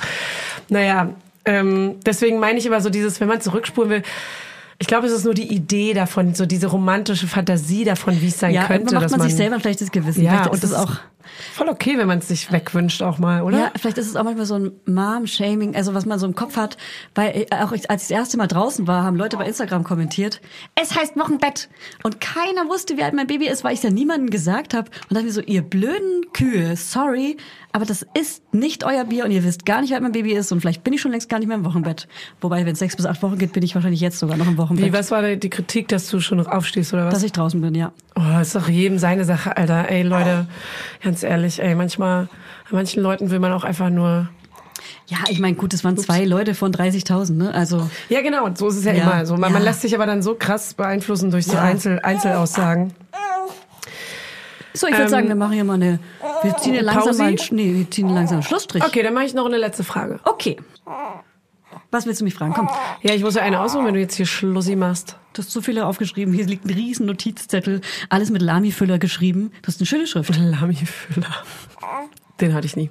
Naja, 0.69 1.11
ähm, 1.45 1.97
deswegen 2.07 2.39
meine 2.39 2.59
ich 2.59 2.67
immer 2.67 2.81
so 2.81 2.89
dieses, 2.91 3.21
wenn 3.21 3.29
man 3.29 3.41
zurückspulen 3.41 3.91
will, 3.91 4.03
ich 4.79 4.89
glaube, 4.89 5.07
es 5.07 5.13
ist 5.13 5.25
nur 5.25 5.35
die 5.35 5.53
Idee 5.55 5.95
davon, 5.95 6.35
so 6.35 6.47
diese 6.47 6.67
romantische 6.67 7.27
Fantasie 7.29 7.85
davon, 7.85 8.21
wie 8.21 8.27
es 8.29 8.39
sein 8.41 8.53
Ja, 8.53 8.63
könnte, 8.63 8.73
irgendwann 8.83 8.95
macht 8.95 9.05
dass 9.05 9.11
man, 9.13 9.21
man 9.21 9.29
sich 9.29 9.37
selber 9.37 9.55
ein 9.57 9.61
schlechtes 9.61 9.91
Gewissen. 9.93 10.23
ja, 10.25 10.33
Vielleicht 10.33 10.51
und 10.51 10.63
das 10.65 10.73
auch. 10.75 10.93
Voll 11.53 11.69
okay, 11.69 11.99
wenn 11.99 12.07
man 12.07 12.19
es 12.19 12.29
sich 12.29 12.51
wegwünscht 12.53 13.03
auch 13.03 13.19
mal, 13.19 13.43
oder? 13.43 13.59
Ja, 13.59 13.73
vielleicht 13.77 13.99
ist 13.99 14.07
es 14.07 14.17
auch 14.17 14.25
manchmal 14.25 14.47
so 14.47 14.55
ein 14.57 14.73
Mom-Shaming, 14.87 15.75
also 15.77 15.95
was 15.95 16.07
man 16.07 16.19
so 16.19 16.27
im 16.27 16.35
Kopf 16.35 16.57
hat, 16.57 16.77
weil 17.15 17.47
äh, 17.51 17.57
auch 17.63 17.73
ich, 17.73 17.91
als 17.91 18.03
ich 18.03 18.09
das 18.09 18.19
erste 18.19 18.37
Mal 18.37 18.47
draußen 18.47 18.87
war, 18.87 19.05
haben 19.05 19.17
Leute 19.17 19.37
bei 19.37 19.47
Instagram 19.47 19.85
kommentiert, 19.85 20.41
es 20.75 20.95
heißt 20.95 21.17
Wochenbett. 21.17 21.69
Und 22.03 22.21
keiner 22.21 22.69
wusste, 22.69 22.97
wie 22.97 23.03
alt 23.03 23.15
mein 23.15 23.27
Baby 23.27 23.49
ist, 23.49 23.65
weil 23.65 23.73
ich 23.73 23.79
es 23.79 23.85
ja 23.85 23.91
niemandem 23.91 24.31
gesagt 24.31 24.75
habe. 24.75 24.91
Und 25.09 25.15
dachte 25.15 25.27
mir 25.27 25.33
so, 25.33 25.41
ihr 25.41 25.63
blöden 25.63 26.33
Kühe, 26.33 26.77
sorry, 26.77 27.37
aber 27.75 27.85
das 27.85 28.07
ist 28.15 28.55
nicht 28.55 28.85
euer 28.85 29.05
Bier 29.05 29.25
und 29.25 29.33
ihr 29.33 29.43
wisst 29.43 29.67
gar 29.67 29.81
nicht, 29.81 29.91
wie 29.91 29.95
alt 29.95 30.03
mein 30.03 30.13
Baby 30.13 30.33
ist 30.33 30.53
und 30.53 30.61
vielleicht 30.61 30.85
bin 30.85 30.93
ich 30.93 31.01
schon 31.01 31.11
längst 31.11 31.29
gar 31.29 31.41
nicht 31.41 31.49
mehr 31.49 31.57
im 31.57 31.65
Wochenbett. 31.65 32.07
Wobei, 32.41 32.65
wenn 32.65 32.75
es 32.75 32.79
sechs 32.79 32.95
bis 32.95 33.05
acht 33.05 33.21
Wochen 33.21 33.37
geht, 33.37 33.53
bin 33.53 33.65
ich 33.65 33.75
wahrscheinlich 33.75 34.01
jetzt 34.01 34.21
sogar 34.21 34.37
noch 34.37 34.47
im 34.47 34.57
Wochenbett. 34.59 34.87
Wie, 34.87 34.93
was 34.93 35.11
war 35.11 35.23
die 35.35 35.51
Kritik, 35.51 35.89
dass 35.89 36.09
du 36.09 36.21
schon 36.21 36.39
noch 36.39 36.47
aufstehst 36.47 36.95
oder 36.95 37.07
was? 37.07 37.15
Dass 37.15 37.25
ich 37.25 37.33
draußen 37.33 37.61
bin, 37.61 37.75
ja. 37.75 37.93
Oh, 38.17 38.41
ist 38.41 38.55
doch 38.55 38.69
jedem 38.69 38.99
seine 38.99 39.25
Sache, 39.25 39.57
Alter. 39.57 39.89
Ey, 39.91 40.03
Leute, 40.03 40.47
ganz 41.03 41.23
ehrlich, 41.25 41.61
ey, 41.61 41.75
manchmal, 41.75 42.29
manchen 42.71 43.03
Leuten 43.03 43.31
will 43.31 43.41
man 43.41 43.53
auch 43.53 43.65
einfach 43.65 43.91
nur 43.91 44.29
Ja, 45.07 45.19
ich 45.29 45.39
meine, 45.41 45.55
gut, 45.57 45.75
es 45.75 45.83
waren 45.85 45.97
zwei 45.99 46.25
Leute 46.25 46.55
von 46.55 46.73
30.000, 46.73 47.33
ne? 47.33 47.53
Also, 47.55 47.89
Ja, 48.09 48.21
genau, 48.23 48.49
so 48.55 48.69
ist 48.69 48.77
es 48.77 48.85
ja, 48.85 48.93
Ja. 48.93 49.03
immer. 49.03 49.27
So, 49.27 49.35
man, 49.37 49.53
man 49.53 49.63
Ja. 49.63 49.69
lässt 49.71 49.83
sich 49.83 49.95
aber 49.95 50.07
dann 50.07 50.23
so 50.23 50.35
krass 50.35 50.75
beeinflussen 50.75 51.31
durch 51.31 51.47
so 51.47 51.55
Ja. 51.55 51.63
Einzel, 51.63 52.01
Einzelaussagen. 52.03 52.93
so, 54.73 54.87
ich 54.87 54.93
würde 54.93 55.05
Ähm, 55.05 55.09
sagen, 55.09 55.29
wir 55.29 55.35
machen 55.35 55.53
hier 55.53 55.65
mal 55.65 55.75
eine, 55.75 55.99
wir 56.43 56.57
ziehen 56.57 56.73
hier 56.73 56.83
langsam 56.83 57.17
mal, 57.17 57.35
nee, 57.51 57.75
wir 57.75 57.91
ziehen 57.91 58.09
langsam 58.09 58.37
einen 58.37 58.43
Schlussstrich. 58.43 58.85
Okay, 58.85 59.03
dann 59.03 59.15
mache 59.15 59.25
ich 59.25 59.35
noch 59.35 59.47
eine 59.47 59.59
letzte 59.59 59.85
Frage. 59.85 60.21
Okay. 60.25 60.57
Was 61.95 62.07
willst 62.07 62.21
du 62.21 62.25
mich 62.25 62.35
fragen? 62.35 62.55
Komm, 62.55 62.69
Ja, 63.03 63.15
ich 63.15 63.23
muss 63.23 63.37
ja 63.37 63.43
eine 63.43 63.61
aussuchen, 63.61 63.87
wenn 63.87 63.95
du 63.95 64.01
jetzt 64.01 64.17
hier 64.17 64.27
Schlussi 64.27 64.75
machst. 64.75 65.17
du 65.33 65.43
hast 65.43 65.53
so 65.53 65.61
viele 65.61 65.87
aufgeschrieben. 65.87 66.35
Hier 66.35 66.45
liegt 66.45 66.65
ein 66.65 66.75
riesen 66.75 67.07
Notizzettel, 67.07 67.83
alles 68.09 68.31
mit 68.31 68.43
Lami-Füller 68.43 68.99
geschrieben. 68.99 69.53
Du 69.63 69.69
hast 69.69 69.79
eine 69.79 69.87
schöne 69.87 70.09
Schrift. 70.09 70.37
Lami-Füller. 70.37 71.33
Den 72.41 72.53
hatte 72.53 72.67
ich 72.67 72.75
nie. 72.75 72.91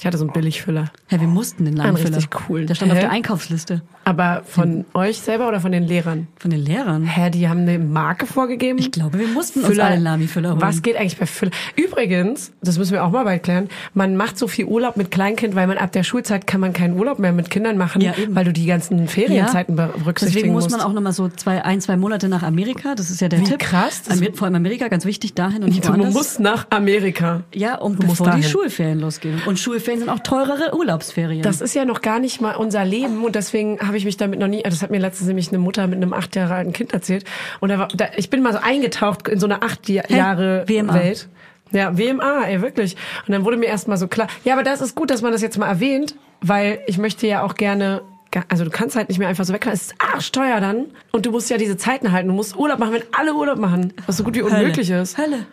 Ich 0.00 0.06
hatte 0.06 0.16
so 0.16 0.24
einen 0.24 0.32
Billigfüller. 0.32 0.84
Ja, 1.10 1.20
wir 1.20 1.26
mussten 1.26 1.64
den 1.64 1.74
Lami-Füller. 1.74 2.16
richtig 2.18 2.30
coolen. 2.30 2.68
Der 2.68 2.76
stand 2.76 2.92
auf 2.92 2.98
Hä? 2.98 3.00
der 3.02 3.10
Einkaufsliste 3.10 3.82
Aber 4.04 4.42
von 4.46 4.84
euch 4.94 5.18
selber 5.18 5.48
oder 5.48 5.60
von 5.60 5.72
den 5.72 5.82
Lehrern? 5.82 6.28
von 6.38 6.52
den 6.52 6.60
Lehrern. 6.60 7.04
Hä, 7.04 7.30
die 7.30 7.48
haben 7.48 7.62
eine 7.62 7.80
Marke 7.80 8.26
vorgegeben? 8.26 8.78
Ich 8.78 8.92
glaube, 8.92 9.18
wir 9.18 9.26
mussten 9.26 9.58
uns 9.60 9.70
alle 9.78 9.84
einen 9.94 10.04
Lami-Füller 10.04 10.50
holen. 10.50 10.60
Was 10.60 10.82
geht 10.82 10.96
eigentlich 10.96 11.18
bei 11.18 11.26
Füller? 11.26 11.50
Übrigens, 11.74 12.52
das 12.62 12.78
müssen 12.78 12.92
wir 12.92 13.02
auch 13.04 13.10
mal 13.10 13.24
bald 13.24 13.42
klären, 13.42 13.68
man 13.94 14.14
macht 14.16 14.38
so 14.38 14.46
viel 14.46 14.66
Urlaub 14.66 14.96
mit 14.96 15.10
Kleinkind, 15.10 15.56
weil 15.56 15.66
man 15.66 15.78
ab 15.78 15.90
der 15.90 16.04
Schulzeit 16.04 16.46
kann 16.46 16.60
man 16.60 16.72
keinen 16.72 16.96
Urlaub 16.96 17.18
mehr 17.18 17.32
mit 17.32 17.50
Kindern 17.50 17.76
machen, 17.76 18.00
Ja, 18.00 18.16
eben. 18.16 18.36
weil 18.36 18.44
du 18.44 18.52
die 18.52 18.66
ganzen 18.66 19.08
Ferienzeiten 19.08 19.74
berücksichtigen 19.74 20.18
Deswegen 20.34 20.52
muss 20.52 20.64
musst. 20.64 20.76
man 20.76 20.86
auch 20.86 20.92
nochmal 20.92 21.12
so 21.12 21.28
zwei, 21.28 21.64
ein, 21.64 21.80
zwei 21.80 21.96
Monate 21.96 22.28
nach 22.28 22.44
Amerika. 22.44 22.94
Das 22.94 23.10
ist 23.10 23.20
ja 23.20 23.28
der 23.28 23.40
Wie 23.40 23.44
Tipp. 23.44 23.58
krass. 23.58 24.02
Das- 24.04 24.18
Amer- 24.20 24.32
Vor 24.34 24.46
allem 24.46 24.54
Amerika, 24.54 24.86
ganz 24.86 25.04
wichtig, 25.06 25.34
dahin 25.34 25.64
und 25.64 25.70
nicht 25.70 25.84
du 25.84 25.88
woanders. 25.88 26.14
musst 26.14 26.38
nach 26.40 26.66
Amerika. 26.70 27.42
ja, 27.52 27.76
und 27.78 28.00
Du 28.00 28.06
musst 28.06 28.18
bevor 28.18 28.26
die 28.36 28.42
dahin. 28.42 28.44
Schulferien 28.52 29.00
losgehen. 29.00 29.40
Und 29.46 29.58
Schulferien 29.58 29.87
sind 29.96 30.10
auch 30.10 30.18
teurere 30.18 30.76
Urlaubsferien. 30.76 31.42
Das 31.42 31.60
ist 31.62 31.74
ja 31.74 31.84
noch 31.86 32.02
gar 32.02 32.18
nicht 32.18 32.40
mal 32.40 32.56
unser 32.56 32.84
Leben 32.84 33.24
und 33.24 33.34
deswegen 33.34 33.78
habe 33.80 33.96
ich 33.96 34.04
mich 34.04 34.16
damit 34.18 34.38
noch 34.40 34.48
nie, 34.48 34.62
das 34.62 34.82
hat 34.82 34.90
mir 34.90 34.98
letztens 35.00 35.28
nämlich 35.28 35.48
eine 35.48 35.58
Mutter 35.58 35.86
mit 35.86 35.96
einem 35.96 36.12
acht 36.12 36.36
Jahre 36.36 36.54
alten 36.54 36.72
Kind 36.72 36.92
erzählt 36.92 37.24
und 37.60 37.70
da 37.70 37.78
war, 37.78 37.88
da, 37.94 38.08
ich 38.16 38.28
bin 38.28 38.42
mal 38.42 38.52
so 38.52 38.58
eingetaucht 38.62 39.28
in 39.28 39.38
so 39.40 39.46
eine 39.46 39.62
acht 39.62 39.88
Ja- 39.88 40.02
Jahre 40.08 40.64
WMA. 40.66 40.92
Welt. 40.94 41.28
Ja, 41.70 41.96
WMA, 41.96 42.44
ey, 42.44 42.60
wirklich. 42.62 42.96
Und 43.26 43.32
dann 43.32 43.44
wurde 43.44 43.56
mir 43.56 43.66
erst 43.66 43.88
mal 43.88 43.96
so 43.96 44.08
klar, 44.08 44.26
ja, 44.44 44.54
aber 44.54 44.62
das 44.62 44.80
ist 44.80 44.94
gut, 44.94 45.10
dass 45.10 45.22
man 45.22 45.32
das 45.32 45.42
jetzt 45.42 45.58
mal 45.58 45.68
erwähnt, 45.68 46.14
weil 46.40 46.80
ich 46.86 46.98
möchte 46.98 47.26
ja 47.26 47.42
auch 47.42 47.54
gerne, 47.54 48.02
also 48.48 48.64
du 48.64 48.70
kannst 48.70 48.96
halt 48.96 49.08
nicht 49.08 49.18
mehr 49.18 49.28
einfach 49.28 49.44
so 49.44 49.52
weg, 49.52 49.66
es 49.66 49.82
ist 49.88 49.94
arschteuer 49.98 50.60
dann 50.60 50.86
und 51.12 51.26
du 51.26 51.30
musst 51.30 51.50
ja 51.50 51.58
diese 51.58 51.76
Zeiten 51.76 52.10
halten, 52.12 52.28
du 52.28 52.34
musst 52.34 52.56
Urlaub 52.56 52.78
machen, 52.78 52.94
wenn 52.94 53.02
alle 53.16 53.34
Urlaub 53.34 53.58
machen, 53.58 53.92
was 54.06 54.16
so 54.16 54.24
gut 54.24 54.34
wie 54.34 54.42
unmöglich 54.42 54.90
ist. 54.90 55.18
Hölle. 55.18 55.46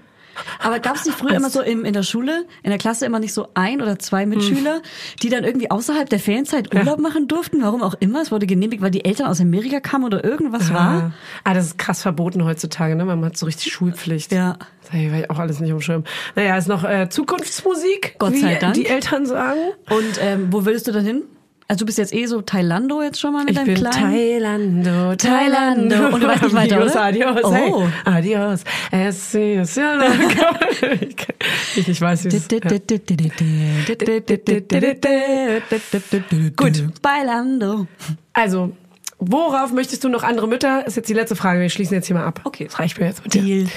Aber 0.60 0.80
gab 0.80 0.96
es 0.96 1.06
nicht 1.06 1.18
früher 1.18 1.34
immer 1.34 1.50
so 1.50 1.62
im, 1.62 1.86
in 1.86 1.94
der 1.94 2.04
Schule, 2.04 2.46
in 2.64 2.70
der 2.70 2.80
Klasse 2.80 3.06
immer 3.06 3.20
nicht 3.20 3.34
so 3.34 3.48
ein 3.54 3.82
oder 3.82 4.00
zwei 4.00 4.26
Mitschüler, 4.26 4.82
die 5.22 5.30
dann 5.30 5.44
irgendwie 5.44 5.72
außerhalb 5.72 6.10
der 6.10 6.20
Ferienzeit 6.20 6.74
Urlaub 6.74 7.00
machen 7.00 7.28
durften? 7.28 7.62
Warum 7.62 7.84
auch 7.84 7.96
immer. 8.00 8.22
Es 8.22 8.32
wurde 8.32 8.46
genehmigt, 8.46 8.82
weil 8.82 8.92
die 8.92 9.06
Eltern 9.06 9.28
aus 9.28 9.42
Amerika 9.42 9.80
kamen 9.80 10.06
oder 10.06 10.24
irgendwas 10.24 10.74
war. 10.74 10.86
Ah. 10.86 11.12
ah, 11.44 11.54
das 11.54 11.68
ist 11.68 11.78
krass 11.78 12.02
verboten 12.02 12.44
heutzutage, 12.44 12.96
ne? 12.96 13.06
Man 13.06 13.24
hat 13.24 13.38
so 13.38 13.46
richtig 13.46 13.72
Schulpflicht. 13.72 14.32
Ja. 14.32 14.58
Das 14.82 14.92
habe 14.92 15.20
ich 15.20 15.30
auch 15.30 15.40
alles 15.40 15.60
nicht 15.60 15.84
Schirm. 15.84 16.04
Naja, 16.36 16.58
ist 16.58 16.68
noch 16.68 16.84
äh, 16.84 17.10
Zukunftsmusik, 17.10 18.16
Gott 18.20 18.36
sei 18.36 18.56
Dank. 18.56 18.76
die 18.76 18.86
Eltern 18.86 19.26
sagen. 19.26 19.60
Und 19.90 20.20
ähm, 20.20 20.48
wo 20.52 20.66
willst 20.66 20.88
du 20.88 20.92
dann 20.92 21.06
hin? 21.06 21.24
Also 21.68 21.80
du 21.80 21.86
bist 21.88 21.98
jetzt 21.98 22.14
eh 22.14 22.26
so 22.28 22.42
Tailando 22.42 23.02
jetzt 23.02 23.20
schon 23.20 23.34
mal 23.34 23.40
mit 23.44 23.50
Ich 23.52 23.56
deinem 23.58 23.66
bin 23.66 23.76
Kleinen? 23.76 24.12
Tailando. 24.84 25.16
Tailando. 25.16 26.08
Und 26.14 26.22
du 26.22 26.28
weißt 26.28 26.44
nicht 26.44 26.54
weiter, 26.56 26.76
Adios, 26.78 26.92
oder? 26.92 27.04
adios, 27.04 27.40
Oh. 27.44 27.54
hey. 27.54 27.74
Adios. 28.06 28.64
Es 28.92 29.34
ist 29.34 29.76
ja 29.78 30.00
ich 31.76 31.88
nicht 31.88 32.02
weiß, 32.02 32.26
wie 32.26 32.28
es 32.36 32.48
Gut. 36.56 37.02
Bailando. 37.02 37.88
Also, 38.34 38.72
Worauf 39.18 39.72
möchtest 39.72 40.04
du 40.04 40.10
noch 40.10 40.24
andere 40.24 40.48
Mütter? 40.48 40.86
Ist 40.86 40.98
jetzt 40.98 41.10
die 41.10 41.14
letzte 41.14 41.36
Frage. 41.36 41.62
Wir 41.62 41.70
schließen 41.70 41.94
jetzt 41.94 42.08
hier 42.08 42.16
mal 42.16 42.26
ab. 42.26 42.42
Okay. 42.44 42.66
Das 42.66 42.80
reicht 42.80 43.00
mir 43.00 43.08
jetzt 43.08 43.24
mit 43.24 43.34
dir. 43.34 43.42
Deal. 43.42 43.68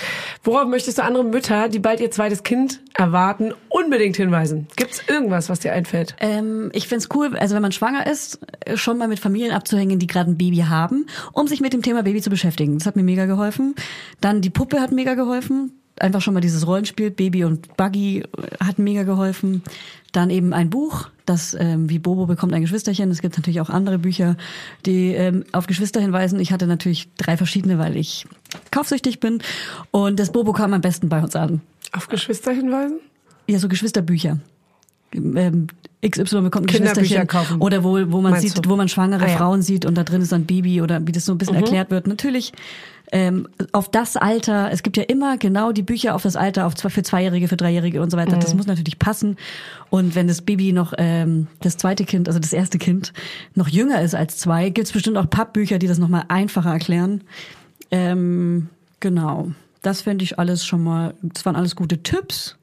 Worauf 0.43 0.68
möchtest 0.68 0.99
du 0.99 1.05
andere 1.05 1.24
Mütter, 1.24 1.68
die 1.68 1.78
bald 1.78 2.01
ihr 2.01 2.11
zweites 2.11 2.43
Kind 2.43 2.80
erwarten, 2.95 3.53
unbedingt 3.68 4.16
hinweisen? 4.16 4.66
Gibt's 4.76 5.03
irgendwas, 5.07 5.49
was 5.49 5.61
dir 5.61 5.72
einfällt? 5.72 6.16
Ähm, 6.20 6.70
ich 6.72 6.89
find's 6.89 7.09
cool, 7.14 7.36
also 7.36 7.55
wenn 7.55 7.62
man 7.62 7.72
schwanger 7.72 8.07
ist, 8.07 8.41
schon 8.74 8.99
mal 8.99 9.09
mit 9.09 9.20
Familien 9.20 9.53
abzuhängen, 9.53 9.99
die 9.99 10.07
gerade 10.07 10.30
ein 10.30 10.39
Baby 10.39 10.64
haben, 10.68 11.07
um 11.32 11.47
sich 11.47 11.61
mit 11.61 11.72
dem 11.72 11.82
Thema 11.82 12.03
Baby 12.03 12.20
zu 12.20 12.30
beschäftigen. 12.30 12.78
Das 12.78 12.86
hat 12.86 12.97
mir 12.97 13.05
mega 13.05 13.26
geholfen. 13.26 13.74
Dann 14.20 14.41
die 14.41 14.51
Puppe 14.51 14.80
hat 14.80 14.91
mega 14.91 15.14
geholfen. 15.14 15.72
Einfach 16.01 16.20
schon 16.20 16.34
mal 16.34 16.41
dieses 16.41 16.66
Rollenspiel, 16.66 17.11
Baby 17.11 17.45
und 17.45 17.76
Buggy 17.76 18.20
äh, 18.20 18.64
hat 18.64 18.78
mega 18.78 19.05
geholfen. 19.05 19.62
Dann 20.12 20.30
eben 20.30 20.53
ein 20.53 20.70
Buch, 20.70 21.11
das 21.28 21.54
ähm, 21.58 21.88
wie 21.88 21.98
Bobo 21.98 22.26
bekommt 22.26 22.52
ein 22.54 22.62
Geschwisterchen. 22.62 23.10
Es 23.10 23.20
gibt 23.20 23.36
natürlich 23.36 23.60
auch 23.60 23.70
andere 23.70 23.98
Bücher, 23.98 24.36
die 24.86 25.12
ähm, 25.12 25.44
auf 25.52 25.66
Geschwister 25.66 26.00
hinweisen. 26.00 26.40
Ich 26.40 26.52
hatte 26.52 26.66
natürlich 26.66 27.08
drei 27.16 27.36
verschiedene, 27.36 27.78
weil 27.78 27.96
ich 27.96 28.26
kaufsüchtig 28.70 29.20
bin. 29.20 29.42
Und 29.90 30.18
das 30.18 30.32
Bobo 30.32 30.52
kam 30.52 30.74
am 30.74 30.80
besten 30.80 31.08
bei 31.08 31.20
uns 31.22 31.36
an. 31.36 31.60
Auf 31.92 32.08
Geschwister 32.08 32.52
hinweisen? 32.52 33.00
Ja, 33.46 33.58
so 33.58 33.68
Geschwisterbücher. 33.68 34.38
Ähm, 35.14 35.68
XY 36.07 36.42
bekommt 36.42 36.66
ein 36.66 36.66
Kinderbücher 36.66 37.26
kaufen. 37.26 37.61
Oder 37.61 37.82
wo, 37.82 37.94
wo 38.12 38.20
man 38.20 38.32
Meinst 38.32 38.55
sieht, 38.55 38.64
du? 38.64 38.70
wo 38.70 38.76
man 38.76 38.88
schwangere 38.88 39.24
Ah, 39.24 39.28
ja. 39.28 39.36
Frauen 39.36 39.62
sieht 39.62 39.84
und 39.84 39.96
da 39.96 40.05
drin 40.05 40.22
ist 40.22 40.32
ein 40.32 40.46
Baby 40.46 40.80
oder 40.80 41.05
wie 41.07 41.12
das 41.12 41.24
so 41.24 41.32
ein 41.32 41.38
bisschen 41.38 41.57
erklärt 41.57 41.90
wird. 41.90 42.07
Natürlich 42.07 42.53
ähm, 43.11 43.49
auf 43.72 43.90
das 43.90 44.16
Alter, 44.16 44.70
es 44.70 44.82
gibt 44.82 44.96
ja 44.96 45.03
immer 45.05 45.38
genau 45.38 45.72
die 45.72 45.82
Bücher 45.82 46.14
auf 46.14 46.22
das 46.22 46.36
Alter, 46.36 46.66
auf 46.66 46.74
zwei, 46.74 46.90
für 46.90 47.03
Zweijährige, 47.03 47.49
für 47.49 47.57
Dreijährige 47.57 48.03
und 48.03 48.11
so 48.11 48.16
weiter. 48.16 48.36
Das 48.36 48.55
muss 48.55 48.66
natürlich 48.66 48.99
passen. 48.99 49.36
Und 49.90 50.14
wenn 50.14 50.28
das 50.28 50.42
Baby 50.42 50.72
noch, 50.72 50.92
ähm, 50.99 51.46
das 51.61 51.78
zweite 51.78 52.05
Kind, 52.05 52.28
also 52.28 52.38
das 52.38 52.53
erste 52.53 52.78
Kind, 52.78 53.12
noch 53.55 53.68
jünger 53.68 54.03
ist 54.03 54.14
als 54.14 54.36
zwei, 54.36 54.68
gibt's 54.68 54.92
bestimmt 54.92 55.16
auch 55.16 55.28
Pappbücher, 55.30 55.78
die 55.78 55.86
das 55.86 55.99
nochmal 55.99 56.24
einfacher 56.28 56.70
erklären. 56.72 57.22
Ähm, 57.90 58.68
genau. 59.01 59.51
Das 59.80 60.03
fände 60.03 60.22
ich 60.24 60.38
alles 60.38 60.66
schon 60.66 60.84
mal, 60.84 61.14
das 61.22 61.46
waren 61.46 61.57
alles 61.57 61.76
gute 61.76 62.03
Tipps. 62.03 62.57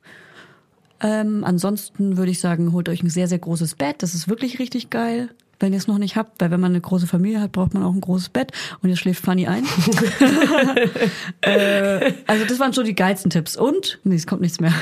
Ähm, 1.05 1.43
ansonsten 1.43 2.17
würde 2.17 2.31
ich 2.31 2.39
sagen, 2.39 2.71
holt 2.71 2.89
euch 2.89 3.03
ein 3.03 3.09
sehr, 3.09 3.27
sehr 3.27 3.37
großes 3.37 3.75
Bett. 3.75 3.97
Das 3.99 4.15
ist 4.15 4.27
wirklich 4.27 4.57
richtig 4.57 4.89
geil, 4.89 5.29
wenn 5.59 5.71
ihr 5.71 5.77
es 5.77 5.87
noch 5.87 5.99
nicht 5.99 6.15
habt. 6.15 6.41
Weil 6.41 6.49
wenn 6.49 6.59
man 6.59 6.71
eine 6.71 6.81
große 6.81 7.05
Familie 7.05 7.41
hat, 7.41 7.51
braucht 7.51 7.75
man 7.75 7.83
auch 7.83 7.93
ein 7.93 8.01
großes 8.01 8.29
Bett. 8.29 8.51
Und 8.81 8.89
jetzt 8.89 8.99
schläft 8.99 9.23
Fanny 9.23 9.45
ein. 9.45 9.65
äh, 11.41 12.11
also 12.25 12.45
das 12.45 12.59
waren 12.59 12.73
schon 12.73 12.85
die 12.85 12.95
geilsten 12.95 13.29
Tipps. 13.29 13.55
Und, 13.55 13.99
nee, 14.03 14.15
es 14.15 14.25
kommt 14.25 14.41
nichts 14.41 14.59
mehr. 14.59 14.73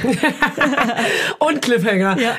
Und 1.39 1.61
Cliffhanger. 1.61 2.17
Ja. 2.17 2.37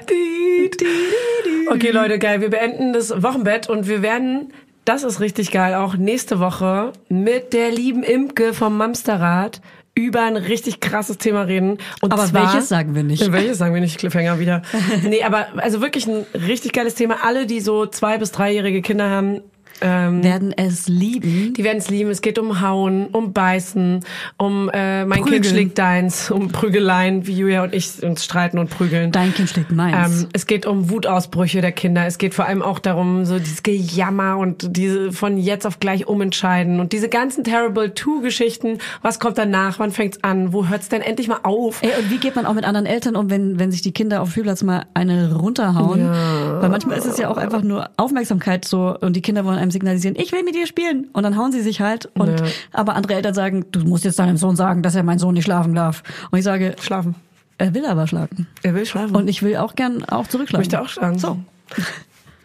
Okay, 1.71 1.91
Leute, 1.91 2.19
geil. 2.19 2.41
Wir 2.41 2.49
beenden 2.49 2.95
das 2.95 3.23
Wochenbett 3.23 3.69
und 3.69 3.87
wir 3.87 4.01
werden, 4.01 4.53
das 4.87 5.03
ist 5.03 5.21
richtig 5.21 5.51
geil, 5.51 5.75
auch 5.75 5.97
nächste 5.97 6.41
Woche 6.41 6.93
mit 7.11 7.53
der 7.53 7.71
lieben 7.71 8.03
Imke 8.03 8.55
vom 8.55 8.79
Mamsterrad 8.79 9.61
über 9.97 10.23
ein 10.23 10.37
richtig 10.37 10.81
krasses 10.81 11.19
Thema 11.19 11.43
reden. 11.43 11.79
Und 12.01 12.13
Aber 12.13 12.27
zwar, 12.27 12.53
welches 12.53 12.69
sagen 12.69 12.95
wir 12.95 13.05
nicht? 13.05 13.31
Welches 13.33 13.59
sagen 13.59 13.75
wir 13.75 13.81
nicht? 13.81 13.99
Cliffhanger 13.99 14.39
wieder. 14.41 14.63
nee, 15.03 15.23
aber 15.23 15.47
also 15.57 15.81
wirklich 15.81 16.07
ein 16.07 16.27
richtig 16.35 16.73
geiles 16.73 16.95
Thema. 16.97 17.19
Alle, 17.25 17.47
die 17.47 17.61
so 17.61 17.87
zwei- 17.87 18.19
bis 18.19 18.33
dreijährige 18.33 18.83
Kinder 18.83 19.09
haben, 19.09 19.41
ähm, 19.85 20.25
Werden 20.25 20.53
es 20.57 20.89
lieben. 20.89 21.53
die 21.55 21.63
werden 21.63 21.79
es 21.79 21.91
lieben. 21.91 22.11
Es 22.11 22.23
geht 22.23 22.39
um 22.39 22.61
Hauen, 22.61 23.09
um 23.09 23.33
Beißen, 23.33 24.01
um 24.39 24.71
äh, 24.71 25.05
mein 25.05 25.21
Prügeln. 25.21 25.43
Kind 25.43 25.47
schlägt 25.47 25.79
deins, 25.79 26.31
um 26.31 26.49
Prügeleien, 26.49 27.27
wie 27.27 27.35
Julia 27.35 27.63
und 27.63 27.75
ich 27.75 28.03
uns 28.03 28.25
streiten 28.25 28.59
und 28.59 28.71
prügeln. 28.71 29.13
Dein 29.13 29.35
Kind 29.35 29.51
schlägt 29.51 29.71
meins. 29.71 30.23
Ähm, 30.23 30.29
es 30.33 30.47
geht 30.47 30.65
um 30.65 30.89
Wutausbrüche 30.91 31.61
der 31.61 31.73
Kinder. 31.73 32.07
Es 32.07 32.19
geht 32.19 32.35
vor 32.35 32.47
allem 32.47 32.63
auch 32.63 32.79
darum, 32.79 33.27
so 33.27 33.39
dieses 33.39 33.63
Gejammer 33.63 34.39
und 34.39 34.77
diese 34.77 35.13
von 35.13 35.37
jetzt 35.37 35.67
auf 35.67 35.81
gleich 35.81 36.07
umentscheiden 36.07 36.81
und 36.81 36.93
diese 36.93 37.09
ganzen 37.09 37.45
Terrible 37.45 37.93
Two-Geschichten. 37.95 38.79
Was 39.03 39.19
kommt 39.19 39.37
danach? 39.37 39.79
Wann 39.79 39.91
fängt's 39.91 40.19
an? 40.23 40.53
Wo 40.53 40.67
hört's 40.69 40.89
denn 40.89 41.03
endlich 41.03 41.29
mal 41.29 41.41
auf? 41.43 41.83
Ey, 41.83 41.91
und 41.99 42.11
wie 42.11 42.19
geht 42.19 42.37
man 42.37 42.47
auch 42.47 42.55
mit 42.55 42.65
anderen 42.65 42.87
Eltern 42.87 43.17
um, 43.17 43.29
wenn, 43.29 43.59
wenn 43.59 43.71
sich 43.71 43.83
die 43.83 43.93
Kinder 43.93 44.23
auf 44.23 44.29
dem 44.29 44.33
Spielplatz 44.33 44.63
mal 44.63 44.87
eine 44.95 45.35
runterhauen? 45.35 46.09
Weil 46.09 46.69
manchmal 46.71 46.97
ist 46.97 47.07
es 47.07 47.19
ja 47.19 47.29
auch 47.29 47.37
einfach 47.37 47.63
nur 47.63 47.91
Aufmerksamkeit 47.97 48.65
so 48.65 48.97
und 48.99 49.15
die 49.15 49.23
Kinder 49.23 49.45
wollen 49.45 49.59
einem 49.59 49.71
signalisieren, 49.75 50.17
ich 50.19 50.33
will 50.33 50.43
mit 50.43 50.55
dir 50.55 50.67
spielen. 50.67 51.09
Und 51.13 51.25
dann 51.25 51.37
hauen 51.37 51.53
sie 51.53 51.61
sich 51.61 51.83
halt. 51.83 52.07
Und 52.15 52.41
Ja. 52.41 52.47
aber 52.73 52.95
andere 52.97 53.13
Eltern 53.15 53.35
sagen, 53.35 53.67
du 53.71 53.81
musst 53.81 54.05
jetzt 54.05 54.19
deinem 54.19 54.39
Sohn 54.39 54.57
sagen, 54.57 54.83
dass 54.83 54.95
er 54.95 55.03
mein 55.03 55.19
Sohn 55.19 55.35
nicht 55.35 55.45
schlafen 55.45 55.75
darf. 55.75 56.03
Und 56.31 56.39
ich 56.39 56.45
sage, 56.45 56.75
Schlafen. 56.81 57.17
er 57.59 57.75
will 57.75 57.85
aber 57.85 58.07
schlafen. 58.07 58.47
Er 58.63 58.75
will 58.75 58.87
schlafen. 58.87 59.15
Und 59.15 59.29
ich 59.29 59.43
will 59.43 59.57
auch 59.59 59.75
gern 59.75 60.05
auch 60.05 60.27
zurückschlafen. 60.27 60.61
möchte 60.63 60.81
auch 60.81 60.89
schlagen. 60.89 61.19
So. 61.19 61.37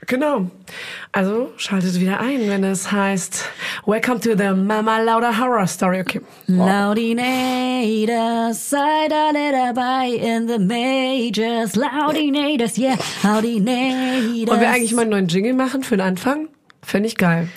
Genau. 0.08 0.50
Also 1.12 1.52
schaltet 1.58 2.00
wieder 2.00 2.20
ein, 2.20 2.48
wenn 2.50 2.64
es 2.64 2.92
heißt 2.92 3.46
Welcome 3.86 4.20
to 4.22 4.32
the 4.36 4.56
Mama 4.56 5.00
Lauda 5.04 5.38
Horror 5.38 5.68
Story. 5.68 6.00
Okay. 6.02 6.22
Laudinators, 6.48 8.72
seid 8.72 9.14
alle 9.14 9.52
dabei 9.52 10.08
in 10.10 10.48
the 10.48 10.58
majors. 10.58 11.76
Laudinators, 11.76 12.76
yeah, 12.80 12.96
Laudinators. 13.22 14.48
Wollen 14.48 14.62
wir 14.62 14.70
eigentlich 14.72 14.96
mal 14.96 15.02
einen 15.04 15.12
neuen 15.12 15.28
Jingle 15.28 15.54
machen 15.54 15.84
für 15.84 15.96
den 15.98 16.08
Anfang? 16.08 16.48
Fände 16.84 17.08
ich 17.08 17.18
geil. 17.18 17.48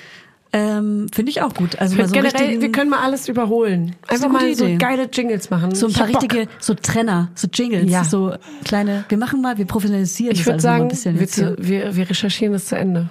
Ähm, 0.55 1.07
Finde 1.15 1.31
ich 1.31 1.41
auch 1.41 1.55
gut. 1.55 1.79
Also 1.81 1.97
mal 1.97 2.07
so 2.09 2.13
Generell, 2.13 2.61
wir 2.61 2.71
können 2.73 2.91
mal 2.91 2.99
alles 3.03 3.27
überholen. 3.27 3.97
Einfach 4.07 4.29
mal 4.29 4.55
so 4.55 4.67
Idee. 4.67 4.77
geile 4.77 5.09
Jingles 5.11 5.49
machen. 5.49 5.75
so 5.75 5.87
ein 5.87 5.91
Ich 5.91 5.97
paar 5.97 6.07
hab 6.09 6.13
Bock. 6.13 6.23
richtige, 6.25 6.47
so 6.61 6.75
Trenner, 6.75 7.31
so 7.35 7.49
Jingles, 7.51 7.91
Ja. 7.91 8.05
so 8.05 8.35
kleine. 8.63 9.07
Wir 9.09 9.17
machen 9.17 9.41
mal, 9.41 9.57
wir 9.57 9.65
professionalisieren 9.65 10.33
Ich 10.33 10.41
das 10.41 10.47
würde 10.49 10.57
mal 10.59 10.61
sagen, 10.61 10.83
ein 10.83 10.89
bisschen 10.89 11.17
hier. 11.17 11.27
zu, 11.29 11.57
wir, 11.59 11.97
wir 11.97 12.11
recherchieren 12.11 12.53
das 12.53 12.67
zu 12.67 12.77
Ende. 12.77 13.09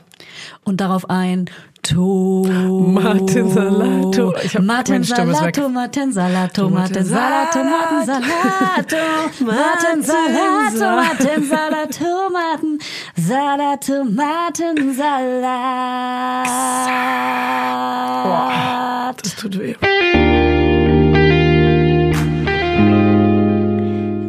und 0.63 0.81
darauf 0.81 1.09
ein 1.09 1.49
To 1.83 2.43
Martin 2.45 3.49
Salato. 3.49 4.33
Ich 4.43 4.55
hab- 4.55 4.63
Martin 4.63 5.01
weg. 5.01 5.05
Salato, 5.07 5.69
Martin 5.69 6.11
Salato, 6.13 6.69
Martin 6.69 7.05
Salato, 7.05 7.63
Martin 7.63 8.05
Salato, 8.05 8.97
Martin 9.43 10.03
Salato, 10.03 10.79
Martin 10.95 11.43
Salato, 11.49 12.29
Martin 12.31 12.79
Salato, 13.17 14.03
Martin 14.05 14.93
Salat. 18.21 19.23
Das 19.23 19.35
tut 19.35 19.57
weh. 19.59 19.75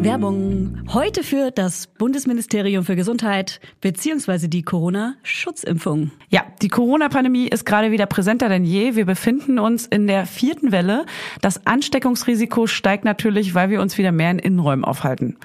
Werbung. 0.02 0.81
Heute 0.94 1.24
für 1.24 1.50
das 1.50 1.86
Bundesministerium 1.86 2.84
für 2.84 2.96
Gesundheit 2.96 3.60
beziehungsweise 3.80 4.50
die 4.50 4.60
Corona-Schutzimpfung. 4.62 6.10
Ja, 6.28 6.42
die 6.60 6.68
Corona-Pandemie 6.68 7.48
ist 7.48 7.64
gerade 7.64 7.92
wieder 7.92 8.04
präsenter 8.04 8.50
denn 8.50 8.66
je. 8.66 8.94
Wir 8.94 9.06
befinden 9.06 9.58
uns 9.58 9.86
in 9.86 10.06
der 10.06 10.26
vierten 10.26 10.70
Welle. 10.70 11.06
Das 11.40 11.66
Ansteckungsrisiko 11.66 12.66
steigt 12.66 13.06
natürlich, 13.06 13.54
weil 13.54 13.70
wir 13.70 13.80
uns 13.80 13.96
wieder 13.96 14.12
mehr 14.12 14.32
in 14.32 14.38
Innenräumen 14.38 14.84
aufhalten. 14.84 15.38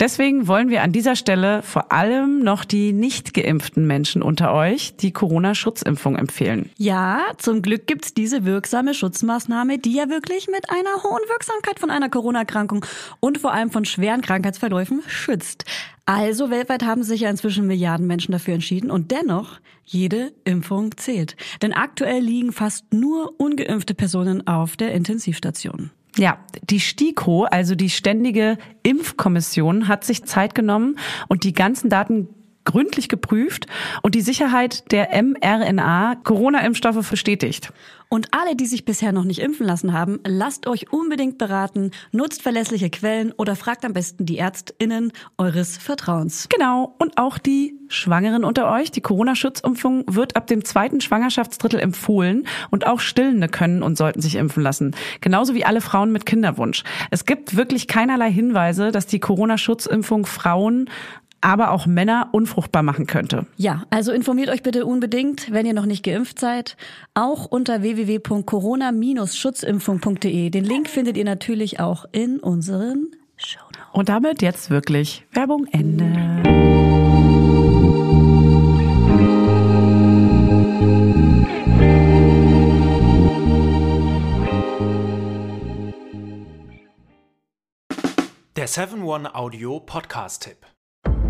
Deswegen 0.00 0.48
wollen 0.48 0.68
wir 0.68 0.82
an 0.82 0.90
dieser 0.90 1.14
Stelle 1.14 1.62
vor 1.62 1.92
allem 1.92 2.40
noch 2.40 2.64
die 2.64 2.92
nicht 2.92 3.34
geimpften 3.34 3.86
Menschen 3.86 4.20
unter 4.20 4.52
euch 4.52 4.96
die 4.96 5.12
Corona-Schutzimpfung 5.12 6.16
empfehlen. 6.16 6.70
Ja, 6.76 7.20
zum 7.36 7.62
Glück 7.62 7.86
gibt's 7.86 8.14
diese 8.14 8.44
wirksame 8.44 8.94
Schutzmaßnahme, 8.94 9.78
die 9.78 9.94
ja 9.94 10.08
wirklich 10.08 10.48
mit 10.48 10.68
einer 10.70 11.04
hohen 11.04 11.22
Wirksamkeit 11.28 11.78
von 11.78 11.90
einer 11.90 12.08
Corona-Erkrankung 12.08 12.84
und 13.20 13.38
vor 13.38 13.52
allem 13.52 13.70
von 13.70 13.84
schweren 13.84 14.22
Krankheitsverläufen 14.22 14.87
schützt. 15.06 15.64
Also 16.06 16.50
weltweit 16.50 16.84
haben 16.84 17.02
sich 17.02 17.22
ja 17.22 17.30
inzwischen 17.30 17.66
Milliarden 17.66 18.06
Menschen 18.06 18.32
dafür 18.32 18.54
entschieden 18.54 18.90
und 18.90 19.10
dennoch 19.10 19.60
jede 19.84 20.32
Impfung 20.44 20.96
zählt. 20.96 21.36
Denn 21.62 21.72
aktuell 21.72 22.22
liegen 22.22 22.52
fast 22.52 22.92
nur 22.92 23.38
ungeimpfte 23.38 23.94
Personen 23.94 24.46
auf 24.46 24.76
der 24.76 24.92
Intensivstation. 24.92 25.90
Ja, 26.16 26.38
die 26.68 26.80
STIKO, 26.80 27.44
also 27.44 27.74
die 27.74 27.90
Ständige 27.90 28.58
Impfkommission, 28.82 29.86
hat 29.86 30.04
sich 30.04 30.24
Zeit 30.24 30.54
genommen 30.54 30.98
und 31.28 31.44
die 31.44 31.52
ganzen 31.52 31.90
Daten 31.90 32.28
gründlich 32.68 33.08
geprüft 33.08 33.66
und 34.02 34.14
die 34.14 34.20
Sicherheit 34.20 34.92
der 34.92 35.08
mRNA-Corona-Impfstoffe 35.22 37.08
bestätigt. 37.08 37.72
Und 38.10 38.28
alle, 38.32 38.56
die 38.56 38.66
sich 38.66 38.84
bisher 38.86 39.12
noch 39.12 39.24
nicht 39.24 39.40
impfen 39.40 39.66
lassen 39.66 39.92
haben, 39.92 40.20
lasst 40.26 40.66
euch 40.66 40.92
unbedingt 40.92 41.36
beraten, 41.36 41.90
nutzt 42.10 42.42
verlässliche 42.42 42.88
Quellen 42.88 43.32
oder 43.32 43.54
fragt 43.54 43.84
am 43.84 43.92
besten 43.92 44.24
die 44.24 44.38
ÄrztInnen 44.38 45.12
eures 45.36 45.76
Vertrauens. 45.76 46.48
Genau, 46.48 46.94
und 46.98 47.18
auch 47.18 47.36
die 47.36 47.74
Schwangeren 47.88 48.44
unter 48.44 48.70
euch. 48.70 48.90
Die 48.90 49.02
Corona-Schutzimpfung 49.02 50.04
wird 50.06 50.36
ab 50.36 50.46
dem 50.46 50.64
zweiten 50.64 51.00
Schwangerschaftsdrittel 51.02 51.80
empfohlen 51.80 52.46
und 52.70 52.86
auch 52.86 53.00
Stillende 53.00 53.48
können 53.48 53.82
und 53.82 53.98
sollten 53.98 54.22
sich 54.22 54.36
impfen 54.36 54.62
lassen. 54.62 54.94
Genauso 55.20 55.54
wie 55.54 55.64
alle 55.64 55.82
Frauen 55.82 56.10
mit 56.10 56.24
Kinderwunsch. 56.24 56.84
Es 57.10 57.26
gibt 57.26 57.56
wirklich 57.56 57.88
keinerlei 57.88 58.30
Hinweise, 58.30 58.90
dass 58.90 59.06
die 59.06 59.20
Corona-Schutzimpfung 59.20 60.24
Frauen 60.24 60.88
aber 61.40 61.70
auch 61.70 61.86
Männer 61.86 62.28
unfruchtbar 62.32 62.82
machen 62.82 63.06
könnte. 63.06 63.46
Ja, 63.56 63.84
also 63.90 64.12
informiert 64.12 64.50
euch 64.50 64.62
bitte 64.62 64.84
unbedingt, 64.86 65.50
wenn 65.52 65.66
ihr 65.66 65.74
noch 65.74 65.86
nicht 65.86 66.04
geimpft 66.04 66.38
seid, 66.38 66.76
auch 67.14 67.46
unter 67.46 67.82
www.corona-schutzimpfung.de. 67.82 70.50
Den 70.50 70.64
Link 70.64 70.88
findet 70.88 71.16
ihr 71.16 71.24
natürlich 71.24 71.80
auch 71.80 72.04
in 72.12 72.38
unseren 72.40 73.08
Show. 73.36 73.60
Und 73.92 74.08
damit 74.08 74.42
jetzt 74.42 74.70
wirklich 74.70 75.24
Werbung 75.32 75.66
Ende. 75.72 76.04
Der 88.56 88.68
7-One 88.68 89.34
Audio 89.34 89.80
Podcast-Tipp. 89.80 90.67